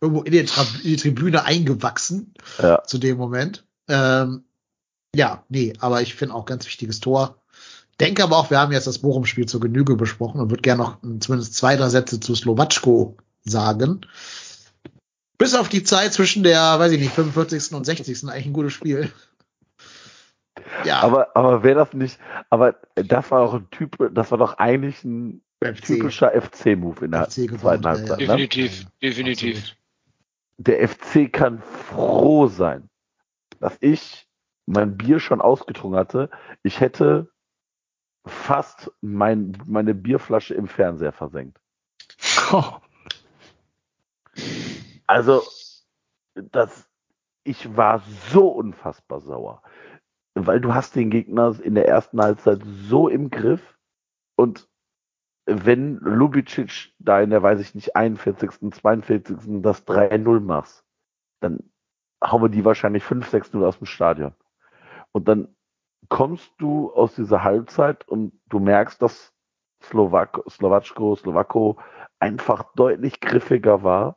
irgendwo 0.00 0.22
in 0.22 0.32
die, 0.32 0.38
in 0.40 0.46
die 0.82 0.96
Tribüne 0.96 1.44
eingewachsen 1.44 2.34
ja, 2.60 2.82
zu 2.84 2.98
dem 2.98 3.16
Moment. 3.16 3.64
Ähm, 3.88 4.44
ja, 5.14 5.44
nee, 5.48 5.72
aber 5.78 6.02
ich 6.02 6.14
finde 6.14 6.34
auch 6.34 6.44
ganz 6.44 6.66
wichtiges 6.66 7.00
Tor. 7.00 7.37
Denke 8.00 8.22
aber 8.22 8.36
auch, 8.36 8.50
wir 8.50 8.60
haben 8.60 8.72
jetzt 8.72 8.86
das 8.86 9.00
Bochum-Spiel 9.00 9.46
zur 9.46 9.60
Genüge 9.60 9.96
besprochen 9.96 10.40
und 10.40 10.50
würde 10.50 10.62
gerne 10.62 10.82
noch 10.82 10.98
zumindest 11.20 11.54
zwei, 11.54 11.76
drei 11.76 11.88
Sätze 11.88 12.20
zu 12.20 12.34
Slowatschko 12.34 13.16
sagen. 13.44 14.02
Bis 15.36 15.54
auf 15.54 15.68
die 15.68 15.82
Zeit 15.84 16.12
zwischen 16.12 16.42
der, 16.42 16.78
weiß 16.78 16.92
ich 16.92 17.00
nicht, 17.00 17.12
45. 17.12 17.72
und 17.74 17.84
60. 17.84 18.28
eigentlich 18.28 18.46
ein 18.46 18.52
gutes 18.52 18.72
Spiel. 18.72 19.12
Ja, 20.84 21.00
aber, 21.00 21.36
aber 21.36 21.62
wäre 21.62 21.78
das 21.78 21.92
nicht, 21.92 22.18
aber 22.50 22.76
das 22.94 23.30
war 23.30 23.42
auch 23.42 23.54
ein 23.54 23.70
Typ, 23.70 23.96
das 24.12 24.30
war 24.30 24.38
doch 24.38 24.58
eigentlich 24.58 25.02
ein 25.04 25.42
FC. 25.62 25.84
typischer 25.84 26.30
FC-Move 26.30 27.04
in 27.04 27.12
der 27.12 27.24
FC 27.26 27.58
zweiten 27.58 27.84
ja, 27.84 27.90
Halbzeit. 27.90 28.20
ja. 28.20 28.26
Ne? 28.26 28.48
Definitiv, 28.48 28.82
Ja, 28.82 28.88
definitiv. 29.02 29.56
absolut. 29.58 29.76
Der 30.58 30.88
FC 30.88 31.32
kann 31.32 31.62
froh 31.62 32.48
sein, 32.48 32.88
dass 33.60 33.76
ich 33.80 34.26
mein 34.66 34.96
Bier 34.96 35.20
schon 35.20 35.40
ausgetrunken 35.40 35.98
hatte. 35.98 36.30
Ich 36.62 36.80
hätte 36.80 37.30
fast 38.28 38.92
mein, 39.00 39.56
meine 39.66 39.94
Bierflasche 39.94 40.54
im 40.54 40.68
Fernseher 40.68 41.12
versenkt. 41.12 41.60
Also, 45.10 45.42
das, 46.34 46.86
ich 47.42 47.76
war 47.76 48.02
so 48.30 48.48
unfassbar 48.48 49.20
sauer. 49.20 49.62
Weil 50.34 50.60
du 50.60 50.74
hast 50.74 50.94
den 50.94 51.08
Gegner 51.08 51.58
in 51.62 51.74
der 51.74 51.88
ersten 51.88 52.20
Halbzeit 52.20 52.60
so 52.64 53.08
im 53.08 53.30
Griff 53.30 53.78
und 54.36 54.68
wenn 55.46 55.96
Lubicic 55.96 56.92
da 56.98 57.22
in 57.22 57.30
der, 57.30 57.42
weiß 57.42 57.58
ich 57.60 57.74
nicht, 57.74 57.96
41., 57.96 58.70
42. 58.70 59.62
das 59.62 59.86
3-0 59.86 60.40
machst, 60.40 60.84
dann 61.40 61.70
hauen 62.22 62.42
wir 62.42 62.48
die 62.50 62.66
wahrscheinlich 62.66 63.02
5-6-0 63.02 63.64
aus 63.64 63.78
dem 63.78 63.86
Stadion. 63.86 64.34
Und 65.12 65.26
dann 65.26 65.48
kommst 66.08 66.52
du 66.58 66.92
aus 66.92 67.14
dieser 67.14 67.44
Halbzeit 67.44 68.06
und 68.08 68.32
du 68.48 68.58
merkst, 68.60 69.00
dass 69.02 69.32
Slowak 69.82 70.42
Slowatschko, 70.48 71.14
Slowako 71.16 71.78
einfach 72.18 72.64
deutlich 72.74 73.20
griffiger 73.20 73.82
war 73.82 74.16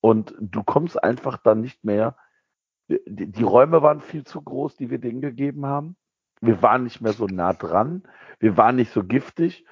und 0.00 0.34
du 0.40 0.62
kommst 0.62 1.02
einfach 1.02 1.36
dann 1.36 1.60
nicht 1.60 1.84
mehr. 1.84 2.16
Die, 2.88 3.30
die 3.30 3.42
Räume 3.42 3.82
waren 3.82 4.00
viel 4.00 4.24
zu 4.24 4.40
groß, 4.42 4.76
die 4.76 4.90
wir 4.90 4.98
denen 4.98 5.20
gegeben 5.20 5.66
haben. 5.66 5.96
Wir 6.40 6.62
waren 6.62 6.84
nicht 6.84 7.00
mehr 7.00 7.12
so 7.12 7.26
nah 7.26 7.52
dran. 7.52 8.02
Wir 8.38 8.56
waren 8.56 8.76
nicht 8.76 8.92
so 8.92 9.02
giftig, 9.04 9.66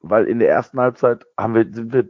weil 0.00 0.26
in 0.26 0.38
der 0.38 0.50
ersten 0.50 0.80
Halbzeit 0.80 1.26
haben 1.38 1.54
wir, 1.54 1.64
sind 1.72 1.92
wir, 1.92 2.08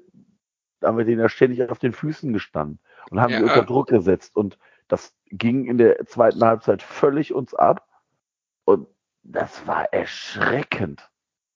haben 0.84 0.98
wir 0.98 1.04
denen 1.04 1.20
ja 1.20 1.28
ständig 1.28 1.68
auf 1.70 1.78
den 1.78 1.92
Füßen 1.92 2.32
gestanden 2.32 2.80
und 3.10 3.20
haben 3.20 3.30
Ja. 3.30 3.38
sie 3.38 3.44
unter 3.44 3.62
Druck 3.64 3.88
gesetzt. 3.88 4.36
Und 4.36 4.58
das 4.88 5.16
ging 5.26 5.66
in 5.66 5.78
der 5.78 6.04
zweiten 6.06 6.44
Halbzeit 6.44 6.82
völlig 6.82 7.32
uns 7.34 7.54
ab. 7.54 7.86
Und 8.70 8.86
das 9.22 9.66
war 9.66 9.92
erschreckend. 9.92 11.00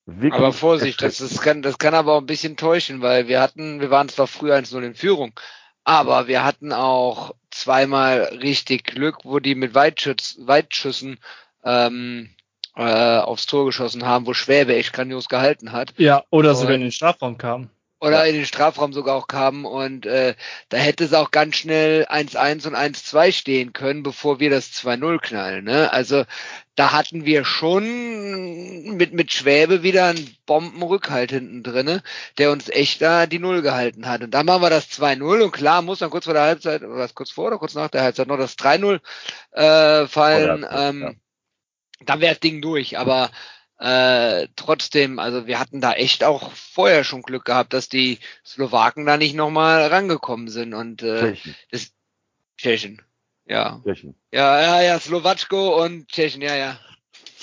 Wirklich 0.07 0.35
Aber 0.35 0.53
Vorsicht, 0.53 1.01
das, 1.01 1.19
das, 1.19 1.41
kann, 1.41 1.63
das 1.63 1.79
kann 1.79 1.95
aber 1.95 2.13
auch 2.15 2.21
ein 2.21 2.27
bisschen 2.27 2.57
täuschen, 2.57 3.01
weil 3.01 3.27
wir 3.27 3.41
hatten, 3.41 3.81
wir 3.81 3.91
waren 3.91 4.09
zwar 4.11 4.27
früher 4.27 4.57
1-0 4.57 4.83
in 4.83 4.95
Führung, 4.95 5.33
aber 5.83 6.27
wir 6.27 6.45
hatten 6.45 6.73
auch 6.73 7.35
zweimal 7.51 8.25
richtig 8.43 8.85
Glück, 8.85 9.19
wo 9.25 9.39
die 9.39 9.55
mit 9.55 9.75
Weitschütz, 9.75 10.37
Weitschüssen 10.41 11.19
ähm, 11.65 12.35
äh, 12.77 12.83
aufs 13.19 13.47
Tor 13.47 13.65
geschossen 13.65 14.05
haben, 14.05 14.27
wo 14.27 14.35
Schwäbe 14.35 14.75
echt 14.75 14.93
grandios 14.93 15.29
gehalten 15.29 15.73
hat. 15.73 15.95
Ja, 15.97 16.25
oder 16.31 16.51
Und- 16.51 16.57
sogar 16.57 16.75
in 16.75 16.83
den 16.83 16.93
Strafraum 16.93 17.39
kam. 17.39 17.71
Oder 18.05 18.27
in 18.27 18.35
den 18.35 18.45
Strafraum 18.45 18.93
sogar 18.93 19.17
auch 19.17 19.29
kamen 19.29 19.65
und 19.65 20.05
äh, 20.05 20.35
da 20.69 20.77
hätte 20.77 21.05
es 21.05 21.15
auch 21.15 21.31
ganz 21.31 21.57
schnell 21.57 22.05
1-1 22.05 22.67
und 22.67 22.77
1-2 22.77 23.33
stehen 23.33 23.73
können, 23.73 24.03
bevor 24.03 24.41
wir 24.41 24.51
das 24.51 24.73
2-0 24.73 25.21
knallen. 25.21 25.65
Ne? 25.65 25.91
Also 25.91 26.25
da 26.75 26.93
hatten 26.93 27.25
wir 27.25 27.47
schon 27.47 28.97
mit, 28.97 29.15
mit 29.15 29.33
Schwäbe 29.33 29.83
wieder 29.83 30.07
einen 30.09 30.37
Bombenrückhalt 30.45 31.31
hinten 31.31 31.63
drinne, 31.63 32.03
der 32.37 32.53
uns 32.53 32.69
echt 32.69 33.01
da 33.01 33.27
die 33.27 33.39
Null 33.39 33.63
gehalten 33.63 34.07
hat. 34.07 34.23
Und 34.23 34.33
dann 34.33 34.45
machen 34.45 34.61
wir 34.61 34.71
das 34.71 34.91
2-0 34.91 35.43
und 35.43 35.53
klar 35.53 35.81
muss 35.81 36.01
dann 36.01 36.11
kurz 36.11 36.27
vor 36.27 36.35
der 36.35 36.43
Halbzeit, 36.43 36.83
oder 36.83 36.97
was 36.97 37.15
kurz 37.15 37.31
vor 37.31 37.47
oder 37.47 37.59
kurz 37.59 37.75
nach 37.75 37.89
der 37.89 38.03
Halbzeit 38.03 38.29
noch 38.29 38.37
das 38.37 38.59
3-0 38.59 39.01
äh, 39.53 40.07
fallen. 40.09 40.63
Halbzeit, 40.69 40.91
ähm, 40.91 41.03
ja. 41.03 41.13
Dann 42.05 42.21
wäre 42.21 42.35
das 42.35 42.41
Ding 42.41 42.61
durch, 42.61 42.99
aber 42.99 43.31
äh, 43.85 44.49
trotzdem, 44.57 45.19
also 45.19 45.47
wir 45.47 45.61
hatten 45.61 45.83
da 45.83 45.93
echt 45.93 46.25
auch 46.25 46.53
vorher 46.53 47.05
schon 47.05 47.21
Glück 47.21 47.45
gehabt, 47.45 47.75
dass 47.75 47.91
die 47.91 48.19
Slowaken 48.45 49.05
da 49.05 49.19
nicht 49.19 49.35
nochmal 49.35 49.87
rangekommen 49.89 50.49
sind 50.49 50.73
und 50.73 51.03
äh, 51.03 51.35
Tschechen, 51.35 51.55
das 51.71 51.93
Tschechien. 52.57 53.03
Ja. 53.47 53.83
Tschechen. 53.85 54.15
Ja, 54.33 54.61
ja, 54.63 54.83
ja, 54.83 54.99
Slowatschko 54.99 55.85
und 55.85 56.09
Tschechien, 56.09 56.41
ja, 56.41 56.57
ja. 56.57 56.79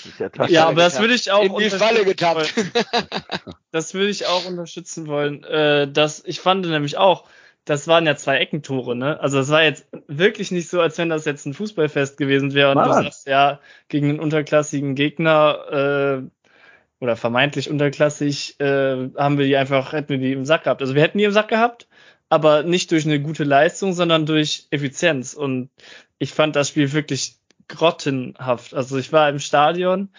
Ist 0.03 0.19
ja. 0.19 0.47
Ja, 0.47 0.67
aber 0.67 0.81
das 0.81 0.99
würde 0.99 1.13
ich 1.13 1.31
auch 1.31 1.43
In 1.43 1.55
die 1.57 1.69
Falle 1.69 2.01
unterstützen 2.01 2.73
getappt. 2.73 2.93
wollen. 2.95 3.55
Das 3.71 3.93
würde 3.93 4.09
ich 4.09 4.25
auch 4.25 4.45
unterstützen 4.45 5.07
wollen. 5.07 5.43
Äh, 5.43 5.91
das, 5.91 6.23
ich 6.25 6.39
fand 6.41 6.65
nämlich 6.65 6.97
auch, 6.97 7.25
das 7.65 7.87
waren 7.87 8.05
ja 8.05 8.15
zwei 8.15 8.37
Eckentore, 8.37 8.95
ne? 8.95 9.19
Also 9.19 9.39
es 9.39 9.49
war 9.49 9.63
jetzt 9.63 9.85
wirklich 10.07 10.51
nicht 10.51 10.69
so, 10.69 10.81
als 10.81 10.97
wenn 10.97 11.09
das 11.09 11.25
jetzt 11.25 11.45
ein 11.45 11.53
Fußballfest 11.53 12.17
gewesen 12.17 12.53
wäre 12.53 12.71
und 12.71 12.77
du 12.77 12.89
Nein. 12.89 13.03
sagst, 13.03 13.27
ja, 13.27 13.59
gegen 13.87 14.09
einen 14.09 14.19
unterklassigen 14.19 14.95
Gegner 14.95 16.21
äh, 16.21 17.03
oder 17.03 17.15
vermeintlich 17.15 17.69
unterklassig 17.69 18.59
äh, 18.59 19.09
haben 19.15 19.37
wir 19.37 19.45
die 19.45 19.57
einfach, 19.57 19.93
hätten 19.93 20.09
wir 20.09 20.17
die 20.17 20.33
im 20.33 20.45
Sack 20.45 20.63
gehabt. 20.63 20.81
Also 20.81 20.95
wir 20.95 21.03
hätten 21.03 21.19
die 21.19 21.23
im 21.23 21.31
Sack 21.31 21.49
gehabt, 21.49 21.87
aber 22.29 22.63
nicht 22.63 22.91
durch 22.91 23.05
eine 23.05 23.21
gute 23.21 23.43
Leistung, 23.43 23.93
sondern 23.93 24.25
durch 24.25 24.67
Effizienz. 24.71 25.33
Und 25.33 25.69
ich 26.17 26.33
fand 26.33 26.55
das 26.55 26.69
Spiel 26.69 26.93
wirklich 26.93 27.35
grottenhaft. 27.67 28.73
Also 28.73 28.97
ich 28.97 29.13
war 29.13 29.29
im 29.29 29.39
Stadion, 29.39 30.09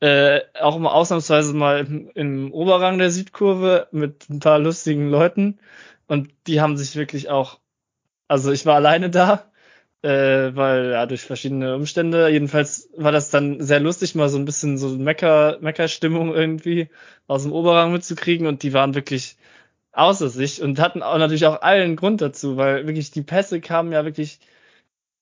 äh, 0.00 0.40
auch 0.60 0.78
mal 0.78 0.92
ausnahmsweise 0.92 1.54
mal 1.54 1.80
im, 1.80 2.10
im 2.14 2.52
Oberrang 2.52 2.98
der 2.98 3.10
Südkurve 3.10 3.88
mit 3.90 4.28
ein 4.30 4.40
paar 4.40 4.58
lustigen 4.58 5.10
Leuten 5.10 5.58
und 6.08 6.30
die 6.46 6.60
haben 6.60 6.76
sich 6.76 6.96
wirklich 6.96 7.30
auch, 7.30 7.60
also 8.28 8.52
ich 8.52 8.66
war 8.66 8.76
alleine 8.76 9.10
da, 9.10 9.50
äh, 10.02 10.54
weil 10.54 10.90
ja 10.92 11.06
durch 11.06 11.22
verschiedene 11.22 11.76
Umstände. 11.76 12.28
Jedenfalls 12.30 12.90
war 12.96 13.12
das 13.12 13.30
dann 13.30 13.60
sehr 13.62 13.80
lustig, 13.80 14.14
mal 14.14 14.28
so 14.28 14.38
ein 14.38 14.44
bisschen 14.44 14.78
so 14.78 14.88
Mecker, 14.90 15.58
Meckerstimmung 15.60 16.34
irgendwie 16.34 16.88
aus 17.26 17.42
dem 17.44 17.52
Oberrang 17.52 17.92
mitzukriegen 17.92 18.46
und 18.46 18.62
die 18.62 18.72
waren 18.72 18.94
wirklich 18.94 19.36
außer 19.92 20.28
sich 20.28 20.62
und 20.62 20.80
hatten 20.80 21.02
auch 21.02 21.18
natürlich 21.18 21.46
auch 21.46 21.62
allen 21.62 21.96
Grund 21.96 22.20
dazu, 22.20 22.56
weil 22.56 22.86
wirklich 22.86 23.10
die 23.10 23.22
Pässe 23.22 23.60
kamen 23.60 23.92
ja 23.92 24.04
wirklich 24.04 24.40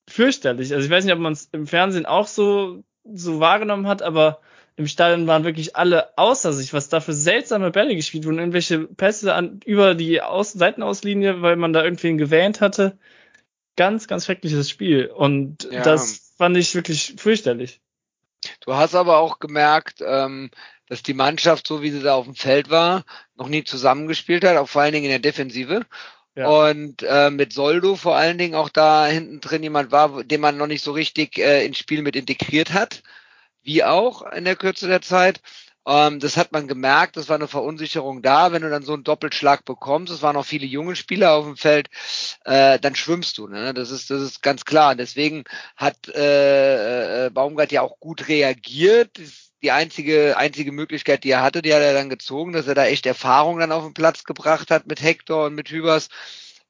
fürchterlich. 0.08 0.72
Also 0.74 0.84
ich 0.86 0.90
weiß 0.90 1.04
nicht, 1.04 1.14
ob 1.14 1.20
man 1.20 1.32
es 1.32 1.48
im 1.52 1.66
Fernsehen 1.66 2.06
auch 2.06 2.26
so 2.26 2.84
so 3.04 3.40
wahrgenommen 3.40 3.86
hat, 3.86 4.02
aber 4.02 4.40
im 4.76 4.86
Stadion 4.86 5.26
waren 5.26 5.44
wirklich 5.44 5.74
alle 5.74 6.16
außer 6.18 6.52
sich, 6.52 6.74
was 6.74 6.90
da 6.90 7.00
für 7.00 7.14
seltsame 7.14 7.70
Bälle 7.70 7.96
gespielt 7.96 8.26
wurden, 8.26 8.38
irgendwelche 8.38 8.80
Pässe 8.80 9.34
an, 9.34 9.60
über 9.64 9.94
die 9.94 10.20
Aus 10.20 10.52
Seitenauslinie, 10.52 11.40
weil 11.40 11.56
man 11.56 11.72
da 11.72 11.82
irgendwen 11.82 12.18
gewähnt 12.18 12.60
hatte. 12.60 12.98
Ganz, 13.76 14.06
ganz 14.06 14.26
schreckliches 14.26 14.68
Spiel. 14.68 15.06
Und 15.06 15.68
ja. 15.70 15.82
das 15.82 16.34
fand 16.36 16.56
ich 16.58 16.74
wirklich 16.74 17.14
fürchterlich. 17.16 17.80
Du 18.60 18.74
hast 18.74 18.94
aber 18.94 19.16
auch 19.18 19.38
gemerkt, 19.38 20.02
ähm, 20.06 20.50
dass 20.88 21.02
die 21.02 21.14
Mannschaft, 21.14 21.66
so 21.66 21.82
wie 21.82 21.90
sie 21.90 22.02
da 22.02 22.14
auf 22.14 22.26
dem 22.26 22.34
Feld 22.34 22.68
war, 22.68 23.04
noch 23.34 23.48
nie 23.48 23.64
zusammengespielt 23.64 24.44
hat, 24.44 24.58
auch 24.58 24.68
vor 24.68 24.82
allen 24.82 24.92
Dingen 24.92 25.06
in 25.06 25.10
der 25.10 25.18
Defensive. 25.18 25.86
Ja. 26.34 26.48
Und 26.48 27.02
äh, 27.02 27.30
mit 27.30 27.54
Soldo 27.54 27.96
vor 27.96 28.14
allen 28.14 28.36
Dingen 28.36 28.54
auch 28.54 28.68
da 28.68 29.06
hinten 29.06 29.40
drin 29.40 29.62
jemand 29.62 29.90
war, 29.90 30.22
den 30.22 30.42
man 30.42 30.58
noch 30.58 30.66
nicht 30.66 30.84
so 30.84 30.92
richtig 30.92 31.38
äh, 31.38 31.64
ins 31.64 31.78
Spiel 31.78 32.02
mit 32.02 32.14
integriert 32.14 32.74
hat 32.74 33.02
wie 33.66 33.84
auch 33.84 34.22
in 34.32 34.44
der 34.44 34.56
Kürze 34.56 34.88
der 34.88 35.02
Zeit. 35.02 35.40
Ähm, 35.86 36.18
das 36.18 36.36
hat 36.36 36.52
man 36.52 36.66
gemerkt, 36.66 37.16
das 37.16 37.28
war 37.28 37.36
eine 37.36 37.46
Verunsicherung 37.48 38.22
da. 38.22 38.50
Wenn 38.50 38.62
du 38.62 38.70
dann 38.70 38.82
so 38.82 38.92
einen 38.94 39.04
Doppelschlag 39.04 39.64
bekommst, 39.64 40.12
es 40.12 40.22
waren 40.22 40.36
auch 40.36 40.44
viele 40.44 40.66
junge 40.66 40.96
Spieler 40.96 41.34
auf 41.34 41.44
dem 41.44 41.56
Feld, 41.56 41.88
äh, 42.44 42.78
dann 42.80 42.96
schwimmst 42.96 43.38
du. 43.38 43.46
Ne? 43.46 43.72
Das 43.72 43.90
ist 43.90 44.10
das 44.10 44.22
ist 44.22 44.42
ganz 44.42 44.64
klar. 44.64 44.92
Und 44.92 44.98
deswegen 44.98 45.44
hat 45.76 46.08
äh, 46.08 47.26
äh, 47.26 47.30
Baumgart 47.30 47.70
ja 47.72 47.82
auch 47.82 48.00
gut 48.00 48.28
reagiert. 48.28 49.10
Die 49.62 49.70
einzige 49.70 50.36
einzige 50.36 50.72
Möglichkeit, 50.72 51.24
die 51.24 51.30
er 51.30 51.42
hatte, 51.42 51.62
die 51.62 51.72
hat 51.72 51.82
er 51.82 51.94
dann 51.94 52.10
gezogen, 52.10 52.52
dass 52.52 52.66
er 52.66 52.74
da 52.74 52.86
echt 52.86 53.06
Erfahrung 53.06 53.58
dann 53.58 53.72
auf 53.72 53.84
den 53.84 53.94
Platz 53.94 54.24
gebracht 54.24 54.70
hat 54.70 54.86
mit 54.86 55.02
Hector 55.02 55.46
und 55.46 55.54
mit 55.54 55.70
Hübers. 55.70 56.08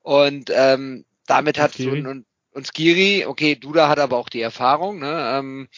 Und 0.02 0.50
ähm, 0.54 1.04
damit 1.26 1.58
hat 1.58 1.74
okay. 1.74 1.88
und, 1.88 2.06
und, 2.06 2.26
und 2.52 2.66
Skiri, 2.66 3.26
okay, 3.26 3.56
Duda 3.56 3.88
hat 3.88 3.98
aber 3.98 4.16
auch 4.16 4.28
die 4.28 4.40
Erfahrung, 4.40 5.00
ne? 5.00 5.38
Ähm, 5.38 5.68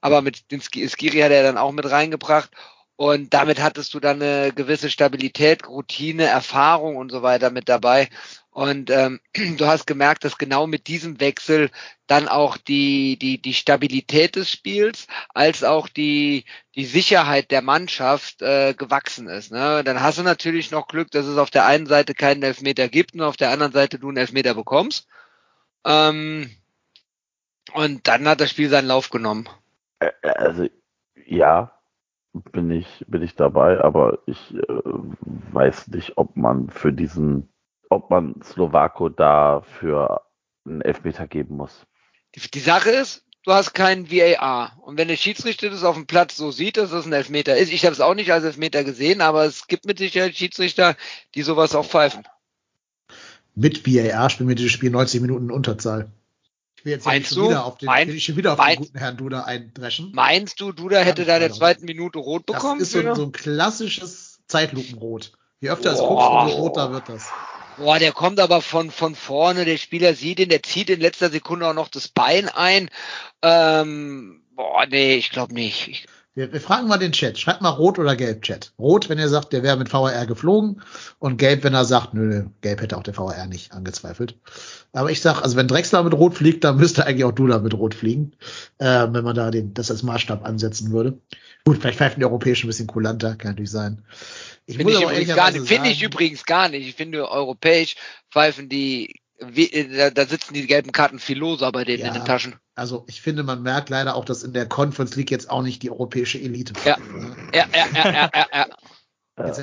aber 0.00 0.22
mit 0.22 0.50
den 0.50 0.60
Skiri 0.60 1.20
hat 1.20 1.32
er 1.32 1.42
dann 1.42 1.58
auch 1.58 1.72
mit 1.72 1.90
reingebracht. 1.90 2.50
Und 2.96 3.34
damit 3.34 3.60
hattest 3.60 3.92
du 3.92 4.00
dann 4.00 4.22
eine 4.22 4.52
gewisse 4.54 4.88
Stabilität, 4.88 5.68
Routine, 5.68 6.24
Erfahrung 6.24 6.96
und 6.96 7.12
so 7.12 7.22
weiter 7.22 7.50
mit 7.50 7.68
dabei. 7.68 8.08
Und 8.50 8.88
ähm, 8.88 9.20
du 9.58 9.66
hast 9.66 9.86
gemerkt, 9.86 10.24
dass 10.24 10.38
genau 10.38 10.66
mit 10.66 10.86
diesem 10.86 11.20
Wechsel 11.20 11.70
dann 12.06 12.26
auch 12.26 12.56
die, 12.56 13.18
die, 13.18 13.36
die 13.36 13.52
Stabilität 13.52 14.34
des 14.36 14.50
Spiels 14.50 15.08
als 15.34 15.62
auch 15.62 15.90
die, 15.90 16.46
die 16.74 16.86
Sicherheit 16.86 17.50
der 17.50 17.60
Mannschaft 17.60 18.40
äh, 18.40 18.72
gewachsen 18.72 19.28
ist. 19.28 19.52
Ne? 19.52 19.84
Dann 19.84 20.00
hast 20.00 20.16
du 20.16 20.22
natürlich 20.22 20.70
noch 20.70 20.88
Glück, 20.88 21.10
dass 21.10 21.26
es 21.26 21.36
auf 21.36 21.50
der 21.50 21.66
einen 21.66 21.86
Seite 21.86 22.14
keinen 22.14 22.42
Elfmeter 22.42 22.88
gibt 22.88 23.12
und 23.12 23.20
auf 23.20 23.36
der 23.36 23.50
anderen 23.50 23.74
Seite 23.74 23.98
du 23.98 24.08
einen 24.08 24.16
Elfmeter 24.16 24.54
bekommst. 24.54 25.06
Ähm, 25.84 26.50
und 27.74 28.08
dann 28.08 28.26
hat 28.26 28.40
das 28.40 28.50
Spiel 28.50 28.70
seinen 28.70 28.88
Lauf 28.88 29.10
genommen. 29.10 29.50
Also 30.22 30.68
ja, 31.26 31.72
bin 32.52 32.70
ich, 32.70 33.04
bin 33.08 33.22
ich 33.22 33.34
dabei, 33.34 33.80
aber 33.80 34.18
ich 34.26 34.54
äh, 34.54 34.62
weiß 35.52 35.88
nicht, 35.88 36.16
ob 36.16 36.36
man 36.36 36.70
für 36.70 36.92
diesen, 36.92 37.48
ob 37.88 38.10
man 38.10 38.40
Slowako 38.42 39.08
da 39.08 39.62
für 39.62 40.22
einen 40.66 40.82
Elfmeter 40.82 41.26
geben 41.26 41.56
muss. 41.56 41.86
Die, 42.34 42.50
die 42.50 42.60
Sache 42.60 42.90
ist, 42.90 43.24
du 43.44 43.52
hast 43.52 43.72
keinen 43.72 44.10
VAR. 44.10 44.76
Und 44.82 44.98
wenn 44.98 45.08
der 45.08 45.16
Schiedsrichter 45.16 45.70
das 45.70 45.84
auf 45.84 45.96
dem 45.96 46.06
Platz 46.06 46.36
so 46.36 46.50
sieht, 46.50 46.76
dass 46.76 46.90
das 46.90 47.06
ein 47.06 47.12
Elfmeter 47.12 47.56
ist, 47.56 47.72
ich 47.72 47.84
habe 47.84 47.94
es 47.94 48.00
auch 48.00 48.14
nicht 48.14 48.32
als 48.32 48.44
Elfmeter 48.44 48.84
gesehen, 48.84 49.20
aber 49.20 49.44
es 49.44 49.66
gibt 49.66 49.86
mit 49.86 49.98
Sicherheit 49.98 50.36
Schiedsrichter, 50.36 50.96
die 51.34 51.42
sowas 51.42 51.74
auch 51.74 51.86
pfeifen. 51.86 52.24
Mit 53.54 53.86
VAR 53.86 54.28
spielen 54.28 54.50
wir 54.50 54.56
dieses 54.56 54.72
Spiel 54.72 54.90
90 54.90 55.22
Minuten 55.22 55.50
Unterzahl 55.50 56.10
will 56.86 56.92
jetzt 56.92 57.04
meinst 57.04 57.34
schon 57.34 57.48
wieder 57.48 57.66
auf 57.66 57.76
den, 57.76 57.86
mein, 57.86 58.18
schon 58.18 58.36
wieder 58.36 58.52
auf 58.52 58.58
mein, 58.58 58.76
den 58.76 58.84
guten 58.84 58.98
Herrn 58.98 59.16
Duda 59.18 59.42
eindreschen. 59.42 60.12
Meinst 60.14 60.60
du, 60.60 60.72
Duda 60.72 61.00
hätte 61.00 61.26
da 61.26 61.34
in 61.34 61.40
der 61.40 61.52
zweiten 61.52 61.84
Minute 61.84 62.18
rot 62.18 62.46
bekommen? 62.46 62.78
Das 62.78 62.94
ist 62.94 63.04
so, 63.04 63.14
so 63.14 63.24
ein 63.24 63.32
klassisches 63.32 64.40
Zeitlupenrot. 64.46 65.32
Je 65.60 65.70
öfter 65.70 65.92
es 65.92 65.98
guckst, 65.98 66.28
umso 66.28 66.56
roter 66.56 66.92
wird 66.92 67.08
das. 67.08 67.28
Boah, 67.76 67.98
der 67.98 68.12
kommt 68.12 68.40
aber 68.40 68.62
von, 68.62 68.90
von 68.90 69.14
vorne, 69.14 69.66
der 69.66 69.76
Spieler 69.76 70.14
sieht 70.14 70.40
ihn, 70.40 70.48
der 70.48 70.62
zieht 70.62 70.88
in 70.88 71.00
letzter 71.00 71.28
Sekunde 71.28 71.68
auch 71.68 71.74
noch 71.74 71.88
das 71.88 72.08
Bein 72.08 72.48
ein. 72.48 72.88
Ähm, 73.42 74.42
boah, 74.54 74.86
nee, 74.86 75.16
ich 75.16 75.30
glaube 75.30 75.52
nicht. 75.52 75.88
Ich, 75.88 76.06
wir, 76.36 76.52
wir 76.52 76.60
fragen 76.60 76.86
mal 76.86 76.98
den 76.98 77.12
Chat. 77.12 77.38
Schreibt 77.38 77.62
mal 77.62 77.70
Rot 77.70 77.98
oder 77.98 78.14
Gelb, 78.14 78.42
Chat. 78.42 78.72
Rot, 78.78 79.08
wenn 79.08 79.18
ihr 79.18 79.28
sagt, 79.28 79.54
der 79.54 79.62
wäre 79.62 79.78
mit 79.78 79.90
VAR 79.90 80.26
geflogen. 80.26 80.82
Und 81.18 81.38
Gelb, 81.38 81.64
wenn 81.64 81.72
er 81.72 81.86
sagt, 81.86 82.12
nö, 82.12 82.44
Gelb 82.60 82.82
hätte 82.82 82.98
auch 82.98 83.02
der 83.02 83.16
VAR 83.16 83.46
nicht 83.46 83.72
angezweifelt. 83.72 84.38
Aber 84.92 85.10
ich 85.10 85.22
sag, 85.22 85.42
also 85.42 85.56
wenn 85.56 85.66
Drexler 85.66 86.02
mit 86.02 86.12
Rot 86.12 86.34
fliegt, 86.34 86.62
dann 86.62 86.76
müsste 86.76 87.06
eigentlich 87.06 87.24
auch 87.24 87.32
Dula 87.32 87.58
mit 87.58 87.72
Rot 87.72 87.94
fliegen. 87.94 88.32
Äh, 88.78 89.06
wenn 89.10 89.24
man 89.24 89.34
da 89.34 89.50
den, 89.50 89.72
das 89.72 89.90
als 89.90 90.02
Maßstab 90.02 90.44
ansetzen 90.44 90.92
würde. 90.92 91.18
Gut, 91.64 91.78
vielleicht 91.78 91.98
pfeifen 91.98 92.20
die 92.20 92.26
Europäischen 92.26 92.66
ein 92.66 92.68
bisschen 92.68 92.86
kulanter, 92.86 93.34
kann 93.36 93.52
natürlich 93.52 93.70
sein. 93.70 94.02
Ich 94.66 94.76
finde 94.76 94.92
ich, 94.92 95.02
übrigens 95.02 95.34
gar 95.34 95.50
nicht, 95.50 95.66
finde 95.66 95.88
ich 95.88 96.02
übrigens 96.02 96.44
gar 96.44 96.68
nicht. 96.68 96.86
Ich 96.86 96.94
finde, 96.96 97.30
europäisch 97.30 97.96
pfeifen 98.30 98.68
die 98.68 99.20
wie, 99.40 99.70
äh, 99.72 100.12
da, 100.12 100.26
sitzen 100.26 100.54
die 100.54 100.66
gelben 100.66 100.92
Karten 100.92 101.18
viel 101.18 101.38
loser 101.38 101.70
bei 101.72 101.84
denen 101.84 102.02
ja, 102.02 102.08
in 102.08 102.14
den 102.14 102.24
Taschen. 102.24 102.56
Also 102.74 103.04
ich 103.08 103.20
finde, 103.20 103.42
man 103.42 103.62
merkt 103.62 103.90
leider 103.90 104.14
auch, 104.16 104.24
dass 104.24 104.42
in 104.42 104.52
der 104.52 104.66
Conference 104.66 105.16
League 105.16 105.30
jetzt 105.30 105.50
auch 105.50 105.62
nicht 105.62 105.82
die 105.82 105.90
europäische 105.90 106.38
Elite 106.38 106.72
Ja, 106.84 106.96
ja, 107.54 107.66
ja, 107.72 107.86
ja, 107.94 108.12
ja, 108.12 108.30
ja. 108.34 108.46
ja. 108.52 108.66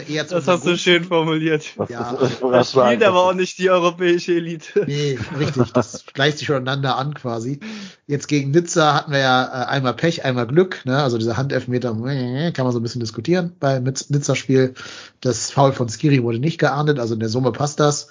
Ja, 0.07 0.23
das 0.23 0.47
hast 0.47 0.67
du 0.67 0.77
schön 0.77 1.03
formuliert. 1.03 1.65
Ja, 1.89 2.15
das 2.51 2.69
spielt 2.69 3.03
aber 3.03 3.23
auch 3.23 3.33
nicht 3.33 3.57
die 3.57 3.71
europäische 3.71 4.33
Elite. 4.33 4.85
Nee, 4.85 5.17
richtig. 5.39 5.71
Das 5.73 6.05
gleicht 6.13 6.37
sich 6.37 6.45
voneinander 6.45 6.95
an 6.95 7.15
quasi. 7.15 7.59
Jetzt 8.05 8.27
gegen 8.27 8.51
Nizza 8.51 8.93
hatten 8.93 9.11
wir 9.11 9.17
ja 9.17 9.43
äh, 9.45 9.65
einmal 9.65 9.95
Pech, 9.95 10.23
einmal 10.25 10.45
Glück. 10.45 10.85
Ne? 10.85 11.01
Also 11.01 11.17
dieser 11.17 11.37
Handelfmeter 11.37 11.89
kann 11.91 12.65
man 12.65 12.71
so 12.71 12.79
ein 12.79 12.83
bisschen 12.83 13.01
diskutieren 13.01 13.55
beim 13.59 13.83
Nizza-Spiel. 13.83 14.75
Das 15.21 15.49
Foul 15.49 15.73
von 15.73 15.89
Skiri 15.89 16.21
wurde 16.21 16.37
nicht 16.37 16.59
geahndet, 16.59 16.99
also 16.99 17.15
in 17.15 17.19
der 17.19 17.29
Summe 17.29 17.51
passt 17.51 17.79
das. 17.79 18.09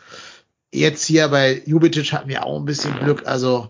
Jetzt 0.72 1.04
hier 1.04 1.28
bei 1.28 1.62
Jubicic 1.66 2.12
hatten 2.12 2.28
wir 2.28 2.46
auch 2.46 2.58
ein 2.58 2.64
bisschen 2.64 2.98
Glück. 2.98 3.26
Also 3.26 3.68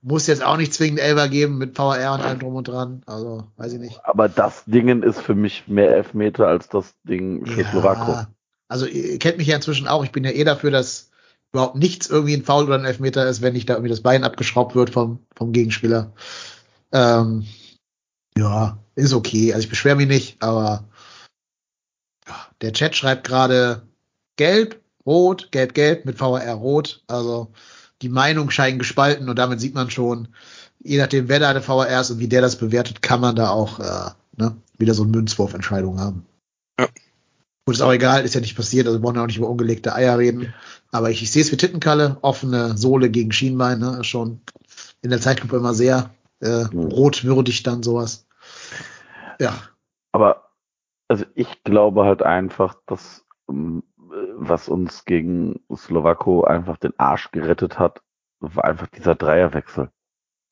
muss 0.00 0.26
jetzt 0.26 0.44
auch 0.44 0.56
nicht 0.56 0.72
zwingend 0.74 1.00
Elber 1.00 1.28
geben 1.28 1.58
mit 1.58 1.76
VR 1.76 2.12
und 2.12 2.20
allem 2.20 2.38
drum 2.38 2.54
und 2.54 2.68
dran. 2.68 3.02
Also 3.06 3.44
weiß 3.56 3.72
ich 3.72 3.80
nicht. 3.80 4.00
Aber 4.04 4.28
das 4.28 4.64
Dingen 4.66 5.02
ist 5.02 5.20
für 5.20 5.34
mich 5.34 5.66
mehr 5.66 5.90
Elfmeter 5.90 6.46
als 6.46 6.68
das 6.68 6.94
Ding 7.04 7.44
für 7.46 7.62
ja, 7.62 7.70
Slowako. 7.70 8.26
Also 8.68 8.86
ihr 8.86 9.18
kennt 9.18 9.38
mich 9.38 9.46
ja 9.46 9.56
inzwischen 9.56 9.88
auch. 9.88 10.04
Ich 10.04 10.12
bin 10.12 10.24
ja 10.24 10.30
eh 10.30 10.44
dafür, 10.44 10.70
dass 10.70 11.10
überhaupt 11.52 11.76
nichts 11.76 12.10
irgendwie 12.10 12.34
ein 12.34 12.44
Foul 12.44 12.64
oder 12.64 12.74
ein 12.74 12.84
Elfmeter 12.84 13.26
ist, 13.26 13.40
wenn 13.40 13.54
nicht 13.54 13.68
da 13.68 13.74
irgendwie 13.74 13.90
das 13.90 14.02
Bein 14.02 14.24
abgeschraubt 14.24 14.74
wird 14.74 14.90
vom, 14.90 15.20
vom 15.34 15.52
Gegenspieler. 15.52 16.12
Ähm, 16.92 17.46
ja, 18.36 18.78
ist 18.96 19.14
okay. 19.14 19.54
Also 19.54 19.64
ich 19.64 19.70
beschwere 19.70 19.96
mich 19.96 20.08
nicht, 20.08 20.42
aber 20.42 20.84
ja, 22.28 22.34
der 22.60 22.72
Chat 22.72 22.94
schreibt 22.94 23.26
gerade 23.26 23.82
gelb, 24.36 24.80
rot, 25.06 25.50
gelb, 25.52 25.74
gelb 25.74 26.04
mit 26.04 26.18
VR 26.18 26.54
rot. 26.54 27.02
Also 27.06 27.48
die 28.02 28.08
Meinungen 28.08 28.50
scheinen 28.50 28.78
gespalten 28.78 29.28
und 29.28 29.38
damit 29.38 29.60
sieht 29.60 29.74
man 29.74 29.90
schon, 29.90 30.28
je 30.80 30.98
nachdem, 30.98 31.28
wer 31.28 31.40
da 31.40 31.50
eine 31.50 31.62
VR 31.62 32.00
ist 32.00 32.10
und 32.10 32.18
wie 32.18 32.28
der 32.28 32.42
das 32.42 32.56
bewertet, 32.56 33.02
kann 33.02 33.20
man 33.20 33.36
da 33.36 33.50
auch 33.50 33.80
äh, 33.80 34.10
ne, 34.36 34.56
wieder 34.78 34.94
so 34.94 35.02
eine 35.02 35.12
Münzwurfentscheidung 35.12 36.00
haben. 36.00 36.26
Ja. 36.78 36.86
Gut, 37.66 37.76
ist 37.76 37.80
auch 37.80 37.92
egal, 37.92 38.24
ist 38.24 38.34
ja 38.34 38.42
nicht 38.42 38.56
passiert, 38.56 38.86
also 38.86 39.02
wollen 39.02 39.16
wir 39.16 39.22
auch 39.22 39.26
nicht 39.26 39.38
über 39.38 39.48
ungelegte 39.48 39.94
Eier 39.94 40.18
reden. 40.18 40.52
Aber 40.90 41.10
ich, 41.10 41.22
ich 41.22 41.30
sehe 41.30 41.40
es 41.40 41.50
wie 41.50 41.56
Tittenkalle, 41.56 42.18
offene 42.20 42.76
Sohle 42.76 43.08
gegen 43.08 43.32
Schienbein, 43.32 43.78
ne, 43.78 44.04
schon 44.04 44.40
in 45.00 45.10
der 45.10 45.20
Zeitlupe 45.20 45.56
immer 45.56 45.72
sehr 45.72 46.10
äh, 46.40 46.66
rotwürdig 46.74 47.62
dann 47.62 47.82
sowas. 47.82 48.26
Ja. 49.40 49.54
Aber 50.12 50.50
also 51.08 51.24
ich 51.34 51.62
glaube 51.64 52.04
halt 52.04 52.22
einfach, 52.22 52.76
dass 52.86 53.24
ähm, 53.48 53.82
was 54.36 54.68
uns 54.68 55.04
gegen 55.04 55.60
Slowako 55.74 56.44
einfach 56.44 56.76
den 56.76 56.98
Arsch 56.98 57.30
gerettet 57.30 57.78
hat, 57.78 58.02
war 58.40 58.64
einfach 58.64 58.88
dieser 58.88 59.14
Dreierwechsel. 59.14 59.90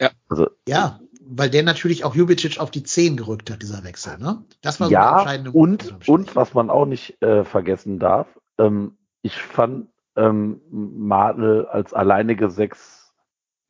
Ja. 0.00 0.10
Also, 0.28 0.48
ja, 0.66 1.00
weil 1.24 1.50
der 1.50 1.62
natürlich 1.62 2.04
auch 2.04 2.14
Jubicic 2.14 2.58
auf 2.58 2.70
die 2.70 2.82
Zehn 2.82 3.16
gerückt 3.16 3.50
hat, 3.50 3.62
dieser 3.62 3.84
Wechsel, 3.84 4.18
ne? 4.18 4.44
Das 4.60 4.80
war 4.80 4.88
so 4.88 4.92
ja, 4.92 5.18
entscheidende 5.18 5.52
und, 5.52 6.08
und 6.08 6.34
was 6.34 6.54
man 6.54 6.70
auch 6.70 6.86
nicht 6.86 7.22
äh, 7.22 7.44
vergessen 7.44 7.98
darf, 7.98 8.26
ähm, 8.58 8.98
ich 9.22 9.40
fand 9.40 9.88
ähm, 10.16 10.60
Madel 10.70 11.66
als 11.66 11.94
alleinige 11.94 12.50
Sechs. 12.50 13.14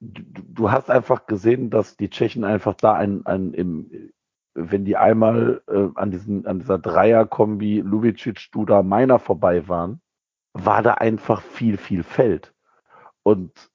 Du, 0.01 0.23
du 0.35 0.71
hast 0.71 0.91
einfach 0.91 1.27
gesehen, 1.27 1.71
dass 1.71 1.97
die 1.97 2.11
Tschechen 2.11 2.45
einfach 2.45 2.75
da 2.75 2.95
ein, 2.95 3.25
ein 3.27 3.53
im, 3.53 4.13
wenn 4.55 4.85
die 4.85 4.97
einmal 4.97 5.63
äh, 5.69 5.89
an 5.95 6.11
diesen, 6.11 6.47
an 6.47 6.59
dieser 6.59 6.79
Dreier-Kombi 6.79 7.81
Lubicic, 7.81 8.51
Duda, 8.53 8.83
Meiner 8.83 9.19
vorbei 9.19 9.69
waren, 9.69 10.01
war 10.55 10.83
da 10.83 10.95
einfach 10.95 11.43
viel, 11.43 11.77
viel 11.77 12.03
Feld. 12.03 12.55
Und 13.23 13.71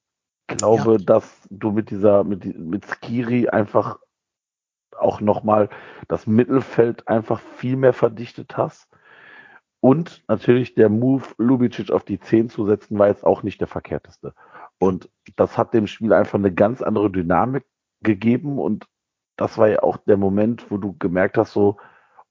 glaube, 0.48 0.94
Ja. 0.94 0.98
dass 0.98 1.48
du 1.50 1.72
mit 1.72 1.90
dieser, 1.90 2.24
mit, 2.24 2.46
mit 2.58 2.86
Skiri 2.86 3.50
einfach 3.50 4.00
auch 4.98 5.22
nochmal 5.22 5.70
das 6.08 6.26
Mittelfeld 6.26 7.08
einfach 7.08 7.40
viel 7.40 7.76
mehr 7.76 7.94
verdichtet 7.94 8.58
hast. 8.58 8.88
Und 9.80 10.24
natürlich 10.28 10.74
der 10.74 10.90
Move, 10.90 11.24
Lubicic 11.38 11.92
auf 11.92 12.04
die 12.04 12.20
10 12.20 12.50
zu 12.50 12.66
setzen, 12.66 12.98
war 12.98 13.08
jetzt 13.08 13.26
auch 13.26 13.44
nicht 13.44 13.62
der 13.62 13.68
verkehrteste. 13.68 14.34
Und 14.80 15.10
das 15.36 15.58
hat 15.58 15.74
dem 15.74 15.86
Spiel 15.88 16.14
einfach 16.14 16.40
eine 16.40 16.54
ganz 16.54 16.82
andere 16.82 17.12
Dynamik 17.12 17.66
gegeben. 18.02 18.58
Und 18.58 18.88
das 19.36 19.58
war 19.58 19.70
ja 19.70 19.84
auch 19.84 19.98
der 19.98 20.18
Moment, 20.18 20.72
wo 20.72 20.78
du 20.78 20.96
gemerkt 20.98 21.38
hast, 21.38 21.54
so, 21.54 21.78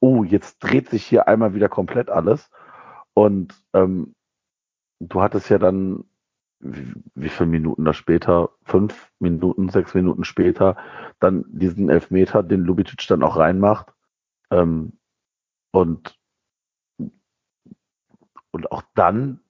oh, 0.01 0.25
jetzt 0.25 0.59
dreht 0.59 0.89
sich 0.89 1.07
hier 1.07 1.29
einmal 1.29 1.55
wieder 1.55 1.69
komplett 1.69 2.11
alles. 2.11 2.51
Und 3.15 3.55
ähm, 3.75 4.16
du 5.01 5.23
hattest 5.23 5.49
ja 5.49 5.59
dann, 5.59 6.05
wie, 6.61 6.95
wie 7.15 7.29
viele 7.29 7.49
Minuten 7.49 7.85
da 7.85 7.93
später, 7.93 8.51
fünf 8.65 9.13
Minuten, 9.19 9.69
sechs 9.69 9.95
Minuten 9.95 10.25
später, 10.25 10.77
dann 11.21 11.45
diesen 11.49 11.91
Elfmeter, 11.91 12.43
den 12.43 12.63
Lubicic 12.63 13.07
dann 13.09 13.23
auch 13.23 13.37
reinmacht. 13.37 13.93
Ähm, 14.51 14.99
und, 15.73 16.19
und 18.51 18.73
auch 18.73 18.83
dann 18.95 19.41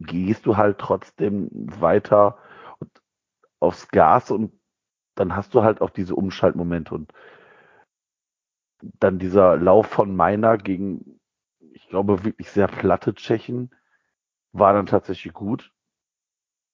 gehst 0.00 0.46
du 0.46 0.56
halt 0.56 0.78
trotzdem 0.78 1.50
weiter 1.52 2.38
aufs 3.60 3.88
Gas 3.88 4.30
und 4.30 4.52
dann 5.14 5.36
hast 5.36 5.54
du 5.54 5.62
halt 5.62 5.82
auch 5.82 5.90
diese 5.90 6.14
Umschaltmomente 6.14 6.94
und 6.94 7.12
dann 8.98 9.18
dieser 9.18 9.58
Lauf 9.58 9.88
von 9.88 10.16
Meiner 10.16 10.56
gegen, 10.56 11.20
ich 11.72 11.86
glaube, 11.88 12.24
wirklich 12.24 12.50
sehr 12.50 12.68
platte 12.68 13.14
Tschechen 13.14 13.70
war 14.52 14.72
dann 14.72 14.86
tatsächlich 14.86 15.32
gut. 15.32 15.72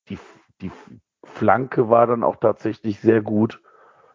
Die, 0.08 0.18
die 0.60 0.70
Flanke 1.24 1.88
war 1.88 2.06
dann 2.06 2.22
auch 2.22 2.36
tatsächlich 2.36 3.00
sehr 3.00 3.22
gut. 3.22 3.62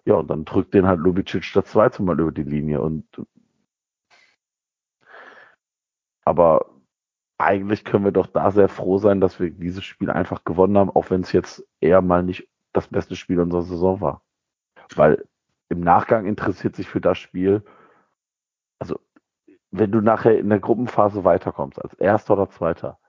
Ja, 0.06 0.16
und 0.16 0.30
dann 0.30 0.46
drückt 0.46 0.74
den 0.74 0.88
halt 0.88 1.00
Lubicic 1.00 1.52
das 1.54 1.66
zweite 1.66 2.02
Mal 2.02 2.20
über 2.20 2.32
die 2.32 2.44
Linie 2.44 2.82
und 2.82 3.06
aber 6.24 6.72
eigentlich 7.38 7.84
können 7.84 8.06
wir 8.06 8.12
doch 8.12 8.28
da 8.28 8.52
sehr 8.52 8.70
froh 8.70 8.98
sein, 8.98 9.20
dass 9.20 9.40
wir 9.40 9.50
dieses 9.50 9.84
Spiel 9.84 10.12
einfach 10.12 10.44
gewonnen 10.44 10.78
haben, 10.78 10.92
auch 10.92 11.10
wenn 11.10 11.22
es 11.22 11.32
jetzt 11.32 11.68
eher 11.80 12.02
mal 12.02 12.24
nicht 12.24 12.48
das 12.74 12.88
beste 12.88 13.16
Spiel 13.16 13.40
unserer 13.40 13.64
Saison 13.64 14.02
war. 14.02 14.22
Weil 14.96 15.28
im 15.70 15.82
Nachgang 15.82 16.26
interessiert 16.26 16.76
sich 16.76 16.88
für 16.88 17.02
das 17.02 17.18
Spiel, 17.18 17.64
also 18.80 19.00
wenn 19.72 19.92
du 19.92 20.02
nachher 20.02 20.38
in 20.38 20.50
der 20.50 20.60
Gruppenphase 20.60 21.24
weiterkommst, 21.24 21.82
als 21.82 21.94
Erster 21.96 22.34
oder 22.34 22.50
Zweiter, 22.50 23.00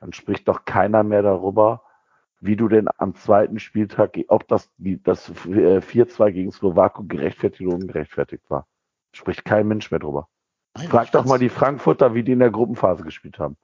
dann 0.00 0.12
spricht 0.12 0.48
doch 0.48 0.64
keiner 0.64 1.02
mehr 1.02 1.22
darüber, 1.22 1.82
wie 2.40 2.56
du 2.56 2.68
denn 2.68 2.88
am 2.96 3.14
zweiten 3.14 3.58
Spieltag, 3.58 4.18
ob 4.28 4.48
das, 4.48 4.70
das 4.78 5.28
äh, 5.28 5.80
4-2 5.80 6.32
gegen 6.32 6.52
Slowakei 6.52 7.02
gerechtfertigt 7.06 7.66
oder 7.66 7.76
ungerechtfertigt 7.76 8.48
war. 8.48 8.66
Spricht 9.12 9.44
kein 9.44 9.68
Mensch 9.68 9.90
mehr 9.90 10.00
drüber. 10.00 10.28
Nein, 10.76 10.88
Frag 10.88 11.12
doch 11.12 11.26
mal 11.26 11.38
die 11.38 11.48
Frankfurter, 11.50 12.14
wie 12.14 12.22
die 12.22 12.32
in 12.32 12.38
der 12.38 12.50
Gruppenphase 12.50 13.04
gespielt 13.04 13.38
haben. 13.38 13.56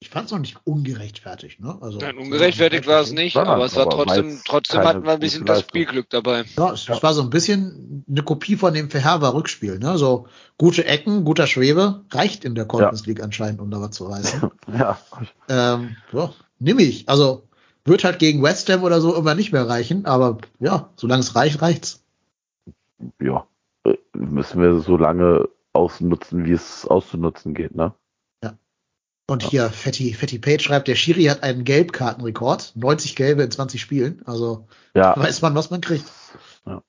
Ich 0.00 0.10
fand 0.10 0.26
es 0.26 0.32
noch 0.32 0.38
nicht 0.38 0.56
ungerechtfertigt, 0.64 1.58
ne? 1.58 1.76
Also, 1.80 1.98
Nein, 1.98 2.18
ungerechtfertigt 2.18 2.86
war 2.86 3.00
es 3.00 3.10
nicht, 3.10 3.36
aber 3.36 3.64
es 3.64 3.74
war 3.74 3.82
aber 3.82 4.04
trotzdem, 4.04 4.40
trotzdem 4.44 4.80
hatten 4.82 5.04
wir 5.04 5.12
ein 5.12 5.18
bisschen 5.18 5.44
das. 5.44 5.62
Spielglück 5.62 6.08
dabei. 6.08 6.44
Ja, 6.56 6.72
es, 6.72 6.86
Ja. 6.86 6.94
es 6.94 7.02
war 7.02 7.14
so 7.14 7.22
ein 7.22 7.30
bisschen 7.30 8.04
eine 8.08 8.22
Kopie 8.22 8.54
von 8.54 8.72
dem 8.74 8.90
Verherber 8.90 9.34
Rückspiel, 9.34 9.80
ne? 9.80 9.98
So 9.98 10.28
gute 10.56 10.84
Ecken, 10.84 11.24
guter 11.24 11.48
Schwebe, 11.48 12.04
reicht 12.12 12.44
in 12.44 12.54
der 12.54 12.64
Conference 12.64 13.06
League 13.06 13.20
anscheinend, 13.20 13.60
um 13.60 13.72
da 13.72 13.80
was 13.80 13.90
zu 13.90 14.06
reißen. 14.06 14.50
Ja, 14.78 14.98
ähm, 15.48 15.96
ja, 16.12 16.32
nimm 16.60 16.78
ich. 16.78 17.08
Also 17.08 17.48
wird 17.84 18.04
halt 18.04 18.18
gegen 18.20 18.42
West 18.42 18.68
Ham 18.68 18.84
oder 18.84 19.00
so 19.00 19.16
immer 19.16 19.34
nicht 19.34 19.50
mehr 19.50 19.66
reichen, 19.68 20.04
aber 20.04 20.38
ja, 20.60 20.90
solange 20.94 21.20
es 21.22 21.34
reicht, 21.34 21.60
reicht's. 21.60 22.04
ja, 23.20 23.46
äh, 23.84 23.96
müssen 24.12 24.60
wir 24.60 24.78
so 24.80 24.96
lange 24.96 25.48
ausnutzen, 25.72 26.44
wie 26.44 26.52
es 26.52 26.86
auszunutzen 26.86 27.54
geht, 27.54 27.74
ne? 27.74 27.94
Und 29.30 29.42
hier, 29.42 29.68
Fatty, 29.68 30.14
Fatty 30.14 30.38
Page 30.38 30.64
schreibt, 30.64 30.88
der 30.88 30.94
Schiri 30.94 31.24
hat 31.24 31.42
einen 31.42 31.64
Gelbkartenrekord, 31.64 32.72
90 32.76 33.14
Gelbe 33.14 33.42
in 33.42 33.50
20 33.50 33.78
Spielen. 33.78 34.22
Also 34.24 34.66
Ja, 34.94 35.14
weiß 35.18 35.42
man, 35.42 35.54
was 35.54 35.70
man 35.70 35.82
kriegt. 35.82 36.06
Ja. 36.64 36.82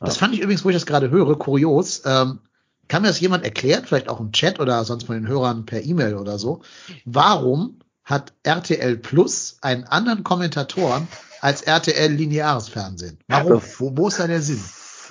Das 0.00 0.16
fand 0.16 0.34
ich 0.34 0.40
übrigens, 0.40 0.64
wo 0.64 0.70
ich 0.70 0.76
das 0.76 0.84
gerade 0.84 1.10
höre, 1.10 1.38
kurios. 1.38 2.02
Ähm, 2.04 2.40
kann 2.88 3.02
mir 3.02 3.08
das 3.08 3.20
jemand 3.20 3.44
erklären, 3.44 3.84
vielleicht 3.86 4.08
auch 4.08 4.18
im 4.18 4.32
Chat 4.32 4.58
oder 4.58 4.84
sonst 4.84 5.04
von 5.04 5.14
den 5.14 5.28
Hörern 5.28 5.66
per 5.66 5.84
E-Mail 5.84 6.16
oder 6.16 6.36
so? 6.40 6.62
Warum 7.04 7.78
hat 8.02 8.32
RTL 8.42 8.96
Plus 8.96 9.58
einen 9.62 9.84
anderen 9.84 10.24
Kommentatoren 10.24 11.06
als 11.40 11.62
RTL 11.62 12.10
lineares 12.10 12.68
Fernsehen? 12.68 13.20
Warum? 13.28 13.62
Wo, 13.78 13.96
wo 13.96 14.08
ist 14.08 14.18
da 14.18 14.26
der 14.26 14.42
Sinn? 14.42 14.60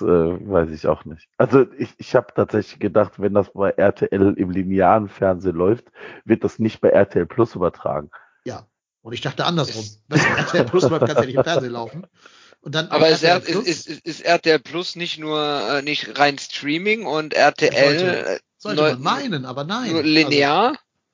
Äh, 0.02 0.48
weiß 0.48 0.70
ich 0.70 0.86
auch 0.86 1.04
nicht. 1.04 1.28
Also 1.38 1.66
ich, 1.78 1.90
ich 1.98 2.14
habe 2.14 2.28
tatsächlich 2.34 2.78
gedacht, 2.78 3.12
wenn 3.18 3.34
das 3.34 3.50
bei 3.52 3.70
RTL 3.70 4.34
im 4.36 4.50
linearen 4.50 5.08
Fernsehen 5.08 5.56
läuft, 5.56 5.86
wird 6.24 6.44
das 6.44 6.58
nicht 6.58 6.80
bei 6.80 6.90
RTL 6.90 7.26
Plus 7.26 7.54
übertragen. 7.54 8.10
Ja. 8.44 8.66
Und 9.02 9.14
ich 9.14 9.20
dachte 9.20 9.44
andersrum. 9.44 9.84
Wenn 10.08 10.20
RTL 10.20 10.64
Plus 10.64 10.88
läuft, 10.88 11.06
kann 11.06 11.10
es 11.10 11.14
ja 11.16 11.26
nicht 11.26 11.34
im 11.36 11.44
Fernsehen 11.44 11.72
laufen. 11.72 12.06
Und 12.60 12.74
dann 12.76 12.88
Aber 12.88 13.08
ist, 13.08 13.24
R- 13.24 13.40
Plus 13.40 13.66
ist, 13.66 13.88
ist, 13.88 14.06
ist 14.06 14.20
RTL 14.24 14.60
Plus 14.60 14.94
nicht 14.94 15.18
nur 15.18 15.40
äh, 15.40 15.82
nicht 15.82 16.18
rein 16.18 16.38
Streaming 16.38 17.04
und 17.06 17.34
RTL 17.34 17.72
Sollte- 17.98 18.26
äh, 18.34 18.38
sollte 18.58 18.82
neu- 18.82 18.92
man 18.92 19.02
meinen, 19.02 19.44
aber 19.44 19.64
nein. 19.64 19.90
nur 19.90 20.02
linear? 20.04 20.68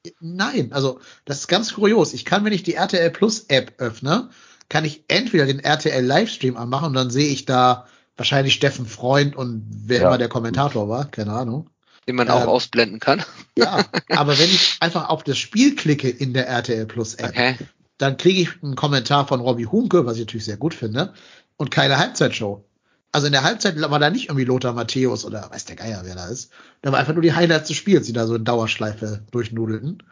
Also, 0.05 0.15
nein, 0.21 0.73
also 0.73 1.01
das 1.25 1.39
ist 1.39 1.49
ganz 1.49 1.73
kurios. 1.73 2.13
Ich 2.13 2.27
kann, 2.27 2.45
wenn 2.45 2.53
ich 2.53 2.63
die 2.63 2.75
RTL 2.75 3.11
Plus 3.11 3.47
App 3.49 3.73
öffne, 3.79 4.29
kann 4.69 4.85
ich 4.85 5.05
entweder 5.09 5.47
den 5.47 5.61
RTL 5.61 6.05
Livestream 6.05 6.59
anmachen 6.59 6.89
und 6.89 6.95
dann 6.95 7.09
sehe 7.09 7.29
ich 7.33 7.47
da 7.47 7.87
wahrscheinlich 8.19 8.53
Steffen 8.55 8.85
Freund 8.87 9.35
und 9.37 9.65
wer 9.87 10.01
Ja. 10.03 10.09
immer 10.09 10.19
der 10.19 10.29
Kommentator 10.29 10.89
war, 10.91 11.07
keine 11.07 11.33
Ahnung. 11.33 11.71
den 12.07 12.17
man 12.17 12.29
auch 12.31 12.43
Ähm, 12.43 12.49
ausblenden 12.49 13.01
kann. 13.01 13.23
Ja, 13.57 13.85
aber 14.11 14.39
wenn 14.39 14.49
ich 14.51 14.77
einfach 14.81 15.09
auf 15.09 15.25
das 15.25 15.39
Spiel 15.39 15.75
klicke 15.77 16.09
in 16.09 16.33
der 16.35 16.47
RTL 16.49 16.87
Plus 16.87 17.15
App, 17.15 17.31
Okay. 17.31 17.57
dann 17.99 18.17
kriege 18.17 18.41
ich 18.43 18.63
einen 18.63 18.77
Kommentar 18.77 19.27
von 19.27 19.41
Robbie 19.41 19.67
Hunke, 19.67 20.07
was 20.07 20.15
ich 20.17 20.21
natürlich 20.21 20.45
sehr 20.47 20.57
gut 20.57 20.73
finde, 20.75 21.13
und 21.57 21.71
keine 21.71 21.99
Halbzeitshow. 21.99 22.65
Also 23.13 23.27
in 23.27 23.33
der 23.33 23.43
Halbzeit 23.43 23.81
war 23.81 23.99
da 23.99 24.11
nicht 24.11 24.27
irgendwie 24.29 24.45
Lothar 24.45 24.73
Matthäus 24.75 25.25
oder 25.25 25.51
weiß 25.51 25.65
der 25.67 25.77
Geier, 25.77 26.01
wer 26.05 26.15
da 26.15 26.27
ist. 26.29 26.51
Da 26.83 26.93
war 26.93 26.99
einfach 26.99 27.15
nur 27.15 27.23
die 27.23 27.33
Highlights 27.35 27.69
des 27.69 27.77
Spiels, 27.77 28.07
die 28.07 28.13
da 28.13 28.27
so 28.27 28.35
in 28.35 28.45
Dauerschleife 28.45 29.23
durchnudelten. 29.31 30.03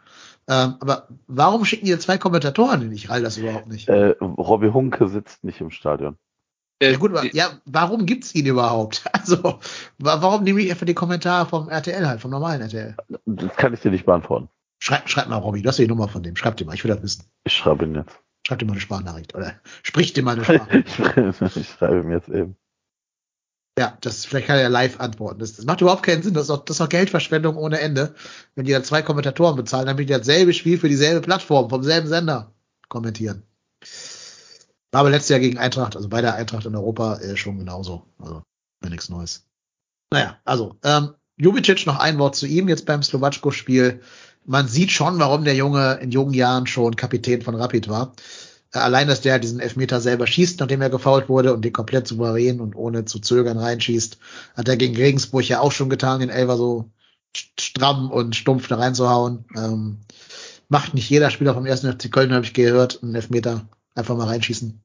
Ähm, 0.49 0.75
aber 0.79 1.07
warum 1.27 1.65
schicken 1.65 1.85
die 1.85 1.97
zwei 1.99 2.17
Kommentatoren 2.17 2.81
hin? 2.81 2.91
Ich 2.91 3.09
all 3.09 3.21
das 3.21 3.37
überhaupt 3.37 3.67
nicht. 3.67 3.87
Äh, 3.89 4.15
Robbie 4.21 4.69
Hunke 4.71 5.07
sitzt 5.09 5.43
nicht 5.43 5.61
im 5.61 5.71
Stadion. 5.71 6.17
Äh, 6.79 6.91
ja 6.91 6.97
gut, 6.97 7.11
aber, 7.11 7.21
die- 7.21 7.35
ja, 7.35 7.59
warum 7.65 8.05
gibt's 8.05 8.33
ihn 8.35 8.45
überhaupt? 8.45 9.03
Also, 9.13 9.59
wa 9.97 10.21
warum 10.21 10.43
nehme 10.43 10.61
ich 10.61 10.69
einfach 10.71 10.85
den 10.85 10.95
Kommentar 10.95 11.47
vom 11.47 11.69
RTL 11.69 12.07
halt, 12.07 12.21
vom 12.21 12.31
normalen 12.31 12.61
RTL? 12.61 12.95
Das 13.25 13.55
kann 13.55 13.73
ich 13.73 13.79
dir 13.81 13.91
nicht 13.91 14.05
beantworten. 14.05 14.49
Schreib, 14.79 15.09
schreib 15.09 15.27
mal, 15.27 15.37
Robby, 15.37 15.61
du 15.61 15.69
hast 15.69 15.79
ja 15.79 15.85
die 15.85 15.89
Nummer 15.89 16.07
von 16.07 16.21
dem. 16.23 16.35
Schreib 16.35 16.55
dir 16.57 16.65
mal, 16.65 16.75
ich 16.75 16.83
will 16.83 16.91
das 16.93 17.01
wissen. 17.01 17.23
Ich 17.45 17.53
schreibe 17.53 17.85
ihn 17.85 17.95
jetzt. 17.95 18.19
Schreib 18.45 18.59
dir 18.59 18.65
mal 18.65 18.73
eine 18.73 18.81
Sprachnachricht 18.81 19.35
oder 19.35 19.55
sprich 19.83 20.13
dir 20.13 20.23
mal 20.23 20.35
eine 20.35 20.43
Sprachnachricht. 20.45 21.57
ich 21.57 21.67
schreibe 21.69 21.99
ihm 22.01 22.11
jetzt 22.11 22.29
eben. 22.29 22.55
Ja, 23.77 23.97
das, 24.01 24.25
vielleicht 24.25 24.47
kann 24.47 24.55
er 24.57 24.63
ja 24.63 24.67
live 24.69 24.99
antworten. 24.99 25.39
Das, 25.39 25.55
das 25.55 25.65
macht 25.65 25.81
überhaupt 25.81 26.03
keinen 26.03 26.23
Sinn. 26.23 26.33
Das 26.33 26.43
ist, 26.43 26.49
doch, 26.49 26.63
das 26.63 26.75
ist 26.75 26.79
doch 26.79 26.89
Geldverschwendung 26.89 27.57
ohne 27.57 27.79
Ende. 27.79 28.15
Wenn 28.55 28.65
die 28.65 28.71
dann 28.71 28.83
zwei 28.83 29.01
Kommentatoren 29.01 29.55
bezahlen, 29.55 29.85
damit 29.87 30.07
die 30.09 30.13
dasselbe 30.13 30.53
Spiel 30.53 30.79
für 30.79 30.89
dieselbe 30.89 31.21
Plattform 31.21 31.69
vom 31.69 31.83
selben 31.83 32.07
Sender 32.07 32.53
kommentieren. 32.87 33.43
War 34.91 35.01
aber 35.01 35.09
letztes 35.09 35.29
Jahr 35.29 35.39
gegen 35.39 35.57
Eintracht, 35.57 35.95
also 35.95 36.07
bei 36.09 36.21
der 36.21 36.35
Eintracht 36.35 36.65
in 36.65 36.75
Europa 36.75 37.17
äh, 37.17 37.35
schon 37.35 37.59
genauso. 37.59 38.05
Also 38.19 38.41
wäre 38.81 38.91
nichts 38.91 39.09
Neues. 39.09 39.45
Naja, 40.11 40.37
also, 40.45 40.75
ähm, 40.83 41.09
Jubicic, 41.37 41.85
noch 41.85 41.99
ein 41.99 42.17
Wort 42.19 42.35
zu 42.35 42.47
ihm 42.47 42.67
jetzt 42.69 42.85
beim 42.85 43.03
Slowatschko-Spiel. 43.03 44.01
Man 44.45 44.67
sieht 44.67 44.91
schon, 44.91 45.19
warum 45.19 45.43
der 45.43 45.55
Junge 45.55 45.95
in 46.01 46.11
jungen 46.11 46.33
Jahren 46.33 46.65
schon 46.67 46.95
Kapitän 46.95 47.41
von 47.41 47.55
Rapid 47.55 47.89
war. 47.89 48.13
Äh, 48.73 48.79
Allein, 48.79 49.07
dass 49.07 49.21
der 49.21 49.39
diesen 49.39 49.59
Elfmeter 49.59 49.99
selber 49.99 50.25
schießt, 50.25 50.59
nachdem 50.61 50.81
er 50.81 50.89
gefault 50.89 51.27
wurde 51.29 51.53
und 51.53 51.63
den 51.65 51.73
komplett 51.73 52.07
souverän 52.07 52.61
und 52.61 52.75
ohne 52.75 53.03
zu 53.05 53.19
zögern 53.19 53.57
reinschießt, 53.57 54.17
hat 54.55 54.67
er 54.69 54.77
gegen 54.77 54.95
Regensburg 54.95 55.47
ja 55.47 55.59
auch 55.59 55.71
schon 55.73 55.89
getan, 55.89 56.21
den 56.21 56.29
Elfer 56.29 56.55
so 56.57 56.89
st- 57.35 57.59
stramm 57.61 58.09
und 58.09 58.35
stumpf 58.37 58.67
da 58.69 58.77
reinzuhauen. 58.77 59.45
Ähm, 59.55 59.97
macht 60.69 60.93
nicht 60.93 61.09
jeder 61.09 61.29
Spieler 61.29 61.53
vom 61.53 61.65
ersten 61.65 61.91
FC 61.91 62.09
Köln, 62.11 62.33
habe 62.33 62.45
ich 62.45 62.53
gehört, 62.53 63.03
einen 63.03 63.15
Elfmeter 63.15 63.67
einfach 63.97 64.15
mal 64.15 64.27
reinschießen. 64.27 64.81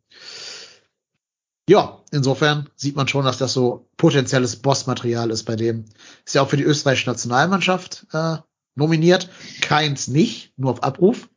Ja, 1.69 2.01
insofern 2.11 2.69
sieht 2.75 2.97
man 2.97 3.07
schon, 3.09 3.25
dass 3.25 3.39
das 3.39 3.53
so 3.53 3.89
potenzielles 3.97 4.57
Bossmaterial 4.57 5.31
ist 5.31 5.45
bei 5.45 5.55
dem. 5.57 5.85
Ist 6.25 6.35
ja 6.35 6.43
auch 6.43 6.49
für 6.51 6.57
die 6.57 6.65
österreichische 6.65 7.09
Nationalmannschaft 7.09 8.07
äh, 8.13 8.37
nominiert. 8.75 9.29
Keins 9.61 10.09
nicht, 10.09 10.53
nur 10.57 10.73
auf 10.73 10.83
Abruf. 10.83 11.29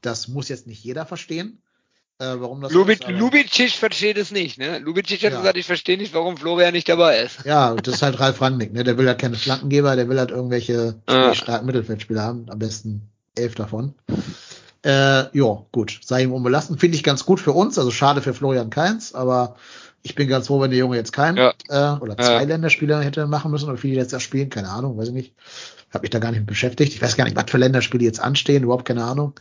Das 0.00 0.28
muss 0.28 0.48
jetzt 0.48 0.66
nicht 0.66 0.84
jeder 0.84 1.06
verstehen. 1.06 1.60
Äh, 2.20 2.36
warum 2.38 2.60
das 2.60 2.72
so 2.72 2.78
Lubic, 2.78 3.00
ist, 3.00 3.08
Lubicic 3.08 3.72
versteht 3.72 4.16
es 4.16 4.30
nicht, 4.30 4.56
ne? 4.58 4.78
Lubicic 4.78 5.24
hat 5.24 5.32
Ja. 5.32 5.38
gesagt, 5.38 5.56
ich 5.56 5.66
verstehe 5.66 5.98
nicht, 5.98 6.14
warum 6.14 6.36
Florian 6.36 6.72
nicht 6.72 6.88
dabei 6.88 7.18
ist. 7.22 7.44
Ja, 7.44 7.74
das 7.74 7.96
ist 7.96 8.02
halt 8.02 8.20
Ralf 8.20 8.40
Rangnick, 8.40 8.72
ne? 8.72 8.84
Der 8.84 8.96
will 8.96 9.08
halt 9.08 9.18
keine 9.20 9.34
Flankengeber, 9.36 9.96
der 9.96 10.08
will 10.08 10.20
halt 10.20 10.30
irgendwelche 10.30 11.02
Ja. 11.08 11.34
starken 11.34 11.66
Mittelfeldspieler 11.66 12.22
haben, 12.22 12.48
am 12.48 12.60
besten 12.60 13.10
elf 13.34 13.56
davon. 13.56 13.94
Äh, 14.84 15.36
ja, 15.36 15.62
gut, 15.72 16.00
sei 16.04 16.22
ihm 16.24 16.32
unbelassen. 16.32 16.78
Finde 16.78 16.96
ich 16.96 17.02
ganz 17.04 17.24
gut 17.24 17.40
für 17.40 17.52
uns, 17.52 17.78
also 17.78 17.90
schade 17.90 18.20
für 18.20 18.34
Florian 18.34 18.70
Kainz, 18.70 19.14
aber 19.14 19.56
ich 20.02 20.14
bin 20.14 20.28
ganz 20.28 20.48
froh, 20.48 20.60
wenn 20.60 20.70
der 20.70 20.78
Junge 20.78 20.96
jetzt 20.96 21.12
kein 21.12 21.36
Ja. 21.36 21.54
äh, 21.68 21.98
oder 22.00 22.16
zwei 22.18 22.34
Ja. 22.34 22.42
Länderspiele 22.42 23.00
hätte 23.00 23.26
machen 23.26 23.50
müssen 23.50 23.68
oder 23.68 23.78
viele 23.78 23.96
jetzt 23.96 24.12
erst 24.12 24.26
spielen, 24.26 24.50
keine 24.50 24.68
Ahnung, 24.68 24.98
weiß 24.98 25.08
ich 25.08 25.14
nicht. 25.14 25.32
Hab 25.92 26.02
mich 26.02 26.10
da 26.10 26.18
gar 26.18 26.30
nicht 26.30 26.40
mit 26.40 26.48
beschäftigt. 26.48 26.92
Ich 26.92 27.00
weiß 27.00 27.16
gar 27.16 27.24
nicht, 27.24 27.36
was 27.36 27.50
für 27.50 27.56
Länderspiele 27.56 28.04
jetzt 28.04 28.20
anstehen, 28.20 28.64
überhaupt 28.64 28.84
keine 28.84 29.04
Ahnung. 29.04 29.32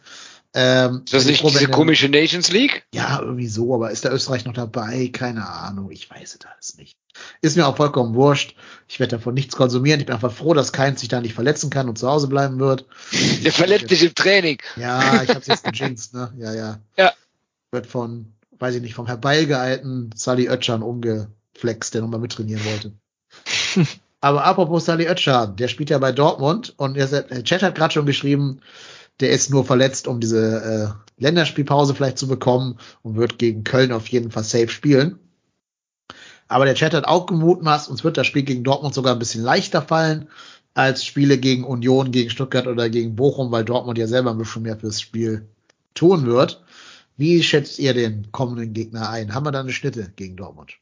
Ähm, 0.56 1.02
Ist 1.06 1.14
das 1.14 1.26
nicht 1.26 1.44
diese 1.44 1.68
komische 1.68 2.10
Nations 2.10 2.52
League? 2.52 2.86
ja, 2.94 3.20
irgendwie 3.20 3.48
so, 3.48 3.74
aber 3.74 3.90
ist 3.92 4.06
da 4.06 4.12
Österreich 4.12 4.46
noch 4.46 4.54
dabei? 4.54 5.10
Keine 5.12 5.48
Ahnung, 5.48 5.90
ich 5.90 6.10
weiß 6.10 6.36
es 6.36 6.46
alles 6.46 6.78
nicht. 6.78 6.96
Ist 7.42 7.58
mir 7.58 7.68
auch 7.68 7.78
vollkommen 7.78 8.14
wurscht. 8.16 8.56
Ich 8.88 9.00
werde 9.00 9.18
davon 9.18 9.34
nichts 9.34 9.56
konsumieren. 9.56 10.00
Ich 10.00 10.06
bin 10.06 10.16
einfach 10.16 10.32
froh, 10.32 10.54
dass 10.54 10.72
keins 10.72 11.00
sich 11.00 11.10
da 11.10 11.22
nicht 11.22 11.34
verletzen 11.34 11.70
kann 11.70 11.90
und 11.90 11.98
zu 11.98 12.08
Hause 12.08 12.28
bleiben 12.28 12.60
wird. 12.60 12.86
Der 13.44 13.52
verletzt 13.52 13.90
sich 13.90 14.04
im 14.04 14.16
Training. 14.16 14.60
Ja, 14.76 15.24
ich 15.24 15.30
hab's 15.30 15.48
jetzt 15.48 15.64
gejinxt, 15.64 16.14
ne? 16.14 16.32
Ja, 16.38 16.54
ja. 16.54 16.80
Ja. 16.98 17.14
Wird 17.72 17.88
von, 17.88 18.34
weiß 18.60 18.76
ich 18.76 18.82
nicht, 18.82 18.94
vom 18.96 19.08
herbeigeeilten 19.08 20.12
Sally 20.16 20.50
Oetschan 20.50 20.84
umgeflext, 20.84 21.94
der 21.94 22.02
nochmal 22.02 22.20
mittrainieren 22.20 22.64
wollte. 22.66 22.94
Aber 24.22 24.46
apropos 24.46 24.86
Sally 24.86 25.08
Oetschan, 25.08 25.56
der 25.56 25.68
spielt 25.68 25.90
ja 25.90 25.98
bei 25.98 26.12
Dortmund 26.12 26.74
und 26.78 26.96
der 26.96 27.08
der 27.08 27.44
Chat 27.44 27.62
hat 27.62 27.76
gerade 27.76 27.94
schon 27.94 28.06
geschrieben, 28.06 28.62
der 29.20 29.32
ist 29.32 29.50
nur 29.50 29.66
verletzt, 29.66 30.08
um 30.08 30.20
diese 30.20 30.98
äh, 30.98 31.22
Länderspielpause 31.22 31.96
vielleicht 31.96 32.18
zu 32.18 32.28
bekommen 32.28 32.78
und 33.02 33.16
wird 33.16 33.38
gegen 33.38 33.64
Köln 33.64 33.92
auf 33.92 34.08
jeden 34.08 34.32
Fall 34.32 34.44
safe 34.44 34.70
spielen. 34.70 35.20
Aber 36.48 36.66
der 36.66 36.76
Chat 36.76 36.94
hat 36.94 37.06
auch 37.06 37.26
gemutmaßt, 37.26 37.90
uns 37.90 38.04
wird 38.04 38.18
das 38.18 38.28
Spiel 38.28 38.44
gegen 38.44 38.64
Dortmund 38.64 38.94
sogar 38.94 39.14
ein 39.14 39.20
bisschen 39.20 39.44
leichter 39.44 39.82
fallen 39.82 40.30
als 40.74 41.06
Spiele 41.06 41.38
gegen 41.38 41.64
Union, 41.64 42.12
gegen 42.12 42.30
Stuttgart 42.30 42.68
oder 42.68 42.90
gegen 42.90 43.16
Bochum, 43.16 43.52
weil 43.52 43.64
Dortmund 43.64 43.98
ja 43.98 44.08
selber 44.08 44.32
ein 44.32 44.38
bisschen 44.38 44.64
mehr 44.64 44.78
fürs 44.78 45.02
Spiel 45.02 45.48
tun 45.94 46.26
wird. 46.26 46.64
Wie 47.16 47.44
schätzt 47.44 47.80
ihr 47.80 47.94
den 47.94 48.32
kommenden 48.32 48.74
Gegner 48.74 49.10
ein? 49.10 49.34
Haben 49.34 49.46
wir 49.46 49.52
da 49.52 49.60
eine 49.60 49.72
Schnitte 49.72 50.12
gegen 50.16 50.36
Dortmund? 50.36 50.80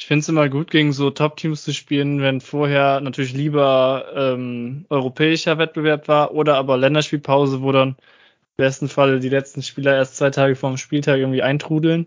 Ich 0.00 0.06
finde 0.06 0.20
es 0.20 0.28
immer 0.30 0.48
gut, 0.48 0.70
gegen 0.70 0.94
so 0.94 1.10
Top-Teams 1.10 1.62
zu 1.62 1.74
spielen, 1.74 2.22
wenn 2.22 2.40
vorher 2.40 3.02
natürlich 3.02 3.34
lieber 3.34 4.06
ähm, 4.16 4.86
europäischer 4.88 5.58
Wettbewerb 5.58 6.08
war 6.08 6.32
oder 6.32 6.56
aber 6.56 6.78
Länderspielpause, 6.78 7.60
wo 7.60 7.70
dann 7.70 7.90
im 7.90 7.96
besten 8.56 8.88
Fall 8.88 9.20
die 9.20 9.28
letzten 9.28 9.62
Spieler 9.62 9.94
erst 9.96 10.16
zwei 10.16 10.30
Tage 10.30 10.56
vor 10.56 10.70
dem 10.70 10.78
Spieltag 10.78 11.18
irgendwie 11.18 11.42
eintrudeln. 11.42 12.06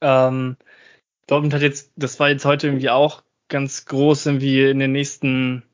Ähm, 0.00 0.56
Dortmund 1.28 1.54
hat 1.54 1.62
jetzt, 1.62 1.92
das 1.96 2.20
war 2.20 2.30
jetzt 2.30 2.44
heute 2.44 2.68
irgendwie 2.68 2.90
auch 2.90 3.24
ganz 3.48 3.86
groß, 3.86 4.26
irgendwie 4.26 4.64
in 4.70 4.80
den 4.80 4.92
nächsten, 4.92 5.64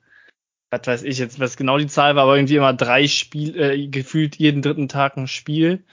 was 0.70 0.86
weiß 0.86 1.02
ich 1.04 1.18
jetzt, 1.18 1.40
was 1.40 1.56
genau 1.56 1.78
die 1.78 1.86
Zahl 1.86 2.16
war, 2.16 2.24
aber 2.24 2.36
irgendwie 2.36 2.56
immer 2.56 2.74
drei 2.74 3.06
Spiel, 3.08 3.58
äh, 3.60 3.88
gefühlt 3.88 4.36
jeden 4.36 4.62
dritten 4.62 4.88
Tag 4.88 5.16
ein 5.16 5.28
Spiel. 5.28 5.84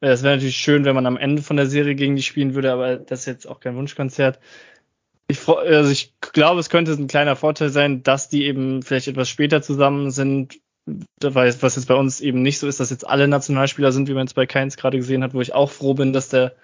Äh, 0.00 0.08
Es 0.10 0.22
wäre 0.22 0.36
natürlich 0.36 0.56
schön, 0.58 0.84
wenn 0.84 0.94
man 0.94 1.06
am 1.06 1.16
Ende 1.16 1.42
von 1.42 1.56
der 1.56 1.66
Serie 1.66 1.94
gegen 1.96 2.16
die 2.16 2.22
spielen 2.22 2.54
würde, 2.54 2.72
aber 2.72 2.96
das 2.98 3.20
ist 3.20 3.26
jetzt 3.26 3.48
auch 3.48 3.60
kein 3.60 3.76
Wunschkonzert. 3.76 4.40
Ich, 5.30 5.46
also 5.46 5.90
ich 5.90 6.14
glaube, 6.20 6.58
es 6.58 6.70
könnte 6.70 6.92
ein 6.92 7.06
kleiner 7.06 7.36
Vorteil 7.36 7.68
sein, 7.68 8.02
dass 8.02 8.30
die 8.30 8.44
eben 8.44 8.82
vielleicht 8.82 9.08
etwas 9.08 9.28
später 9.28 9.60
zusammen 9.60 10.10
sind, 10.10 10.58
was 11.20 11.76
jetzt 11.76 11.86
bei 11.86 11.94
uns 11.94 12.22
eben 12.22 12.40
nicht 12.40 12.58
so 12.58 12.66
ist, 12.66 12.80
dass 12.80 12.88
jetzt 12.88 13.06
alle 13.06 13.28
Nationalspieler 13.28 13.92
sind, 13.92 14.08
wie 14.08 14.14
man 14.14 14.26
es 14.26 14.32
bei 14.32 14.46
Keins 14.46 14.78
gerade 14.78 14.96
gesehen 14.96 15.22
hat, 15.22 15.34
wo 15.34 15.42
ich 15.42 15.54
auch 15.54 15.70
froh 15.70 15.92
bin, 15.92 16.14
dass 16.14 16.30
der 16.30 16.56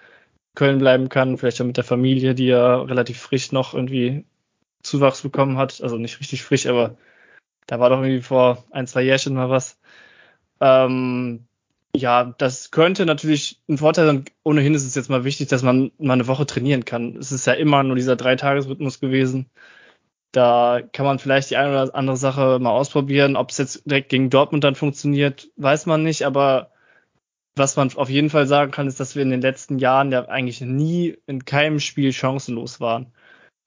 Köln 0.55 0.79
bleiben 0.79 1.09
kann, 1.09 1.37
vielleicht 1.37 1.61
auch 1.61 1.65
mit 1.65 1.77
der 1.77 1.83
Familie, 1.83 2.33
die 2.33 2.47
ja 2.47 2.81
relativ 2.81 3.19
frisch 3.19 3.51
noch 3.51 3.75
irgendwie 3.75 4.25
Zuwachs 4.81 5.21
bekommen 5.21 5.57
hat, 5.57 5.81
also 5.81 5.97
nicht 5.97 6.19
richtig 6.19 6.43
frisch, 6.43 6.65
aber 6.65 6.97
da 7.67 7.79
war 7.79 7.89
doch 7.89 7.99
irgendwie 8.01 8.21
vor 8.21 8.65
ein, 8.71 8.87
zwei 8.87 9.03
Jährchen 9.03 9.35
mal 9.35 9.49
was. 9.49 9.77
Ähm, 10.59 11.45
ja, 11.95 12.35
das 12.37 12.71
könnte 12.71 13.05
natürlich 13.05 13.61
ein 13.67 13.77
Vorteil 13.77 14.05
sein. 14.05 14.25
Ohnehin 14.43 14.73
ist 14.73 14.85
es 14.85 14.95
jetzt 14.95 15.09
mal 15.09 15.23
wichtig, 15.23 15.47
dass 15.47 15.63
man 15.63 15.91
mal 15.97 16.13
eine 16.13 16.27
Woche 16.27 16.45
trainieren 16.45 16.85
kann. 16.85 17.17
Es 17.17 17.31
ist 17.31 17.47
ja 17.47 17.53
immer 17.53 17.83
nur 17.83 17.95
dieser 17.95 18.15
Dreitagesrhythmus 18.15 18.99
gewesen. 18.99 19.49
Da 20.31 20.81
kann 20.91 21.05
man 21.05 21.19
vielleicht 21.19 21.49
die 21.49 21.57
eine 21.57 21.69
oder 21.69 21.95
andere 21.95 22.17
Sache 22.17 22.59
mal 22.59 22.71
ausprobieren. 22.71 23.35
Ob 23.35 23.51
es 23.51 23.57
jetzt 23.57 23.89
direkt 23.89 24.09
gegen 24.09 24.29
Dortmund 24.29 24.63
dann 24.63 24.75
funktioniert, 24.75 25.49
weiß 25.55 25.85
man 25.85 26.03
nicht. 26.03 26.23
Aber 26.23 26.71
was 27.55 27.77
man 27.77 27.93
auf 27.95 28.09
jeden 28.09 28.29
Fall 28.29 28.45
sagen 28.47 28.71
kann, 28.71 28.87
ist, 28.87 28.99
dass 28.99 29.15
wir 29.15 29.21
in 29.23 29.29
den 29.29 29.41
letzten 29.41 29.79
Jahren 29.79 30.11
ja 30.11 30.25
eigentlich 30.25 30.61
nie 30.61 31.17
in 31.25 31.45
keinem 31.45 31.79
Spiel 31.79 32.11
chancenlos 32.11 32.81
waren. 32.81 33.13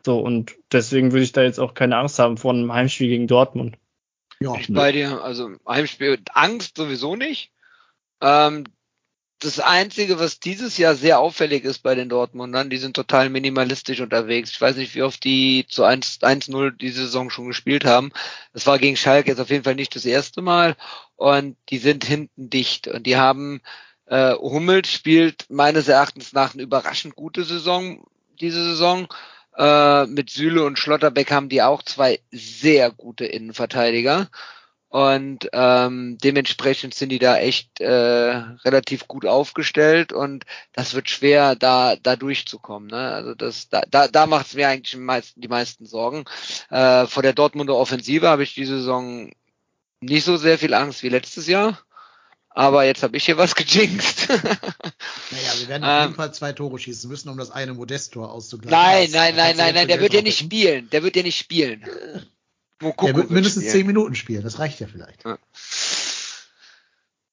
So, 0.04 0.20
und 0.20 0.56
deswegen 0.70 1.12
würde 1.12 1.24
ich 1.24 1.32
da 1.32 1.42
jetzt 1.42 1.58
auch 1.58 1.74
keine 1.74 1.96
Angst 1.96 2.18
haben 2.18 2.36
vor 2.36 2.52
einem 2.52 2.72
Heimspiel 2.72 3.08
gegen 3.08 3.26
Dortmund. 3.26 3.78
Ja, 4.40 4.54
ich 4.54 4.72
bei 4.72 4.92
dir. 4.92 5.22
Also 5.22 5.50
Heimspiel, 5.66 6.18
Angst 6.32 6.76
sowieso 6.76 7.16
nicht. 7.16 7.50
Ähm, 8.20 8.64
das 9.40 9.60
Einzige, 9.60 10.18
was 10.18 10.40
dieses 10.40 10.78
Jahr 10.78 10.96
sehr 10.96 11.20
auffällig 11.20 11.64
ist 11.64 11.80
bei 11.80 11.94
den 11.94 12.08
Dortmundern, 12.08 12.70
die 12.70 12.76
sind 12.76 12.96
total 12.96 13.30
minimalistisch 13.30 14.00
unterwegs. 14.00 14.50
Ich 14.50 14.60
weiß 14.60 14.76
nicht, 14.76 14.94
wie 14.96 15.02
oft 15.02 15.22
die 15.22 15.64
zu 15.68 15.84
1 15.84 16.20
1-0 16.22 16.72
diese 16.76 17.02
Saison 17.02 17.30
schon 17.30 17.46
gespielt 17.46 17.84
haben. 17.84 18.10
Das 18.52 18.66
war 18.66 18.78
gegen 18.78 18.96
Schalke 18.96 19.30
jetzt 19.30 19.40
auf 19.40 19.50
jeden 19.50 19.62
Fall 19.62 19.76
nicht 19.76 19.94
das 19.94 20.04
erste 20.04 20.42
Mal. 20.42 20.76
Und 21.14 21.56
die 21.68 21.78
sind 21.78 22.04
hinten 22.04 22.50
dicht. 22.50 22.88
Und 22.88 23.06
die 23.06 23.16
haben, 23.16 23.60
äh, 24.06 24.32
Hummels 24.34 24.90
spielt 24.92 25.46
meines 25.50 25.86
Erachtens 25.86 26.32
nach 26.32 26.54
eine 26.54 26.64
überraschend 26.64 27.14
gute 27.14 27.44
Saison, 27.44 28.04
diese 28.40 28.64
Saison. 28.64 29.06
Äh, 29.56 30.06
mit 30.06 30.30
Süle 30.30 30.64
und 30.64 30.78
Schlotterbeck 30.80 31.30
haben 31.30 31.48
die 31.48 31.62
auch 31.62 31.82
zwei 31.82 32.20
sehr 32.32 32.90
gute 32.90 33.24
Innenverteidiger. 33.26 34.28
Und 34.90 35.48
ähm, 35.52 36.16
dementsprechend 36.22 36.94
sind 36.94 37.10
die 37.10 37.18
da 37.18 37.36
echt 37.36 37.78
äh, 37.80 37.88
relativ 38.64 39.06
gut 39.06 39.26
aufgestellt 39.26 40.14
und 40.14 40.44
das 40.72 40.94
wird 40.94 41.10
schwer, 41.10 41.56
da 41.56 41.96
da 41.96 42.16
durchzukommen. 42.16 42.88
Ne? 42.88 42.96
Also 42.96 43.34
das 43.34 43.68
da 43.68 43.82
da, 43.90 44.08
da 44.08 44.26
macht 44.26 44.46
es 44.46 44.54
mir 44.54 44.66
eigentlich 44.68 44.92
die 44.92 44.96
meisten, 44.96 45.40
die 45.42 45.48
meisten 45.48 45.84
Sorgen. 45.84 46.24
Äh, 46.70 47.06
vor 47.06 47.22
der 47.22 47.34
Dortmunder 47.34 47.76
Offensive 47.76 48.26
habe 48.28 48.42
ich 48.44 48.54
diese 48.54 48.78
Saison 48.78 49.30
nicht 50.00 50.24
so 50.24 50.38
sehr 50.38 50.58
viel 50.58 50.72
Angst 50.72 51.02
wie 51.02 51.10
letztes 51.10 51.46
Jahr. 51.46 51.78
Aber 52.50 52.84
jetzt 52.84 53.02
habe 53.02 53.16
ich 53.18 53.26
hier 53.26 53.36
was 53.36 53.54
gejinxt. 53.54 54.28
naja, 54.30 54.40
wir 55.58 55.68
werden 55.68 55.84
auf 55.84 55.90
Ähm, 55.90 56.02
jeden 56.04 56.14
Fall 56.14 56.32
zwei 56.32 56.52
Tore 56.54 56.78
schießen 56.78 57.10
müssen, 57.10 57.28
um 57.28 57.36
das 57.36 57.50
eine 57.50 57.74
Modest-Tor 57.74 58.32
auszugleichen. 58.32 58.80
nein, 58.80 59.10
nein, 59.12 59.36
nein, 59.36 59.56
nein, 59.56 59.74
nein, 59.74 59.86
der 59.88 60.00
wird 60.00 60.14
ja 60.14 60.22
nicht 60.22 60.38
spielen. 60.38 60.88
Der 60.90 61.02
wird 61.02 61.14
ja 61.14 61.22
nicht 61.22 61.38
spielen. 61.38 61.84
Mokoko 62.80 63.06
Der 63.06 63.16
wird 63.16 63.30
mindestens 63.30 63.64
spielen. 63.64 63.72
zehn 63.72 63.86
Minuten 63.86 64.14
spielen, 64.14 64.42
das 64.42 64.58
reicht 64.58 64.80
ja 64.80 64.86
vielleicht. 64.86 65.24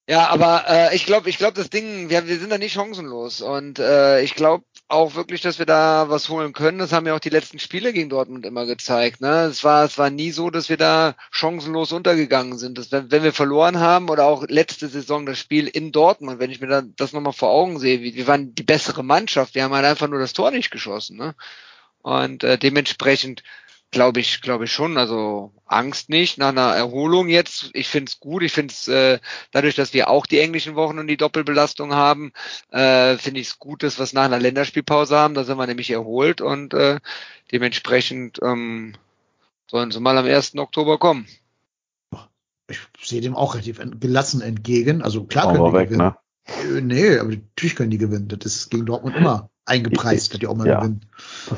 Ja, 0.08 0.28
aber 0.28 0.66
äh, 0.68 0.96
ich 0.96 1.08
glaube, 1.08 1.30
ich 1.30 1.40
glaube, 1.40 1.56
das 1.56 1.72
Ding, 1.72 2.10
wir, 2.10 2.28
wir 2.28 2.38
sind 2.38 2.52
da 2.52 2.60
nicht 2.60 2.74
chancenlos 2.74 3.42
und 3.42 3.80
äh, 3.80 4.22
ich 4.22 4.36
glaube 4.36 4.64
auch 4.88 5.16
wirklich, 5.16 5.42
dass 5.42 5.58
wir 5.58 5.66
da 5.66 6.10
was 6.10 6.30
holen 6.30 6.54
können. 6.54 6.78
Das 6.78 6.92
haben 6.94 7.08
ja 7.08 7.16
auch 7.16 7.20
die 7.20 7.32
letzten 7.32 7.58
Spiele 7.58 7.92
gegen 7.92 8.10
Dortmund 8.10 8.46
immer 8.46 8.68
gezeigt. 8.68 9.22
Ne, 9.22 9.46
es 9.46 9.64
war, 9.64 9.84
es 9.84 9.98
war 9.98 10.12
nie 10.12 10.30
so, 10.30 10.52
dass 10.52 10.70
wir 10.70 10.78
da 10.78 11.16
chancenlos 11.32 11.92
untergegangen 11.92 12.60
sind. 12.60 12.78
Das, 12.78 12.92
wenn, 12.92 13.10
wenn 13.10 13.24
wir 13.24 13.34
verloren 13.34 13.80
haben 13.80 14.10
oder 14.10 14.26
auch 14.26 14.46
letzte 14.48 14.90
Saison 14.90 15.26
das 15.26 15.40
Spiel 15.40 15.68
in 15.68 15.92
Dortmund, 15.92 16.38
wenn 16.38 16.52
ich 16.52 16.62
mir 16.62 16.68
da, 16.68 16.84
das 16.84 17.14
nochmal 17.14 17.34
vor 17.34 17.50
Augen 17.50 17.80
sehe, 17.80 18.02
wir, 18.02 18.14
wir 18.14 18.28
waren 18.28 18.54
die 18.54 18.64
bessere 18.64 19.04
Mannschaft. 19.04 19.56
Wir 19.56 19.64
haben 19.64 19.74
halt 19.74 19.86
einfach 19.86 20.08
nur 20.08 20.20
das 20.20 20.34
Tor 20.34 20.52
nicht 20.52 20.70
geschossen. 20.70 21.18
Ne? 21.18 21.34
Und 22.04 22.44
äh, 22.44 22.60
dementsprechend 22.60 23.42
glaube 23.96 24.20
ich, 24.20 24.42
glaube 24.42 24.66
ich 24.66 24.72
schon. 24.72 24.98
Also 24.98 25.52
Angst 25.66 26.10
nicht. 26.10 26.38
Nach 26.38 26.50
einer 26.50 26.76
Erholung 26.76 27.28
jetzt, 27.30 27.72
ich 27.74 27.88
finde 27.88 28.10
es 28.12 28.20
gut. 28.20 28.44
Ich 28.44 28.52
finde 28.52 28.72
es 28.74 28.88
äh, 28.88 29.20
dadurch, 29.52 29.76
dass 29.76 29.94
wir 29.94 30.10
auch 30.10 30.28
die 30.28 30.40
englischen 30.40 30.76
Wochen 30.76 31.00
und 31.00 31.08
die 31.08 31.18
Doppelbelastung 31.18 31.94
haben, 31.96 32.32
äh, 32.72 33.18
finde 33.18 33.40
ich 33.40 33.48
es 33.48 33.58
gut, 33.58 33.82
dass 33.82 33.98
wir 33.98 34.04
es 34.04 34.14
nach 34.14 34.26
einer 34.26 34.40
Länderspielpause 34.40 35.16
haben. 35.18 35.34
Da 35.34 35.44
sind 35.46 35.58
wir 35.58 35.66
nämlich 35.66 35.90
erholt 35.90 36.42
und 36.42 36.74
äh, 36.74 37.00
dementsprechend 37.52 38.40
ähm, 38.44 38.94
sollen 39.72 39.92
sie 39.92 40.00
mal 40.02 40.18
am 40.18 40.26
1. 40.26 40.56
Oktober 40.58 41.00
kommen. 41.00 41.26
Ich 42.68 42.80
sehe 43.02 43.22
dem 43.22 43.36
auch 43.36 43.54
relativ 43.54 43.80
gelassen 44.00 44.42
entgegen. 44.42 45.02
Also 45.02 45.24
klar 45.24 45.52
können 45.52 45.64
wir 45.64 45.72
die 45.72 45.78
weg, 45.78 45.90
gewinnen. 45.90 46.08
ne? 46.10 46.78
Äh, 46.78 46.82
Nee, 46.82 47.18
aber 47.18 47.30
natürlich 47.30 47.76
können 47.76 47.92
die 47.92 47.98
gewinnen. 47.98 48.28
Das 48.28 48.46
ist 48.46 48.70
gegen 48.70 48.86
Dortmund 48.86 49.16
immer 49.16 49.50
eingepreist, 49.66 50.34
dass 50.34 50.40
die 50.40 50.48
auch 50.48 50.56
mal 50.56 50.68
Ja. 50.68 50.80
gewinnen. 50.82 51.06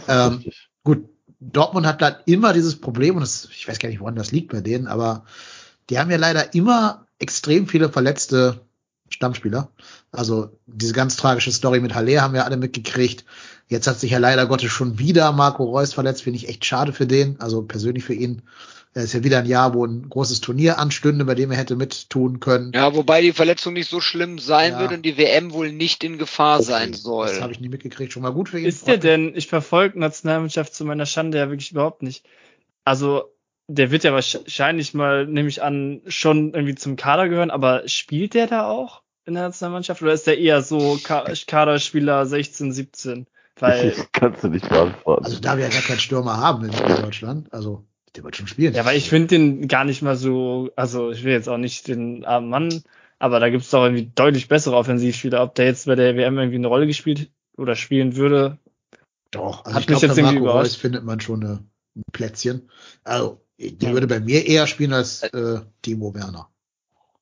Ähm. 0.07 0.45
Gut, 0.83 1.09
Dortmund 1.39 1.85
hat 1.85 2.01
dann 2.01 2.15
immer 2.25 2.53
dieses 2.53 2.79
Problem, 2.79 3.15
und 3.15 3.21
das, 3.21 3.47
ich 3.51 3.67
weiß 3.67 3.79
gar 3.79 3.89
nicht, 3.89 3.99
woran 3.99 4.15
das 4.15 4.31
liegt 4.31 4.51
bei 4.51 4.61
denen, 4.61 4.87
aber 4.87 5.25
die 5.89 5.99
haben 5.99 6.11
ja 6.11 6.17
leider 6.17 6.53
immer 6.53 7.05
extrem 7.19 7.67
viele 7.67 7.89
verletzte 7.89 8.61
Stammspieler. 9.09 9.69
Also 10.11 10.59
diese 10.65 10.93
ganz 10.93 11.15
tragische 11.15 11.51
Story 11.51 11.79
mit 11.79 11.95
Haller 11.95 12.21
haben 12.21 12.33
wir 12.33 12.45
alle 12.45 12.57
mitgekriegt. 12.57 13.25
Jetzt 13.67 13.87
hat 13.87 13.99
sich 13.99 14.11
ja 14.11 14.17
leider 14.17 14.45
Gottes 14.47 14.71
schon 14.71 14.99
wieder 14.99 15.31
Marco 15.31 15.63
Reus 15.63 15.93
verletzt, 15.93 16.23
finde 16.23 16.37
ich 16.37 16.49
echt 16.49 16.65
schade 16.65 16.93
für 16.93 17.07
den, 17.07 17.39
also 17.39 17.61
persönlich 17.61 18.03
für 18.03 18.13
ihn. 18.13 18.41
Es 18.97 19.05
ist 19.05 19.13
ja 19.13 19.23
wieder 19.23 19.37
ein 19.37 19.45
Jahr, 19.45 19.75
wo 19.75 19.85
ein 19.85 20.09
großes 20.09 20.41
Turnier 20.41 20.79
anstünde, 20.79 21.23
bei 21.23 21.35
dem 21.35 21.51
er 21.51 21.57
hätte 21.57 21.75
mittun 21.75 22.39
können. 22.39 22.71
Ja, 22.73 22.95
wobei 22.95 23.21
die 23.21 23.31
Verletzung 23.31 23.73
nicht 23.73 23.89
so 23.89 24.01
schlimm 24.01 24.39
sein 24.39 24.71
Ja. 24.73 24.79
wird 24.79 24.91
und 24.93 25.03
die 25.03 25.17
WM 25.19 25.53
wohl 25.53 25.71
nicht 25.71 26.03
in 26.03 26.17
Gefahr 26.17 26.63
sein 26.63 26.93
Das 26.93 27.03
soll. 27.03 27.39
habe 27.39 27.53
ich 27.53 27.59
nie 27.59 27.69
mitgekriegt. 27.69 28.11
Schon 28.11 28.23
mal 28.23 28.31
gut 28.33 28.49
für 28.49 28.59
ihn. 28.59 28.65
Ist 28.65 28.87
der 28.87 28.97
denn, 28.97 29.33
ich 29.35 29.47
verfolge 29.47 29.99
Nationalmannschaft 29.99 30.73
zu 30.73 30.83
meiner 30.83 31.05
Schande 31.05 31.37
ja 31.37 31.49
wirklich 31.49 31.71
überhaupt 31.71 32.01
nicht. 32.01 32.25
Also, 32.85 33.25
der 33.67 33.91
wird 33.91 34.03
ja 34.03 34.13
wahrscheinlich 34.13 34.95
mal, 34.95 35.27
nehme 35.27 35.49
ich 35.49 35.61
an, 35.61 36.01
schon 36.07 36.53
irgendwie 36.55 36.75
zum 36.75 36.95
Kader 36.95 37.29
gehören, 37.29 37.51
aber 37.51 37.87
spielt 37.87 38.33
der 38.33 38.47
da 38.47 38.65
auch 38.67 39.03
in 39.25 39.35
der 39.35 39.43
Nationalmannschaft 39.43 40.01
oder 40.01 40.13
ist 40.13 40.25
der 40.25 40.39
eher 40.39 40.63
so 40.63 40.97
Ka 41.03 41.31
Kaderspieler 41.45 42.25
16, 42.25 42.71
17? 42.71 43.27
Weil, 43.59 43.91
Das 43.91 44.07
kannst 44.11 44.43
du 44.43 44.47
nicht 44.47 44.67
beantworten. 44.67 45.25
Also 45.25 45.39
da 45.39 45.55
wir 45.57 45.65
ja 45.65 45.69
gar 45.69 45.81
keinen 45.81 45.99
Stürmer 45.99 46.37
haben 46.37 46.65
in 46.65 46.71
Deutschland, 46.71 47.53
also 47.53 47.83
der 48.17 48.23
wird 48.23 48.35
schon 48.35 48.47
spielen. 48.47 48.73
ja, 48.73 48.83
weil 48.85 48.97
ich 48.97 49.09
finde 49.09 49.27
den 49.27 49.67
gar 49.67 49.85
nicht 49.85 50.01
mal 50.01 50.15
so, 50.15 50.71
also 50.75 51.11
ich 51.11 51.23
will 51.23 51.31
jetzt 51.31 51.47
auch 51.47 51.57
nicht 51.57 51.87
den 51.87 52.25
armen 52.25 52.49
Mann, 52.49 52.83
aber 53.19 53.39
da 53.39 53.49
gibt's 53.49 53.69
doch 53.69 53.83
irgendwie 53.83 54.11
deutlich 54.13 54.47
bessere 54.47 54.75
Offensivspieler. 54.75 55.41
Ob 55.41 55.55
der 55.55 55.65
jetzt 55.65 55.85
bei 55.85 55.95
der 55.95 56.15
WM 56.15 56.37
irgendwie 56.37 56.57
eine 56.57 56.67
Rolle 56.67 56.87
gespielt 56.87 57.31
oder 57.57 57.75
spielen 57.75 58.15
würde, 58.15 58.57
Doch, 59.31 59.65
also 59.65 59.75
Hat 59.75 59.83
ich 59.83 59.89
mich 59.89 59.99
glaube, 59.99 60.07
jetzt 60.07 60.17
irgendwie 60.17 60.39
Marco 60.39 60.57
Reus 60.59 60.75
findet 60.75 61.03
man 61.03 61.19
schon 61.19 61.43
eine, 61.43 61.63
ein 61.95 62.03
Plätzchen. 62.11 62.69
Also, 63.03 63.41
der 63.59 63.89
Ja. 63.89 63.93
würde 63.93 64.07
bei 64.07 64.19
mir 64.19 64.45
eher 64.45 64.67
spielen 64.67 64.93
als 64.93 65.23
äh, 65.23 65.61
Timo 65.81 66.13
Werner. 66.13 66.49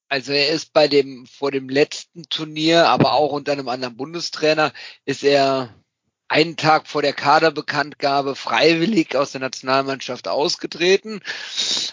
Also 0.08 0.32
er 0.34 0.50
ist 0.50 0.72
bei 0.72 0.88
dem, 0.88 1.26
vor 1.26 1.52
dem 1.52 1.68
letzten 1.68 2.24
Turnier, 2.30 2.88
aber 2.88 3.14
auch 3.14 3.32
unter 3.32 3.54
einem 3.54 3.68
anderen 3.68 3.98
Bundestrainer, 3.98 4.72
ist 5.06 5.24
er 5.24 5.74
einen 6.36 6.58
Tag 6.58 6.86
vor 6.90 7.02
der 7.02 7.14
Kaderbekanntgabe 7.14 8.36
freiwillig 8.36 9.16
aus 9.16 9.32
der 9.32 9.40
Nationalmannschaft 9.40 10.28
ausgetreten. 10.28 11.22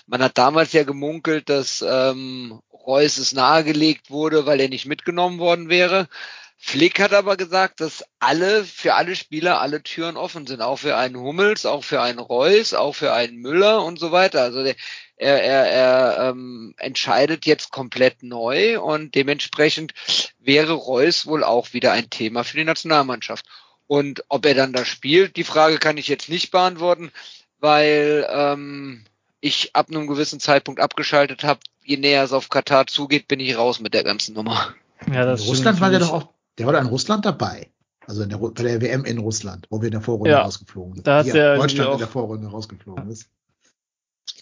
Man 0.09 0.21
hat 0.21 0.37
damals 0.37 0.73
ja 0.73 0.83
gemunkelt, 0.83 1.49
dass 1.49 1.81
ähm, 1.89 2.61
Reus 2.73 3.19
es 3.19 3.33
nahegelegt 3.33 4.11
wurde, 4.11 4.45
weil 4.45 4.61
er 4.61 4.69
nicht 4.69 4.87
mitgenommen 4.87 5.39
worden 5.39 5.69
wäre. 5.69 6.09
Flick 6.57 6.99
hat 6.99 7.13
aber 7.13 7.37
gesagt, 7.37 7.81
dass 7.81 8.05
alle, 8.19 8.65
für 8.65 8.95
alle 8.95 9.15
Spieler 9.15 9.61
alle 9.61 9.81
Türen 9.85 10.17
offen 10.17 10.49
sind, 10.49 10.61
auch 10.61 10.81
für 10.81 10.97
einen 10.97 11.17
Hummels, 11.17 11.65
auch 11.65 11.85
für 11.85 12.03
einen 12.03 12.19
Reus, 12.19 12.75
auch 12.75 12.97
für 12.97 13.13
einen 13.13 13.37
Müller 13.37 13.85
und 13.85 14.01
so 14.01 14.11
weiter. 14.11 14.43
Also 14.43 14.65
der, 14.65 14.75
er, 15.17 15.41
er, 15.41 15.67
er 15.71 16.31
ähm, 16.31 16.75
entscheidet 16.79 17.47
jetzt 17.47 17.71
komplett 17.71 18.25
neu 18.25 18.81
und 18.81 19.15
dementsprechend 19.15 19.95
wäre 20.41 20.73
Reus 20.73 21.27
wohl 21.27 21.45
auch 21.45 21.73
wieder 21.75 21.93
ein 21.93 22.11
Thema 22.11 22.43
für 22.43 22.57
die 22.57 22.65
Nationalmannschaft. 22.65 23.45
Und 23.93 24.25
ob 24.31 24.47
er 24.47 24.55
dann 24.55 24.73
da 24.73 24.87
spielt, 24.87 25.37
die 25.37 25.45
Frage 25.45 25.77
kann 25.77 25.99
ich 25.99 26.09
jetzt 26.09 26.31
nicht 26.31 26.51
beantworten, 26.51 27.13
weil 27.61 28.27
ähm, 28.31 29.05
ich 29.43 29.77
ab 29.77 29.91
einem 29.91 30.07
gewissen 30.07 30.41
Zeitpunkt 30.41 30.81
abgeschaltet 30.81 31.45
habe. 31.45 31.61
Je 31.85 31.99
näher 31.99 32.25
es 32.25 32.33
auf 32.33 32.49
Katar 32.49 32.87
zugeht, 32.87 33.29
bin 33.29 33.39
ich 33.39 33.55
raus 33.59 33.81
mit 33.81 33.93
der 33.93 34.03
ganzen 34.03 34.35
Nummer. 34.35 34.75
ja, 35.09 35.21
In 35.21 35.29
das 35.29 35.43
Russland 35.43 35.77
stimmt 35.77 35.81
war 35.83 35.91
der 35.91 35.99
doch 35.99 36.11
auch, 36.11 36.29
der 36.57 36.65
war 36.65 36.73
da 36.73 36.79
in 36.79 36.87
Russland 36.87 37.27
dabei. 37.27 37.69
Also 38.07 38.23
in 38.23 38.31
der, 38.31 38.39
bei 38.39 38.63
der 38.63 38.81
WM 38.81 39.05
in 39.05 39.19
Russland, 39.19 39.67
wo 39.69 39.83
wir 39.83 39.89
in 39.89 39.93
der 39.93 40.01
Vorrunde 40.01 40.31
Ja, 40.31 40.41
rausgeflogen 40.41 40.95
sind. 40.95 41.07
da 41.07 41.19
hat 41.19 41.25
Hier, 41.27 41.35
der 41.35 41.57
Deutschland 41.57 41.93
in 41.93 41.99
der 41.99 42.09
Vorrunde 42.09 42.49
rausgeflogen 42.49 43.11
ist. 43.11 43.29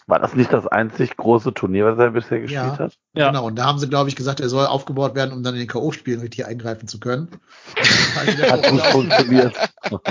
War 0.07 0.19
das 0.19 0.33
nicht 0.35 0.51
das 0.51 0.67
einzig 0.67 1.15
große 1.15 1.53
Turnier, 1.53 1.85
was 1.85 1.97
er 1.99 2.11
bisher 2.11 2.39
gespielt 2.39 2.51
Ja. 2.63 2.77
hat? 2.79 2.97
Ja. 3.13 3.27
Genau, 3.27 3.45
und 3.45 3.55
da 3.55 3.65
haben 3.65 3.79
sie, 3.79 3.87
glaube 3.87 4.09
ich, 4.09 4.15
gesagt, 4.15 4.39
er 4.39 4.49
soll 4.49 4.65
aufgebaut 4.65 5.15
werden, 5.15 5.31
um 5.31 5.43
dann 5.43 5.53
in 5.53 5.59
den 5.61 5.67
K.O.-Spielen 5.67 6.21
richtig 6.21 6.45
eingreifen 6.45 6.87
zu 6.87 6.99
können. 6.99 7.29
Hat 8.15 8.67
gut 8.67 8.81
funktioniert. 8.81 9.55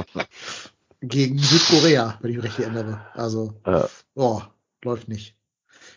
Gegen 1.02 1.38
Südkorea, 1.38 2.18
wenn 2.20 2.30
ich 2.30 2.36
mich 2.36 2.44
recht 2.46 2.58
erinnere. 2.60 3.00
Also, 3.14 3.54
Ja. 3.66 3.88
oh, 4.14 4.42
läuft 4.84 5.08
nicht. 5.08 5.34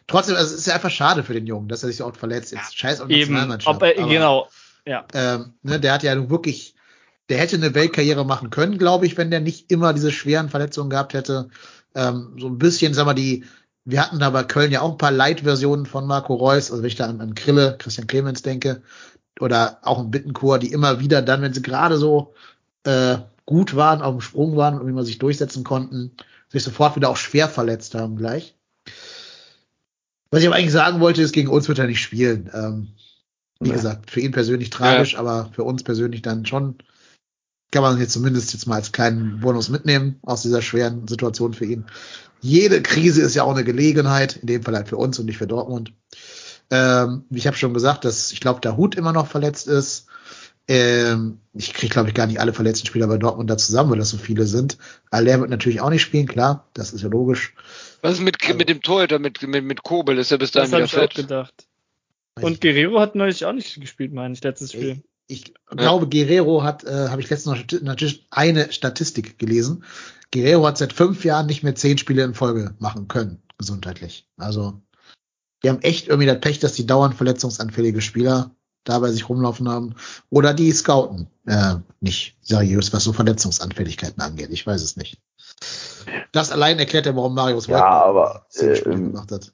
Trotzdem, 0.07 0.35
also, 0.35 0.53
es 0.53 0.59
ist 0.61 0.67
ja 0.67 0.75
einfach 0.75 0.89
schade 0.91 1.23
für 1.23 1.33
den 1.33 1.45
Jungen, 1.45 1.67
dass 1.67 1.83
er 1.83 1.87
sich 1.87 1.97
so 1.97 2.05
oft 2.05 2.17
verletzt. 2.17 2.51
Jetzt 2.53 2.77
scheiß 2.77 3.01
auf 3.01 3.07
die 3.07 3.15
Eben, 3.15 3.33
Nationalmannschaft. 3.33 3.75
ob 3.75 3.83
er, 3.83 3.99
aber, 4.01 4.09
genau, 4.11 4.47
ja. 4.85 5.05
Ähm, 5.13 5.53
ne, 5.61 5.79
der 5.79 5.93
hat 5.93 6.03
ja 6.03 6.15
nun 6.15 6.29
wirklich, 6.29 6.75
der 7.29 7.37
hätte 7.37 7.55
eine 7.57 7.73
Weltkarriere 7.75 8.25
machen 8.25 8.49
können, 8.49 8.77
glaube 8.77 9.05
ich, 9.05 9.17
wenn 9.17 9.29
der 9.31 9.39
nicht 9.41 9.71
immer 9.71 9.93
diese 9.93 10.11
schweren 10.11 10.49
Verletzungen 10.49 10.89
gehabt 10.89 11.13
hätte. 11.13 11.49
Ähm, 11.95 12.35
so 12.39 12.47
ein 12.47 12.57
bisschen, 12.57 12.93
sag 12.93 13.05
mal, 13.05 13.13
die, 13.13 13.43
wir 13.85 14.01
hatten 14.01 14.19
da 14.19 14.29
bei 14.29 14.43
Köln 14.43 14.71
ja 14.71 14.81
auch 14.81 14.91
ein 14.91 14.97
paar 14.97 15.11
Light-Versionen 15.11 15.85
von 15.85 16.07
Marco 16.07 16.35
Reus, 16.35 16.71
also 16.71 16.81
wenn 16.83 16.87
ich 16.87 16.95
da 16.95 17.07
an, 17.07 17.21
an 17.21 17.35
Krille, 17.35 17.75
Christian 17.79 18.07
Clemens 18.07 18.41
denke, 18.41 18.81
oder 19.39 19.79
auch 19.81 19.99
ein 19.99 20.11
Bittencourt, 20.11 20.63
die 20.63 20.71
immer 20.71 20.99
wieder 20.99 21.21
dann, 21.21 21.41
wenn 21.41 21.53
sie 21.53 21.61
gerade 21.61 21.97
so 21.97 22.33
äh, 22.83 23.17
gut 23.45 23.75
waren, 23.75 24.01
auf 24.01 24.13
dem 24.15 24.21
Sprung 24.21 24.55
waren 24.55 24.79
und 24.79 24.87
immer 24.87 25.03
sich 25.03 25.17
durchsetzen 25.17 25.63
konnten, 25.63 26.11
sich 26.49 26.63
sofort 26.63 26.95
wieder 26.95 27.09
auch 27.09 27.17
schwer 27.17 27.49
verletzt 27.49 27.95
haben 27.95 28.15
gleich. 28.15 28.55
Was 30.31 30.41
ich 30.41 30.47
aber 30.47 30.55
eigentlich 30.55 30.71
sagen 30.71 30.99
wollte, 30.99 31.21
ist, 31.21 31.33
gegen 31.33 31.49
uns 31.49 31.67
wird 31.67 31.79
er 31.79 31.87
nicht 31.87 32.01
spielen. 32.01 32.49
Ähm, 32.53 32.87
wie 33.59 33.69
Nee. 33.69 33.75
gesagt, 33.75 34.11
für 34.11 34.19
ihn 34.19 34.31
persönlich 34.31 34.69
tragisch, 34.69 35.17
aber 35.17 35.49
für 35.53 35.63
uns 35.63 35.83
persönlich 35.83 36.21
dann 36.21 36.45
schon 36.45 36.75
kann 37.73 37.81
man 37.81 37.99
jetzt 37.99 38.13
zumindest 38.13 38.53
jetzt 38.53 38.67
mal 38.67 38.75
als 38.75 38.91
kleinen 38.91 39.39
Bonus 39.39 39.69
mitnehmen 39.69 40.19
aus 40.21 40.43
dieser 40.43 40.61
schweren 40.61 41.07
Situation 41.07 41.53
für 41.53 41.65
ihn. 41.65 41.85
Jede 42.39 42.81
Krise 42.81 43.21
ist 43.21 43.35
ja 43.35 43.43
auch 43.43 43.51
eine 43.51 43.63
Gelegenheit, 43.63 44.37
in 44.37 44.47
dem 44.47 44.63
Fall 44.63 44.75
halt 44.75 44.87
für 44.89 44.97
uns 44.97 45.17
und 45.17 45.25
nicht 45.25 45.37
für 45.39 45.47
Dortmund. 45.47 45.91
Ähm, 46.69 47.23
ich 47.31 47.47
habe 47.47 47.57
schon 47.57 47.73
gesagt, 47.73 48.05
dass 48.05 48.31
ich 48.31 48.39
glaube, 48.39 48.61
der 48.61 48.77
Hut 48.77 48.95
immer 48.95 49.11
noch 49.11 49.27
verletzt 49.27 49.67
ist. 49.67 50.05
Ähm, 50.67 51.39
ich 51.53 51.73
kriege, 51.73 51.91
glaube 51.91 52.09
ich, 52.09 52.15
gar 52.15 52.27
nicht 52.27 52.39
alle 52.39 52.53
verletzten 52.53 52.85
Spieler 52.85 53.07
bei 53.07 53.17
Dortmund 53.17 53.49
da 53.49 53.57
zusammen, 53.57 53.89
weil 53.89 53.97
das 53.97 54.09
so 54.09 54.17
viele 54.17 54.45
sind. 54.45 54.77
Aller 55.09 55.39
wird 55.39 55.49
natürlich 55.49 55.81
auch 55.81 55.89
nicht 55.89 56.03
spielen, 56.03 56.27
klar, 56.27 56.67
das 56.73 56.93
ist 56.93 57.01
ja 57.01 57.09
logisch. 57.09 57.53
Was 58.01 58.13
ist 58.13 58.21
mit, 58.21 58.37
Also- 58.43 58.55
mit 58.55 58.69
dem 58.69 58.81
Torhüter, 58.81 59.17
mit, 59.19 59.41
mit, 59.41 59.63
mit 59.65 59.83
Kobel? 59.83 60.19
Ist 60.19 60.31
er 60.31 60.37
bis 60.37 60.51
dahin 60.51 60.71
Das 60.71 60.91
wieder 60.91 61.03
ich 61.03 61.09
auch 61.09 61.15
gedacht. 61.15 61.67
Und 62.39 62.61
Guerrero 62.61 62.99
hat 62.99 63.15
neulich 63.15 63.45
auch 63.45 63.53
nicht 63.53 63.79
gespielt, 63.81 64.13
meine 64.13 64.33
ich, 64.33 64.43
letztes 64.43 64.71
Spiel. 64.73 65.03
Ich 65.27 65.53
glaube, 65.67 66.09
Guerrero 66.09 66.63
hat, 66.63 66.83
äh, 66.83 67.07
habe 67.09 67.21
ich 67.21 67.29
letztens 67.29 67.57
noch 67.57 67.81
natürlich 67.81 68.27
eine 68.29 68.71
Statistik 68.71 69.39
gelesen. 69.39 69.83
Guerrero 70.31 70.65
hat 70.67 70.77
seit 70.77 70.93
fünf 70.93 71.23
Jahren 71.23 71.45
nicht 71.45 71.63
mehr 71.63 71.75
zehn 71.75 71.97
Spiele 71.97 72.23
in 72.23 72.33
Folge 72.33 72.75
machen 72.79 73.07
können, 73.07 73.41
gesundheitlich. 73.57 74.27
Also, 74.37 74.81
die 75.63 75.69
haben 75.69 75.81
echt 75.81 76.07
irgendwie 76.07 76.27
das 76.27 76.41
Pech, 76.41 76.59
dass 76.59 76.73
die 76.73 76.85
dauernd 76.85 77.15
verletzungsanfällige 77.15 78.01
Spieler 78.01 78.51
da 78.83 78.99
bei 78.99 79.11
sich 79.11 79.29
rumlaufen 79.29 79.69
haben. 79.69 79.95
Oder 80.29 80.53
die 80.53 80.71
scouten 80.71 81.27
äh, 81.45 81.75
nicht 82.01 82.37
seriös, 82.41 82.91
was 82.91 83.03
so 83.05 83.13
Verletzungsanfälligkeiten 83.13 84.21
angeht. 84.21 84.49
Ich 84.51 84.67
weiß 84.67 84.81
es 84.81 84.97
nicht. 84.97 85.21
Das 86.31 86.51
allein 86.51 86.79
erklärt 86.79 87.05
ja, 87.05 87.15
warum 87.15 87.33
Marius 87.33 87.67
Ja, 87.67 87.75
Wolf 87.75 87.83
aber, 87.83 88.45
zehn 88.49 88.75
Spiele 88.75 88.95
ähm, 88.95 89.11
gemacht 89.11 89.31
hat. 89.31 89.53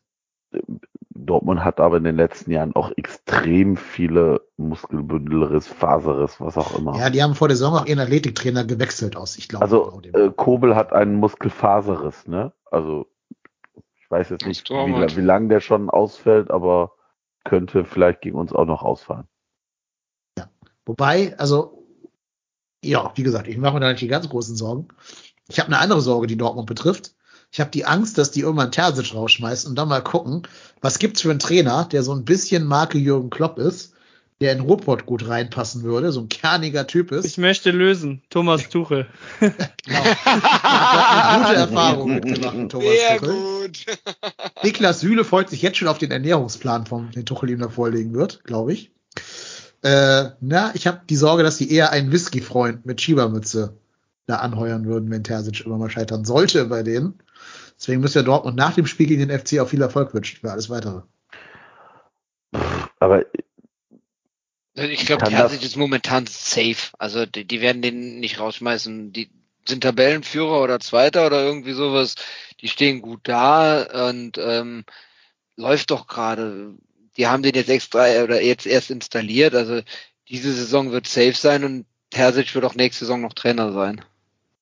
Dortmund 1.26 1.64
hat 1.64 1.80
aber 1.80 1.98
in 1.98 2.04
den 2.04 2.16
letzten 2.16 2.52
Jahren 2.52 2.76
auch 2.76 2.92
extrem 2.96 3.78
viele 3.78 4.42
Muskelbündelriss, 4.58 5.68
Faserriss, 5.68 6.40
was 6.40 6.58
auch 6.58 6.78
immer. 6.78 6.98
Ja, 6.98 7.10
die 7.10 7.22
haben 7.22 7.36
vor 7.36 7.48
der 7.48 7.58
Saison 7.58 7.76
auch 7.76 7.86
ihren 7.86 8.00
Athletiktrainer 8.00 8.66
gewechselt 8.66 9.16
aus, 9.16 9.38
ich 9.38 9.48
glaube. 9.48 9.64
also 9.64 9.86
genau 9.86 10.02
dem. 10.02 10.16
äh, 10.16 10.32
Kobel 10.36 10.76
hat 10.76 10.94
einen 10.94 11.16
Muskelfaserriss, 11.16 12.28
ne? 12.28 12.54
Also 12.72 13.08
ich 13.96 14.10
weiß 14.10 14.30
jetzt 14.30 14.46
nicht, 14.46 14.70
wie, 14.70 15.18
wie 15.18 15.22
lang 15.22 15.50
der 15.50 15.60
schon 15.60 15.90
ausfällt, 15.90 16.52
aber 16.52 16.94
könnte 17.44 17.86
vielleicht 17.86 18.22
gegen 18.22 18.38
uns 18.38 18.54
auch 18.54 18.66
noch 18.66 18.84
ausfallen. 18.84 19.28
Wobei, 20.90 21.38
also, 21.38 21.86
ja, 22.84 23.12
wie 23.14 23.22
gesagt, 23.22 23.48
ich 23.48 23.58
mache 23.60 23.76
mir 23.76 23.80
da 23.80 23.92
nicht 23.92 24.02
die 24.02 24.08
ganz 24.08 24.28
großen 24.28 24.56
Sorgen. 24.56 24.88
Ich 25.48 25.60
habe 25.60 25.68
eine 25.68 25.78
andere 25.78 26.02
Sorge, 26.02 26.26
die 26.26 26.36
Dortmund 26.36 26.68
betrifft. 26.68 27.14
Ich 27.52 27.60
habe 27.60 27.72
die 27.72 27.86
Angst, 27.86 28.18
dass 28.18 28.32
die 28.32 28.42
irgendwann 28.42 28.72
Terzic 28.72 29.14
rausschmeißen 29.14 29.70
und 29.70 29.76
dann 29.76 29.88
mal 29.88 30.04
gucken, 30.04 30.44
was 30.82 31.00
gibt's 31.00 31.22
für 31.22 31.32
einen 31.32 31.40
Trainer, 31.40 31.88
der 31.92 32.04
so 32.04 32.14
ein 32.14 32.26
bisschen 32.26 32.64
Marke 32.66 32.98
Jürgen 32.98 33.30
Klopp 33.30 33.58
ist, 33.58 33.94
der 34.40 34.54
in 34.54 34.62
Ruhrpott 34.62 35.06
gut 35.06 35.28
reinpassen 35.28 35.84
würde, 35.84 36.12
so 36.12 36.22
ein 36.22 36.30
kerniger 36.30 36.88
Typ 36.88 37.12
ist. 37.12 37.26
Ich 37.26 37.38
möchte 37.38 37.72
lösen. 37.72 38.22
Thomas 38.30 38.70
Tuchel. 38.70 39.08
Genau. 39.40 39.54
hat 39.90 40.26
eine 40.26 41.44
gute 41.44 41.56
Erfahrung 41.60 42.16
mitgemacht, 42.16 42.70
Thomas 42.70 42.88
Sehr 42.88 43.18
Tuchel. 43.18 43.36
gut. 43.36 43.86
Niklas 44.64 45.00
Süle 45.02 45.26
freut 45.26 45.50
sich 45.50 45.62
jetzt 45.62 45.78
schon 45.78 45.88
auf 45.88 45.98
den 45.98 46.12
Ernährungsplan, 46.12 46.86
vom, 46.86 47.12
den 47.12 47.26
Tuchel 47.26 47.50
ihm 47.50 47.60
da 47.60 47.70
vorlegen 47.70 48.14
wird, 48.14 48.44
glaube 48.44 48.74
ich. 48.74 48.92
Äh, 49.82 50.30
na, 50.40 50.72
ich 50.74 50.88
habe 50.88 51.02
die 51.10 51.16
Sorge, 51.16 51.44
dass 51.44 51.58
sie 51.58 51.70
eher 51.72 51.92
einen 51.92 52.12
Whisky-Freund 52.12 52.86
mit 52.86 53.02
Schiebermütze 53.02 53.78
da 54.30 54.38
anheuern 54.38 54.86
würden, 54.86 55.10
wenn 55.10 55.24
Terzic 55.24 55.66
immer 55.66 55.78
mal 55.78 55.90
scheitern 55.90 56.26
sollte 56.26 56.66
bei 56.66 56.84
denen. 56.84 57.20
Deswegen 57.78 58.02
müsste 58.02 58.24
Dortmund 58.24 58.58
nach 58.58 58.76
dem 58.76 58.86
Spiel 58.86 59.08
gegen 59.08 59.28
den 59.28 59.40
FC 59.40 59.60
auch 59.60 59.70
viel 59.70 59.82
Erfolg 59.82 60.14
wünschen 60.14 60.40
für 60.42 60.52
alles 60.52 60.70
Weitere. 60.70 61.02
Aber 63.00 63.26
Also 64.76 64.90
Ich 64.90 65.06
glaube, 65.06 65.26
Terzic 65.26 65.64
ist 65.64 65.78
momentan 65.78 66.28
safe. 66.28 66.92
Also 66.98 67.26
die, 67.26 67.46
die 67.46 67.62
werden 67.62 67.82
den 67.82 68.20
nicht 68.20 68.40
rausschmeißen. 68.40 69.14
Die 69.14 69.30
sind 69.68 69.82
Tabellenführer 69.82 70.62
oder 70.62 70.80
Zweiter 70.80 71.26
oder 71.26 71.44
irgendwie 71.44 71.74
sowas. 71.74 72.16
Die 72.62 72.68
stehen 72.68 73.02
gut 73.02 73.22
da 73.24 74.10
und 74.10 74.38
ähm, 74.38 74.84
läuft 75.56 75.92
doch 75.92 76.08
gerade. 76.08 76.76
Die 77.18 77.28
haben 77.28 77.44
den 77.44 77.56
jetzt 77.56 77.70
extra 77.70 78.24
oder 78.24 78.42
jetzt 78.42 78.66
erst 78.66 78.92
installiert. 78.92 79.56
Also 79.56 79.82
diese 80.28 80.54
Saison 80.54 80.92
wird 80.92 81.08
safe 81.08 81.34
sein 81.34 81.64
und 81.64 81.86
Terzic 82.10 82.54
wird 82.56 82.66
auch 82.66 82.76
nächste 82.76 83.06
Saison 83.06 83.22
noch 83.22 83.34
Trainer 83.34 83.72
sein. 83.72 84.04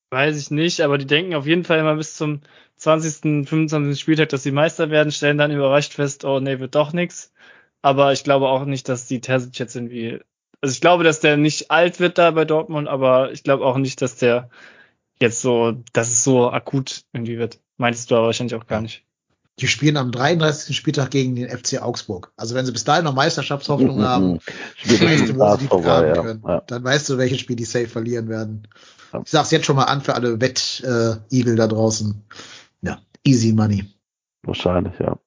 Weiß 0.09 0.37
ich 0.37 0.51
nicht, 0.51 0.81
aber 0.81 0.97
die 0.97 1.05
denken 1.05 1.35
auf 1.35 1.45
jeden 1.45 1.65
Fall 1.65 1.79
immer 1.79 1.95
bis 1.95 2.15
zum 2.15 2.41
20., 2.77 3.47
25. 3.47 3.99
Spieltag, 3.99 4.29
dass 4.29 4.43
sie 4.43 4.51
Meister 4.51 4.89
werden, 4.89 5.11
stellen 5.11 5.37
dann 5.37 5.51
überrascht 5.51 5.93
fest, 5.93 6.23
oh 6.23 6.39
nee, 6.39 6.59
wird 6.59 6.75
doch 6.75 6.93
nix. 6.93 7.33
Aber 7.81 8.13
ich 8.13 8.23
glaube 8.23 8.47
auch 8.47 8.65
nicht, 8.65 8.89
dass 8.89 9.07
die 9.07 9.21
Terzic 9.21 9.59
jetzt 9.59 9.75
irgendwie, 9.75 10.19
also 10.61 10.73
ich 10.73 10.81
glaube, 10.81 11.03
dass 11.03 11.19
der 11.19 11.37
nicht 11.37 11.71
alt 11.71 11.99
wird 11.99 12.17
da 12.17 12.31
bei 12.31 12.45
Dortmund, 12.45 12.87
aber 12.87 13.31
ich 13.31 13.43
glaube 13.43 13.65
auch 13.65 13.77
nicht, 13.77 14.01
dass 14.01 14.17
der 14.17 14.49
jetzt 15.21 15.41
so, 15.41 15.73
dass 15.93 16.09
es 16.09 16.23
so 16.23 16.51
akut 16.51 17.05
irgendwie 17.13 17.37
wird. 17.37 17.59
Meintest 17.77 18.11
du 18.11 18.15
aber 18.15 18.27
wahrscheinlich 18.27 18.55
auch 18.55 18.67
gar 18.67 18.81
nicht. 18.81 19.06
Die 19.59 19.67
spielen 19.67 19.97
am 19.97 20.11
33. 20.11 20.75
Spieltag 20.75 21.09
gegen 21.09 21.35
den 21.35 21.49
FC 21.49 21.81
Augsburg. 21.81 22.31
Also 22.37 22.53
wenn 22.53 22.65
sie 22.65 22.71
bis 22.71 22.83
dahin 22.83 23.05
noch 23.05 23.15
Meisterschaftshoffnung 23.15 24.03
haben, 24.03 24.39
Spielt 24.75 25.01
dann 25.01 25.09
weißt 25.09 25.29
du, 25.29 25.35
wo 25.39 25.51
sie 25.53 25.57
die 25.57 25.67
vorbei, 25.67 26.07
ja. 26.07 26.21
können. 26.21 26.43
Ja. 26.45 26.61
Dann 26.67 26.83
weißt 26.83 27.09
du, 27.09 27.17
welches 27.17 27.39
Spiel 27.39 27.55
die 27.55 27.65
safe 27.65 27.87
verlieren 27.87 28.29
werden. 28.29 28.67
Ja. 29.13 29.21
Ich 29.23 29.31
sag's 29.31 29.51
jetzt 29.51 29.65
schon 29.65 29.75
mal 29.75 29.85
an 29.85 30.01
für 30.01 30.13
alle 30.13 30.39
Wett-Igel 30.39 31.55
da 31.55 31.67
draußen. 31.67 32.23
Ja, 32.81 32.99
easy 33.23 33.51
money. 33.53 33.85
Wahrscheinlich, 34.43 34.93
ja. 34.99 35.17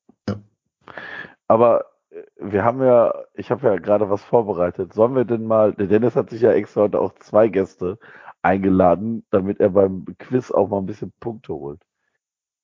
Aber 1.51 1.87
äh, 2.11 2.23
wir 2.41 2.63
haben 2.63 2.81
ja, 2.81 3.13
ich 3.35 3.51
habe 3.51 3.67
ja 3.67 3.77
gerade 3.77 4.09
was 4.09 4.23
vorbereitet. 4.23 4.95
Sollen 4.95 5.17
wir 5.17 5.25
denn 5.25 5.45
mal, 5.45 5.73
der 5.75 5.89
Dennis 5.89 6.15
hat 6.15 6.31
sich 6.31 6.43
ja 6.43 6.53
extra 6.53 6.83
heute 6.83 7.01
auch 7.01 7.15
zwei 7.19 7.49
Gäste 7.49 7.99
eingeladen, 8.41 9.25
damit 9.31 9.59
er 9.59 9.71
beim 9.71 10.05
Quiz 10.19 10.53
auch 10.53 10.69
mal 10.69 10.79
ein 10.79 10.87
bisschen 10.87 11.13
Punkte 11.19 11.53
holt. 11.53 11.81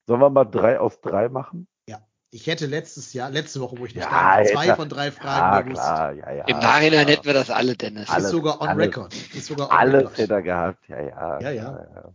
Sollen 0.07 0.20
wir 0.20 0.31
mal 0.31 0.45
drei 0.45 0.78
aus 0.81 1.01
drei 1.01 1.28
machen? 1.28 1.69
Ich 2.31 2.47
hätte 2.49 2.66
letztes 2.66 3.12
Jahr, 3.12 3.31
letzte 3.31 3.61
Woche, 3.61 3.78
wo 3.78 3.87
ich 3.87 3.95
nicht 3.95 4.05
Ja, 4.05 4.11
da 4.11 4.39
war, 4.41 4.45
zwei 4.45 4.74
von 4.74 4.89
drei 4.89 5.07
Ja, 5.07 5.11
Fragen 5.12 5.69
gewusst. 5.69 5.83
klar, 5.83 6.12
ja, 6.12 6.33
ja. 6.33 6.45
Im 6.47 6.59
Nachhinein 6.59 7.07
ja. 7.07 7.15
hätten 7.15 7.24
wir 7.24 7.33
das 7.33 7.51
alle, 7.51 7.77
Dennis. 7.77 8.11
Alles, 8.11 8.24
ist 8.27 8.31
sogar 8.33 8.61
on 8.61 8.69
alles. 8.69 8.87
record. 8.89 9.15
Ist 9.35 9.47
sogar 9.47 9.70
on 9.70 9.77
Alles 9.77 10.01
record. 10.03 10.19
hätte 10.19 10.35
er 10.35 10.43
gehabt, 10.43 10.89
ja, 10.89 11.01
ja. 11.01 11.41
Ja, 11.41 11.51
ja. 11.51 12.12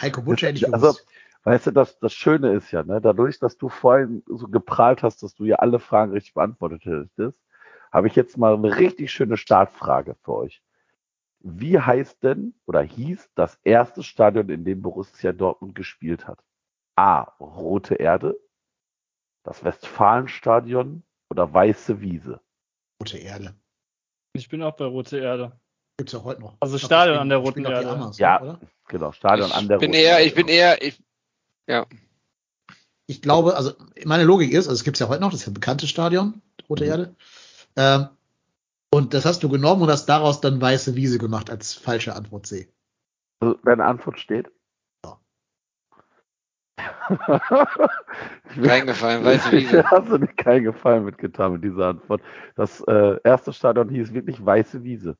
Heiko 0.00 0.22
Butcher 0.22 0.46
hätte 0.48 0.58
ich 0.58 0.72
Also, 0.72 0.86
gewusst. 0.92 1.06
weißt 1.42 1.66
du, 1.66 1.70
das, 1.72 1.98
das 1.98 2.14
Schöne 2.14 2.52
ist 2.54 2.70
ja, 2.70 2.82
ne, 2.84 3.00
dadurch, 3.00 3.38
dass 3.38 3.58
du 3.58 3.68
vorhin 3.68 4.22
so 4.26 4.46
geprahlt 4.48 5.02
hast, 5.02 5.22
dass 5.22 5.34
du 5.34 5.44
ja 5.44 5.56
alle 5.56 5.80
Fragen 5.80 6.12
richtig 6.12 6.34
beantwortet 6.34 6.84
hättest, 6.84 7.36
habe 7.92 8.06
ich 8.06 8.14
jetzt 8.14 8.38
mal 8.38 8.54
eine 8.54 8.76
richtig 8.78 9.10
schöne 9.12 9.36
Startfrage 9.36 10.14
für 10.22 10.34
euch. 10.34 10.62
Wie 11.40 11.78
heißt 11.78 12.22
denn 12.22 12.54
oder 12.64 12.80
hieß 12.80 13.30
das 13.34 13.58
erste 13.64 14.02
Stadion, 14.02 14.48
in 14.48 14.64
dem 14.64 14.82
Borussia 14.82 15.32
Dortmund 15.32 15.74
gespielt 15.74 16.26
hat? 16.26 16.38
A. 16.96 17.20
Rote 17.40 17.94
Erde, 17.96 18.38
das 19.44 19.62
Westfalenstadion 19.64 21.02
oder 21.30 21.52
Weiße 21.52 22.00
Wiese? 22.00 22.40
Rote 23.00 23.18
Erde. 23.18 23.54
Ich 24.32 24.48
bin 24.48 24.62
auch 24.62 24.76
bei 24.76 24.86
Rote 24.86 25.18
Erde. 25.18 25.52
Gibt's 25.98 26.12
ja 26.12 26.22
heute 26.24 26.40
noch. 26.40 26.56
Also 26.60 26.76
Ich 26.76 26.82
Stadion 26.82 27.14
das 27.16 27.22
an 27.22 27.28
der 27.28 27.38
Roten 27.38 27.64
Erde. 27.64 27.90
Amas, 27.90 28.18
Ja. 28.18 28.40
Oder? 28.42 28.60
Genau, 28.88 29.12
Stadion 29.12 29.50
an 29.52 29.68
der 29.68 29.76
ich 29.76 29.80
bin 29.80 29.90
Roten 29.90 29.98
eher, 30.00 30.12
Erde. 30.18 30.24
ich 30.24 30.34
bin 30.34 30.48
eher, 30.48 30.82
ich, 30.82 31.02
Ich 33.06 33.22
glaube, 33.22 33.56
also 33.56 33.72
meine 34.04 34.24
Logik 34.24 34.52
ist, 34.52 34.66
also 34.68 34.72
es 34.72 34.84
gibt's 34.84 35.00
ja 35.00 35.08
heute 35.08 35.20
noch, 35.20 35.30
das 35.30 35.40
ist 35.40 35.46
ja 35.46 35.50
ein 35.50 35.54
bekanntes 35.54 35.88
Stadion, 35.90 36.42
Rote 36.68 36.84
Mhm. 36.84 36.90
Erde. 36.90 37.16
Ähm, 37.76 38.08
und 38.90 39.14
das 39.14 39.24
hast 39.24 39.42
du 39.42 39.48
genommen 39.48 39.82
und 39.82 39.90
hast 39.90 40.06
daraus 40.06 40.40
dann 40.40 40.60
weiße 40.60 40.96
Wiese 40.96 41.18
gemacht 41.18 41.50
als 41.50 41.74
falsche 41.74 42.14
Antwort 42.14 42.46
C. 42.46 42.72
Also, 43.40 43.58
deine 43.64 43.84
Antwort 43.84 44.18
steht? 44.18 44.50
Ja. 46.78 47.68
Reingefallen, 48.58 49.24
weiße 49.24 49.52
Wiese. 49.52 49.76
Da 49.82 49.90
hast 49.90 50.10
du 50.10 50.18
mir 50.18 50.26
keinen 50.28 50.64
Gefallen 50.64 51.04
mitgetan 51.04 51.52
mit 51.54 51.64
dieser 51.64 51.88
Antwort. 51.88 52.22
Das 52.54 52.80
äh, 52.82 53.16
erste 53.24 53.52
Stadion 53.52 53.88
hieß 53.88 54.12
wirklich 54.12 54.44
Weiße 54.44 54.84
Wiese. 54.84 55.16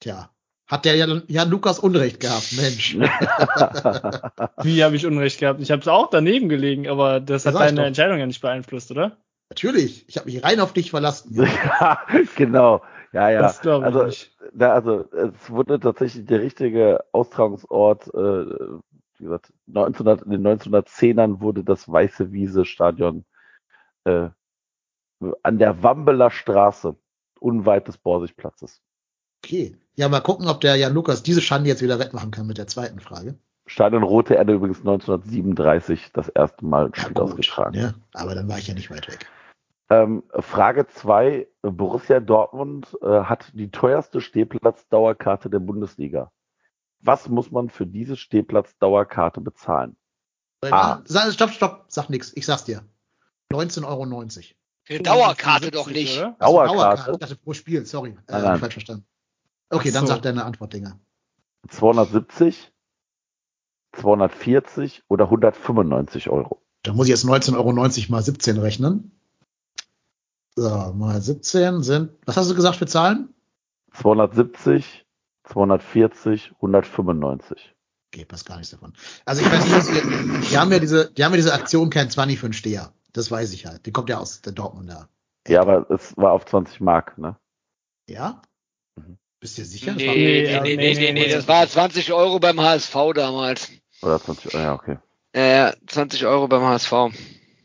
Tja. 0.00 0.30
Hat 0.66 0.86
der 0.86 0.96
Jan, 0.96 1.22
Jan 1.26 1.50
Lukas 1.50 1.78
Unrecht 1.78 2.20
gehabt, 2.20 2.52
Mensch. 2.56 2.96
Wie 4.62 4.82
habe 4.82 4.96
ich 4.96 5.04
Unrecht 5.04 5.38
gehabt? 5.38 5.60
Ich 5.60 5.70
habe 5.70 5.82
es 5.82 5.88
auch 5.88 6.08
daneben 6.08 6.48
gelegen, 6.48 6.88
aber 6.88 7.20
das 7.20 7.44
Ja, 7.44 7.52
hat 7.52 7.60
ich 7.60 7.66
deine. 7.76 7.86
Entscheidung 7.86 8.18
ja 8.18 8.26
nicht 8.26 8.40
beeinflusst, 8.40 8.90
oder? 8.90 9.18
Natürlich. 9.50 10.08
Ich 10.08 10.16
habe 10.16 10.26
mich 10.26 10.42
rein 10.42 10.60
auf 10.60 10.72
dich 10.72 10.90
verlassen. 10.90 11.34
ja, 11.80 12.00
genau. 12.36 12.82
Ja, 13.12 13.28
ja. 13.28 13.42
Das 13.42 13.60
glaube 13.60 13.86
ich 13.86 13.94
also, 13.94 14.06
nicht. 14.06 14.36
da, 14.54 14.72
also 14.72 15.04
es 15.12 15.50
wurde 15.50 15.78
tatsächlich 15.78 16.24
der 16.24 16.40
richtige 16.40 17.04
Austragungsort, 17.12 18.08
äh, 18.14 18.46
wie 19.18 19.24
gesagt, 19.24 19.52
1900, 19.68 20.22
in 20.22 20.30
den 20.30 20.46
1910ern 20.58 21.40
wurde 21.40 21.64
das 21.64 21.90
Weiße 21.90 22.32
Wiese 22.32 22.64
Stadion 22.64 23.24
äh, 24.04 24.28
an 25.42 25.58
der 25.58 25.82
Wambeler 25.82 26.30
Straße, 26.30 26.96
unweit 27.40 27.88
des 27.88 27.98
Borsigplatzes. 27.98 28.82
Okay. 29.44 29.76
Ja, 29.96 30.08
mal 30.08 30.20
gucken, 30.20 30.48
ob 30.48 30.60
der 30.60 30.76
Jan 30.76 30.92
Lukas 30.92 31.22
diese 31.22 31.40
Schande 31.40 31.68
jetzt 31.68 31.82
wieder 31.82 31.98
wettmachen 31.98 32.30
kann 32.30 32.46
mit 32.46 32.58
der 32.58 32.66
zweiten 32.66 32.98
Frage. 32.98 33.38
Stadion 33.66 34.02
Rote 34.02 34.34
Erde 34.34 34.54
übrigens 34.54 34.80
1937 34.80 36.10
das 36.12 36.28
erste 36.28 36.66
Mal 36.66 36.90
Ja, 36.96 37.08
gut. 37.08 37.20
ausgetragen. 37.20 37.74
Ja, 37.74 37.94
aber 38.12 38.34
dann 38.34 38.48
war 38.48 38.58
ich 38.58 38.66
ja 38.66 38.74
nicht 38.74 38.90
weit 38.90 39.08
weg. 39.08 39.26
Ähm, 39.90 40.22
Frage 40.38 40.86
2. 40.86 41.46
Borussia 41.62 42.20
Dortmund 42.20 42.96
äh, 43.02 43.06
hat 43.22 43.52
die 43.54 43.70
teuerste 43.70 44.20
Stehplatzdauerkarte 44.20 45.48
der 45.48 45.60
Bundesliga. 45.60 46.30
Was 47.04 47.28
muss 47.28 47.50
man 47.50 47.68
für 47.68 47.86
diese 47.86 48.16
Stehplatzdauerkarte 48.16 49.40
bezahlen? 49.42 49.96
Ah. 50.62 51.02
Stopp, 51.30 51.50
stopp, 51.50 51.84
sag 51.88 52.08
nix. 52.08 52.32
Ich 52.34 52.46
sag's 52.46 52.64
dir. 52.64 52.82
19,90 53.52 53.84
Euro. 53.86 54.26
Für 54.84 54.98
Dauerkarte 55.00 55.70
doch 55.70 55.86
75, 55.86 55.94
nicht. 55.94 56.34
Also 56.40 56.56
Dauerkarte? 56.66 57.12
Ich 57.12 57.18
dachte 57.18 57.36
pro 57.36 57.52
Spiel, 57.52 57.84
sorry. 57.86 58.10
Äh, 58.26 58.32
Nein, 58.32 58.42
nein. 58.42 58.58
falsch 58.58 58.74
verstanden. 58.74 59.06
Okay, 59.70 59.90
dann 59.90 60.04
Ach 60.04 60.08
so. 60.08 60.14
sag 60.14 60.22
deine 60.22 60.44
Antwort, 60.44 60.72
Dinger. 60.72 60.98
270, 61.68 62.72
240 63.92 65.02
oder 65.08 65.24
195 65.24 66.30
Euro? 66.30 66.62
Da 66.82 66.92
muss 66.92 67.06
ich 67.06 67.10
jetzt 67.10 67.24
19,90 67.24 67.56
Euro 67.56 67.72
mal 67.72 68.22
17 68.22 68.58
rechnen. 68.58 69.10
So, 70.56 70.68
mal 70.94 71.20
17 71.20 71.82
sind, 71.82 72.12
was 72.26 72.36
hast 72.36 72.50
du 72.50 72.54
gesagt 72.54 72.76
für 72.76 72.86
Zahlen? 72.86 73.34
270, 73.92 75.03
240, 75.44 76.52
195. 76.56 77.74
Okay, 78.12 78.24
passt 78.24 78.46
gar 78.46 78.56
nichts 78.56 78.70
davon. 78.70 78.92
Also 79.24 79.42
ich 79.42 79.50
weiß 79.50 79.64
nicht, 79.64 79.76
was 79.76 79.86
die, 79.88 80.50
die 80.50 80.58
haben 80.58 80.70
ja 80.70 80.78
diese, 80.78 81.10
die 81.12 81.24
haben 81.24 81.32
ja 81.32 81.36
diese 81.36 81.52
Aktion 81.52 81.90
kein 81.90 82.10
20 82.10 82.38
für 82.38 82.46
einen 82.46 82.52
Steher. 82.52 82.92
Das 83.12 83.30
weiß 83.30 83.52
ich 83.52 83.66
halt. 83.66 83.86
Die 83.86 83.92
kommt 83.92 84.08
ja 84.08 84.18
aus 84.18 84.40
der 84.40 84.52
Dortmunder. 84.52 85.08
Ja, 85.46 85.60
aber 85.60 85.90
es 85.90 86.16
war 86.16 86.32
auf 86.32 86.46
20 86.46 86.80
Mark, 86.80 87.18
ne? 87.18 87.36
Ja? 88.08 88.42
Mhm. 88.96 89.18
Bist 89.40 89.58
du 89.58 89.64
sicher? 89.64 89.94
Nee, 89.94 90.06
nee, 90.06 90.52
ja, 90.52 90.62
nee, 90.62 90.76
nee, 90.76 90.94
nee, 90.94 91.12
nee, 91.12 91.26
nee. 91.26 91.32
das 91.32 91.46
war 91.48 91.66
20 91.66 92.12
Euro 92.12 92.38
beim 92.38 92.60
HSV 92.60 92.94
damals. 93.14 93.70
Oder 94.00 94.20
20 94.20 94.54
Euro, 94.54 94.64
ja, 94.64 94.74
okay. 94.74 94.98
Ja, 95.34 95.46
ja, 95.46 95.74
20 95.86 96.24
Euro 96.26 96.48
beim 96.48 96.62
HSV. 96.62 96.92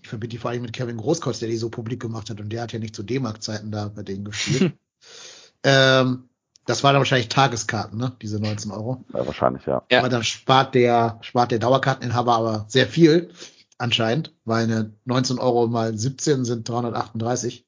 Ich 0.01 0.09
verbinde 0.09 0.29
die 0.29 0.37
vor 0.37 0.51
allem 0.51 0.63
mit 0.63 0.73
Kevin 0.73 0.97
Großkreuz, 0.97 1.39
der 1.39 1.49
die 1.49 1.57
so 1.57 1.69
publik 1.69 2.01
gemacht 2.01 2.29
hat 2.29 2.39
und 2.39 2.49
der 2.49 2.63
hat 2.63 2.73
ja 2.73 2.79
nicht 2.79 2.95
zu 2.95 3.03
D-Mark-Zeiten 3.03 3.71
da 3.71 3.89
bei 3.89 4.03
denen 4.03 4.25
gespielt. 4.25 4.73
ähm, 5.63 6.28
das 6.69 6.83
waren 6.83 6.93
dann 6.93 7.01
wahrscheinlich 7.01 7.29
Tageskarten, 7.29 7.97
ne? 7.97 8.15
Diese 8.21 8.39
19 8.39 8.69
Euro. 8.69 9.03
Ja, 9.11 9.25
wahrscheinlich, 9.25 9.65
ja. 9.65 9.83
Ja. 9.89 9.99
Aber 9.99 10.09
dann 10.09 10.23
spart 10.23 10.75
der, 10.75 11.17
spart 11.21 11.49
der 11.49 11.57
Dauerkarteninhaber 11.57 12.35
aber 12.35 12.65
sehr 12.67 12.85
viel, 12.85 13.33
anscheinend, 13.79 14.35
weil 14.45 14.65
eine 14.65 14.93
19 15.05 15.39
Euro 15.39 15.65
mal 15.65 15.97
17 15.97 16.45
sind 16.45 16.69
338. 16.69 17.65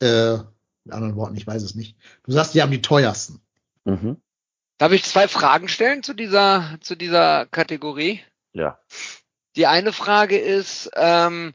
Äh, 0.00 0.38
mit 0.82 0.92
anderen 0.92 1.14
Worten, 1.14 1.36
ich 1.36 1.46
weiß 1.46 1.62
es 1.62 1.76
nicht. 1.76 1.96
Du 2.24 2.32
sagst, 2.32 2.54
die 2.54 2.62
haben 2.62 2.72
die 2.72 2.82
teuersten. 2.82 3.40
Mhm. 3.84 4.20
Darf 4.78 4.90
ich 4.90 5.04
zwei 5.04 5.28
Fragen 5.28 5.68
stellen 5.68 6.02
zu 6.02 6.14
dieser, 6.14 6.76
zu 6.80 6.96
dieser 6.96 7.46
Kategorie? 7.46 8.20
Ja. 8.52 8.80
Die 9.54 9.68
eine 9.68 9.92
Frage 9.92 10.36
ist, 10.36 10.90
ähm, 10.96 11.54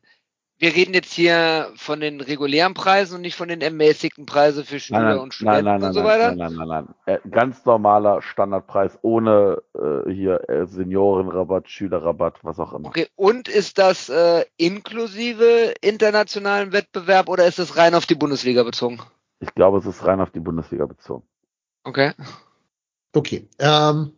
wir 0.59 0.75
reden 0.75 0.93
jetzt 0.93 1.13
hier 1.13 1.71
von 1.75 2.01
den 2.01 2.19
regulären 2.19 2.73
Preisen 2.73 3.15
und 3.15 3.21
nicht 3.21 3.37
von 3.37 3.47
den 3.47 3.61
ermäßigten 3.61 4.25
Preisen 4.25 4.65
für 4.65 4.79
Schüler 4.79 4.99
Nein, 4.99 5.09
nein, 5.09 5.19
und 5.19 5.33
Studenten 5.33 5.65
nein, 5.65 5.79
nein, 5.79 5.87
und 5.87 5.93
so 5.93 6.01
nein, 6.01 6.09
weiter. 6.09 6.35
nein, 6.35 6.53
nein, 6.53 6.67
nein, 6.67 6.87
nein. 7.05 7.15
Äh, 7.23 7.29
Ganz 7.29 7.63
normaler 7.65 8.21
Standardpreis 8.21 8.99
ohne 9.01 9.63
äh, 9.73 10.11
hier 10.11 10.49
äh, 10.49 10.65
Seniorenrabatt, 10.65 11.69
Schülerrabatt, 11.69 12.39
was 12.43 12.59
auch 12.59 12.73
immer. 12.73 12.89
Okay, 12.89 13.07
und 13.15 13.47
ist 13.47 13.77
das 13.77 14.09
äh, 14.09 14.43
inklusive 14.57 15.73
internationalen 15.81 16.73
Wettbewerb 16.73 17.29
oder 17.29 17.47
ist 17.47 17.59
das 17.59 17.77
rein 17.77 17.95
auf 17.95 18.05
die 18.05 18.15
Bundesliga 18.15 18.63
bezogen? 18.63 18.99
Ich 19.39 19.53
glaube, 19.55 19.77
es 19.77 19.85
ist 19.85 20.05
rein 20.05 20.19
auf 20.19 20.31
die 20.31 20.41
Bundesliga 20.41 20.85
bezogen. 20.85 21.23
Okay. 21.85 22.11
Okay. 23.13 23.47
Ähm, 23.59 24.11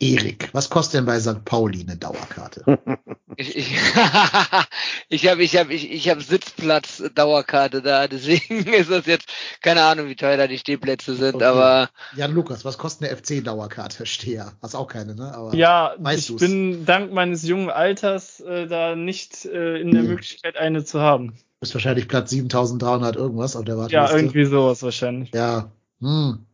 Erik, 0.00 0.48
was 0.52 0.70
kostet 0.70 0.98
denn 0.98 1.06
bei 1.06 1.18
St. 1.20 1.44
Pauli 1.44 1.82
eine 1.82 1.96
Dauerkarte? 1.96 2.64
Ich, 3.40 3.54
ich, 3.56 3.68
ich 5.08 5.28
habe 5.28 5.42
ich 5.44 5.56
hab, 5.56 5.70
ich, 5.70 5.90
ich 5.92 6.08
hab 6.08 6.20
Sitzplatz 6.20 7.04
Dauerkarte 7.14 7.82
da, 7.82 8.08
deswegen 8.08 8.66
ist 8.72 8.90
das 8.90 9.06
jetzt 9.06 9.28
keine 9.62 9.82
Ahnung, 9.82 10.08
wie 10.08 10.16
teuer 10.16 10.36
da 10.36 10.48
die 10.48 10.58
Stehplätze 10.58 11.14
sind, 11.14 11.36
Okay. 11.36 11.44
aber 11.44 11.88
Jan 12.16 12.32
Lukas, 12.34 12.64
was 12.64 12.78
kostet 12.78 13.08
eine 13.08 13.16
FC-Dauerkarte? 13.16 14.06
Steher. 14.06 14.54
Hast 14.60 14.74
auch 14.74 14.88
keine, 14.88 15.14
ne? 15.14 15.32
Aber 15.34 15.54
Ja, 15.54 15.94
ich 16.14 16.26
du's? 16.26 16.40
bin 16.40 16.84
dank 16.84 17.12
meines 17.12 17.44
jungen 17.46 17.70
Alters 17.70 18.40
äh, 18.40 18.66
da 18.66 18.96
nicht 18.96 19.44
äh, 19.44 19.76
in 19.80 19.92
der 19.92 20.02
Hm. 20.02 20.08
Möglichkeit, 20.10 20.56
eine 20.56 20.84
zu 20.84 21.00
haben. 21.00 21.34
bist 21.60 21.74
wahrscheinlich 21.74 22.08
Platz 22.08 22.30
7300 22.30 23.14
irgendwas 23.16 23.54
auf 23.54 23.64
der 23.64 23.74
Ja, 23.76 23.80
Warteliste. 23.82 24.16
irgendwie 24.16 24.44
sowas 24.46 24.82
wahrscheinlich. 24.82 25.30
Ja. 25.32 25.70
Hm. 26.00 26.44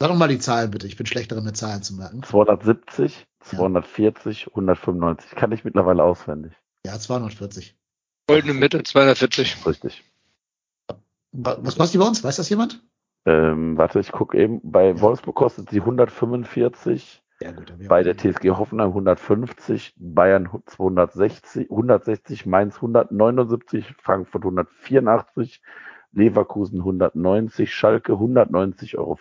Sag 0.00 0.10
doch 0.10 0.16
mal 0.16 0.28
die 0.28 0.38
Zahlen 0.38 0.70
bitte. 0.70 0.86
Ich 0.86 0.96
bin 0.96 1.06
schlechter 1.06 1.40
mit 1.40 1.56
Zahlen 1.56 1.82
zu 1.82 1.94
merken. 1.94 2.22
270, 2.22 3.26
240, 3.40 4.46
195. 4.48 5.30
Kann 5.32 5.50
ich 5.52 5.64
mittlerweile 5.64 6.04
auswendig. 6.04 6.52
Ja, 6.86 6.98
240. 6.98 7.76
Goldene 8.28 8.54
Mitte 8.54 8.82
240. 8.82 9.66
Richtig. 9.66 10.04
Wa- 11.32 11.58
Was 11.60 11.76
kostet 11.76 11.94
die 11.94 11.98
bei 11.98 12.06
uns? 12.06 12.22
Weiß 12.22 12.36
das 12.36 12.48
jemand? 12.48 12.80
Ähm, 13.26 13.76
warte, 13.76 13.98
ich 13.98 14.12
gucke 14.12 14.38
eben. 14.38 14.60
Bei 14.62 14.90
Ja. 14.90 15.00
Wolfsburg 15.00 15.34
kostet 15.34 15.68
sie 15.70 15.80
145, 15.80 17.22
Ja, 17.40 17.50
gut. 17.50 17.72
bei 17.88 18.04
der 18.04 18.16
TSG 18.16 18.50
Hoffenheim 18.50 18.90
150, 18.90 19.94
Bayern 19.96 20.48
260, 20.66 21.70
160, 21.70 22.46
Mainz 22.46 22.76
179, 22.76 23.94
Frankfurt 24.00 24.44
184, 24.44 25.60
Leverkusen 26.12 26.80
190, 26.80 27.72
Schalke 27.72 28.12
190,50 28.14 28.96
Euro, 28.98 29.16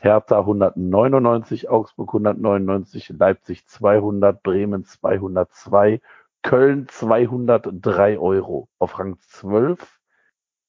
Hertha 0.00 0.38
199, 0.38 1.68
Augsburg 1.70 2.10
199, 2.10 3.08
Leipzig 3.18 3.66
200, 3.66 4.42
Bremen 4.42 4.84
202, 4.84 6.00
Köln 6.42 6.86
203 6.88 8.18
Euro. 8.18 8.68
Auf 8.78 8.98
Rang 8.98 9.18
12 9.20 9.98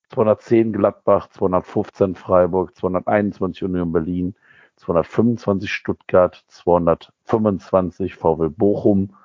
210 0.10 0.74
Gladbach, 0.74 1.30
215 1.30 2.16
Freiburg, 2.16 2.76
221 2.76 3.64
Union 3.64 3.92
Berlin, 3.92 4.36
225 4.78 5.72
Stuttgart, 5.72 6.44
225 6.48 8.16
VW 8.16 8.50
Bochum 8.50 9.16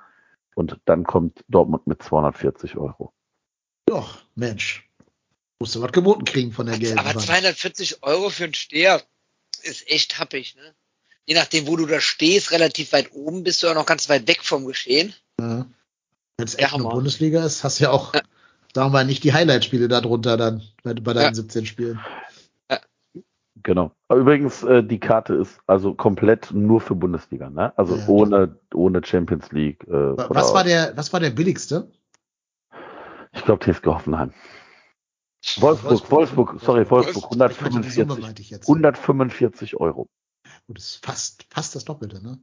und 0.53 0.79
dann 0.85 1.03
kommt 1.03 1.43
Dortmund 1.47 1.87
mit 1.87 2.03
240 2.03 2.77
Euro. 2.77 3.13
Doch, 3.87 4.23
Mensch. 4.35 4.89
Musst 5.59 5.75
du 5.75 5.81
was 5.81 5.91
geboten 5.91 6.25
kriegen 6.25 6.51
von 6.51 6.65
der 6.65 6.77
gelben 6.77 6.99
Aber 6.99 7.15
Wand. 7.15 7.21
240 7.21 8.03
Euro 8.03 8.29
für 8.29 8.43
einen 8.45 8.53
Steher 8.53 9.01
ist 9.63 9.89
echt 9.89 10.19
happig, 10.19 10.55
ne? 10.55 10.73
Je 11.25 11.33
nachdem, 11.33 11.65
wo 11.65 11.75
du 11.75 11.85
da 11.87 11.99
stehst, 12.01 12.51
relativ 12.51 12.91
weit 12.93 13.11
oben, 13.13 13.43
bist 13.43 13.63
du 13.63 13.67
auch 13.67 13.73
noch 13.73 13.85
ganz 13.87 14.09
weit 14.09 14.27
weg 14.27 14.43
vom 14.43 14.65
Geschehen. 14.65 15.13
Ja. 15.39 15.65
Wenn 16.37 16.45
es 16.45 16.53
Ja, 16.53 16.65
echt 16.65 16.75
eine. 16.75 16.83
Bundesliga 16.83 17.43
ist, 17.43 17.63
hast 17.63 17.79
du 17.79 17.85
ja 17.85 17.91
auch, 17.91 18.13
sagen 18.13 18.27
wir 18.73 18.89
mal, 18.89 19.05
nicht 19.05 19.23
die 19.23 19.33
Highlight-Spiele 19.33 19.87
darunter 19.87 20.37
dann 20.37 20.61
bei, 20.83 20.93
bei 20.93 21.13
deinen 21.13 21.29
Ja. 21.29 21.33
17 21.33 21.65
Spielen. 21.65 21.99
Genau. 23.63 23.91
Aber 24.09 24.19
übrigens, 24.19 24.61
äh, 24.61 24.83
die 24.83 24.99
Karte 24.99 25.33
ist 25.33 25.57
also 25.65 25.95
komplett 25.95 26.51
nur 26.51 26.81
für 26.81 26.93
Bundesliga, 26.93 27.49
ne? 27.49 27.75
Also 27.79 27.95
Ja. 27.95 28.07
ohne, 28.07 28.59
ohne 28.75 29.01
Champions 29.03 29.51
League. 29.51 29.83
Äh, 29.87 29.91
Was 29.91 30.53
war 30.53 30.63
der, 30.63 30.95
was 30.95 31.11
war 31.13 31.19
der 31.19 31.31
billigste? 31.31 31.89
Ich 33.33 33.43
glaube 33.43 33.65
TSG 33.65 33.87
Hoffenheim. 33.87 34.33
Wolfsburg, 35.57 36.11
Wolfsburg, 36.11 36.55
sorry, 36.61 36.89
Wolfsburg, 36.89 37.29
die 37.31 37.37
Summe 37.37 37.45
145, 37.45 38.21
meinte 38.23 38.41
ich 38.41 38.49
jetzt. 38.49 38.67
145 38.67 39.75
Euro. 39.79 40.07
Gut, 40.67 40.77
das 40.77 40.85
ist 40.85 41.05
fast, 41.05 41.45
fast 41.49 41.75
das 41.75 41.85
Doppelte, 41.85 42.23
ne? 42.23 42.39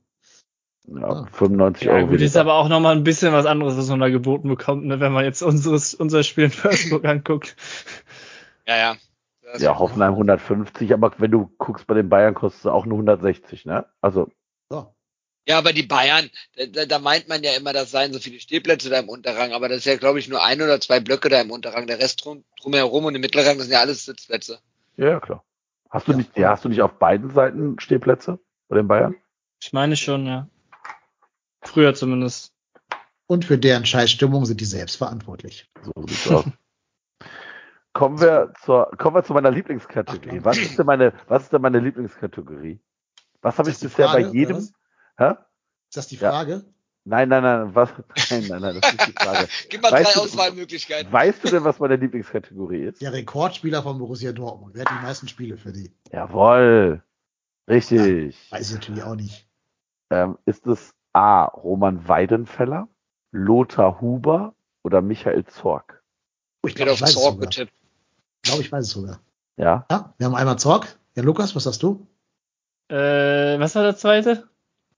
Ja, 0.89 1.09
Ah. 1.09 1.27
95 1.33 1.87
Ja, 1.87 1.93
Euro. 1.95 2.09
gut, 2.09 2.21
ist 2.21 2.37
aber 2.37 2.55
auch 2.55 2.69
nochmal 2.69 2.97
ein 2.97 3.05
bisschen 3.05 3.33
was 3.33 3.47
anderes, 3.47 3.77
was 3.77 3.89
man 3.89 4.01
da 4.01 4.09
geboten 4.09 4.49
bekommt, 4.49 4.85
ne, 4.85 4.99
wenn 5.01 5.13
man 5.13 5.25
jetzt 5.25 5.43
unseres, 5.43 5.95
unser 5.95 6.23
Spiel 6.23 6.45
in 6.45 6.53
Würzburg 6.65 7.05
anguckt. 7.07 7.57
Ja, 8.67 8.77
ja. 8.77 8.97
Das- 9.53 9.63
Ja, 9.63 9.79
Hoffenheim 9.79 10.13
150, 10.13 10.93
aber 10.95 11.13
wenn 11.19 11.31
du 11.31 11.51
guckst, 11.59 11.87
bei 11.87 11.95
den 11.95 12.09
Bayern 12.09 12.35
kostet 12.35 12.61
es 12.61 12.67
auch 12.67 12.87
nur 12.87 12.99
160, 12.99 13.65
ne? 13.67 13.87
Also, 14.01 14.25
So. 14.27 14.33
Ja, 15.47 15.59
aber 15.59 15.73
die 15.73 15.83
Bayern, 15.83 16.31
da- 16.73 16.87
da, 16.87 16.99
meint 17.01 17.29
man 17.29 17.43
ja 17.43 17.53
immer, 17.57 17.73
das 17.73 17.91
seien 17.91 18.13
so 18.13 18.21
viele 18.21 18.39
Stehplätze 18.39 18.91
da 18.91 19.01
im 19.01 19.09
Unterrang, 19.09 19.53
aber 19.53 19.69
das 19.69 19.79
ist 19.79 19.85
ja, 19.87 19.97
glaube 19.97 20.21
ich, 20.21 20.29
nur 20.29 20.43
ein 20.45 20.63
oder 20.63 20.81
zwei 20.81 21.01
Blöcke 21.01 21.29
da 21.29 21.41
im 21.41 21.51
Unterrang. 21.51 21.87
Der 21.89 21.99
Rest 21.99 22.25
drum, 22.25 22.45
drumherum 22.61 23.07
und 23.07 23.15
im 23.17 23.21
Mittelrang, 23.21 23.57
das 23.59 23.67
sind 23.67 23.73
ja 23.73 23.81
alles 23.81 24.05
Sitzplätze. 24.05 24.61
ja, 24.97 25.09
ja, 25.11 25.21
klar. 25.21 25.45
Hast 25.91 26.07
du 26.09 26.13
Ja. 26.13 26.19
nicht, 26.19 26.37
ja, 26.39 26.51
hast 26.51 26.65
du 26.65 26.69
nicht 26.69 26.81
auf 26.81 26.93
beiden 26.99 27.31
Seiten 27.31 27.79
Stehplätze 27.81 28.39
bei 28.69 28.77
den 28.77 28.87
Bayern? 28.89 29.17
Ich 29.61 29.73
meine 29.73 29.97
schon, 29.97 30.27
ja. 30.27 30.49
Früher 31.63 31.95
zumindest. 31.95 32.53
Und 33.27 33.45
für 33.45 33.59
deren 33.59 33.85
Scheißstimmung 33.85 34.45
sind 34.47 34.61
die 34.61 34.65
selbst 34.65 34.97
verantwortlich. 34.97 35.69
So 35.83 35.93
sieht's 36.07 36.29
aus. 36.29 36.45
Kommen 37.93 38.21
wir 38.21 38.53
zur, 38.65 38.91
kommen 38.97 39.17
wir 39.17 39.23
zu 39.23 39.35
meiner 39.35 39.51
Lieblingskategorie. 39.51 40.39
Ach, 40.41 40.45
Was 40.47 40.57
ist 40.59 40.79
denn 40.79 40.87
meine, 40.87 41.13
was 41.29 41.43
ist 41.45 41.53
denn 41.53 41.61
meine 41.61 41.79
Lieblingskategorie? 41.79 42.81
Was 43.43 43.59
habe 43.59 43.69
ich 43.71 43.79
bisher 43.79 44.09
Frage, 44.09 44.25
bei 44.25 44.31
jedem, 44.33 44.57
was? 44.57 44.73
Hä? 45.19 45.35
Ist 45.89 45.97
das 45.97 46.07
die 46.09 46.17
Ja. 46.17 46.31
Frage? 46.31 46.65
Nein, 47.05 47.29
nein, 47.29 47.43
nein, 47.43 47.75
was, 47.75 47.91
nein, 48.31 48.47
nein, 48.49 48.61
nein, 48.63 48.81
das 48.81 48.93
ist 48.93 48.93
nicht 48.93 49.09
die 49.19 49.25
Frage. 49.25 49.49
Gib 49.71 49.83
mal 49.83 49.91
Weißt 49.93 50.11
drei 50.11 50.21
du- 50.21 50.21
Auswahlmöglichkeiten. 50.21 51.13
Weißt 51.13 51.43
du 51.45 51.49
denn, 51.49 51.65
was 51.65 51.79
meine 51.81 51.97
Lieblingskategorie 51.97 52.85
ist? 52.85 53.03
Der 53.03 53.13
Rekordspieler 53.13 53.83
von 53.83 53.99
Borussia 53.99 54.33
Dortmund. 54.33 54.75
Wer 54.75 54.85
hat 54.85 54.91
die 54.91 55.03
meisten 55.05 55.27
Spiele 55.29 55.57
für 55.57 55.73
die? 55.73 55.93
Jawohl. 56.13 57.03
Richtig. 57.69 58.37
Weiß 58.53 58.69
ich 58.69 58.75
natürlich 58.75 59.03
auch 59.03 59.15
nicht. 59.17 59.49
Ähm, 60.11 60.39
ist 60.47 60.67
es 60.67 60.95
A. 61.13 61.45
Roman 61.45 62.07
Weidenfeller, 62.09 62.89
Lothar 63.33 64.01
Huber 64.01 64.55
oder 64.85 65.01
Michael 65.03 65.45
Zorg? 65.47 66.03
Oh, 66.63 66.69
ich 66.69 66.75
glaube, 66.75 66.93
auf 66.93 66.99
ich 66.99 67.03
weiß 67.03 67.11
es 67.11 67.23
Zorg 67.23 67.41
getippt. 67.41 67.73
Ich 68.45 68.49
glaube, 68.51 68.63
ich 68.63 68.71
weiß 68.73 68.85
es 68.85 68.91
sogar. 68.93 69.21
Ja. 69.57 69.87
Ja, 69.91 70.15
wir 70.19 70.27
haben 70.27 70.35
einmal 70.35 70.59
Zorg. 70.59 70.99
Ja, 71.17 71.23
Lukas, 71.23 71.55
was 71.57 71.65
sagst 71.65 71.83
du? 71.83 72.07
Äh, 72.89 73.59
was 73.59 73.75
war 73.75 73.83
der 73.83 73.97
zweite? 73.97 74.49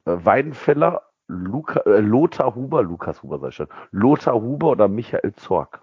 Weidenfeller, 0.04 1.02
Luca, 1.28 1.80
äh, 1.80 2.00
Lothar 2.00 2.54
Huber, 2.54 2.82
Lukas 2.82 3.22
Huber 3.22 3.38
sei 3.38 3.50
schon. 3.50 3.68
Lothar 3.90 4.34
Huber 4.34 4.68
oder 4.68 4.88
Michael 4.88 5.34
Zorg? 5.34 5.82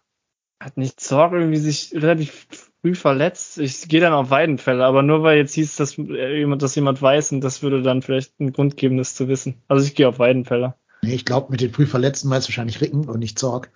Hat 0.61 0.77
nicht 0.77 0.99
Zorg 0.99 1.33
irgendwie 1.33 1.57
sich 1.57 1.91
relativ 1.95 2.47
früh 2.81 2.93
verletzt? 2.93 3.57
Ich 3.57 3.87
gehe 3.87 3.99
dann 3.99 4.13
auf 4.13 4.29
Weidenfälle, 4.29 4.85
aber 4.85 5.01
nur 5.01 5.23
weil 5.23 5.37
jetzt 5.37 5.53
hieß, 5.53 5.75
dass 5.75 5.97
äh, 5.97 6.37
jemand, 6.37 6.61
dass 6.61 6.75
jemand 6.75 7.01
weiß 7.01 7.31
und 7.31 7.41
das 7.41 7.63
würde 7.63 7.81
dann 7.81 8.03
vielleicht 8.03 8.39
einen 8.39 8.53
Grund 8.53 8.77
geben, 8.77 8.97
das 8.97 9.15
zu 9.15 9.27
wissen. 9.27 9.55
Also 9.67 9.85
ich 9.85 9.95
gehe 9.95 10.07
auf 10.07 10.19
Weidenfeller. 10.19 10.77
Nee, 11.03 11.15
ich 11.15 11.25
glaube, 11.25 11.51
mit 11.51 11.61
den 11.61 11.73
früh 11.73 11.87
Verletzten 11.87 12.29
meinst 12.29 12.47
wahrscheinlich 12.47 12.79
Ricken 12.79 13.09
und 13.09 13.19
nicht 13.19 13.39
Zorg. 13.39 13.71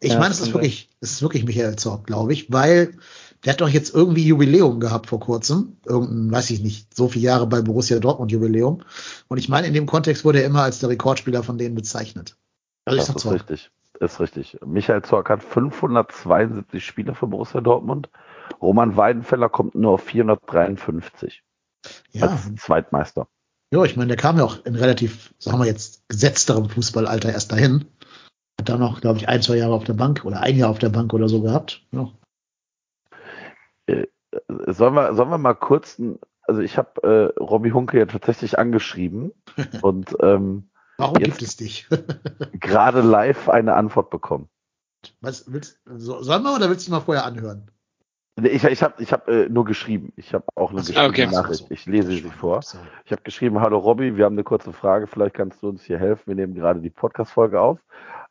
Ich 0.00 0.12
Ja, 0.12 0.18
meine, 0.18 0.32
es 0.32 0.40
ist 0.40 0.54
wirklich, 0.54 0.88
es 1.00 1.12
ist 1.12 1.22
wirklich 1.22 1.44
Michael 1.44 1.76
Zorg, 1.76 2.06
glaube 2.06 2.32
ich, 2.32 2.50
weil 2.50 2.94
der 3.44 3.52
hat 3.52 3.60
doch 3.60 3.68
jetzt 3.68 3.94
irgendwie 3.94 4.24
Jubiläum 4.26 4.80
gehabt 4.80 5.06
vor 5.06 5.20
kurzem. 5.20 5.76
Irgendein, 5.86 6.30
weiß 6.30 6.50
ich 6.50 6.60
nicht, 6.60 6.94
so 6.94 7.08
viele 7.08 7.24
Jahre 7.26 7.46
bei 7.46 7.60
Borussia 7.62 7.98
Dortmund 7.98 8.32
Jubiläum. 8.32 8.82
Und 9.28 9.38
ich 9.38 9.48
meine, 9.48 9.66
in 9.66 9.74
dem 9.74 9.86
Kontext 9.86 10.24
wurde 10.24 10.40
er 10.40 10.46
immer 10.46 10.62
als 10.62 10.78
der 10.78 10.88
Rekordspieler 10.88 11.42
von 11.42 11.58
denen 11.58 11.74
bezeichnet. 11.74 12.36
Also 12.84 12.98
Das 12.98 13.08
ist 13.08 13.18
Zorg. 13.18 13.34
richtig. 13.34 13.70
Ist 13.98 14.20
richtig. 14.20 14.58
Michael 14.64 15.02
Zorg 15.02 15.28
hat 15.28 15.42
572 15.42 16.84
Spiele 16.84 17.14
für 17.14 17.26
Borussia 17.26 17.60
Dortmund. 17.60 18.08
Roman 18.60 18.96
Weidenfeller 18.96 19.50
kommt 19.50 19.74
nur 19.74 19.92
auf 19.92 20.02
453 20.04 21.42
Ja, 22.12 22.28
als 22.28 22.54
Zweitmeister. 22.56 23.28
Ja, 23.72 23.84
ich 23.84 23.96
meine, 23.96 24.08
der 24.08 24.16
kam 24.16 24.36
ja 24.38 24.44
auch 24.44 24.64
in 24.64 24.74
relativ, 24.74 25.34
sagen 25.38 25.58
wir 25.58 25.66
jetzt, 25.66 26.08
gesetzterem 26.08 26.68
Fußballalter 26.68 27.32
erst 27.32 27.52
dahin. 27.52 27.86
Hat 28.60 28.68
dann 28.68 28.80
noch, 28.80 29.00
glaube 29.00 29.18
ich, 29.18 29.28
ein, 29.28 29.42
zwei 29.42 29.56
Jahre 29.56 29.74
auf 29.74 29.84
der 29.84 29.94
Bank 29.94 30.24
oder 30.24 30.40
ein 30.40 30.56
Jahr 30.56 30.70
auf 30.70 30.78
der 30.78 30.88
Bank 30.90 31.14
oder 31.14 31.28
so 31.28 31.40
gehabt. 31.40 31.86
Ja. 31.92 32.10
Sollen 34.66 34.94
wir, 34.94 35.14
sollen 35.14 35.30
wir 35.30 35.38
mal 35.38 35.54
kurz, 35.54 36.00
also 36.42 36.60
ich 36.60 36.78
habe 36.78 37.02
äh, 37.36 37.40
Robbie 37.40 37.72
Hunke 37.72 37.98
ja 37.98 38.06
tatsächlich 38.06 38.58
angeschrieben 38.58 39.32
und 39.82 40.16
ähm, 40.20 40.70
Warum 40.98 41.16
Jetzt- 41.16 41.38
gibt 41.38 41.42
es 41.42 41.56
dich? 41.56 41.88
gerade 42.52 43.00
live 43.00 43.48
eine 43.48 43.74
Antwort 43.74 44.10
bekommen. 44.10 44.48
Was 45.20 45.50
willst, 45.50 45.80
so, 45.86 46.22
sollen 46.22 46.42
wir 46.42 46.54
oder 46.54 46.68
willst 46.68 46.86
du 46.86 46.90
mal 46.90 47.00
vorher 47.00 47.24
anhören? 47.24 47.70
Ich, 48.42 48.64
ich 48.64 48.82
habe 48.82 49.02
ich 49.02 49.12
hab, 49.12 49.28
äh, 49.28 49.48
nur 49.48 49.64
geschrieben. 49.64 50.12
Ich 50.16 50.32
habe 50.34 50.44
auch 50.54 50.70
eine 50.70 50.80
geschriebene 50.80 51.08
okay. 51.08 51.26
Nachricht. 51.26 51.70
Ich 51.70 51.86
lese 51.86 52.12
sie 52.12 52.22
vor. 52.22 52.60
Ich 53.04 53.12
habe 53.12 53.22
geschrieben, 53.22 53.60
hallo 53.60 53.78
Robby, 53.78 54.16
wir 54.16 54.24
haben 54.24 54.34
eine 54.34 54.44
kurze 54.44 54.72
Frage, 54.72 55.06
vielleicht 55.06 55.34
kannst 55.34 55.62
du 55.62 55.68
uns 55.68 55.82
hier 55.82 55.98
helfen. 55.98 56.22
Wir 56.26 56.34
nehmen 56.34 56.54
gerade 56.54 56.80
die 56.80 56.90
Podcast-Folge 56.90 57.60
auf. 57.60 57.78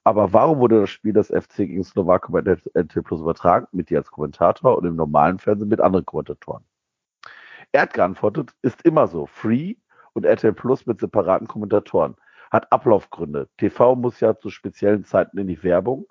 Aber 0.03 0.31
warum 0.33 0.59
wurde 0.59 0.81
das 0.81 0.89
Spiel 0.89 1.13
des 1.13 1.27
FC 1.27 1.57
gegen 1.57 1.83
Slowakei 1.83 2.29
bei 2.31 2.57
RTL 2.73 3.03
Plus 3.03 3.21
übertragen? 3.21 3.67
Mit 3.71 3.89
dir 3.89 3.99
als 3.99 4.09
Kommentator 4.09 4.77
und 4.77 4.85
im 4.85 4.95
normalen 4.95 5.39
Fernsehen 5.39 5.67
mit 5.67 5.81
anderen 5.81 6.05
Kommentatoren. 6.05 6.63
Er 7.71 7.83
hat 7.83 7.93
geantwortet, 7.93 8.51
ist 8.61 8.81
immer 8.83 9.07
so. 9.07 9.25
Free 9.25 9.75
und 10.13 10.25
RTL 10.25 10.53
Plus 10.53 10.85
mit 10.85 10.99
separaten 10.99 11.47
Kommentatoren. 11.47 12.15
Hat 12.49 12.71
Ablaufgründe. 12.71 13.47
TV 13.57 13.95
muss 13.95 14.19
ja 14.19 14.37
zu 14.37 14.49
speziellen 14.49 15.03
Zeiten 15.03 15.37
in 15.37 15.47
die 15.47 15.61
Werbung 15.63 16.07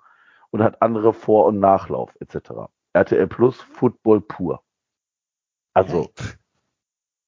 und 0.51 0.63
hat 0.63 0.81
andere 0.81 1.13
Vor- 1.13 1.47
und 1.47 1.59
Nachlauf 1.59 2.15
etc. 2.19 2.69
RTL 2.93 3.27
Plus 3.27 3.57
Football 3.61 4.21
pur. 4.21 4.63
Also, 5.73 6.11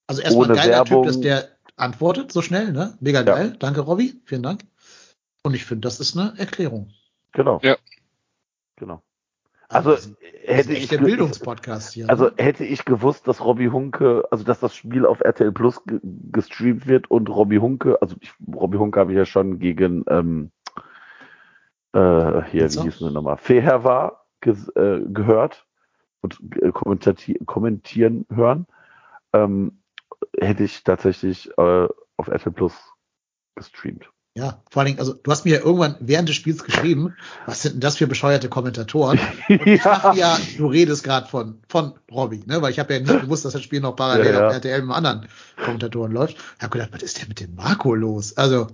Also 0.07 0.21
erstmal 0.21 0.47
Ohne 0.47 0.55
geiler 0.55 0.71
Werbung. 0.77 1.03
Typ, 1.03 1.11
dass 1.11 1.21
der 1.21 1.49
antwortet 1.77 2.31
so 2.31 2.41
schnell, 2.41 2.71
ne? 2.71 2.97
Mega 2.99 3.19
Ja. 3.19 3.25
geil. 3.25 3.55
Danke, 3.59 3.81
Robby. 3.81 4.21
Vielen 4.25 4.43
Dank. 4.43 4.63
Und 5.43 5.53
ich 5.53 5.65
finde, 5.65 5.87
das 5.87 5.99
ist 5.99 6.17
eine 6.17 6.37
Erklärung. 6.37 6.91
genau. 7.31 7.59
Ja. 7.63 7.77
Genau. 8.75 9.01
Also 9.69 9.93
ist 9.93 10.13
hätte 10.43 10.73
ich 10.73 10.89
der 10.89 10.97
Bildungspodcast 10.97 11.93
hier. 11.93 12.09
Also 12.09 12.25
ne? 12.25 12.33
hätte 12.37 12.65
ich 12.65 12.83
gewusst, 12.83 13.27
dass 13.27 13.43
Robbie 13.43 13.69
Hunke, 13.69 14.25
also 14.29 14.43
dass 14.43 14.59
das 14.59 14.75
Spiel 14.75 15.05
auf 15.05 15.21
RTL 15.21 15.51
Plus 15.53 15.83
ge 15.85 15.99
gestreamt 16.03 16.87
wird 16.87 17.09
und 17.09 17.29
Robbie 17.29 17.59
Hunke, 17.59 18.01
also 18.01 18.15
ich, 18.19 18.33
Robbie 18.53 18.77
Hunke 18.79 18.99
habe 18.99 19.11
ich 19.13 19.17
ja 19.17 19.25
schon 19.25 19.59
gegen 19.59 20.03
ähm, 20.09 20.51
äh, 21.93 22.41
hier, 22.49 22.63
Nizza? 22.63 22.81
wie 22.81 22.89
hieß 22.89 22.99
denn 22.99 23.13
nochmal, 23.13 23.37
Feher 23.37 23.83
war 23.83 24.20
äh, 24.45 25.01
gehört 25.05 25.65
und 26.21 26.39
äh, 26.61 26.71
kommentieren 26.71 28.25
hören. 28.29 28.67
Ähm, 29.33 29.81
hätte 30.39 30.63
ich 30.63 30.83
tatsächlich 30.83 31.49
äh, 31.57 31.87
auf 32.17 32.27
RTL 32.27 32.51
Plus 32.51 32.73
gestreamt. 33.55 34.09
Ja, 34.33 34.63
vor 34.69 34.81
allen 34.81 34.87
Dingen, 34.87 34.99
also 34.99 35.13
du 35.13 35.29
hast 35.29 35.43
mir 35.43 35.57
ja 35.57 35.65
irgendwann 35.65 35.97
während 35.99 36.29
des 36.29 36.37
Spiels 36.37 36.63
geschrieben, 36.63 37.15
was 37.45 37.63
sind 37.63 37.73
denn 37.73 37.81
das 37.81 37.97
für 37.97 38.07
bescheuerte 38.07 38.47
Kommentatoren? 38.47 39.19
Und 39.49 39.67
ich 39.67 39.81
dachte 39.81 40.17
ja, 40.17 40.39
du 40.57 40.67
redest 40.67 41.03
gerade 41.03 41.27
von, 41.27 41.59
von 41.67 41.95
Robbie, 42.09 42.41
ne? 42.45 42.61
Weil 42.61 42.71
ich 42.71 42.79
habe 42.79 42.93
ja 42.93 43.01
nicht 43.01 43.21
gewusst, 43.21 43.43
dass 43.43 43.51
das 43.51 43.61
Spiel 43.61 43.81
noch 43.81 43.97
parallel 43.97 44.27
Ja, 44.27 44.39
ja. 44.39 44.47
auf 44.47 44.53
RTL 44.53 44.83
mit 44.83 44.95
anderen 44.95 45.27
Kommentatoren 45.61 46.13
läuft. 46.13 46.37
Ich 46.57 46.63
habe 46.63 46.71
gedacht, 46.71 46.91
was 46.93 47.03
ist 47.03 47.19
denn 47.21 47.27
mit 47.27 47.41
dem 47.41 47.55
Marco 47.55 47.93
los? 47.93 48.37
Also, 48.37 48.67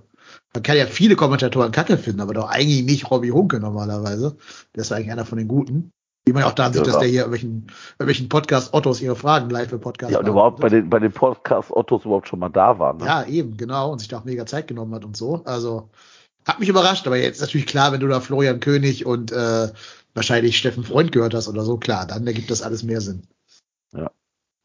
man 0.53 0.63
kann 0.63 0.77
ja 0.77 0.85
viele 0.85 1.15
Kommentatoren 1.15 1.71
kacke 1.71 1.97
finden, 1.97 2.21
aber 2.21 2.33
doch 2.33 2.49
eigentlich 2.49 2.83
nicht 2.83 3.11
Robbie 3.11 3.31
Hunke 3.31 3.59
normalerweise. 3.59 4.37
Der 4.75 4.81
ist 4.81 4.91
eigentlich 4.91 5.11
einer 5.11 5.25
von 5.25 5.37
den 5.37 5.47
Guten. 5.47 5.91
Wie 6.25 6.33
man 6.33 6.41
ja 6.41 6.49
auch 6.49 6.53
daran 6.53 6.73
sieht, 6.73 6.85
Ja. 6.85 6.91
dass 6.91 6.99
der 6.99 7.07
hier 7.07 7.21
irgendwelchen, 7.21 7.67
irgendwelchen 7.93 8.27
Podcast 8.27 8.73
Ottos 8.73 9.01
ihre 9.01 9.15
Fragen 9.15 9.49
live 9.49 9.71
im 9.71 9.79
Podcast 9.79 10.11
Ja, 10.11 10.19
und 10.19 10.27
überhaupt 10.27 10.59
bei 10.59 10.67
den, 10.67 10.89
bei 10.89 10.99
den 10.99 11.13
Podcast 11.13 11.71
Ottos 11.71 12.03
überhaupt 12.03 12.27
schon 12.27 12.39
mal 12.39 12.49
da 12.49 12.77
waren. 12.79 12.97
Ne? 12.97 13.05
ja, 13.05 13.23
eben, 13.25 13.55
genau. 13.55 13.91
Und 13.91 13.99
sich 13.99 14.09
da 14.09 14.19
auch 14.19 14.25
mega 14.25 14.45
Zeit 14.45 14.67
genommen 14.67 14.93
hat 14.93 15.05
und 15.05 15.15
so. 15.15 15.41
Also, 15.45 15.89
hat 16.45 16.59
mich 16.59 16.69
überrascht, 16.69 17.07
aber 17.07 17.17
jetzt 17.17 17.37
ist 17.37 17.41
natürlich 17.41 17.67
klar, 17.67 17.93
wenn 17.93 18.01
du 18.01 18.07
da 18.07 18.19
Florian 18.19 18.59
König 18.59 19.05
und 19.05 19.31
äh, 19.31 19.69
wahrscheinlich 20.13 20.57
Steffen 20.57 20.83
Freund 20.83 21.11
gehört 21.11 21.33
hast 21.33 21.47
oder 21.47 21.63
so, 21.63 21.77
klar, 21.77 22.05
dann 22.05 22.27
ergibt 22.27 22.51
das 22.51 22.61
alles 22.61 22.83
mehr 22.83 22.99
Sinn. 22.99 23.23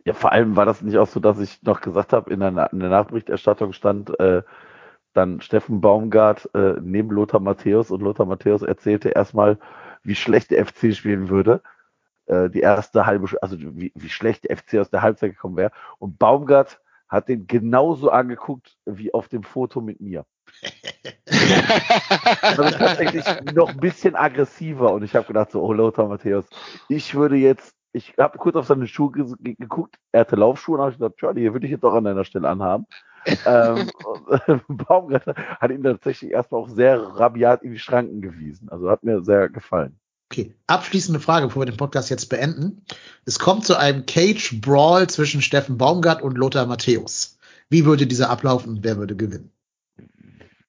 Ja, 0.04 0.14
vor 0.14 0.32
allem 0.32 0.56
war 0.56 0.66
das 0.66 0.82
nicht 0.82 0.98
auch 0.98 1.06
so, 1.06 1.20
dass 1.20 1.38
ich 1.38 1.62
noch 1.62 1.80
gesagt 1.80 2.12
habe, 2.12 2.32
in 2.32 2.40
der, 2.40 2.72
in 2.72 2.80
der 2.80 2.88
Nachberichterstattung 2.88 3.72
stand 3.72 4.18
äh, 4.18 4.42
dann 5.12 5.40
Steffen 5.40 5.80
Baumgart 5.80 6.48
äh, 6.54 6.74
neben 6.80 7.10
Lothar 7.10 7.40
Matthäus 7.40 7.90
und 7.90 8.00
Lothar 8.02 8.26
Matthäus 8.26 8.62
erzählte 8.62 9.10
erstmal, 9.10 9.58
wie 10.02 10.14
schlecht 10.14 10.50
der 10.50 10.64
FC 10.66 10.94
spielen 10.94 11.28
würde. 11.28 11.62
Äh, 12.26 12.50
die 12.50 12.60
erste 12.60 13.06
halbe, 13.06 13.28
also 13.42 13.56
wie, 13.60 13.92
wie 13.94 14.08
schlecht 14.08 14.44
der 14.48 14.56
FC 14.56 14.78
aus 14.78 14.90
der 14.90 15.02
Halbzeit 15.02 15.32
gekommen 15.32 15.56
wäre. 15.56 15.72
Und 15.98 16.18
Baumgart 16.18 16.80
hat 17.08 17.28
den 17.28 17.46
genauso 17.46 18.10
angeguckt 18.10 18.76
wie 18.86 19.12
auf 19.12 19.28
dem 19.28 19.42
Foto 19.42 19.80
mit 19.80 20.00
mir. 20.00 20.24
Also 22.42 22.62
tatsächlich 22.70 23.24
noch 23.54 23.70
ein 23.70 23.76
bisschen 23.78 24.14
aggressiver 24.16 24.92
und 24.92 25.02
ich 25.02 25.14
habe 25.14 25.26
gedacht 25.26 25.50
so, 25.50 25.62
oh 25.62 25.72
Lothar 25.72 26.08
Matthäus, 26.08 26.46
ich 26.88 27.14
würde 27.14 27.36
jetzt, 27.36 27.74
ich 27.92 28.14
habe 28.18 28.38
kurz 28.38 28.56
auf 28.56 28.66
seine 28.66 28.86
Schuhe 28.86 29.12
ge 29.12 29.24
ge- 29.40 29.54
geguckt, 29.58 29.96
er 30.12 30.20
hatte 30.22 30.36
Laufschuhe 30.36 30.76
und 30.76 30.82
habe 30.82 30.92
gedacht, 30.92 31.16
Charlie, 31.16 31.42
hier 31.42 31.52
würde 31.52 31.66
ich 31.66 31.72
jetzt 31.72 31.84
auch 31.84 31.94
an 31.94 32.04
deiner 32.04 32.24
Stelle 32.24 32.48
anhaben. 32.48 32.86
Ähm, 33.46 33.90
und 34.68 34.86
Baumgart 34.88 35.26
hat 35.26 35.70
ihn 35.70 35.82
tatsächlich 35.82 36.32
erstmal 36.32 36.62
auch 36.62 36.68
sehr 36.68 37.00
rabiat 37.00 37.62
in 37.62 37.72
die 37.72 37.78
Schranken 37.78 38.20
gewiesen. 38.20 38.68
Also 38.68 38.90
hat 38.90 39.02
mir 39.02 39.22
sehr 39.22 39.48
gefallen. 39.48 39.98
Okay, 40.30 40.54
abschließende 40.66 41.20
Frage, 41.20 41.46
bevor 41.46 41.62
wir 41.62 41.70
den 41.70 41.76
Podcast 41.76 42.08
jetzt 42.08 42.30
beenden. 42.30 42.86
Es 43.26 43.38
kommt 43.38 43.66
zu 43.66 43.76
einem 43.76 44.06
Cage 44.06 44.62
Brawl 44.62 45.06
zwischen 45.08 45.42
Steffen 45.42 45.76
Baumgart 45.76 46.22
und 46.22 46.38
Lothar 46.38 46.66
Matthäus. 46.66 47.38
Wie 47.68 47.84
würde 47.84 48.06
dieser 48.06 48.30
ablaufen 48.30 48.70
und 48.70 48.84
wer 48.84 48.96
würde 48.96 49.14
gewinnen? 49.14 49.50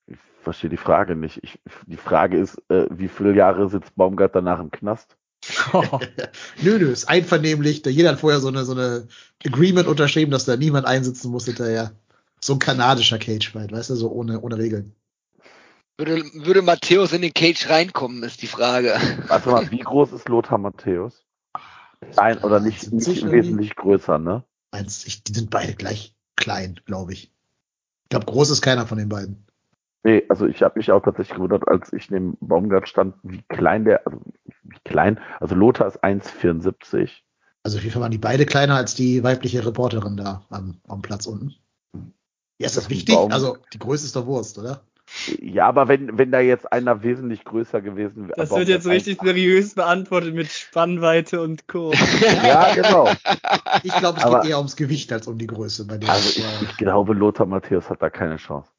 Ich 0.08 0.18
verstehe 0.42 0.70
die 0.70 0.76
Frage 0.76 1.16
nicht. 1.16 1.40
Ich, 1.44 1.60
die 1.86 1.96
Frage 1.96 2.38
ist, 2.38 2.62
äh, 2.70 2.88
wie 2.90 3.08
viele 3.08 3.34
Jahre 3.34 3.70
sitzt 3.70 3.96
Baumgart 3.96 4.36
danach 4.36 4.60
im 4.60 4.70
Knast? 4.70 5.16
nö, 6.62 6.80
nö, 6.80 6.92
ist 6.92 7.10
einvernehmlich. 7.10 7.86
Jeder 7.86 8.12
hat 8.12 8.20
vorher 8.20 8.40
so 8.40 8.50
eine, 8.50 8.66
so 8.66 8.74
eine 8.74 9.08
Agreement 9.46 9.88
unterschrieben, 9.88 10.32
dass 10.32 10.46
da 10.46 10.58
niemand 10.58 10.86
einsitzen 10.86 11.32
muss 11.32 11.46
hinterher. 11.46 11.94
So 12.44 12.54
ein 12.54 12.60
kanadischer 12.60 13.20
Cage-Fight, 13.20 13.72
weißt 13.72 13.92
du, 13.92 13.96
so 13.96 14.12
ohne, 14.12 14.42
ohne 14.42 14.58
Regeln. 14.58 14.94
Würde, 15.98 16.24
würde 16.34 16.62
Matthäus 16.62 17.14
in 17.14 17.22
den 17.22 17.34
Cage 17.34 17.70
reinkommen, 17.70 18.22
ist 18.24 18.42
die 18.42 18.48
Frage. 18.48 18.96
Warte 19.28 19.50
mal, 19.50 19.72
wie 19.72 19.80
groß 19.80 20.12
ist 20.12 20.28
Lothar 20.28 20.58
Matthäus? 20.58 21.24
Ein 22.18 22.40
oder 22.40 22.60
nicht, 22.60 22.82
70 22.82 23.08
nicht 23.08 23.32
wesentlich 23.32 23.76
größer, 23.78 24.20
ne? 24.20 24.44
Eins, 24.72 25.06
ich, 25.06 25.24
die 25.24 25.34
sind 25.34 25.52
beide 25.52 25.74
gleich 25.74 26.16
klein, 26.36 26.82
glaube 26.86 27.14
ich. 27.14 27.32
Ich 28.04 28.10
glaube, 28.10 28.26
groß 28.26 28.50
ist 28.50 28.62
keiner 28.62 28.88
von 28.88 28.98
den 28.98 29.08
beiden. 29.08 29.46
Nee, 30.04 30.24
also 30.28 30.46
ich 30.46 30.64
habe 30.64 30.80
mich 30.80 30.92
auch 30.92 31.02
tatsächlich 31.02 31.36
gewundert, 31.36 31.66
als 31.70 31.94
ich 31.94 32.12
neben 32.12 32.36
Baumgart 32.42 32.90
stand, 32.90 33.16
wie 33.24 33.42
klein 33.48 33.86
der, 33.86 34.06
also 34.06 34.20
wie 34.64 34.80
klein, 34.84 35.18
also 35.40 35.56
Lothar 35.56 35.88
ist 35.88 36.04
1,74. 36.04 37.10
Also 37.64 37.78
auf 37.78 37.84
jeden 37.84 37.94
Fall 37.94 38.02
waren 38.02 38.12
die 38.12 38.18
beide 38.18 38.46
kleiner 38.46 38.76
als 38.76 38.96
die 38.96 39.24
weibliche 39.24 39.66
Reporterin 39.66 40.18
da 40.18 40.46
am, 40.50 40.82
am 40.90 41.02
Platz 41.02 41.26
unten. 41.26 41.56
Ja, 42.64 42.68
ist 42.68 42.78
das 42.78 42.90
wichtig? 42.90 43.16
Baum- 43.16 43.32
Also 43.32 43.58
die 43.74 43.80
Größe 43.80 44.06
ist 44.06 44.16
doch 44.16 44.26
Wurst, 44.26 44.58
oder? 44.58 44.82
Ja, 45.42 45.68
aber 45.68 45.88
wenn, 45.90 46.18
wenn 46.18 46.32
da 46.32 46.40
jetzt 46.40 46.72
einer 46.72 47.04
wesentlich 47.04 47.44
größer 47.44 47.82
gewesen 47.82 48.30
wäre. 48.30 48.36
Das 48.38 48.50
wird 48.52 48.70
jetzt 48.70 48.88
richtig 48.88 49.20
seriös 49.22 49.76
beantwortet 49.76 50.34
mit 50.34 50.48
Spannweite 50.50 51.42
und 51.42 51.68
Co. 51.68 51.92
Ja, 52.44 52.74
genau. 52.74 53.10
Ich 53.84 53.94
glaube, 53.96 54.18
es 54.20 54.24
Aber- 54.24 54.42
geht 54.42 54.52
eher 54.52 54.58
ums 54.58 54.76
Gewicht 54.76 55.12
als 55.12 55.28
um 55.28 55.38
die 55.38 55.46
Größe 55.48 55.86
bei 55.86 55.98
dem. 55.98 56.10
Also 56.10 56.30
ich, 56.30 56.46
ich 56.70 56.78
glaube, 56.78 57.14
Lothar 57.14 57.46
Matthäus 57.46 57.90
hat 57.90 58.02
da 58.02 58.10
keine 58.10 58.38
Chance. 58.38 58.70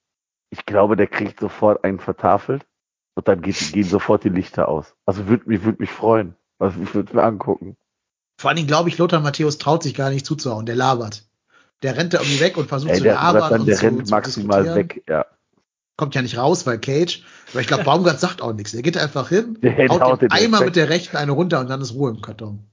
Ich 0.51 0.65
glaube, 0.67 0.97
der 0.97 1.07
kriegt 1.09 1.41
sofort 1.41 1.85
einen 1.85 2.01
vertafelt 2.01 2.65
und 3.15 3.29
dann 3.29 3.43
geht, 3.43 3.73
gehen 3.73 3.85
sofort 3.85 4.25
die 4.25 4.29
Lichter 4.31 4.69
aus. 4.69 4.95
Also 5.05 5.27
würde 5.29 5.49
mich, 5.49 5.63
würd 5.63 5.79
mich 5.79 5.91
freuen. 5.91 6.35
Also 6.59 6.81
ich 6.83 6.95
würde 6.95 7.15
mir 7.15 7.23
angucken. 7.23 7.77
Vor 8.41 8.49
allen 8.49 8.57
Dingen 8.57 8.69
glaube 8.69 8.89
ich, 8.89 8.99
Lothar 8.99 9.21
Matthäus 9.21 9.59
traut 9.59 9.83
sich 9.83 9.95
gar 9.95 10.11
nicht 10.11 10.25
zuzuhauen. 10.27 10.65
Der 10.67 10.75
labert. 10.75 11.25
Der 11.85 11.99
rennt 11.99 12.15
da 12.15 12.19
irgendwie 12.21 12.41
weg 12.41 12.57
und 12.57 12.67
versucht 12.67 12.93
Ey, 12.93 12.97
zu 12.97 13.03
der, 13.05 13.17
dann, 13.21 13.61
und 13.61 13.67
der 13.67 13.77
zu, 13.77 13.85
rennt 13.85 14.07
zu 14.07 14.11
maximal 14.11 14.75
weg. 14.75 15.05
Ja. 15.07 15.27
Kommt 15.99 16.15
ja 16.15 16.23
nicht 16.23 16.39
raus, 16.39 16.67
weil 16.67 16.79
Cage. 16.81 17.23
Aber 17.53 17.61
ich 17.61 17.67
glaube, 17.67 17.85
Baumgart 17.85 18.19
sagt 18.19 18.41
auch 18.41 18.55
nichts. 18.55 18.73
Er 18.73 18.81
geht 18.81 18.97
einfach 18.97 19.29
hin, 19.29 19.59
Der 19.63 19.77
haut, 19.89 20.01
haut 20.01 20.23
den 20.23 20.31
einmal 20.31 20.61
weg. 20.61 20.69
mit 20.69 20.77
der 20.77 20.89
rechten 20.89 21.19
eine 21.19 21.33
runter 21.33 21.61
und 21.61 21.69
dann 21.69 21.83
ist 21.83 21.93
Ruhe 21.95 22.11
im 22.11 22.23
Karton. 22.23 22.65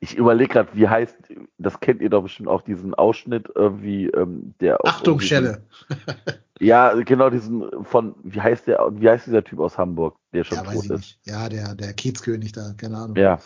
Ich 0.00 0.16
überlege 0.16 0.54
gerade, 0.54 0.70
wie 0.72 0.88
heißt, 0.88 1.16
das 1.58 1.80
kennt 1.80 2.00
ihr 2.00 2.08
doch 2.08 2.22
bestimmt 2.22 2.48
auch, 2.48 2.62
diesen 2.62 2.94
Ausschnitt 2.94 3.50
irgendwie, 3.54 4.06
ähm, 4.06 4.54
der 4.60 4.78
Achtung, 4.86 5.20
Schelle. 5.20 5.62
Ja, 6.60 6.94
genau, 6.94 7.30
diesen 7.30 7.84
von, 7.84 8.16
wie 8.24 8.40
heißt 8.40 8.66
der, 8.66 8.84
wie 8.94 9.08
heißt 9.08 9.26
dieser 9.28 9.44
Typ 9.44 9.60
aus 9.60 9.78
Hamburg, 9.78 10.16
der 10.32 10.42
schon 10.42 10.56
Ja, 10.58 10.64
tot 10.64 10.84
ist? 10.84 10.90
nicht. 10.90 11.18
Ja, 11.24 11.48
der, 11.48 11.76
der 11.76 11.92
Kiezkönig 11.92 12.50
da, 12.50 12.72
keine 12.76 12.96
Ahnung. 12.96 13.16
Ja, 13.16 13.38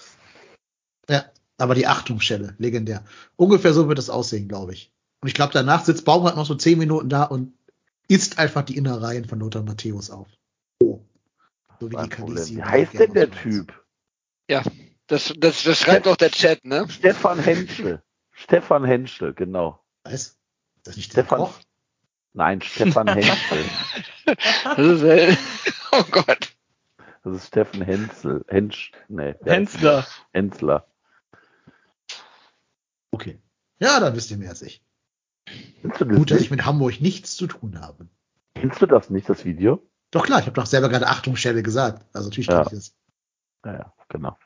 Ja, 1.10 1.24
aber 1.62 1.74
die 1.74 1.86
Achtungsschelle, 1.86 2.54
legendär. 2.58 3.04
Ungefähr 3.36 3.72
so 3.72 3.88
wird 3.88 3.98
es 3.98 4.10
aussehen, 4.10 4.48
glaube 4.48 4.72
ich. 4.72 4.92
Und 5.20 5.28
ich 5.28 5.34
glaube, 5.34 5.52
danach 5.52 5.84
sitzt 5.84 6.04
Baumgart 6.04 6.36
noch 6.36 6.46
so 6.46 6.56
zehn 6.56 6.78
Minuten 6.78 7.08
da 7.08 7.22
und 7.22 7.54
isst 8.08 8.38
einfach 8.38 8.62
die 8.62 8.76
Innereien 8.76 9.24
von 9.24 9.38
Lothar 9.38 9.62
Matthäus 9.62 10.10
auf. 10.10 10.28
Oh. 10.82 11.00
So 11.78 11.90
wie 11.90 11.96
die. 11.96 12.08
Kalisi. 12.08 12.56
Wie 12.56 12.62
heißt 12.62 12.94
denn 12.98 13.14
der 13.14 13.30
Typ? 13.30 13.72
Das, 15.06 15.32
das, 15.38 15.62
das 15.62 15.78
schreibt 15.78 16.06
doch 16.06 16.16
der 16.16 16.30
Chat, 16.30 16.64
ne? 16.64 16.86
Stefan 16.88 17.38
Henschel. 17.38 18.02
Stefan 18.32 18.84
Henschel, 18.84 19.32
genau. 19.32 19.80
Was? 20.04 20.12
Ist 20.12 20.38
das 20.84 20.96
nicht 20.96 21.16
der 21.16 21.22
Stefan, 21.22 21.38
Koch? 21.38 21.60
nein, 22.32 22.60
Stefan 22.60 23.08
Henschel. 23.14 23.64
Das 24.24 24.78
ist, 24.78 25.02
äh, 25.02 25.36
oh 25.92 26.04
Gott. 26.10 26.56
Das 27.22 27.36
ist 27.36 27.46
Steffen 27.48 27.82
Hensel. 27.82 28.44
Hensch, 28.48 28.90
nee, 29.08 29.34
Hensler. 29.44 30.06
Hensler. 30.32 30.86
Okay. 33.12 33.40
Ja, 33.78 34.00
dann 34.00 34.16
wisst 34.16 34.30
ihr 34.30 34.38
mehr 34.38 34.50
als 34.50 34.62
ich. 34.62 34.82
Gut, 35.82 36.30
dass 36.30 36.40
ich 36.40 36.50
mit 36.50 36.64
Hamburg 36.64 37.00
nichts 37.00 37.36
zu 37.36 37.46
tun 37.46 37.80
habe. 37.80 38.08
Kennst 38.54 38.80
du 38.82 38.86
das 38.86 39.10
nicht, 39.10 39.28
das 39.28 39.44
Video? 39.44 39.82
Doch 40.10 40.24
klar, 40.24 40.40
ich 40.40 40.46
habe 40.46 40.54
doch 40.54 40.66
selber 40.66 40.88
gerade 40.88 41.06
Achtungsschelle 41.08 41.62
gesagt. 41.62 42.04
Also 42.12 42.28
natürlich 42.28 42.48
Ja. 42.48 42.64
kann 42.64 42.66
ich 42.66 42.78
das. 42.78 42.96
Ja, 43.64 43.72
ja, 43.74 43.92
genau. 44.08 44.36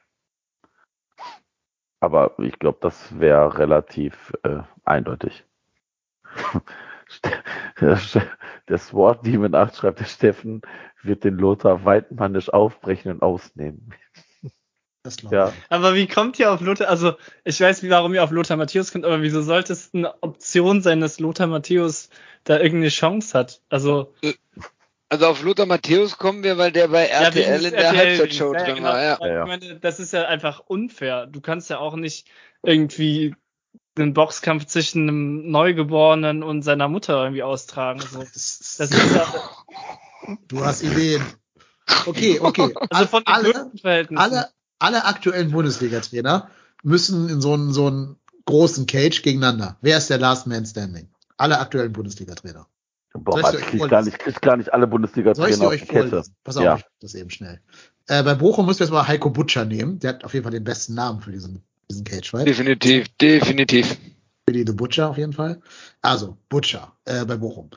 Aber 2.01 2.38
ich 2.38 2.59
glaube, 2.59 2.78
das 2.80 3.18
wäre 3.18 3.59
relativ 3.59 4.32
äh, 4.43 4.62
eindeutig. 4.84 5.44
der 7.80 8.78
Sword 8.78 9.26
Demon 9.26 9.55
8 9.55 9.76
schreibt, 9.76 10.01
der 10.01 10.05
Steffen 10.05 10.62
wird 11.02 11.24
den 11.24 11.36
Lothar 11.36 11.84
weitmannisch 11.84 12.51
aufbrechen 12.51 13.12
und 13.12 13.22
ausnehmen. 13.22 13.94
Das 15.07 15.16
glaube 15.16 15.35
Ja. 15.37 15.53
Aber 15.69 15.95
wie 15.95 16.07
kommt 16.07 16.39
ihr 16.39 16.53
auf 16.53 16.61
Lothar? 16.61 16.89
Also, 16.89 17.15
ich 17.45 17.61
weiß, 17.61 17.83
wie- 17.83 17.91
warum 17.91 18.12
ihr 18.15 18.23
auf 18.24 18.31
Lothar 18.31 18.57
Matthäus 18.57 18.93
kommt, 18.93 19.05
aber 19.05 19.23
wieso 19.23 19.41
sollte 19.43 19.73
es 19.73 19.91
eine 19.95 20.20
Option 20.23 20.83
sein, 20.83 21.01
dass 21.01 21.20
Lothar 21.20 21.47
Matthäus 21.47 22.11
da 22.45 22.59
irgendeine 22.59 22.89
Chance 22.91 23.39
hat? 23.39 23.61
Also, 23.69 24.12
Also 25.09 25.27
auf 25.28 25.43
Lothar 25.45 25.66
Matthäus 25.66 26.19
kommen 26.19 26.43
wir, 26.43 26.59
weil 26.59 26.73
der 26.73 26.89
bei 26.89 27.07
RTL 27.07 27.35
wegen 27.61 27.65
in 27.66 27.70
der 27.70 27.85
RTL 27.85 27.97
Halbzeitshow 28.19 28.53
ja, 28.55 28.65
drin 28.65 28.74
genau. 28.77 28.89
war, 28.89 29.03
ja. 29.03 29.19
Ja, 29.20 29.27
ja. 29.28 29.43
Ich 29.43 29.47
meine, 29.49 29.78
das 29.78 30.01
ist 30.01 30.12
ja 30.12 30.24
einfach 30.27 30.61
unfair. 30.66 31.27
Du 31.27 31.41
kannst 31.41 31.70
ja 31.70 31.78
auch 31.78 31.95
nicht 31.95 32.27
irgendwie 32.65 33.37
einen 33.97 34.15
Boxkampf 34.15 34.66
zwischen 34.66 35.09
einem 35.09 35.51
Neugeborenen 35.51 36.43
und 36.43 36.62
seiner 36.62 36.89
Mutter 36.89 37.23
irgendwie 37.23 37.45
austragen. 37.45 38.01
So. 38.01 38.19
Das 38.19 38.35
ist, 38.35 38.81
ja, 39.15 39.27
du 40.49 40.65
hast 40.65 40.83
Ideen. 40.83 41.24
Okay, 42.05 42.41
okay. 42.41 42.74
also 42.91 43.07
von 43.07 43.23
den 43.23 43.33
alle, 43.33 43.70
alle, 44.16 44.49
alle 44.78 45.05
aktuellen 45.05 45.51
Bundesliga-Trainer 45.51 46.51
müssen 46.82 47.28
in 47.28 47.40
so 47.40 47.55
einen, 47.55 47.73
so 47.73 47.86
einen 47.86 48.16
großen 48.44 48.86
Cage 48.86 49.23
gegeneinander. 49.23 49.77
Wer 49.81 49.98
ist 49.98 50.11
der 50.11 50.19
Last 50.19 50.47
Man 50.47 50.65
Standing? 50.66 51.09
Alle 51.36 51.59
aktuellen 51.59 51.93
Bundesliga-Trainer. 51.93 52.66
Boah, 53.15 53.40
Soll 53.51 53.62
ich 53.73 53.89
gar 53.89 54.03
nicht, 54.03 54.19
krieg 54.19 54.40
gar 54.43 54.57
nicht 54.57 54.73
alle 54.73 54.86
Bundesliga-Trainer 54.86 55.65
auf 55.65 55.73
euch 55.73 55.82
die 55.82 55.86
Kette. 55.89 56.23
Pass 56.44 56.57
auf, 56.57 56.65
Ja. 56.65 56.77
ich 56.77 56.85
mach 56.85 56.90
das 57.01 57.15
eben 57.15 57.31
schnell. 57.31 57.61
Äh, 58.09 58.23
bei 58.23 58.35
Bochum 58.35 58.66
müssen 58.66 58.81
wir 58.81 58.86
jetzt 58.86 58.93
mal 58.93 59.09
Heiko 59.09 59.31
Butscher 59.31 59.65
nehmen. 59.65 59.98
Der 59.98 60.11
hat 60.11 60.24
auf 60.24 60.35
jeden 60.35 60.44
Fall 60.44 60.53
den 60.53 60.65
besten 60.65 60.94
Namen 60.94 61.20
für 61.20 61.32
diesen, 61.32 61.62
diesen 61.90 62.05
Cage-Fight. 62.05 62.47
Definitiv, 62.47 63.09
definitiv. 63.20 63.97
Billy 64.44 64.65
the 64.66 64.73
Butcher 64.73 65.11
auf 65.11 65.19
jeden 65.19 65.32
Fall. 65.32 65.61
Also, 66.03 66.36
Butcher 66.48 66.93
äh, 67.05 67.24
bei 67.24 67.36
Bochum. 67.36 67.70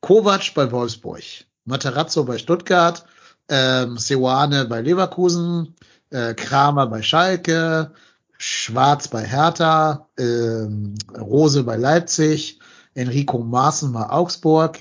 Kovac 0.00 0.52
bei 0.54 0.70
Wolfsburg. 0.70 1.22
Materazzo 1.64 2.24
bei 2.24 2.38
Stuttgart. 2.38 3.06
Ähm, 3.48 3.96
Seoane 3.96 4.66
bei 4.66 4.80
Leverkusen. 4.82 5.74
Äh, 6.12 6.34
Kramer 6.34 6.86
bei 6.86 7.02
Schalke. 7.02 7.92
Schwarz 8.38 9.08
bei 9.08 9.24
Hertha. 9.24 10.08
Ähm, 10.18 10.94
Rose 11.18 11.64
bei 11.64 11.76
Leipzig. 11.76 12.60
Enrico 12.94 13.38
Maaßen 13.38 13.92
bei 13.92 14.08
Augsburg. 14.08 14.80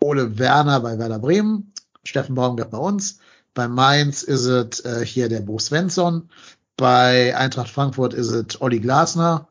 Ole 0.00 0.38
Werner 0.38 0.80
bei 0.80 0.98
Werder 0.98 1.18
Bremen. 1.18 1.72
Steffen 2.04 2.34
Baumgart 2.34 2.70
bei 2.70 2.78
uns. 2.78 3.18
Bei 3.54 3.68
Mainz 3.68 4.22
ist 4.22 4.46
es 4.46 4.80
äh, 4.80 5.04
hier 5.04 5.28
der 5.28 5.40
Bo 5.40 5.58
Svensson. 5.58 6.28
Bei 6.76 7.36
Eintracht 7.36 7.70
Frankfurt 7.70 8.14
ist 8.14 8.30
es 8.30 8.60
Olli 8.60 8.80
Glasner. 8.80 9.48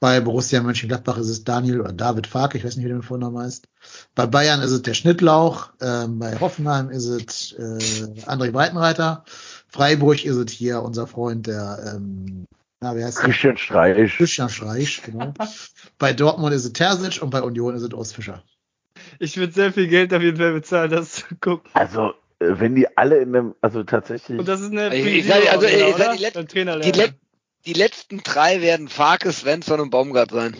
Bei 0.00 0.18
Borussia 0.20 0.62
Mönchengladbach 0.62 1.18
ist 1.18 1.28
es 1.28 1.44
Daniel 1.44 1.82
oder 1.82 1.92
David 1.92 2.26
Farke, 2.26 2.56
ich 2.56 2.64
weiß 2.64 2.76
nicht, 2.76 2.84
wie 2.84 2.88
der 2.88 2.96
mit 2.96 3.04
Vornamen 3.04 3.38
heißt. 3.38 3.68
Bei 4.14 4.26
Bayern 4.26 4.62
ist 4.62 4.70
es 4.70 4.80
der 4.80 4.94
Schnittlauch. 4.94 5.68
Ähm, 5.82 6.18
bei 6.18 6.40
Hoffenheim 6.40 6.88
ist 6.88 7.04
es 7.04 7.52
äh, 7.52 8.22
André 8.24 8.50
Breitenreiter. 8.50 9.24
Freiburg 9.70 10.24
ist 10.24 10.36
es 10.36 10.52
hier 10.52 10.82
unser 10.82 11.06
Freund, 11.06 11.46
der, 11.46 11.94
ähm, 11.96 12.44
na, 12.80 12.96
wie 12.96 13.04
heißt 13.04 13.18
der? 13.18 13.24
Christian 13.26 13.56
Streich. 13.56 14.16
Christian 14.16 14.48
Streich, 14.48 15.02
genau. 15.04 15.32
bei 15.98 16.12
Dortmund 16.12 16.52
ist 16.54 16.64
es 16.64 16.72
Terzic 16.72 17.22
und 17.22 17.30
bei 17.30 17.42
Union 17.42 17.74
ist 17.74 17.82
es 17.82 17.92
Urs 17.92 18.12
Fischer. 18.12 18.42
Ich 19.18 19.36
würde 19.36 19.52
sehr 19.52 19.72
viel 19.72 19.86
Geld 19.88 20.12
auf 20.12 20.22
jeden 20.22 20.36
Fall 20.38 20.52
bezahlen, 20.52 20.90
das 20.90 21.12
zu 21.12 21.24
gucken. 21.40 21.70
Also, 21.74 22.10
äh, 22.40 22.58
wenn 22.58 22.74
die 22.74 22.96
alle 22.96 23.18
in 23.18 23.34
einem, 23.34 23.54
also 23.60 23.82
tatsächlich. 23.84 24.38
Und 24.38 24.48
das 24.48 24.60
ist 24.60 24.72
eine 24.72 24.94
Ich- 24.94 25.06
ich 25.06 25.26
sag- 25.26 25.50
also, 25.52 25.66
ich 25.66 25.96
sag, 25.96 26.16
die 26.16 26.22
Let- 26.22 26.34
Beim 26.34 26.48
Trainer 26.48 26.78
Die, 26.80 26.90
lernen. 26.90 27.12
let 27.12 27.14
die 27.66 27.72
letzten 27.74 28.18
drei 28.22 28.62
werden 28.62 28.88
Farke, 28.88 29.30
Svensson 29.32 29.80
und 29.80 29.90
Baumgart 29.90 30.30
sein. 30.30 30.56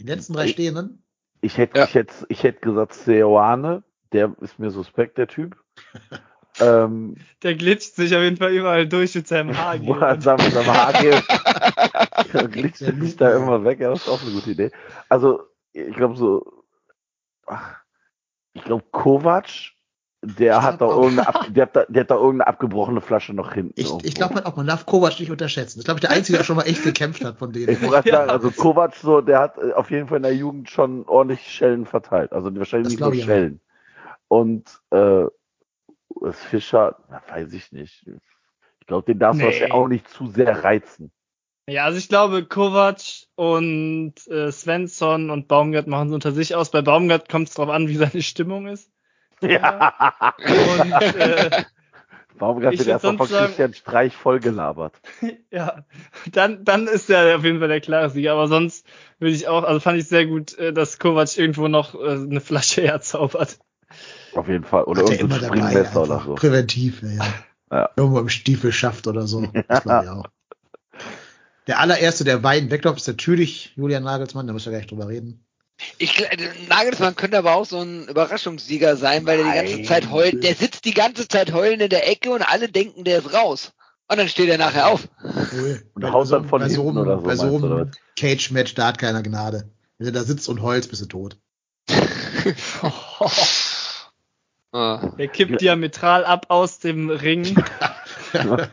Die 0.00 0.06
letzten 0.06 0.32
drei 0.32 0.48
Stehenden. 0.48 1.02
Ich 1.42 1.56
hätte, 1.58 1.78
Ja. 1.78 1.84
ich 1.86 1.94
hätte, 1.94 2.14
ich 2.28 2.42
hätte 2.42 2.60
gesagt, 2.60 2.94
Seoane, 2.94 3.82
der 4.12 4.34
ist 4.40 4.58
mir 4.58 4.70
suspekt, 4.70 5.18
der 5.18 5.28
Typ. 5.28 5.56
ähm, 6.60 7.16
Der 7.42 7.54
glitscht 7.54 7.94
sich 7.94 8.14
auf 8.14 8.22
jeden 8.22 8.36
Fall 8.36 8.52
überall 8.52 8.86
durch 8.86 9.14
mit 9.14 9.26
seinem 9.28 9.56
Haar. 9.56 9.80
wo 9.80 9.94
er 9.94 10.20
seinem, 10.20 10.50
seinem 10.50 10.66
Haar 10.66 10.92
glitscht 12.48 12.78
sich 12.78 13.16
da 13.16 13.36
immer 13.36 13.64
weg, 13.64 13.80
ja, 13.80 13.90
das 13.90 14.02
ist 14.02 14.08
auch 14.08 14.22
eine 14.22 14.32
gute 14.32 14.50
Idee. 14.50 14.70
Also, 15.08 15.42
ich 15.72 15.94
glaube 15.94 16.16
so, 16.16 16.64
ach, 17.46 17.76
ich 18.52 18.64
glaube 18.64 18.84
Kovac, 18.90 19.46
der 20.22 20.62
hat 20.62 20.82
auch. 20.82 21.02
irgendeine, 21.02 21.28
ab, 21.28 21.46
der, 21.50 21.62
hat 21.62 21.76
da, 21.76 21.84
der 21.88 22.00
hat 22.02 22.10
da 22.10 22.16
irgendeine 22.16 22.46
abgebrochene 22.46 23.00
Flasche 23.00 23.32
noch 23.32 23.54
hinten. 23.54 23.72
Ich, 23.76 23.86
irgendwo. 23.86 24.06
ich 24.06 24.14
glaube 24.14 24.34
halt 24.34 24.46
auch, 24.46 24.56
man 24.56 24.66
darf 24.66 24.84
Kovac 24.86 25.18
nicht 25.18 25.30
unterschätzen. 25.30 25.78
Das 25.78 25.82
ist, 25.82 25.84
glaube 25.84 25.98
ich, 25.98 26.02
der 26.02 26.10
Einzige, 26.10 26.38
der 26.38 26.44
schon 26.44 26.56
mal 26.56 26.64
echt 26.64 26.82
gekämpft 26.82 27.24
hat 27.24 27.38
von 27.38 27.52
denen. 27.52 27.70
Ich 27.70 27.80
wollte 27.80 27.94
gerade 27.94 28.10
sagen, 28.10 28.30
also 28.30 28.50
Kovac 28.50 28.94
so, 28.96 29.20
der 29.20 29.38
hat 29.38 29.56
äh, 29.58 29.72
auf 29.72 29.90
jeden 29.90 30.08
Fall 30.08 30.18
in 30.18 30.24
der 30.24 30.34
Jugend 30.34 30.70
schon 30.70 31.06
ordentlich 31.06 31.40
Schellen 31.48 31.86
verteilt. 31.86 32.32
Also 32.32 32.54
wahrscheinlich 32.54 32.98
Das 32.98 33.08
nicht 33.08 33.18
nur. 33.18 33.24
Schellen. 33.24 33.60
Und 34.28 34.64
äh, 34.90 35.24
Fischer, 36.32 36.96
na, 37.10 37.22
weiß 37.28 37.52
ich 37.52 37.72
nicht. 37.72 38.06
Ich 38.80 38.86
glaube, 38.86 39.06
den 39.12 39.18
darfst 39.18 39.40
du 39.40 39.44
Nee. 39.44 39.50
wahrscheinlich 39.52 39.72
auch 39.72 39.88
nicht 39.88 40.08
zu 40.08 40.26
sehr 40.28 40.64
reizen. 40.64 41.12
Ja, 41.68 41.84
also 41.84 41.98
ich 41.98 42.08
glaube, 42.08 42.44
Kovac 42.44 43.00
und 43.36 44.14
äh, 44.28 44.50
Svensson 44.50 45.30
und 45.30 45.46
Baumgart 45.46 45.86
machen 45.86 46.08
es 46.08 46.14
unter 46.14 46.32
sich 46.32 46.54
aus. 46.56 46.70
Bei 46.72 46.82
Baumgart 46.82 47.28
kommt 47.28 47.48
es 47.48 47.54
drauf 47.54 47.68
an, 47.68 47.86
wie 47.88 47.94
seine 47.96 48.22
Stimmung 48.22 48.66
ist. 48.66 48.90
Ja. 49.40 50.34
Und 50.38 50.92
äh, 51.20 51.64
Ich 52.34 52.40
wird 52.40 52.86
erstmal 52.88 53.16
von 53.18 53.26
sagen- 53.28 53.46
Christian 53.46 53.74
Streich 53.74 54.16
vollgelabert? 54.16 55.00
ja, 55.50 55.84
dann, 56.32 56.64
dann 56.64 56.88
ist 56.88 57.08
er 57.08 57.36
auf 57.36 57.44
jeden 57.44 57.60
Fall 57.60 57.68
der 57.68 57.80
klare 57.80 58.10
Sieger. 58.10 58.32
Aber 58.32 58.48
sonst 58.48 58.84
würde 59.18 59.34
ich 59.34 59.46
auch, 59.46 59.62
also 59.62 59.78
fand 59.78 59.98
ich 59.98 60.08
sehr 60.08 60.26
gut, 60.26 60.58
äh, 60.58 60.72
dass 60.72 60.98
Kovac 60.98 61.36
irgendwo 61.38 61.68
noch 61.68 61.94
äh, 61.94 62.14
eine 62.14 62.40
Flasche 62.40 62.82
herzaubert. 62.86 63.58
Auf 64.34 64.48
jeden 64.48 64.64
Fall. 64.64 64.84
Oder 64.84 65.02
Hat 65.02 65.10
irgendein 65.10 65.38
immer 65.38 65.48
dabei, 65.48 65.70
Springmesser 65.70 66.02
oder 66.02 66.22
so. 66.24 66.34
Präventiv, 66.34 67.02
ja, 67.02 67.08
ja. 67.10 67.34
Ja. 67.72 67.90
Irgendwo 67.96 68.18
im 68.18 68.28
Stiefel 68.28 68.72
schafft 68.72 69.06
oder 69.06 69.26
so. 69.26 69.42
Das 69.68 69.82
glaube 69.82 70.04
ich 70.04 70.10
auch. 70.10 70.26
Der 71.66 71.78
allererste, 71.78 72.24
der 72.24 72.42
Wein 72.42 72.70
wegläuft, 72.70 72.98
ist 72.98 73.06
natürlich 73.06 73.72
Julian 73.76 74.02
Nagelsmann, 74.02 74.46
da 74.46 74.52
müssen 74.52 74.72
wir 74.72 74.78
gleich 74.78 74.88
drüber 74.88 75.08
reden. 75.08 75.44
Ich, 75.98 76.22
Nagelsmann 76.68 77.16
könnte 77.16 77.38
aber 77.38 77.54
auch 77.54 77.64
so 77.64 77.80
ein 77.80 78.08
Überraschungssieger 78.08 78.96
sein, 78.96 79.24
weil 79.24 79.38
der 79.38 79.46
die 79.46 79.58
ganze 79.58 79.76
Nein. 79.76 79.84
Zeit 79.84 80.10
heult. 80.10 80.42
Der 80.42 80.54
sitzt 80.54 80.84
die 80.84 80.92
ganze 80.92 81.26
Zeit 81.28 81.52
heulend 81.52 81.80
in 81.80 81.88
der 81.88 82.10
Ecke 82.10 82.32
und 82.32 82.42
alle 82.42 82.68
denken, 82.68 83.04
der 83.04 83.18
ist 83.18 83.32
raus. 83.32 83.72
Und 84.08 84.18
dann 84.18 84.28
steht 84.28 84.48
er 84.48 84.58
nachher 84.58 84.88
auf. 84.88 85.08
Cool. 85.52 85.82
Und 85.94 86.12
haut 86.12 86.30
dann 86.32 86.48
von 86.48 86.60
bei 86.60 86.68
so 86.68 86.82
hinten 86.82 86.98
einem, 86.98 87.06
oder 87.06 87.16
so, 87.20 87.24
bei 87.24 87.36
so 87.36 87.56
einem 87.56 87.90
Cage-Match, 88.18 88.74
da 88.74 88.88
hat 88.88 88.98
keiner 88.98 89.22
Gnade. 89.22 89.70
Wenn 89.98 90.06
du 90.06 90.12
da 90.12 90.24
sitzt 90.24 90.48
und 90.48 90.60
heulst, 90.60 90.90
bist 90.90 91.02
du 91.02 91.06
tot. 91.06 91.38
Ah. 94.72 95.12
Der 95.18 95.28
kippt 95.28 95.60
diametral 95.60 96.24
ab 96.24 96.46
aus 96.48 96.78
dem 96.78 97.10
Ring. 97.10 97.56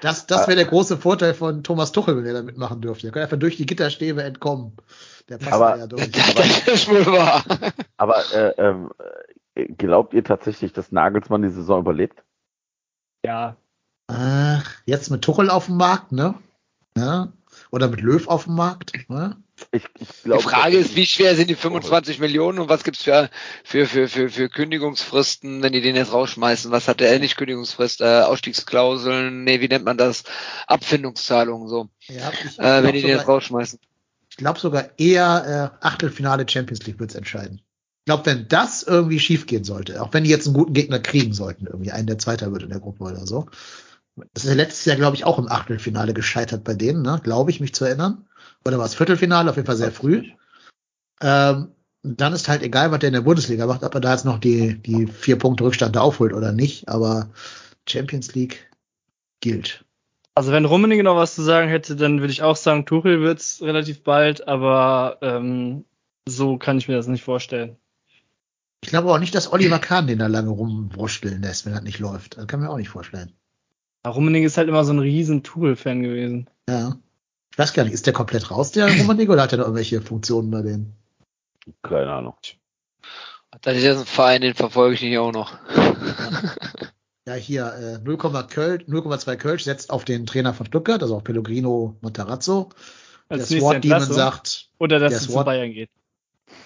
Das, 0.00 0.26
das 0.28 0.46
wäre 0.46 0.54
der 0.54 0.66
große 0.66 0.98
Vorteil 0.98 1.34
von 1.34 1.64
Thomas 1.64 1.90
Tuchel, 1.90 2.16
wenn 2.16 2.24
er 2.24 2.34
da 2.34 2.42
mitmachen 2.42 2.80
dürfte. 2.80 3.08
Er 3.08 3.12
kann 3.12 3.22
einfach 3.24 3.40
durch 3.40 3.56
die 3.56 3.66
Gitterstäbe 3.66 4.22
entkommen. 4.22 4.76
Der 5.28 5.38
passt 5.38 5.52
Aber- 5.52 5.76
ja 5.76 5.88
durch. 5.88 6.08
Das 6.12 6.68
ist 6.68 6.88
wohl 6.88 7.04
wahr. 7.06 7.42
Aber 7.96 8.22
äh, 8.32 8.50
ähm, 8.58 8.92
äh, 9.56 9.66
glaubt 9.66 10.14
ihr 10.14 10.22
tatsächlich, 10.22 10.72
dass 10.72 10.92
Nagelsmann 10.92 11.42
die 11.42 11.48
Saison 11.48 11.80
überlebt? 11.80 12.22
Ja, 13.24 13.56
Ach, 14.08 14.74
jetzt 14.86 15.10
mit 15.10 15.22
Tuchel 15.22 15.50
auf 15.50 15.66
dem 15.66 15.76
Markt, 15.76 16.12
ne? 16.12 16.34
Ja? 16.96 17.32
Oder 17.70 17.88
mit 17.88 18.00
Löw 18.00 18.26
auf 18.26 18.44
dem 18.44 18.54
Markt, 18.54 18.92
ne? 19.08 19.36
Ich, 19.72 19.84
ich 19.98 20.08
Die 20.22 20.22
glaube, 20.22 20.42
Frage 20.42 20.76
ist, 20.78 20.94
wie 20.96 21.06
schwer 21.06 21.34
sind 21.36 21.48
die 21.50 21.54
25 21.56 22.18
Millionen 22.20 22.58
und 22.58 22.68
was 22.68 22.84
gibt's 22.84 23.02
für, 23.02 23.30
für, 23.64 23.86
für, 23.86 24.08
für, 24.08 24.30
für 24.30 24.48
Kündigungsfristen, 24.48 25.62
wenn 25.62 25.72
die 25.72 25.80
den 25.80 25.96
jetzt 25.96 26.12
rausschmeißen? 26.12 26.70
Was 26.70 26.88
hat 26.88 27.00
der 27.00 27.18
nicht 27.18 27.36
Kündigungsfrist? 27.36 28.00
Äh, 28.00 28.22
Ausstiegsklauseln? 28.22 29.44
Nee, 29.44 29.60
wie 29.60 29.68
nennt 29.68 29.84
man 29.84 29.98
das? 29.98 30.24
Abfindungszahlungen, 30.66 31.68
so. 31.68 31.88
Ja, 32.08 32.36
ich 32.44 32.58
ich 32.58 32.58
Äh, 32.58 32.82
wenn 32.84 32.92
glaube 32.92 32.92
die 32.92 33.02
den 33.02 33.10
jetzt 33.10 33.26
sogar, 33.26 33.26
rausschmeißen. 33.26 33.78
ich 34.30 34.36
glaub 34.36 34.58
sogar 34.58 34.90
eher 34.98 35.72
äh, 35.82 35.86
Achtelfinale 35.86 36.48
Champions 36.48 36.86
League 36.86 37.00
wird's 37.00 37.14
entscheiden. 37.14 37.60
Ich 38.00 38.04
glaube, 38.06 38.26
wenn 38.26 38.48
das 38.48 38.82
irgendwie 38.82 39.20
schiefgehen 39.20 39.64
sollte, 39.64 40.02
auch 40.02 40.12
wenn 40.14 40.24
die 40.24 40.30
jetzt 40.30 40.46
einen 40.46 40.54
guten 40.54 40.72
Gegner 40.72 40.98
kriegen 40.98 41.34
sollten, 41.34 41.66
irgendwie 41.66 41.92
einen, 41.92 42.06
der 42.06 42.18
Zweiter 42.18 42.52
wird 42.52 42.62
in 42.62 42.70
der 42.70 42.80
Gruppe 42.80 43.04
oder 43.04 43.26
so. 43.26 43.48
Das 44.34 44.44
ist 44.44 44.50
ja 44.50 44.56
letztes 44.56 44.84
Jahr, 44.86 44.96
glaube 44.96 45.16
ich, 45.16 45.24
auch 45.24 45.38
im 45.38 45.48
Achtelfinale 45.48 46.14
gescheitert 46.14 46.64
bei 46.64 46.74
denen, 46.74 47.02
ne? 47.02 47.20
Glaube 47.22 47.50
ich, 47.50 47.60
mich 47.60 47.74
zu 47.74 47.84
erinnern. 47.84 48.27
Oder 48.64 48.78
war 48.78 48.86
es 48.86 48.94
Viertelfinale, 48.94 49.50
auf 49.50 49.56
jeden 49.56 49.66
Fall 49.66 49.76
sehr 49.76 49.92
früh. 49.92 50.30
Ähm, 51.20 51.72
dann 52.02 52.32
ist 52.32 52.48
halt 52.48 52.62
egal, 52.62 52.90
was 52.90 53.00
der 53.00 53.08
in 53.08 53.14
der 53.14 53.22
Bundesliga 53.22 53.66
macht, 53.66 53.82
ob 53.82 53.94
er 53.94 54.00
da 54.00 54.12
jetzt 54.12 54.24
noch 54.24 54.38
die, 54.38 54.78
die 54.78 55.06
vier 55.06 55.36
Punkte 55.36 55.64
Rückstand 55.64 55.96
aufholt 55.96 56.32
oder 56.32 56.52
nicht, 56.52 56.88
aber 56.88 57.30
Champions 57.88 58.34
League 58.34 58.70
gilt. 59.40 59.84
Also 60.34 60.52
wenn 60.52 60.64
Rummenigge 60.64 61.02
noch 61.02 61.16
was 61.16 61.34
zu 61.34 61.42
sagen 61.42 61.68
hätte, 61.68 61.96
dann 61.96 62.20
würde 62.20 62.32
ich 62.32 62.42
auch 62.42 62.56
sagen, 62.56 62.86
Tuchel 62.86 63.20
wird's 63.20 63.60
relativ 63.60 64.04
bald, 64.04 64.46
aber 64.46 65.18
ähm, 65.20 65.84
so 66.28 66.58
kann 66.58 66.78
ich 66.78 66.86
mir 66.86 66.94
das 66.94 67.08
nicht 67.08 67.24
vorstellen. 67.24 67.76
Ich 68.84 68.90
glaube 68.90 69.10
auch 69.10 69.18
nicht, 69.18 69.34
dass 69.34 69.52
Oliver 69.52 69.80
Kahn 69.80 70.06
den 70.06 70.20
da 70.20 70.28
lange 70.28 70.50
rumwurschteln 70.50 71.42
lässt, 71.42 71.66
wenn 71.66 71.72
das 71.72 71.82
nicht 71.82 71.98
läuft. 71.98 72.38
Das 72.38 72.46
kann 72.46 72.60
mir 72.60 72.70
auch 72.70 72.76
nicht 72.76 72.90
vorstellen. 72.90 73.32
Aber 74.04 74.14
Rummenigge 74.14 74.46
ist 74.46 74.56
halt 74.56 74.68
immer 74.68 74.84
so 74.84 74.92
ein 74.92 75.00
riesen 75.00 75.42
Tuchel-Fan 75.42 76.02
gewesen. 76.02 76.48
Ja. 76.68 76.96
Ich 77.52 77.58
weiß 77.58 77.72
gar 77.72 77.84
nicht, 77.84 77.92
ist 77.92 78.06
der 78.06 78.12
komplett 78.12 78.50
raus, 78.50 78.72
der 78.72 78.86
Rummenigge, 78.98 79.32
oder 79.32 79.42
hat 79.42 79.52
er 79.52 79.58
noch 79.58 79.64
irgendwelche 79.66 80.00
Funktionen 80.00 80.50
bei 80.50 80.62
denen? 80.62 80.94
keine 81.82 82.10
Ahnung. 82.10 82.34
Das 83.60 83.76
ist 83.76 83.82
jetzt 83.82 83.98
ein 83.98 84.06
Verein, 84.06 84.40
den 84.40 84.54
verfolge 84.54 84.94
ich 84.94 85.02
nicht 85.02 85.18
auch 85.18 85.32
noch. 85.32 85.52
Ja, 87.28 87.34
hier 87.34 87.74
äh, 87.74 87.98
0, 88.02 88.16
Köln, 88.48 88.84
0,2 88.88 89.36
Kölsch 89.36 89.64
setzt 89.64 89.90
auf 89.90 90.06
den 90.06 90.24
Trainer 90.24 90.54
von 90.54 90.64
Stuttgart, 90.64 91.02
also 91.02 91.14
auf 91.16 91.24
Pellegrino 91.24 91.94
Montarazzo. 92.00 92.70
Der 93.28 93.36
Als 93.40 93.50
nächste 93.50 93.68
SWAT 93.68 93.84
Demon 93.84 94.02
sagt, 94.04 94.70
Oder 94.78 94.98
dass 94.98 95.10
der 95.10 95.18
es 95.18 95.26
zu 95.26 95.32
SWAT 95.32 95.44
Bayern 95.44 95.70
geht. 95.74 95.90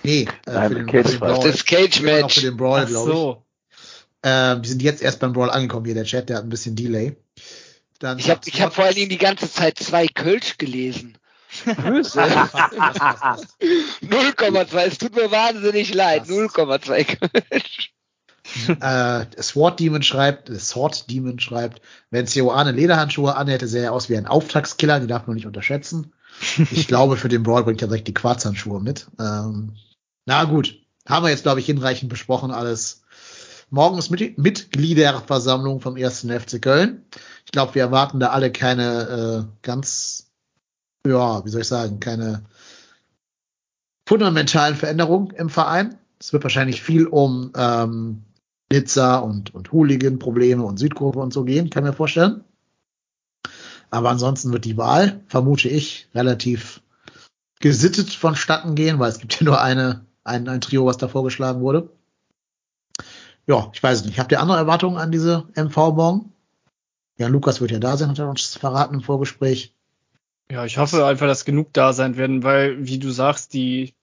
nee, 0.04 0.22
äh, 0.22 0.52
Nein, 0.52 0.68
für, 0.68 0.74
den, 0.76 0.86
Cage 0.86 1.06
für 1.06 1.10
den. 1.10 1.18
Brawl. 1.18 1.50
Das 1.50 1.64
Cage 1.64 1.98
Immer 2.00 2.12
noch 2.12 2.20
Match. 2.20 2.34
für 2.36 2.40
den 2.42 2.56
Brawl, 2.56 2.80
Ach 2.84 2.88
glaube 2.88 3.10
ich. 3.10 3.16
so. 3.16 3.44
Ähm, 4.22 4.62
die 4.62 4.68
sind 4.68 4.82
jetzt 4.82 5.02
erst 5.02 5.18
beim 5.18 5.32
Brawl 5.32 5.50
angekommen, 5.50 5.84
hier 5.84 5.94
der 5.96 6.04
Chat, 6.04 6.28
der 6.28 6.36
hat 6.36 6.44
ein 6.44 6.48
bisschen 6.48 6.76
Delay. 6.76 7.16
Dann 8.02 8.18
Ich 8.18 8.28
habe 8.30 8.40
ich 8.44 8.60
hab 8.60 8.74
vor 8.74 8.84
allen 8.84 8.96
Dingen 8.96 9.10
die 9.10 9.18
ganze 9.18 9.50
Zeit 9.50 9.78
zwei 9.78 10.08
Kölsch 10.08 10.58
gelesen. 10.58 11.16
Böse. 11.64 12.18
Passt, 12.18 12.52
passt, 12.52 12.98
passt, 12.98 13.20
passt. 13.20 13.56
0,2. 14.02 14.76
Es 14.78 14.98
tut 14.98 15.14
mir 15.14 15.30
wahnsinnig 15.30 15.94
leid. 15.94 16.26
Passt. 16.26 16.30
0,2 16.30 17.16
Kölsch. 17.18 17.92
äh, 18.80 19.42
Sword 19.42 19.78
Demon 19.78 20.02
schreibt, 20.02 20.48
Sword 20.60 21.10
Demon 21.10 21.38
schreibt, 21.38 21.80
wenn 22.10 22.26
Seoane 22.26 22.72
Lederhandschuhe 22.72 23.36
anhätte, 23.36 23.68
sähe 23.68 23.84
er 23.84 23.92
aus 23.92 24.08
wie 24.08 24.16
ein 24.16 24.26
Auftragskiller, 24.26 24.98
die 24.98 25.06
darf 25.06 25.26
man 25.26 25.36
nicht 25.36 25.46
unterschätzen. 25.46 26.12
Ich 26.72 26.88
glaube, 26.88 27.16
für 27.16 27.28
den 27.28 27.42
Brawl 27.42 27.62
bringt 27.62 27.82
er 27.82 27.88
direkt 27.88 28.08
die 28.08 28.14
Quarzhandschuhe 28.14 28.80
mit. 28.80 29.06
Ähm, 29.20 29.76
na 30.24 30.42
gut, 30.44 30.74
haben 31.06 31.24
wir 31.24 31.30
jetzt, 31.30 31.42
glaube 31.42 31.60
ich, 31.60 31.66
hinreichend 31.66 32.08
besprochen 32.08 32.50
alles. 32.50 33.02
Morgen 33.68 33.98
ist 33.98 34.10
Mit 34.10 34.38
Mitgliederversammlung 34.38 35.80
vom 35.80 35.96
1. 35.96 36.26
FC 36.26 36.60
Köln. 36.60 37.06
Ich 37.52 37.54
glaube, 37.54 37.74
wir 37.74 37.82
erwarten 37.82 38.18
da 38.18 38.30
alle 38.30 38.50
keine 38.50 39.46
äh, 39.46 39.56
ganz, 39.60 40.30
ja, 41.06 41.44
wie 41.44 41.50
soll 41.50 41.60
ich 41.60 41.68
sagen, 41.68 42.00
keine 42.00 42.46
fundamentalen 44.08 44.74
Veränderungen 44.74 45.32
im 45.32 45.50
Verein. 45.50 45.98
Es 46.18 46.32
wird 46.32 46.44
wahrscheinlich 46.44 46.82
viel 46.82 47.06
um 47.06 47.52
ähm, 47.54 48.22
Nizza 48.72 49.18
und, 49.18 49.54
und 49.54 49.70
Hooligan-Probleme 49.70 50.62
und 50.62 50.78
Südkurve 50.78 51.18
und 51.18 51.34
so 51.34 51.44
gehen, 51.44 51.68
kann 51.68 51.84
mir 51.84 51.92
vorstellen. 51.92 52.42
Aber 53.90 54.08
ansonsten 54.08 54.50
wird 54.50 54.64
die 54.64 54.78
Wahl, 54.78 55.20
vermute 55.26 55.68
ich, 55.68 56.08
relativ 56.14 56.80
gesittet 57.60 58.08
vonstatten 58.14 58.74
gehen, 58.74 58.98
weil 58.98 59.10
es 59.10 59.18
gibt 59.18 59.38
ja 59.38 59.44
nur 59.44 59.60
eine, 59.60 60.06
ein, 60.24 60.48
ein 60.48 60.62
Trio, 60.62 60.86
was 60.86 60.96
da 60.96 61.06
vorgeschlagen 61.06 61.60
wurde. 61.60 61.90
Ja, 63.46 63.70
ich 63.74 63.82
weiß 63.82 64.06
nicht. 64.06 64.18
Habt 64.18 64.32
ihr 64.32 64.40
andere 64.40 64.56
Erwartungen 64.56 64.96
an 64.96 65.12
diese 65.12 65.44
MV 65.54 65.76
morgen? 65.76 66.31
Ja, 67.22 67.28
Lukas 67.28 67.60
wird 67.60 67.70
ja 67.70 67.78
da 67.78 67.96
sein, 67.96 68.08
hat 68.08 68.18
er 68.18 68.28
uns 68.28 68.56
verraten 68.56 68.96
im 68.96 69.00
Vorgespräch. 69.00 69.76
Ja, 70.50 70.64
ich 70.64 70.78
hoffe 70.78 71.06
einfach, 71.06 71.28
dass 71.28 71.44
genug 71.44 71.72
da 71.72 71.92
sein 71.92 72.16
werden, 72.16 72.42
weil, 72.42 72.84
wie 72.84 72.98
du 72.98 73.10
sagst, 73.10 73.54
die 73.54 73.94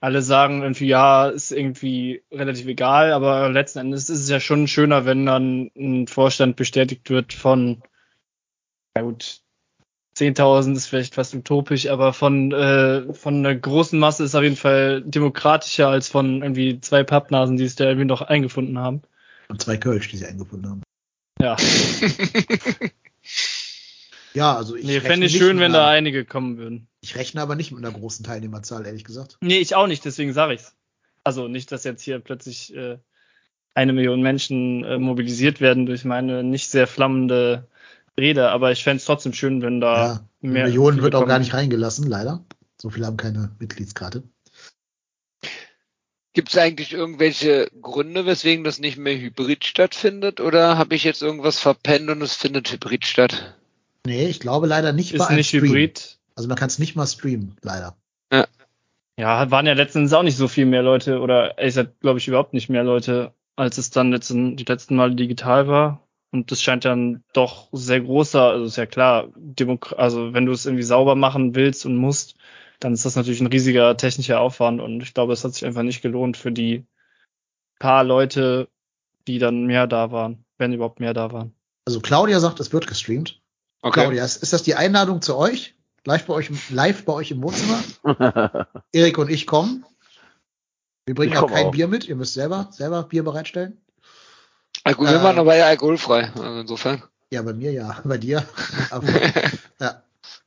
alle 0.00 0.22
sagen 0.22 0.62
irgendwie, 0.62 0.86
ja, 0.86 1.28
ist 1.28 1.52
irgendwie 1.52 2.22
relativ 2.32 2.66
egal, 2.66 3.12
aber 3.12 3.50
letzten 3.50 3.80
Endes 3.80 4.08
ist 4.08 4.20
es 4.20 4.30
ja 4.30 4.40
schon 4.40 4.68
schöner, 4.68 5.04
wenn 5.04 5.26
dann 5.26 5.70
ein 5.76 6.06
Vorstand 6.06 6.56
bestätigt 6.56 7.10
wird 7.10 7.34
von, 7.34 7.82
ja 8.96 9.02
gut, 9.02 9.42
10.000 10.16 10.74
ist 10.74 10.86
vielleicht 10.86 11.14
fast 11.14 11.34
utopisch, 11.34 11.88
aber 11.88 12.14
von, 12.14 12.52
äh, 12.52 13.12
von 13.12 13.34
einer 13.34 13.54
großen 13.54 13.98
Masse 13.98 14.24
ist 14.24 14.34
auf 14.34 14.44
jeden 14.44 14.56
Fall 14.56 15.02
demokratischer 15.02 15.88
als 15.88 16.08
von 16.08 16.40
irgendwie 16.40 16.80
zwei 16.80 17.02
Pappnasen, 17.02 17.58
die 17.58 17.64
es 17.64 17.74
da 17.74 17.84
irgendwie 17.84 18.06
noch 18.06 18.22
eingefunden 18.22 18.78
haben. 18.78 19.02
Und 19.48 19.60
zwei 19.60 19.76
Kölsch, 19.76 20.08
die 20.08 20.16
sie 20.16 20.24
eingefunden 20.24 20.70
haben. 20.70 20.82
Ja. 21.42 21.56
Ja, 24.34 24.56
also 24.56 24.76
ich 24.76 24.86
nee, 24.86 25.00
fände 25.00 25.26
ich 25.26 25.36
schön, 25.36 25.58
wenn 25.58 25.72
da 25.74 25.88
einige 25.88 26.24
kommen 26.24 26.56
würden. 26.56 26.88
Ich 27.02 27.16
rechne 27.16 27.42
aber 27.42 27.54
nicht 27.54 27.70
mit 27.70 27.84
einer 27.84 27.94
großen 27.94 28.24
Teilnehmerzahl, 28.24 28.86
ehrlich 28.86 29.04
gesagt. 29.04 29.36
Nee, 29.42 29.58
ich 29.58 29.74
auch 29.74 29.86
nicht, 29.86 30.04
deswegen 30.04 30.32
sage 30.32 30.54
ich's. 30.54 30.74
Also 31.22 31.48
nicht, 31.48 31.70
dass 31.70 31.84
jetzt 31.84 32.02
hier 32.02 32.18
plötzlich 32.18 32.74
äh, 32.74 32.96
eine 33.74 33.92
Million 33.92 34.22
Menschen 34.22 34.84
äh, 34.84 34.98
mobilisiert 34.98 35.60
werden 35.60 35.86
durch 35.86 36.04
meine 36.04 36.42
nicht 36.42 36.70
sehr 36.70 36.86
flammende 36.86 37.68
Rede, 38.18 38.50
aber 38.50 38.72
ich 38.72 38.82
fände 38.82 38.98
es 38.98 39.04
trotzdem 39.04 39.32
schön, 39.32 39.62
wenn 39.62 39.80
da 39.80 39.96
ja, 39.96 40.28
mehr. 40.40 40.64
Millionen 40.64 41.02
wird 41.02 41.14
auch 41.14 41.26
gar 41.26 41.38
nicht 41.38 41.54
reingelassen, 41.54 42.06
leider. 42.06 42.44
So 42.80 42.90
viele 42.90 43.06
haben 43.06 43.16
keine 43.16 43.50
Mitgliedskarte. 43.58 44.22
Gibt 46.34 46.48
es 46.48 46.58
eigentlich 46.58 46.92
irgendwelche 46.92 47.68
Gründe, 47.82 48.24
weswegen 48.24 48.64
das 48.64 48.78
nicht 48.78 48.96
mehr 48.96 49.18
hybrid 49.18 49.64
stattfindet? 49.64 50.40
Oder 50.40 50.78
habe 50.78 50.94
ich 50.94 51.04
jetzt 51.04 51.22
irgendwas 51.22 51.58
verpennt 51.58 52.08
und 52.08 52.22
es 52.22 52.34
findet 52.34 52.72
hybrid 52.72 53.04
statt? 53.04 53.56
Nee, 54.06 54.26
ich 54.26 54.40
glaube 54.40 54.66
leider 54.66 54.92
nicht 54.92 55.12
Ist 55.12 55.18
bei 55.18 55.26
einem 55.26 55.36
nicht 55.36 55.48
Stream. 55.48 55.64
hybrid. 55.64 56.18
Also 56.34 56.48
man 56.48 56.56
kann 56.56 56.68
es 56.68 56.78
nicht 56.78 56.96
mal 56.96 57.06
streamen, 57.06 57.56
leider. 57.62 57.96
Ja, 59.18 59.50
waren 59.50 59.66
ja 59.66 59.74
letztens 59.74 60.12
auch 60.14 60.22
nicht 60.22 60.36
so 60.36 60.48
viel 60.48 60.64
mehr 60.64 60.82
Leute 60.82 61.20
oder 61.20 61.58
es 61.58 61.76
hat, 61.76 62.00
glaube 62.00 62.18
ich, 62.18 62.28
überhaupt 62.28 62.54
nicht 62.54 62.70
mehr 62.70 62.82
Leute, 62.82 63.32
als 63.56 63.76
es 63.76 63.90
dann 63.90 64.10
letzten, 64.10 64.56
die 64.56 64.64
letzten 64.64 64.96
Mal 64.96 65.14
digital 65.14 65.68
war. 65.68 66.06
Und 66.30 66.50
das 66.50 66.62
scheint 66.62 66.86
dann 66.86 67.22
doch 67.34 67.68
sehr 67.72 68.00
großer, 68.00 68.42
also 68.42 68.64
ist 68.64 68.76
ja 68.76 68.86
klar, 68.86 69.28
Demok 69.36 69.94
also 69.98 70.32
wenn 70.32 70.46
du 70.46 70.52
es 70.52 70.64
irgendwie 70.64 70.82
sauber 70.82 71.14
machen 71.14 71.54
willst 71.54 71.84
und 71.84 71.96
musst, 71.96 72.36
dann 72.84 72.94
ist 72.94 73.04
das 73.04 73.16
natürlich 73.16 73.40
ein 73.40 73.46
riesiger 73.46 73.96
technischer 73.96 74.40
Aufwand 74.40 74.80
und 74.80 75.02
ich 75.02 75.14
glaube, 75.14 75.32
es 75.32 75.44
hat 75.44 75.54
sich 75.54 75.64
einfach 75.64 75.82
nicht 75.82 76.02
gelohnt 76.02 76.36
für 76.36 76.52
die 76.52 76.84
paar 77.78 78.04
Leute, 78.04 78.68
die 79.26 79.38
dann 79.38 79.64
mehr 79.66 79.86
da 79.86 80.10
waren, 80.10 80.44
wenn 80.58 80.72
überhaupt 80.72 81.00
mehr 81.00 81.14
da 81.14 81.32
waren. 81.32 81.54
Also 81.84 82.00
Claudia 82.00 82.40
sagt, 82.40 82.60
es 82.60 82.72
wird 82.72 82.86
gestreamt. 82.86 83.40
Claudia, 83.82 84.24
ist, 84.24 84.42
ist 84.42 84.52
das 84.52 84.62
die 84.62 84.74
Einladung 84.76 85.20
zu 85.22 85.36
euch? 85.36 85.74
Live 86.04 86.26
bei 86.26 86.34
euch, 86.34 86.50
im- 86.50 86.58
live 86.70 87.04
bei 87.04 87.12
euch 87.12 87.30
im 87.30 87.42
Wohnzimmer? 87.42 87.82
Erik 88.92 89.18
und 89.18 89.30
ich 89.30 89.46
kommen. 89.46 89.84
Wir 91.06 91.14
bringen 91.14 91.36
auch 91.36 91.48
kein 91.48 91.66
auch. 91.66 91.70
Bier 91.72 91.88
mit. 91.88 92.06
Ihr 92.08 92.16
müsst 92.16 92.34
selber, 92.34 92.68
selber 92.70 93.02
Bier 93.04 93.24
bereitstellen. 93.24 93.80
Alkohol, 94.84 95.08
Äh, 95.08 95.12
wir 95.12 95.18
machen 95.20 95.38
aber 95.38 95.56
ja 95.56 95.66
alkoholfrei. 95.66 96.30
Also 96.32 96.60
insofern. 96.60 97.02
Ja, 97.32 97.42
bei 97.42 97.52
mir 97.52 97.72
ja. 97.72 98.00
Bei 98.04 98.18
dir. 98.18 98.46
Aber, 98.90 99.06
ja. 99.80 100.02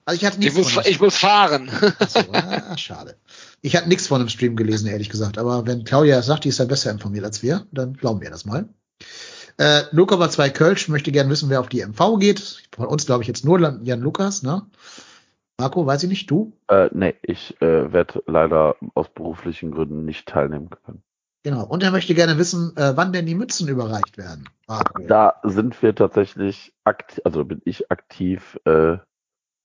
Also 0.06 0.18
ich 0.18 0.26
hatte 0.26 0.38
Ich 0.38 0.46
nichts 0.46 0.58
muss, 0.58 0.72
von 0.72 0.84
ich 0.86 1.00
muss 1.00 1.18
fahren. 1.18 1.70
Achso, 2.00 2.20
ah, 2.32 2.78
schade. 2.78 3.16
Ich 3.62 3.76
hatte 3.76 3.90
nichts 3.90 4.08
von 4.08 4.20
dem 4.20 4.30
Stream 4.30 4.56
gelesen, 4.56 4.88
ehrlich 4.88 5.10
gesagt. 5.10 5.38
Aber 5.38 5.66
wenn 5.66 5.84
Claudia 5.84 6.22
sagt, 6.22 6.44
die 6.44 6.50
ist 6.50 6.60
ja 6.60 6.66
besser 6.66 6.92
informiert 6.92 7.26
als 7.26 7.42
wir, 7.42 7.66
dann 7.72 7.94
glauben 7.94 8.22
wir 8.22 8.30
das 8.30 8.46
mal. 8.46 8.70
Äh, 9.58 9.84
0,2 9.94 10.50
Kölsch 10.50 10.88
möchte 10.90 11.12
gerne 11.12 11.30
wissen, 11.30 11.50
wer 11.50 11.60
auf 11.62 11.70
die 11.70 11.86
MV 11.86 12.20
geht. 12.20 12.68
Von 12.76 12.88
uns 12.88 13.06
glaube 13.06 13.24
ich 13.24 13.28
jetzt 13.28 13.46
nur 13.46 13.60
Jan 13.84 14.02
Lukas, 14.02 14.44
ne? 14.44 14.66
Marco, 15.58 15.86
weiß 15.86 16.04
ich 16.04 16.10
nicht, 16.10 16.30
du? 16.30 16.52
äh, 16.68 16.90
nee, 16.92 17.16
ich 17.22 17.60
äh, 17.62 17.94
werde 17.94 18.22
leider 18.28 18.76
aus 18.94 19.08
beruflichen 19.08 19.72
Gründen 19.72 20.04
nicht 20.04 20.28
teilnehmen 20.28 20.70
können. 20.70 21.02
Genau. 21.44 21.64
Und 21.64 21.84
er 21.84 21.92
möchte 21.92 22.14
gerne 22.14 22.38
wissen, 22.38 22.76
äh, 22.76 22.98
wann 22.98 23.14
denn 23.14 23.26
die 23.26 23.36
Mützen 23.36 23.68
überreicht 23.68 24.18
werden. 24.18 24.50
Marco. 24.68 25.04
Da 25.08 25.36
sind 25.44 25.82
wir 25.82 25.96
tatsächlich 25.96 26.74
aktiv, 26.84 27.22
also 27.24 27.46
bin 27.46 27.62
ich 27.64 27.90
aktiv 27.90 28.60
äh, 28.66 28.98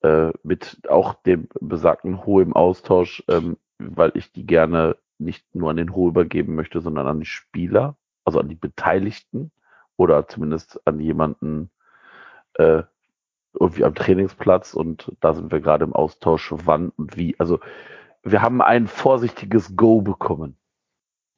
äh, 0.02 0.30
mit 0.42 0.78
auch 0.88 1.14
dem 1.14 1.48
besagten 1.60 2.24
Ho 2.26 2.40
im 2.40 2.54
Austausch, 2.54 3.22
ähm, 3.28 3.56
weil 3.78 4.12
ich 4.14 4.32
die 4.32 4.46
gerne 4.46 4.96
nicht 5.18 5.54
nur 5.54 5.70
an 5.70 5.76
den 5.76 5.94
Ho 5.94 6.08
übergeben 6.08 6.54
möchte, 6.54 6.80
sondern 6.80 7.06
an 7.06 7.20
die 7.20 7.26
Spieler, 7.26 7.96
also 8.24 8.40
an 8.40 8.48
die 8.48 8.54
Beteiligten 8.54 9.50
oder 9.96 10.26
zumindest 10.28 10.80
an 10.86 11.00
jemanden 11.00 11.70
äh, 12.54 12.82
irgendwie 13.58 13.84
am 13.84 13.94
Trainingsplatz 13.94 14.74
und 14.74 15.12
da 15.20 15.34
sind 15.34 15.50
wir 15.52 15.60
gerade 15.60 15.84
im 15.84 15.92
Austausch, 15.92 16.52
wann 16.64 16.90
und 16.90 17.16
wie. 17.16 17.34
Also 17.38 17.58
wir 18.22 18.42
haben 18.42 18.62
ein 18.62 18.86
vorsichtiges 18.86 19.76
Go 19.76 20.00
bekommen. 20.02 20.56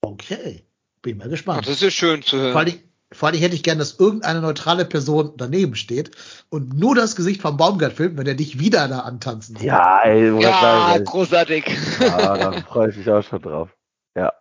Okay. 0.03 0.65
Bin 1.01 1.17
mal 1.17 1.25
Das 1.25 1.31
gespannt. 1.33 1.67
ist 1.67 1.83
ja 1.83 1.91
schön 1.91 2.23
zu 2.23 2.37
Vor 2.37 2.45
hören. 2.47 2.57
allen, 2.57 2.67
Dingen, 2.67 2.92
vor 3.13 3.27
allen 3.29 3.33
Dingen 3.35 3.43
hätte 3.45 3.55
ich 3.55 3.63
gern, 3.63 3.79
dass 3.79 3.99
irgendeine 3.99 4.41
neutrale 4.41 4.85
Person 4.85 5.33
daneben 5.37 5.75
steht 5.75 6.11
und 6.51 6.79
nur 6.79 6.95
das 6.95 7.17
Gesicht 7.17 7.41
vom 7.43 7.57
Baumgart 7.57 7.93
filmt, 7.93 8.17
wenn 8.19 8.27
er 8.27 8.35
dich 8.35 8.59
wieder 8.59 8.89
da 8.89 9.01
antanzen 9.01 9.57
sieht. 9.57 9.67
Ja, 9.67 10.01
ey, 10.05 10.35
was 10.35 10.43
Ja, 10.43 10.89
soll 10.93 11.03
ich- 11.03 11.09
großartig. 11.09 11.65
ja, 12.01 12.37
da 12.37 12.53
freue 12.63 12.91
ich 12.91 12.97
mich 12.97 13.11
auch 13.11 13.23
schon 13.23 13.43
drauf. 13.43 13.69
Ja. 14.17 14.33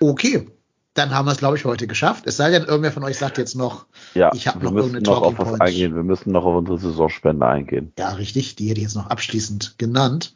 Okay. 0.00 0.48
Dann 0.94 1.14
haben 1.14 1.26
wir 1.26 1.32
es, 1.32 1.38
glaube 1.38 1.56
ich, 1.56 1.64
heute 1.64 1.86
geschafft. 1.86 2.24
Es 2.26 2.36
sei 2.38 2.50
denn, 2.50 2.64
irgendwer 2.64 2.90
von 2.90 3.04
euch 3.04 3.16
sagt 3.18 3.38
jetzt 3.38 3.54
noch, 3.54 3.86
Ja, 4.14 4.32
Ich 4.34 4.48
hab 4.48 4.56
wir 4.56 4.64
noch 4.64 4.72
müssen 4.72 4.94
irgendeine 4.94 5.14
noch 5.16 5.22
auf 5.22 5.34
Talking 5.36 5.38
was 5.38 5.58
Points. 5.58 5.60
eingehen. 5.60 5.94
Wir 5.94 6.02
müssen 6.02 6.32
noch 6.32 6.44
auf 6.44 6.56
unsere 6.56 6.78
Saisonspende 6.78 7.46
eingehen. 7.46 7.92
ja, 7.96 8.08
richtig, 8.14 8.56
die 8.56 8.68
hätte 8.68 8.78
ich 8.80 8.84
jetzt 8.86 8.96
noch 8.96 9.06
abschließend 9.08 9.78
genannt. 9.78 10.34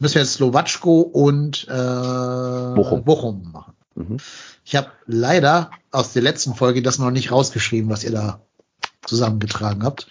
Müssen 0.00 0.14
wir 0.16 0.22
jetzt 0.22 0.32
Slowatschko 0.34 1.00
und 1.02 1.64
äh, 1.68 2.74
Bochum. 2.74 3.04
Bochum 3.04 3.52
machen. 3.52 3.74
Mhm. 4.08 4.16
Ich 4.64 4.76
habe 4.76 4.90
leider 5.06 5.70
aus 5.90 6.12
der 6.12 6.22
letzten 6.22 6.54
Folge 6.54 6.82
das 6.82 6.98
noch 6.98 7.10
nicht 7.10 7.30
rausgeschrieben, 7.32 7.90
was 7.90 8.04
ihr 8.04 8.12
da 8.12 8.40
zusammengetragen 9.04 9.82
habt. 9.82 10.08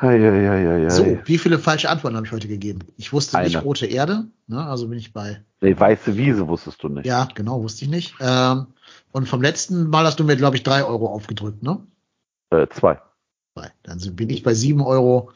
Hei. 0.00 0.90
So, 0.90 1.18
wie 1.24 1.38
viele 1.38 1.58
falsche 1.58 1.88
Antworten 1.88 2.16
habe 2.16 2.26
ich 2.26 2.32
heute 2.32 2.48
gegeben? 2.48 2.80
Ich 2.96 3.12
wusste 3.12 3.38
nicht 3.38 3.56
Eine. 3.56 3.64
rote 3.64 3.86
Erde, 3.86 4.26
ne, 4.48 4.66
also 4.66 4.88
bin 4.88 4.98
ich 4.98 5.12
bei 5.12 5.42
Nee, 5.60 5.78
weiße 5.78 6.16
Wiese 6.16 6.46
wusstest 6.46 6.82
du 6.82 6.88
nicht. 6.88 7.06
Ja, 7.06 7.28
genau, 7.34 7.62
wusste 7.62 7.84
ich 7.84 7.90
nicht. 7.90 8.14
Ähm, 8.20 8.66
und 9.12 9.28
vom 9.28 9.40
letzten 9.40 9.88
Mal 9.88 10.04
hast 10.04 10.20
du 10.20 10.24
mir, 10.24 10.36
glaube 10.36 10.56
ich, 10.56 10.62
drei 10.62 10.84
Euro 10.84 11.06
aufgedrückt, 11.06 11.62
ne? 11.62 11.86
Äh, 12.50 12.66
zwei. 12.68 13.00
Zwei. 13.56 13.70
Dann 13.82 13.98
bin 14.14 14.28
ich 14.28 14.42
bei 14.42 14.52
sieben 14.52 14.82
Euro 14.82 15.30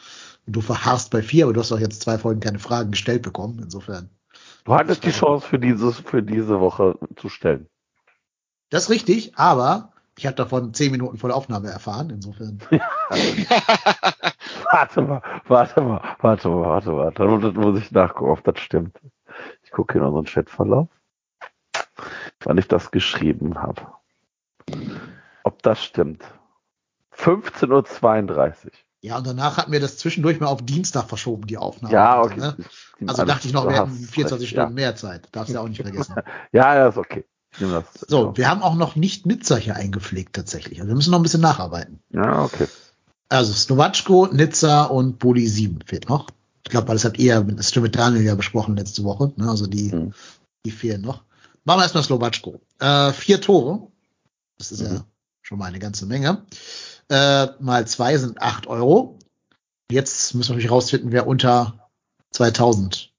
und 0.46 0.56
du 0.56 0.60
verharrst 0.60 1.10
bei 1.10 1.22
vier, 1.22 1.44
aber 1.44 1.54
du 1.54 1.60
hast 1.60 1.72
auch 1.72 1.78
jetzt 1.78 2.02
zwei 2.02 2.18
Folgen 2.18 2.40
keine 2.40 2.58
Fragen 2.58 2.90
gestellt 2.90 3.22
bekommen. 3.22 3.60
Insofern. 3.62 4.10
Du 4.64 4.74
hattest 4.74 5.04
die 5.04 5.10
Chance 5.10 5.46
für 5.46 5.58
dieses, 5.58 6.00
für 6.00 6.22
diese 6.22 6.60
Woche 6.60 6.98
zu 7.16 7.28
stellen. 7.28 7.68
Das 8.70 8.84
ist 8.84 8.90
richtig, 8.90 9.36
aber 9.36 9.92
ich 10.18 10.26
habe 10.26 10.36
davon 10.36 10.74
zehn 10.74 10.92
Minuten 10.92 11.16
vor 11.16 11.28
der 11.28 11.36
Aufnahme 11.36 11.68
erfahren. 11.70 12.10
Insofern. 12.10 12.58
Warte 14.70 15.00
mal, 15.00 15.22
warte 15.46 15.80
mal, 15.80 16.16
warte 16.20 16.48
mal, 16.48 16.62
warte 16.62 16.90
mal. 16.90 17.12
Dann 17.12 17.54
muss 17.54 17.80
ich 17.80 17.90
nachgucken, 17.90 18.30
ob 18.30 18.44
das 18.44 18.58
stimmt. 18.60 19.00
Ich 19.62 19.70
gucke 19.70 19.98
in 19.98 20.04
unseren 20.04 20.26
Chatverlauf, 20.26 20.88
wann 22.40 22.58
ich 22.58 22.68
das 22.68 22.90
geschrieben 22.90 23.62
habe. 23.62 23.86
Ob 25.44 25.62
das 25.62 25.82
stimmt. 25.82 26.24
15.32 27.16 28.66
Uhr. 28.66 28.72
Ja, 29.00 29.16
und 29.18 29.26
danach 29.26 29.56
hatten 29.56 29.70
wir 29.70 29.80
das 29.80 29.96
zwischendurch 29.96 30.40
mal 30.40 30.46
auf 30.46 30.62
Dienstag 30.62 31.08
verschoben, 31.08 31.46
die 31.46 31.56
Aufnahme. 31.56 31.94
Ja, 31.94 32.22
bitte, 32.22 32.34
okay. 32.34 32.62
ne? 33.00 33.08
Also 33.08 33.24
dachte 33.24 33.46
ich 33.46 33.52
noch, 33.54 33.68
wir 33.68 33.76
hätten 33.76 33.90
hast 33.92 34.10
24 34.10 34.40
recht, 34.40 34.50
Stunden 34.52 34.74
mehr 34.74 34.96
Zeit. 34.96 35.28
Darfst 35.32 35.50
du 35.50 35.54
ja 35.54 35.60
auch 35.60 35.68
nicht 35.68 35.80
vergessen. 35.80 36.14
Ja, 36.52 36.74
ja, 36.74 36.88
ist 36.88 36.96
okay. 36.98 37.24
Das. 37.60 37.84
So, 38.06 38.36
wir 38.36 38.50
haben 38.50 38.62
auch 38.62 38.74
noch 38.74 38.96
nicht 38.96 39.24
Nizza 39.24 39.56
hier 39.56 39.76
eingepflegt 39.76 40.34
tatsächlich. 40.34 40.80
Also 40.80 40.88
wir 40.88 40.96
müssen 40.96 41.10
noch 41.12 41.18
ein 41.18 41.22
bisschen 41.22 41.40
nacharbeiten. 41.40 42.00
Ja, 42.10 42.42
okay. 42.42 42.66
Also 43.28 43.52
Slowatschko, 43.52 44.28
Nizza 44.32 44.84
und 44.84 45.18
Bulli 45.18 45.46
7 45.46 45.80
fehlt 45.86 46.08
noch. 46.08 46.26
Ich 46.64 46.70
glaube, 46.70 46.92
das 46.92 47.04
habt 47.04 47.18
ihr 47.18 47.40
mit, 47.42 47.58
das 47.58 47.68
stimmt 47.70 47.84
mit 47.84 47.96
Daniel 47.96 48.22
ja 48.24 48.34
besprochen 48.34 48.76
letzte 48.76 49.04
Woche. 49.04 49.32
Ne? 49.36 49.48
Also 49.48 49.66
die, 49.66 49.92
Mhm. 49.94 50.12
die 50.66 50.70
fehlen 50.70 51.02
noch. 51.02 51.22
Machen 51.64 51.78
wir 51.78 51.82
erstmal 51.84 52.02
Slowatschko. 52.02 52.60
Äh, 52.80 53.12
vier 53.12 53.40
Tore. 53.40 53.86
Das 54.58 54.72
ist 54.72 54.80
ja 54.82 54.90
Mhm. 54.90 55.04
schon 55.42 55.58
mal 55.58 55.66
eine 55.66 55.78
ganze 55.78 56.04
Menge. 56.06 56.42
Äh, 57.10 57.46
mal 57.60 57.86
zwei 57.86 58.16
sind 58.18 58.40
acht 58.42 58.66
Euro. 58.66 59.18
Jetzt 59.90 60.34
müssen 60.34 60.50
wir 60.50 60.54
natürlich 60.56 60.70
rausfinden, 60.70 61.12
wer 61.12 61.26
unter 61.26 61.88
2000 62.32 63.12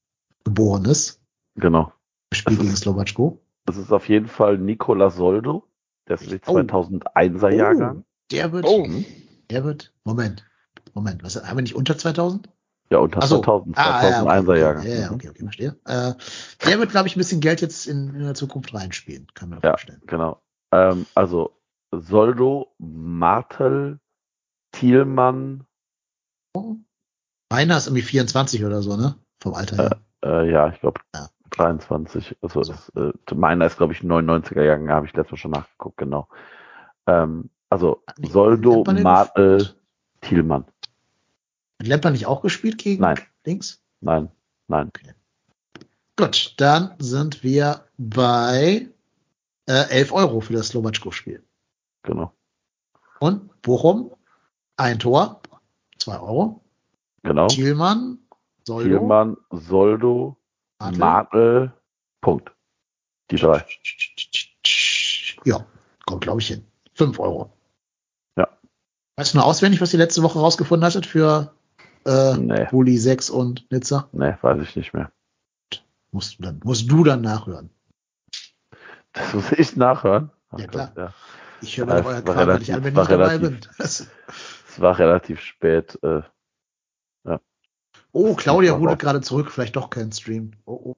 geboren 0.43 0.85
ist. 0.85 1.19
Genau. 1.55 1.91
im 2.31 2.35
Spiel 2.37 2.55
Das 2.55 2.61
gegen 2.61 2.73
ist- 2.73 2.79
Slowatschko. 2.81 3.41
Das 3.65 3.77
ist 3.77 3.91
auf 3.91 4.07
jeden 4.07 4.27
Fall 4.27 4.57
Nikola 4.57 5.09
Soldo. 5.09 5.67
Der 6.07 6.19
ist 6.19 6.31
die 6.31 6.39
2001er 6.39 7.49
Jahrgang. 7.49 8.03
der 8.31 8.51
wird, 8.51 8.65
Oh. 8.67 8.87
der 9.49 9.63
wird, 9.63 9.93
Moment, 10.03 10.45
Moment, 10.93 11.23
was, 11.23 11.35
haben 11.43 11.57
wir 11.57 11.61
nicht 11.63 11.75
unter 11.75 11.97
2000? 11.97 12.49
Ja, 12.91 12.97
unter 12.99 13.21
so. 13.21 13.37
2000, 13.37 13.77
Ah, 13.77 14.03
ja, 14.03 14.21
2001er 14.23 14.49
okay, 14.49 14.59
Jahrgang. 14.59 14.85
Ja, 14.87 14.95
ja, 14.95 15.07
Mhm. 15.09 15.15
okay, 15.15 15.29
okay, 15.29 15.43
verstehe. 15.43 15.75
Äh, 15.85 16.13
der 16.65 16.79
wird, 16.79 16.91
glaube 16.91 17.07
ich, 17.07 17.15
ein 17.15 17.19
bisschen 17.19 17.41
Geld 17.41 17.61
jetzt 17.61 17.85
in, 17.87 18.13
in 18.15 18.23
der 18.23 18.33
Zukunft 18.35 18.73
reinspielen, 18.73 19.27
kann 19.35 19.49
man 19.49 19.59
Ja. 19.61 19.71
vorstellen. 19.71 20.01
Genau. 20.07 20.41
Ähm, 20.71 21.05
also 21.15 21.51
Soldo, 21.91 22.73
Martel, 22.77 23.99
Thielmann, 24.71 25.65
Meiner 27.51 27.77
ist 27.77 27.87
irgendwie 27.87 28.01
24 28.03 28.63
oder 28.65 28.81
so, 28.81 28.95
ne? 28.95 29.15
Vom 29.41 29.53
Alter 29.55 29.75
her. 29.77 30.01
äh, 30.23 30.51
ja, 30.51 30.69
ich 30.69 30.79
glaube 30.79 31.01
Ja. 31.15 31.29
23. 31.51 32.37
Also 32.41 32.61
das, 32.61 32.89
äh, 32.89 33.11
meiner 33.35 33.65
ist, 33.65 33.77
glaube 33.77 33.93
ich, 33.93 34.01
99er 34.01 34.63
Jahrgang, 34.63 34.89
habe 34.89 35.07
ich 35.07 35.13
letztes 35.13 35.31
Mal 35.31 35.37
schon 35.37 35.51
nachgeguckt, 35.51 35.97
genau. 35.97 36.27
Ähm, 37.07 37.49
also 37.69 38.03
nicht 38.17 38.31
Soldo, 38.33 38.83
Martel? 38.83 39.75
Thielmann. 40.21 40.65
Hat 41.79 41.87
Lemper 41.87 42.11
nicht 42.11 42.25
auch 42.27 42.41
gespielt 42.41 42.77
gegen 42.77 43.01
Nein. 43.01 43.19
Links? 43.45 43.81
Nein, 44.01 44.29
nein. 44.67 44.91
Gut, 46.17 46.53
dann 46.57 46.93
sind 46.99 47.41
wir 47.43 47.85
bei 47.97 48.89
äh, 49.65 49.89
11 49.89 50.11
Euro 50.11 50.41
für 50.41 50.53
das 50.53 50.67
Slowatschko-Spiel. 50.67 51.41
Genau. 52.03 52.33
Und 53.19 53.61
Bochum, 53.61 54.13
ein 54.77 54.99
Tor, 54.99 55.41
2 55.97 56.19
Euro. 56.19 56.63
Genau. 57.23 57.47
Thielmann, 57.47 58.19
Soldo, 58.65 58.87
Thielmann, 58.89 59.37
Soldo, 59.51 60.37
Martel. 60.79 60.97
Martel, 60.99 61.73
Punkt. 62.21 62.51
Die 63.31 63.35
drei. 63.35 63.65
Ja, 65.45 65.65
kommt, 66.05 66.21
glaube 66.21 66.41
ich, 66.41 66.47
hin. 66.47 66.65
5 66.95 67.19
Euro. 67.19 67.53
Ja. 68.37 68.47
Weißt 69.17 69.33
du 69.33 69.37
noch 69.37 69.45
auswendig, 69.45 69.81
was 69.81 69.93
ihr 69.93 69.99
letzte 69.99 70.23
Woche 70.23 70.39
rausgefunden 70.39 70.85
hattet 70.85 71.05
für 71.05 71.53
äh, 72.05 72.37
Nee. 72.37 72.67
Bulli 72.71 72.97
6 72.97 73.29
und 73.29 73.69
Nizza? 73.71 74.07
Nee, 74.13 74.35
weiß 74.41 74.61
ich 74.61 74.75
nicht 74.75 74.93
mehr. 74.93 75.11
Musst 76.11 76.39
du 76.39 76.43
dann, 76.43 76.59
musst 76.63 76.89
du 76.89 77.03
dann 77.03 77.21
nachhören. 77.21 77.69
Das 79.13 79.33
muss 79.33 79.51
ich 79.51 79.75
nachhören. 79.75 80.31
Ach 80.49 80.59
Ja, 80.59 80.65
Gott, 80.65 80.71
klar. 80.71 80.93
ja. 80.97 81.13
Ich 81.61 81.77
höre 81.77 81.87
Ja, 81.87 81.93
mir 81.95 81.99
es 82.01 82.05
euer 82.05 82.21
Kram 82.21 82.25
gar 82.25 82.35
nicht 82.59 82.69
relativ- 82.69 82.75
an, 82.75 82.83
wenn 82.83 83.01
ich 83.01 83.07
dabei 83.07 83.37
bin. 83.37 83.53
relativ- 83.53 84.07
Es 84.69 84.81
war 84.81 84.99
relativ 84.99 85.41
spät. 85.41 85.97
Äh, 86.03 86.21
oh, 88.11 88.35
Claudia 88.35 88.73
raus. 88.73 88.97
gerade 88.97 89.21
zurück, 89.21 89.51
vielleicht 89.51 89.75
doch 89.75 89.89
kein 89.89 90.11
Stream. 90.11 90.51
Oh, 90.65 90.79
oh. 90.83 90.95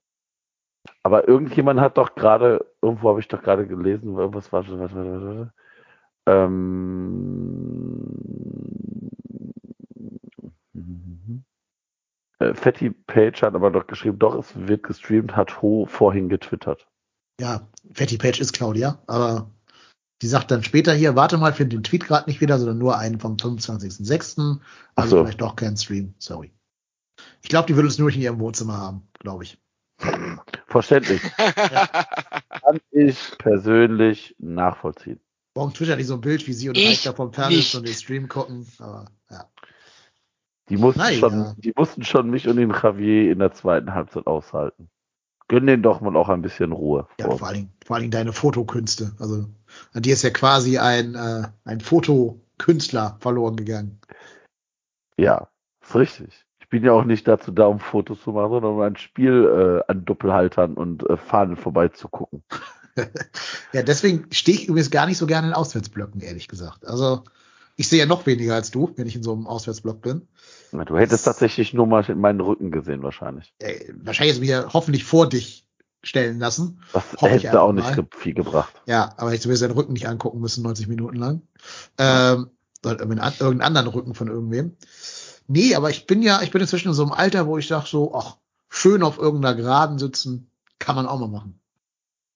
aber 1.03 1.27
irgendjemand 1.27 1.79
hat 1.79 1.97
doch 1.97 2.15
gerade, 2.15 2.65
irgendwo 2.81 3.09
habe 3.09 3.19
ich 3.19 3.27
doch 3.27 3.41
gerade 3.41 3.67
gelesen, 3.67 4.15
was 4.15 4.51
war, 4.51 4.67
warte, 4.67 4.79
warte, 4.79 4.95
warte, 4.95 5.25
warte. 5.25 5.53
Ähm, 6.27 8.07
äh, 12.39 12.53
Fatty 12.53 12.91
Page 12.91 13.41
hat 13.41 13.55
aber 13.55 13.71
doch 13.71 13.87
geschrieben, 13.87 14.19
doch, 14.19 14.35
es 14.35 14.53
wird 14.55 14.83
gestreamt, 14.83 15.35
hat 15.35 15.61
Ho 15.61 15.85
vorhin 15.87 16.29
getwittert. 16.29 16.87
Ja, 17.39 17.67
Fatty 17.93 18.17
Page 18.17 18.39
ist 18.39 18.53
Claudia, 18.53 18.99
aber 19.07 19.49
die 20.21 20.27
sagt 20.27 20.51
dann 20.51 20.63
später 20.63 20.93
hier, 20.93 21.15
warte 21.15 21.37
mal, 21.37 21.53
finde 21.53 21.75
den 21.77 21.83
Tweet 21.83 22.05
gerade 22.05 22.29
nicht 22.29 22.41
wieder, 22.41 22.57
sondern 22.59 22.77
nur 22.77 22.97
einen 22.97 23.19
vom 23.19 23.35
25.06. 23.37 24.57
Ach 24.59 25.03
Also 25.03 25.17
so. 25.17 25.23
vielleicht 25.23 25.41
doch 25.41 25.55
kein 25.55 25.77
Stream, 25.77 26.13
sorry. 26.19 26.51
Ich 27.41 27.49
glaube, 27.49 27.67
die 27.67 27.75
will 27.75 27.85
uns 27.85 27.97
nur 27.99 28.09
in 28.11 28.21
ihrem 28.21 28.39
Wohnzimmer 28.39 28.77
haben, 28.77 29.07
glaube 29.19 29.43
ich. 29.43 29.57
Verständlich. 30.67 31.21
Kann 31.37 32.79
ich 32.91 33.17
persönlich 33.37 34.35
nachvollziehen. 34.39 35.19
Morgen 35.55 35.73
twittert 35.73 35.99
die 35.99 36.03
so 36.03 36.13
ein 36.15 36.21
Bild, 36.21 36.47
wie 36.47 36.53
sie 36.53 36.69
und 36.69 36.77
Ich 36.77 36.87
Reich 36.87 37.03
da 37.03 37.13
vom 37.13 37.33
Fernseher 37.33 37.57
nicht. 37.57 37.75
und 37.75 37.87
den 37.87 37.93
Stream 37.93 38.27
gucken. 38.27 38.65
Aber 38.79 39.05
ja. 39.29 39.45
Die 40.69 40.77
mussten, 40.77 40.99
Naja. 41.01 41.19
schon, 41.19 41.55
die 41.57 41.73
mussten 41.75 42.03
schon 42.03 42.29
mich 42.29 42.47
und 42.47 42.55
den 42.55 42.69
Javier 42.71 43.31
in 43.31 43.39
der 43.39 43.51
zweiten 43.51 43.93
Halbzeit 43.93 44.25
aushalten. 44.27 44.89
Gönn 45.49 45.67
denen 45.67 45.83
doch 45.83 45.99
mal 45.99 46.15
auch 46.15 46.29
ein 46.29 46.41
bisschen 46.41 46.71
Ruhe. 46.71 47.07
Ja, 47.19 47.25
vor. 47.25 47.39
vor 47.39 47.47
allen 47.49 47.57
Dingen, 47.57 47.73
vor 47.85 47.95
allen 47.97 48.03
Dingen 48.03 48.11
deine 48.11 48.31
Fotokünste. 48.31 49.11
Also 49.19 49.49
an 49.93 50.01
dir 50.01 50.13
ist 50.13 50.23
ja 50.23 50.29
quasi 50.29 50.77
ein, 50.77 51.15
äh, 51.15 51.47
ein 51.65 51.81
Fotokünstler 51.81 53.17
verloren 53.19 53.55
gegangen. 53.55 53.99
Ja, 55.17 55.49
ist 55.81 55.95
richtig. 55.95 56.45
Ich 56.59 56.69
bin 56.69 56.83
ja 56.83 56.93
auch 56.93 57.03
nicht 57.03 57.27
dazu 57.27 57.51
da, 57.51 57.65
um 57.65 57.79
Fotos 57.79 58.21
zu 58.21 58.31
machen, 58.31 58.51
sondern 58.51 58.73
um 58.73 58.81
ein 58.81 58.95
Spiel 58.95 59.83
äh, 59.87 59.91
an 59.91 60.05
Doppelhaltern 60.05 60.75
und 60.75 61.07
äh, 61.09 61.17
Fahnen 61.17 61.55
vorbeizugucken. 61.55 62.43
Ja, 63.71 63.83
deswegen 63.83 64.25
stehe 64.31 64.57
ich 64.57 64.67
übrigens 64.67 64.91
gar 64.91 65.05
nicht 65.05 65.17
so 65.17 65.25
gerne 65.25 65.47
in 65.47 65.53
Auswärtsblöcken, 65.53 66.19
ehrlich 66.19 66.49
gesagt. 66.49 66.85
Also 66.85 67.23
ich 67.77 67.87
sehe 67.87 67.99
ja 67.99 68.05
noch 68.05 68.25
weniger 68.25 68.55
als 68.55 68.71
du, 68.71 68.91
wenn 68.95 69.07
ich 69.07 69.15
in 69.15 69.23
so 69.23 69.33
einem 69.33 69.47
Auswärtsblock 69.47 70.01
bin. 70.01 70.27
Na, 70.71 70.85
Du 70.85 70.97
hättest 70.97 71.25
tatsächlich 71.25 71.73
nur 71.73 71.87
mal 71.87 72.03
meinen 72.15 72.41
Rücken 72.41 72.71
gesehen 72.71 73.01
wahrscheinlich. 73.01 73.53
Äh, 73.59 73.93
wahrscheinlich 74.03 74.39
mich 74.39 74.49
ja 74.49 74.71
hoffentlich 74.73 75.03
vor 75.03 75.29
dich 75.29 75.65
stellen 76.03 76.39
lassen. 76.39 76.81
Das 76.93 77.03
Hoffe 77.21 77.35
ich 77.35 77.43
hätte 77.43 77.61
auch 77.61 77.73
nicht 77.73 77.95
mal. 77.95 78.07
viel 78.17 78.33
gebracht. 78.33 78.73
Ja, 78.85 79.13
aber 79.17 79.33
ich 79.33 79.41
zumindest 79.41 79.61
seinen 79.61 79.71
Rücken 79.77 79.93
nicht 79.93 80.07
angucken 80.07 80.39
müssen, 80.39 80.63
90 80.63 80.87
Minuten 80.87 81.17
lang. 81.17 81.41
Ähm, 81.97 82.49
irgendeinen 82.83 83.61
anderen 83.61 83.87
Rücken 83.87 84.15
von 84.15 84.27
irgendwem. 84.27 84.75
Nee, 85.47 85.75
aber 85.75 85.89
ich 85.89 86.07
bin 86.07 86.21
ja, 86.21 86.41
ich 86.41 86.51
bin 86.51 86.61
inzwischen 86.61 86.89
in 86.89 86.93
so 86.93 87.03
einem 87.03 87.11
Alter, 87.11 87.45
wo 87.47 87.57
ich 87.57 87.67
sage 87.67 87.87
so, 87.87 88.15
ach, 88.15 88.37
schön 88.69 89.03
auf 89.03 89.17
irgendeiner 89.17 89.55
Geraden 89.55 89.99
sitzen, 89.99 90.49
kann 90.79 90.95
man 90.95 91.07
auch 91.07 91.19
mal 91.19 91.27
machen. 91.27 91.59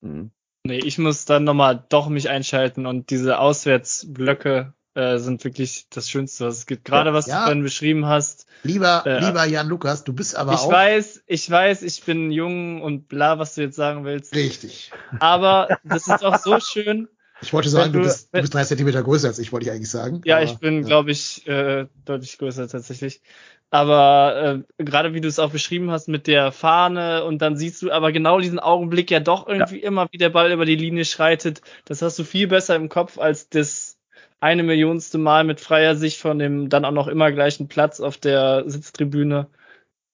Mhm. 0.02 0.30
Nee, 0.64 0.78
ich 0.78 0.98
muss 0.98 1.24
dann 1.24 1.44
nochmal 1.44 1.84
doch 1.88 2.08
mich 2.08 2.28
einschalten 2.28 2.86
und 2.86 3.10
diese 3.10 3.38
Auswärtsblöcke 3.38 4.74
äh, 4.96 5.18
sind 5.18 5.44
wirklich 5.44 5.86
das 5.90 6.08
Schönste, 6.10 6.46
was 6.46 6.56
es 6.58 6.66
gibt. 6.66 6.84
Gerade 6.84 7.12
was 7.12 7.26
Ja. 7.26 7.40
du 7.40 7.42
vorhin 7.44 7.62
beschrieben 7.62 8.06
hast. 8.06 8.46
Lieber, 8.62 9.02
Ja. 9.06 9.18
lieber 9.18 9.44
Jan 9.44 9.68
Lukas, 9.68 10.02
du 10.04 10.12
bist 10.12 10.34
aber 10.36 10.54
ich 10.54 10.58
auch 10.60 10.72
weiß, 10.72 11.22
ich 11.26 11.50
weiß, 11.50 11.82
ich 11.82 12.02
bin 12.04 12.30
jung 12.32 12.82
und 12.82 13.06
bla, 13.08 13.38
was 13.38 13.54
du 13.54 13.60
jetzt 13.62 13.76
sagen 13.76 14.04
willst. 14.04 14.34
richtig. 14.34 14.90
Aber 15.20 15.78
das 15.84 16.08
ist 16.08 16.24
auch 16.24 16.38
so 16.38 16.58
schön. 16.60 17.08
Ich 17.42 17.52
wollte 17.52 17.68
sagen, 17.68 17.92
du, 17.92 17.98
du- 17.98 18.04
bist, 18.06 18.30
du 18.34 18.40
bist 18.40 18.54
drei 18.54 18.64
Zentimeter 18.64 19.02
größer 19.02 19.28
als 19.28 19.38
ich, 19.38 19.52
wollte 19.52 19.66
ich 19.66 19.72
eigentlich 19.72 19.90
sagen. 19.90 20.22
Ja, 20.24 20.36
Aber, 20.36 20.44
ich 20.46 20.54
bin, 20.58 20.80
ja. 20.80 20.86
glaube 20.86 21.10
ich, 21.10 21.46
äh, 21.46 21.86
deutlich 22.06 22.38
größer 22.38 22.66
tatsächlich. 22.66 23.20
Aber 23.70 24.64
äh, 24.78 24.82
gerade 24.84 25.12
wie 25.12 25.20
du 25.20 25.28
es 25.28 25.38
auch 25.38 25.50
beschrieben 25.50 25.90
hast 25.90 26.08
mit 26.08 26.26
der 26.28 26.52
Fahne 26.52 27.24
und 27.24 27.42
dann 27.42 27.56
siehst 27.56 27.82
du 27.82 27.90
aber 27.90 28.12
genau 28.12 28.40
diesen 28.40 28.58
Augenblick 28.60 29.10
ja 29.10 29.20
doch 29.20 29.46
irgendwie 29.48 29.80
immer, 29.80 30.06
wie 30.12 30.18
der 30.18 30.30
Ball 30.30 30.52
über 30.52 30.64
die 30.64 30.76
Linie 30.76 31.04
schreitet. 31.04 31.60
Das 31.84 32.00
hast 32.00 32.18
du 32.18 32.24
viel 32.24 32.46
besser 32.46 32.76
im 32.76 32.88
Kopf 32.88 33.18
als 33.18 33.48
das 33.48 33.95
eine 34.40 34.62
Millionste 34.62 35.18
Mal 35.18 35.44
mit 35.44 35.60
freier 35.60 35.96
Sicht 35.96 36.20
von 36.20 36.38
dem 36.38 36.68
dann 36.68 36.84
auch 36.84 36.92
noch 36.92 37.08
immer 37.08 37.32
gleichen 37.32 37.68
Platz 37.68 38.00
auf 38.00 38.18
der 38.18 38.64
Sitztribüne. 38.66 39.48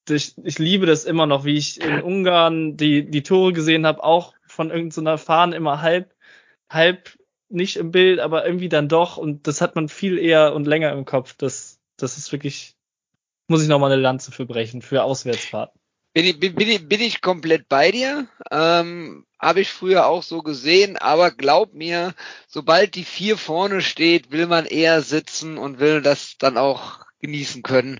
Ich, 0.09 0.35
ich 0.43 0.59
liebe 0.59 0.87
das 0.87 1.05
immer 1.05 1.27
noch, 1.27 1.45
wie 1.45 1.57
ich 1.57 1.81
in 1.81 2.03
Ungarn 2.03 2.77
die, 2.77 3.09
die 3.09 3.23
Tore 3.23 3.53
gesehen 3.53 3.87
habe, 3.87 4.03
auch 4.03 4.35
von 4.47 4.71
irgendeiner 4.71 5.19
Fahne 5.19 5.57
immer 5.57 5.81
halb, 5.81 6.15
halb 6.69 7.17
nicht 7.49 7.77
im 7.77 7.91
Bild, 7.91 8.19
aber 8.21 8.47
irgendwie 8.47 8.69
dann 8.69 8.89
doch. 8.89 9.17
Und 9.17 9.47
das 9.47 9.61
hat 9.61 9.77
man 9.77 9.89
viel 9.89 10.19
eher 10.19 10.55
und 10.55 10.67
länger 10.67 10.93
im 10.93 11.05
Kopf. 11.05 11.35
Das, 11.37 11.81
das 11.97 12.19
ist 12.19 12.33
wirklich, 12.33 12.75
muss 13.49 13.63
ich 13.63 13.69
nochmal 13.69 13.93
eine 13.93 14.01
Lanze 14.01 14.33
für 14.33 14.47
brechen, 14.47 14.83
für 14.83 15.05
Auswärtsfahrten. 15.05 15.82
Bin 16.15 16.27
ich, 16.27 16.39
bin, 16.39 16.61
ich, 16.69 16.89
bin 16.89 17.01
ich 17.01 17.23
komplett 17.23 17.69
bei 17.69 17.91
dir. 17.91 18.29
Ähm, 18.51 19.27
Habe 19.41 19.61
ich 19.63 19.71
früher 19.73 20.07
auch 20.07 20.23
so 20.23 20.43
gesehen, 20.43 20.99
aber 20.99 21.31
glaub 21.31 21.73
mir, 21.75 22.15
sobald 22.49 22.95
die 22.97 23.05
vier 23.05 23.39
vorne 23.39 23.81
steht, 23.81 24.31
will 24.31 24.47
man 24.47 24.67
eher 24.67 25.01
sitzen 25.03 25.57
und 25.57 25.81
will 25.81 26.03
das 26.03 26.37
dann 26.39 26.59
auch 26.59 27.07
genießen 27.21 27.63
können. 27.63 27.99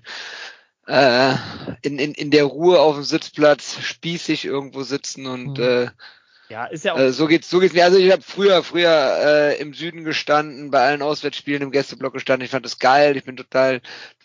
Äh, 0.87 1.35
in, 1.81 1.97
in, 1.99 2.13
in 2.13 2.31
der 2.31 2.45
Ruhe 2.45 2.79
auf 2.81 2.95
dem 2.95 3.03
Sitzplatz 3.05 3.79
spießig 3.81 4.45
irgendwo 4.45 4.83
sitzen 4.83 5.25
und 5.27 5.57
Mhm. 5.57 5.63
äh, 5.63 5.89
Ja, 6.49 6.65
ist 6.65 6.85
ja 6.85 6.93
auch. 6.93 6.97
äh, 6.99 7.11
so 7.11 7.27
geht's, 7.27 7.49
so 7.49 7.59
geht's 7.59 7.73
mir. 7.73 7.83
Also 7.85 7.97
ich 7.97 8.11
habe 8.11 8.21
früher, 8.21 8.63
früher 8.63 9.19
äh, 9.23 9.61
im 9.61 9.73
Süden 9.73 10.03
gestanden, 10.03 10.71
bei 10.71 10.85
allen 10.85 11.01
Auswärtsspielen 11.01 11.63
im 11.63 11.71
Gästeblock 11.71 12.13
gestanden. 12.13 12.45
Ich 12.45 12.51
fand 12.51 12.65
das 12.65 12.79
geil. 12.79 13.17
Ich 13.17 13.23
bin 13.25 13.37
total, 13.37 13.81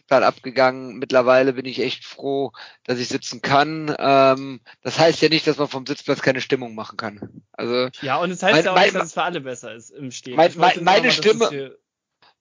total 0.09 0.25
abgegangen. 0.25 0.99
Mittlerweile 0.99 1.53
bin 1.53 1.67
ich 1.67 1.81
echt 1.81 2.05
froh, 2.05 2.53
dass 2.85 2.99
ich 2.99 3.09
sitzen 3.09 3.43
kann. 3.43 3.95
Ähm, 3.99 4.61
das 4.83 4.99
heißt 4.99 5.21
ja 5.21 5.29
nicht, 5.29 5.47
dass 5.47 5.59
man 5.59 5.69
vom 5.69 5.87
Sitzplatz 5.87 6.23
keine 6.23 6.41
Stimmung 6.41 6.75
machen 6.75 6.97
kann. 6.97 7.43
Also 7.53 7.89
ja, 8.01 8.17
und 8.17 8.31
es 8.31 8.43
heißt 8.43 8.55
mein- 8.57 8.65
ja 8.65 8.71
auch 8.73 8.75
mein- 8.77 8.85
nicht, 8.85 8.97
dass 8.97 9.07
es 9.09 9.15
für 9.15 9.23
alle 9.23 9.41
besser 9.41 9.75
ist 9.75 9.91
im 9.91 10.11
Stehen. 10.11 10.37
mein- 10.37 10.53
meine 10.57 10.83
mal, 10.83 11.11
Stimme- 11.11 11.77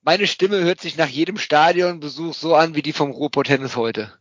meine 0.02 0.28
Stimme 0.28 0.64
hört 0.64 0.80
sich 0.80 0.98
nach 0.98 1.08
jedem 1.10 1.38
Stadionbesuch 1.38 2.34
so 2.34 2.56
an 2.56 2.76
wie 2.76 2.82
die 2.82 2.94
vom 2.94 3.12
Ruhrpott 3.12 3.48
Tennis 3.48 3.76
heute. 3.76 4.14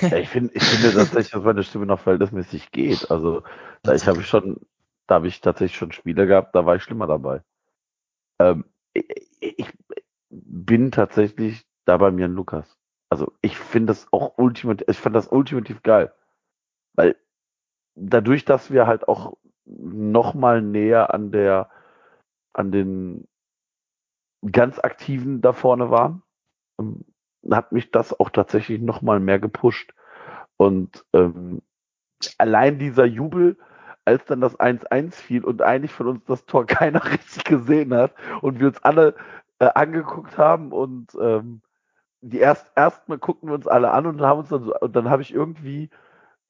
Ja, 0.00 0.16
ich, 0.16 0.28
finde, 0.28 0.54
ich 0.54 0.62
finde 0.62 0.92
tatsächlich, 0.94 1.30
dass 1.32 1.42
meine 1.42 1.62
Stimme 1.62 1.86
noch 1.86 2.00
verhältnismäßig 2.00 2.70
geht. 2.70 3.10
Also 3.10 3.42
da 3.82 3.94
ich 3.94 4.06
habe 4.06 4.22
schon, 4.22 4.60
da 5.06 5.16
habe 5.16 5.28
ich 5.28 5.40
tatsächlich 5.40 5.76
schon 5.76 5.92
Spiele 5.92 6.26
gehabt, 6.26 6.54
da 6.54 6.64
war 6.64 6.76
ich 6.76 6.82
schlimmer 6.82 7.06
dabei. 7.06 7.42
Ähm, 8.38 8.64
ich, 8.94 9.04
ich 9.40 9.66
bin 10.30 10.92
tatsächlich 10.92 11.66
da 11.86 11.96
bei 11.96 12.10
mir 12.10 12.26
ein 12.26 12.34
Lukas. 12.34 12.78
Also 13.08 13.32
ich 13.40 13.56
finde 13.56 13.92
das 13.92 14.12
auch 14.12 14.36
ultimativ, 14.36 14.86
ich 14.88 14.98
fand 14.98 15.16
das 15.16 15.28
ultimativ 15.28 15.82
geil. 15.82 16.12
Weil 16.94 17.16
dadurch, 17.94 18.44
dass 18.44 18.70
wir 18.70 18.86
halt 18.86 19.08
auch 19.08 19.36
noch 19.64 20.34
mal 20.34 20.62
näher 20.62 21.14
an 21.14 21.30
der, 21.30 21.70
an 22.52 22.70
den 22.72 23.28
ganz 24.52 24.78
Aktiven 24.78 25.40
da 25.40 25.52
vorne 25.52 25.90
waren, 25.90 26.22
ähm, 26.80 27.04
hat 27.50 27.72
mich 27.72 27.90
das 27.90 28.18
auch 28.18 28.30
tatsächlich 28.30 28.80
noch 28.80 29.02
mal 29.02 29.20
mehr 29.20 29.38
gepusht. 29.38 29.94
Und 30.56 31.04
ähm, 31.12 31.62
allein 32.38 32.78
dieser 32.78 33.04
Jubel, 33.04 33.56
als 34.04 34.24
dann 34.24 34.40
das 34.40 34.58
1-1 34.58 35.12
fiel 35.14 35.44
und 35.44 35.62
eigentlich 35.62 35.92
von 35.92 36.08
uns 36.08 36.24
das 36.24 36.46
Tor 36.46 36.66
keiner 36.66 37.04
richtig 37.04 37.44
gesehen 37.44 37.94
hat 37.94 38.14
und 38.40 38.60
wir 38.60 38.68
uns 38.68 38.82
alle 38.82 39.14
äh, 39.58 39.70
angeguckt 39.74 40.38
haben 40.38 40.72
und 40.72 41.16
ähm, 41.20 41.62
die 42.30 42.38
erst 42.38 42.70
erstmal 42.74 43.18
guckten 43.18 43.48
wir 43.48 43.54
uns 43.54 43.66
alle 43.66 43.90
an 43.92 44.06
und 44.06 44.20
haben 44.20 44.40
uns 44.40 44.48
dann 44.48 44.64
so, 44.64 44.74
und 44.78 44.96
dann 44.96 45.08
habe 45.10 45.22
ich 45.22 45.32
irgendwie 45.32 45.90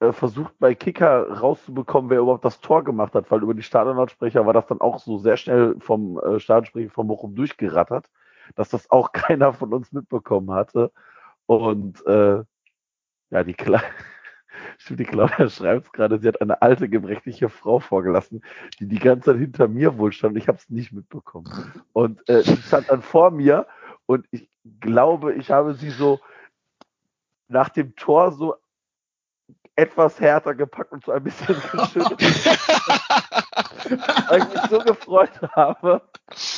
äh, 0.00 0.12
versucht 0.12 0.58
bei 0.58 0.74
Kicker 0.74 1.40
rauszubekommen, 1.40 2.10
wer 2.10 2.20
überhaupt 2.20 2.44
das 2.44 2.60
Tor 2.60 2.84
gemacht 2.84 3.14
hat, 3.14 3.30
weil 3.30 3.42
über 3.42 3.54
die 3.54 3.62
Stadionlautsprecher 3.62 4.46
war 4.46 4.52
das 4.52 4.66
dann 4.66 4.80
auch 4.80 4.98
so 4.98 5.18
sehr 5.18 5.36
schnell 5.36 5.76
vom 5.80 6.18
äh, 6.18 6.40
Stadionsprecher 6.40 6.90
von 6.90 7.06
Bochum 7.08 7.34
durchgerattert, 7.34 8.10
dass 8.54 8.70
das 8.70 8.90
auch 8.90 9.12
keiner 9.12 9.52
von 9.52 9.72
uns 9.74 9.92
mitbekommen 9.92 10.50
hatte. 10.52 10.92
Und 11.46 12.04
äh, 12.06 12.42
ja, 13.30 13.44
die 13.44 13.54
Kle 13.54 13.80
Stimmt, 14.78 15.00
die 15.00 15.04
Claudia 15.04 15.48
schreibt 15.48 15.86
es 15.86 15.92
gerade, 15.92 16.18
sie 16.18 16.28
hat 16.28 16.40
eine 16.40 16.62
alte, 16.62 16.88
gebrechliche 16.88 17.48
Frau 17.48 17.78
vorgelassen, 17.78 18.42
die 18.80 18.86
die 18.86 18.98
ganze 18.98 19.32
Zeit 19.32 19.40
hinter 19.40 19.68
mir 19.68 19.98
wohl 19.98 20.12
stand. 20.12 20.36
Ich 20.36 20.48
habe 20.48 20.58
es 20.58 20.70
nicht 20.70 20.92
mitbekommen. 20.92 21.50
Und 21.92 22.26
äh, 22.28 22.42
sie 22.42 22.56
stand 22.56 22.90
dann 22.90 23.02
vor 23.02 23.30
mir 23.30 23.66
und 24.06 24.26
ich 24.30 24.48
glaube, 24.80 25.34
ich 25.34 25.50
habe 25.50 25.74
sie 25.74 25.90
so 25.90 26.20
nach 27.48 27.68
dem 27.68 27.94
Tor 27.96 28.32
so 28.32 28.56
etwas 29.76 30.18
härter 30.20 30.54
gepackt 30.54 30.92
und 30.92 31.04
so 31.04 31.12
ein 31.12 31.22
bisschen 31.22 31.54
geschüttelt, 31.72 32.46
weil 34.28 34.42
ich 34.42 34.48
mich 34.48 34.70
so 34.70 34.78
gefreut 34.78 35.40
habe. 35.54 36.02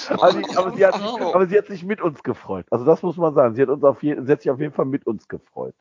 Aber, 0.09 0.33
die, 0.33 0.57
aber, 0.57 0.77
sie 0.77 0.87
hat, 0.87 0.95
aber, 0.95 1.47
sie 1.47 1.59
hat, 1.59 1.67
sich 1.67 1.85
mit 1.85 2.01
uns 2.01 2.23
gefreut. 2.23 2.67
Also 2.71 2.85
das 2.85 3.03
muss 3.03 3.17
man 3.17 3.35
sagen. 3.35 3.55
Sie 3.55 3.63
hat, 3.63 3.69
uns 3.69 3.85
auf 3.85 4.03
jeden, 4.03 4.25
sie 4.25 4.33
hat 4.33 4.43
sich 4.43 4.51
auf 4.51 4.61
jeden 4.61 4.73
Fall 4.73 4.87
mit 4.87 5.07
uns 5.07 5.27
gefreut. 5.29 5.75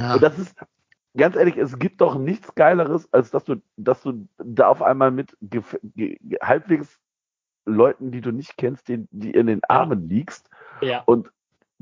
Ja. 0.00 0.14
Und 0.14 0.22
das 0.22 0.38
ist, 0.38 0.54
ganz 1.16 1.36
ehrlich, 1.36 1.56
es 1.56 1.78
gibt 1.78 2.00
doch 2.00 2.16
nichts 2.16 2.54
Geileres, 2.54 3.10
als 3.12 3.30
dass 3.30 3.44
du, 3.44 3.62
dass 3.76 4.02
du 4.02 4.28
da 4.36 4.68
auf 4.68 4.82
einmal 4.82 5.12
mit 5.12 5.36
halbwegs 6.42 6.98
Leuten, 7.66 8.10
die 8.12 8.20
du 8.20 8.30
nicht 8.30 8.56
kennst, 8.56 8.88
die, 8.88 9.06
die 9.10 9.32
in 9.32 9.46
den 9.46 9.60
Armen 9.68 10.08
liegst 10.08 10.48
ja. 10.80 11.02
und 11.04 11.28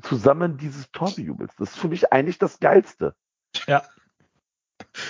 zusammen 0.02 0.56
dieses 0.56 0.90
Tor 0.90 1.12
bejubelst. 1.14 1.60
Das 1.60 1.70
ist 1.70 1.78
für 1.78 1.88
mich 1.88 2.12
eigentlich 2.12 2.38
das 2.38 2.58
Geilste. 2.58 3.14
Ja. 3.66 3.84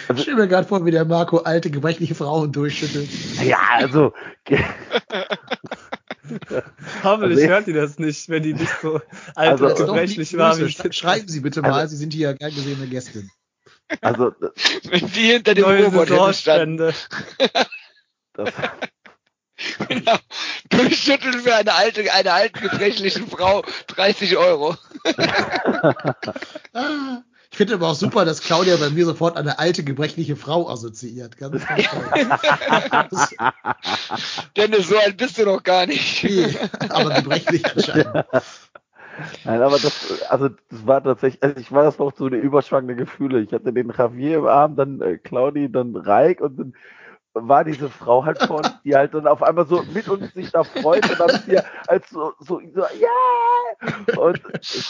Also, 0.08 0.18
ich 0.18 0.22
stelle 0.22 0.36
mir 0.36 0.48
gerade 0.48 0.68
vor, 0.68 0.84
wie 0.84 0.90
der 0.90 1.04
Marco 1.04 1.38
alte, 1.38 1.70
gebrechliche 1.70 2.14
Frauen 2.14 2.52
durchschüttelt. 2.52 3.08
Ja, 3.42 3.58
also. 3.70 4.12
Hoffentlich 7.02 7.38
also, 7.38 7.48
hört 7.48 7.68
ihr 7.68 7.74
das 7.74 7.98
nicht, 7.98 8.28
wenn 8.28 8.42
die 8.42 8.54
nicht 8.54 8.72
so 8.82 9.00
alt 9.34 9.62
also, 9.62 9.68
und 9.68 9.76
gebrechlich 9.76 10.36
war. 10.36 10.54
Schreiben 10.92 11.28
Sie 11.28 11.40
bitte 11.40 11.62
mal, 11.62 11.72
also, 11.72 11.92
Sie 11.92 11.96
sind 11.96 12.12
hier 12.12 12.34
gern 12.34 12.54
gesehene 12.54 12.86
Gästin. 12.86 13.30
Also, 14.00 14.32
wenn 14.84 15.06
die 15.08 15.32
hinter 15.32 15.54
dem 15.54 15.64
Robot 15.64 16.34
standen. 16.34 16.76
Das, 16.76 17.08
genau. 19.88 20.16
Durchschütteln 20.70 21.40
für 21.40 21.54
eine 21.54 21.74
alte, 21.74 22.12
eine 22.12 22.32
alten 22.32 22.60
gebrechlichen 22.60 23.28
Frau 23.28 23.62
30 23.88 24.36
Euro. 24.36 24.76
Ich 27.54 27.58
finde 27.58 27.74
aber 27.74 27.90
auch 27.90 27.94
super, 27.94 28.24
dass 28.24 28.40
Claudia 28.40 28.76
bei 28.78 28.90
mir 28.90 29.06
sofort 29.06 29.36
eine 29.36 29.60
alte, 29.60 29.84
gebrechliche 29.84 30.34
Frau 30.34 30.68
assoziiert. 30.68 31.36
Ganz, 31.36 31.64
ganz 31.64 31.86
toll. 31.86 32.10
Dennis, 34.56 34.88
so 34.88 34.98
alt 34.98 35.16
bist 35.16 35.38
du 35.38 35.44
noch 35.44 35.62
gar 35.62 35.86
nicht. 35.86 36.24
Nee, 36.24 36.58
aber 36.88 37.14
gebrechlich 37.14 37.64
anscheinend. 37.64 38.08
Nein, 39.44 39.62
aber 39.62 39.78
das, 39.78 40.22
also 40.28 40.48
das 40.48 40.84
war 40.84 41.04
tatsächlich, 41.04 41.44
also 41.44 41.60
ich 41.60 41.70
war 41.70 41.84
das 41.84 42.00
noch 42.00 42.12
so 42.16 42.26
eine 42.26 42.38
überschwangende 42.38 42.96
Gefühle. 42.96 43.40
Ich 43.40 43.52
hatte 43.52 43.72
den 43.72 43.92
Javier 43.96 44.38
im 44.38 44.46
Arm, 44.46 44.74
dann 44.74 45.00
äh, 45.00 45.18
Claudi, 45.18 45.70
dann 45.70 45.94
Reik 45.94 46.40
und 46.40 46.58
dann 46.58 46.74
war 47.34 47.64
diese 47.64 47.90
Frau 47.90 48.24
halt 48.24 48.42
von, 48.42 48.62
die 48.84 48.94
halt 48.94 49.14
dann 49.14 49.26
auf 49.26 49.42
einmal 49.42 49.66
so 49.66 49.82
mit 49.92 50.08
uns 50.08 50.32
sich 50.32 50.50
da 50.50 50.64
freut 50.64 51.08
und 51.10 51.20
dann 51.20 51.42
hier 51.44 51.64
als 51.86 52.08
so, 52.10 52.32
so, 52.38 52.60
so 52.72 52.80
yeah! 52.80 54.18
Und 54.18 54.40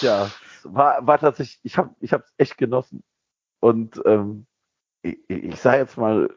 ja, 0.01 0.31
war, 0.63 1.07
war 1.07 1.19
tatsächlich, 1.19 1.61
ich 1.63 1.79
habe 1.79 1.95
ich 2.01 2.13
hab's 2.13 2.33
echt 2.37 2.59
genossen. 2.59 3.03
Und 3.61 4.01
ähm, 4.05 4.47
ich, 5.03 5.19
ich 5.29 5.61
sage 5.61 5.79
jetzt 5.79 5.97
mal, 5.97 6.29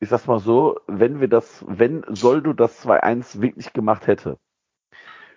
ich 0.00 0.08
sag's 0.08 0.26
mal 0.26 0.40
so, 0.40 0.80
wenn 0.86 1.20
wir 1.20 1.28
das, 1.28 1.64
wenn 1.68 2.04
Soldo 2.08 2.52
das 2.52 2.84
2-1 2.84 3.40
wirklich 3.40 3.72
gemacht 3.72 4.06
hätte, 4.06 4.38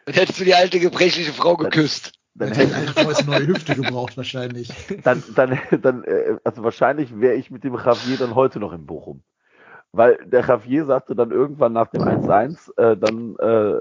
dann 0.06 0.16
hättest 0.16 0.40
du 0.40 0.44
die 0.44 0.56
alte 0.56 0.80
gebrechliche 0.80 1.34
Frau 1.34 1.56
geküsst. 1.56 2.14
Dann, 2.34 2.50
dann 2.50 2.58
hätte 2.58 2.76
eine 2.76 2.88
Frau 2.88 3.10
eine 3.10 3.26
neue 3.26 3.48
Hüfte 3.48 3.76
gebraucht 3.76 4.18
wahrscheinlich. 4.18 4.72
Dann, 5.04 5.24
dann, 5.36 5.60
dann, 5.82 6.04
äh, 6.04 6.38
also 6.44 6.64
wahrscheinlich 6.64 7.20
wäre 7.20 7.36
ich 7.36 7.52
mit 7.52 7.64
dem 7.64 7.76
Javier 7.76 8.18
dann 8.18 8.34
heute 8.34 8.60
noch 8.60 8.74
in 8.74 8.86
Bochum. 8.86 9.24
Weil 9.92 10.18
der 10.26 10.46
Javier 10.46 10.86
sagte 10.86 11.16
dann 11.16 11.32
irgendwann 11.32 11.74
nach 11.74 11.88
dem 11.88 12.04
1-1, 12.04 12.78
äh, 12.78 12.96
dann, 12.98 13.36
äh, 13.38 13.80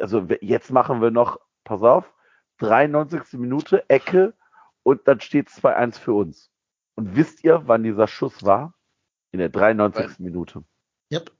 also 0.00 0.26
jetzt 0.40 0.70
machen 0.70 1.00
wir 1.00 1.10
noch, 1.10 1.38
pass 1.64 1.82
auf, 1.82 2.12
93. 2.58 3.38
Minute, 3.38 3.88
Ecke 3.88 4.34
und 4.82 5.06
dann 5.06 5.20
steht 5.20 5.48
2-1 5.48 5.98
für 5.98 6.14
uns. 6.14 6.50
Und 6.96 7.14
wisst 7.14 7.44
ihr, 7.44 7.62
wann 7.66 7.82
dieser 7.82 8.06
Schuss 8.06 8.44
war? 8.44 8.74
In 9.32 9.38
der 9.38 9.50
93. 9.50 10.04
Was? 10.04 10.18
Minute. 10.18 10.64
Yep. 11.12 11.30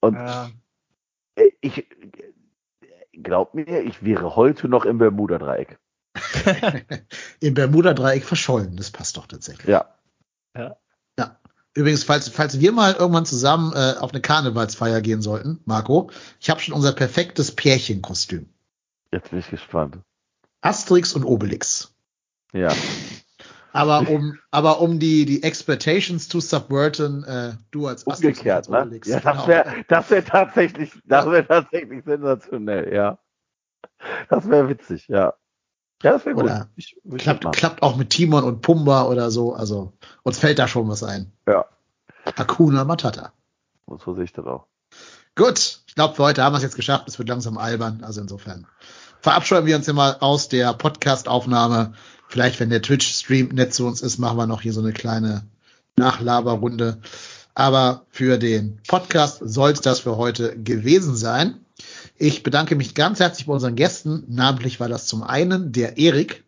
Und 0.00 0.14
ja. 0.14 0.50
ich 1.60 1.88
glaub 3.12 3.54
mir, 3.54 3.82
ich 3.82 4.04
wäre 4.04 4.36
heute 4.36 4.68
noch 4.68 4.84
im 4.84 4.98
Bermuda-Dreieck. 4.98 5.78
Im 7.40 7.54
Bermuda-Dreieck 7.54 8.24
verschollen, 8.24 8.76
das 8.76 8.90
passt 8.90 9.16
doch 9.16 9.26
tatsächlich. 9.26 9.68
Ja. 9.68 9.94
Ja. 10.56 10.76
Übrigens, 11.78 12.02
falls, 12.02 12.28
falls 12.28 12.58
wir 12.58 12.72
mal 12.72 12.94
irgendwann 12.94 13.24
zusammen 13.24 13.72
äh, 13.72 13.94
auf 14.00 14.10
eine 14.10 14.20
Karnevalsfeier 14.20 15.00
gehen 15.00 15.22
sollten, 15.22 15.60
Marco, 15.64 16.10
ich 16.40 16.50
habe 16.50 16.58
schon 16.58 16.74
unser 16.74 16.90
perfektes 16.92 17.54
Pärchenkostüm. 17.54 18.48
Jetzt 19.12 19.30
bin 19.30 19.38
ich 19.38 19.48
gespannt. 19.48 19.98
Asterix 20.60 21.12
und 21.12 21.22
Obelix. 21.22 21.94
Ja. 22.52 22.72
Aber 23.72 24.08
um, 24.08 24.36
aber 24.50 24.80
um 24.80 24.98
die, 24.98 25.24
die 25.24 25.44
Expectations 25.44 26.28
zu 26.28 26.40
subverten, 26.40 27.22
äh, 27.22 27.52
du 27.70 27.86
als 27.86 28.04
Asterix 28.08 28.38
Umgekehrt, 28.38 28.68
und 28.68 28.74
als 28.74 28.86
Obelix. 28.86 29.06
Ne? 29.06 29.14
Ja, 29.14 29.20
das 29.20 29.32
genau. 29.34 29.46
wäre 29.46 29.84
das 29.86 30.10
wär 30.10 30.24
tatsächlich, 30.24 30.90
das 31.04 31.26
wäre 31.26 31.46
tatsächlich 31.46 32.04
sensationell, 32.04 32.92
ja. 32.92 33.18
Das 34.28 34.50
wäre 34.50 34.68
witzig, 34.68 35.06
ja. 35.06 35.34
Ja, 36.02 36.12
das 36.12 36.24
wäre 36.24 36.36
gut. 36.36 36.50
Ich, 36.76 36.96
ich 37.04 37.16
klappt, 37.18 37.50
klappt 37.52 37.82
auch 37.82 37.96
mit 37.96 38.10
Timon 38.10 38.44
und 38.44 38.62
Pumba 38.62 39.04
oder 39.06 39.30
so. 39.30 39.54
Also 39.54 39.92
uns 40.22 40.38
fällt 40.38 40.58
da 40.58 40.68
schon 40.68 40.88
was 40.88 41.02
ein. 41.02 41.32
Ja. 41.46 41.66
Hakuna 42.36 42.84
Matata. 42.84 43.32
So 44.04 44.14
sehe 44.14 44.24
ich 44.24 44.32
das 44.32 44.46
auch. 44.46 44.66
Gut, 45.34 45.80
ich 45.86 45.94
glaube, 45.94 46.14
für 46.14 46.24
heute 46.24 46.42
haben 46.42 46.52
wir 46.52 46.58
es 46.58 46.62
jetzt 46.62 46.76
geschafft. 46.76 47.08
Es 47.08 47.18
wird 47.18 47.28
langsam 47.28 47.58
albern. 47.58 48.02
Also 48.04 48.20
insofern 48.20 48.66
verabscheuen 49.20 49.66
wir 49.66 49.76
uns 49.76 49.86
hier 49.86 49.94
mal 49.94 50.16
aus 50.20 50.48
der 50.48 50.72
Podcast-Aufnahme. 50.74 51.94
Vielleicht, 52.28 52.60
wenn 52.60 52.70
der 52.70 52.82
Twitch-Stream 52.82 53.48
nett 53.48 53.74
zu 53.74 53.86
uns 53.86 54.02
ist, 54.02 54.18
machen 54.18 54.36
wir 54.36 54.46
noch 54.46 54.60
hier 54.60 54.72
so 54.72 54.80
eine 54.80 54.92
kleine 54.92 55.46
Nachlaberrunde. 55.96 56.98
Aber 57.54 58.04
für 58.10 58.38
den 58.38 58.80
Podcast 58.86 59.40
soll 59.42 59.70
es 59.70 59.80
das 59.80 60.00
für 60.00 60.16
heute 60.16 60.56
gewesen 60.62 61.16
sein. 61.16 61.64
Ich 62.16 62.42
bedanke 62.42 62.74
mich 62.74 62.94
ganz 62.94 63.20
herzlich 63.20 63.46
bei 63.46 63.52
unseren 63.52 63.76
Gästen. 63.76 64.24
Namentlich 64.28 64.80
war 64.80 64.88
das 64.88 65.06
zum 65.06 65.22
einen 65.22 65.72
der 65.72 65.98
Erik. 65.98 66.44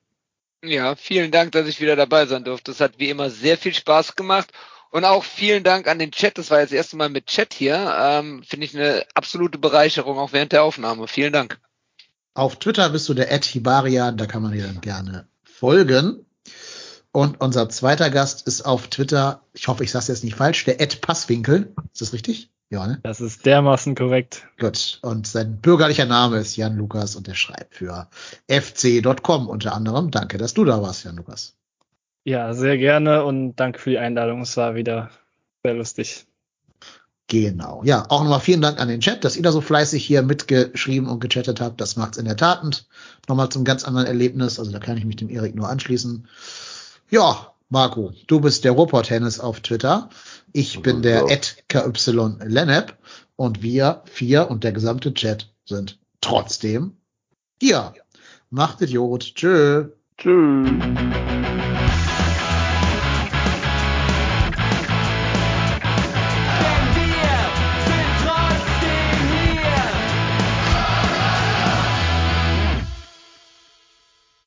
Ja, 0.64 0.94
vielen 0.96 1.30
Dank, 1.30 1.52
dass 1.52 1.66
ich 1.66 1.80
wieder 1.80 1.96
dabei 1.96 2.26
sein 2.26 2.44
durfte. 2.44 2.72
Es 2.72 2.80
hat 2.80 2.98
wie 2.98 3.08
immer 3.08 3.30
sehr 3.30 3.56
viel 3.56 3.72
Spaß 3.72 4.16
gemacht. 4.16 4.50
Und 4.90 5.04
auch 5.04 5.22
vielen 5.22 5.62
Dank 5.62 5.86
an 5.86 5.98
den 5.98 6.10
Chat. 6.10 6.36
Das 6.36 6.50
war 6.50 6.60
jetzt 6.60 6.70
das 6.70 6.76
erste 6.76 6.96
Mal 6.96 7.08
mit 7.08 7.26
Chat 7.26 7.54
hier. 7.54 7.96
Ähm, 7.98 8.42
Finde 8.42 8.66
ich 8.66 8.76
eine 8.76 9.06
absolute 9.14 9.58
Bereicherung, 9.58 10.18
auch 10.18 10.32
während 10.32 10.52
der 10.52 10.64
Aufnahme. 10.64 11.06
Vielen 11.06 11.32
Dank. 11.32 11.60
Auf 12.34 12.58
Twitter 12.58 12.90
bist 12.90 13.08
du 13.08 13.14
der 13.14 13.30
Ed 13.30 13.44
Hibaria, 13.44 14.12
da 14.12 14.26
kann 14.26 14.42
man 14.42 14.52
dir 14.52 14.64
dann 14.64 14.80
gerne 14.80 15.28
folgen. 15.44 16.26
Und 17.12 17.40
unser 17.40 17.68
zweiter 17.68 18.08
Gast 18.10 18.46
ist 18.46 18.62
auf 18.62 18.88
Twitter, 18.88 19.42
ich 19.52 19.66
hoffe, 19.66 19.82
ich 19.82 19.90
sage 19.90 20.02
es 20.02 20.08
jetzt 20.08 20.24
nicht 20.24 20.36
falsch, 20.36 20.64
der 20.64 20.80
Ed 20.80 21.00
Passwinkel. 21.00 21.74
Ist 21.92 22.02
das 22.02 22.12
richtig? 22.12 22.50
Ja, 22.70 22.86
ne? 22.86 23.00
Das 23.02 23.20
ist 23.20 23.46
dermaßen 23.46 23.96
korrekt. 23.96 24.46
Gut. 24.58 25.00
Und 25.02 25.26
sein 25.26 25.60
bürgerlicher 25.60 26.06
Name 26.06 26.38
ist 26.38 26.56
Jan 26.56 26.76
Lukas 26.76 27.16
und 27.16 27.26
er 27.26 27.34
schreibt 27.34 27.74
für 27.74 28.08
fc.com 28.46 29.48
unter 29.48 29.74
anderem. 29.74 30.12
Danke, 30.12 30.38
dass 30.38 30.54
du 30.54 30.64
da 30.64 30.80
warst, 30.80 31.04
Jan 31.04 31.16
Lukas. 31.16 31.56
Ja, 32.22 32.54
sehr 32.54 32.78
gerne 32.78 33.24
und 33.24 33.56
danke 33.56 33.80
für 33.80 33.90
die 33.90 33.98
Einladung. 33.98 34.42
Es 34.42 34.56
war 34.56 34.76
wieder 34.76 35.10
sehr 35.64 35.74
lustig. 35.74 36.26
Genau. 37.26 37.82
Ja, 37.84 38.06
auch 38.08 38.22
nochmal 38.22 38.40
vielen 38.40 38.60
Dank 38.60 38.80
an 38.80 38.88
den 38.88 39.00
Chat, 39.00 39.24
dass 39.24 39.36
ihr 39.36 39.42
da 39.42 39.50
so 39.50 39.60
fleißig 39.60 40.04
hier 40.04 40.22
mitgeschrieben 40.22 41.08
und 41.08 41.20
gechattet 41.20 41.60
habt. 41.60 41.80
Das 41.80 41.96
macht's 41.96 42.18
in 42.18 42.24
der 42.24 42.36
Tat 42.36 42.62
und 42.62 42.86
nochmal 43.28 43.48
zum 43.48 43.64
ganz 43.64 43.84
anderen 43.84 44.06
Erlebnis. 44.06 44.60
Also 44.60 44.70
da 44.70 44.78
kann 44.78 44.96
ich 44.96 45.04
mich 45.04 45.16
dem 45.16 45.30
Erik 45.30 45.56
nur 45.56 45.68
anschließen. 45.68 46.28
Ja, 47.08 47.52
Marco, 47.72 48.12
du 48.26 48.40
bist 48.40 48.64
der 48.64 48.72
Ruhrpott-Tennis 48.72 49.38
auf 49.38 49.60
Twitter. 49.60 50.10
Ich 50.52 50.82
bin 50.82 51.04
sieht's 51.04 51.56
der 51.68 51.92
KY 51.92 52.34
Lennep 52.44 52.98
und 53.36 53.62
wir 53.62 54.02
vier 54.06 54.50
und 54.50 54.64
der 54.64 54.72
gesamte 54.72 55.14
Chat 55.14 55.54
sind 55.64 56.00
trotzdem 56.20 56.96
hier. 57.60 57.94
Macht 58.50 58.80
Idiot. 58.80 59.36
Tschö. 59.36 59.90
Tschüss. 60.18 61.29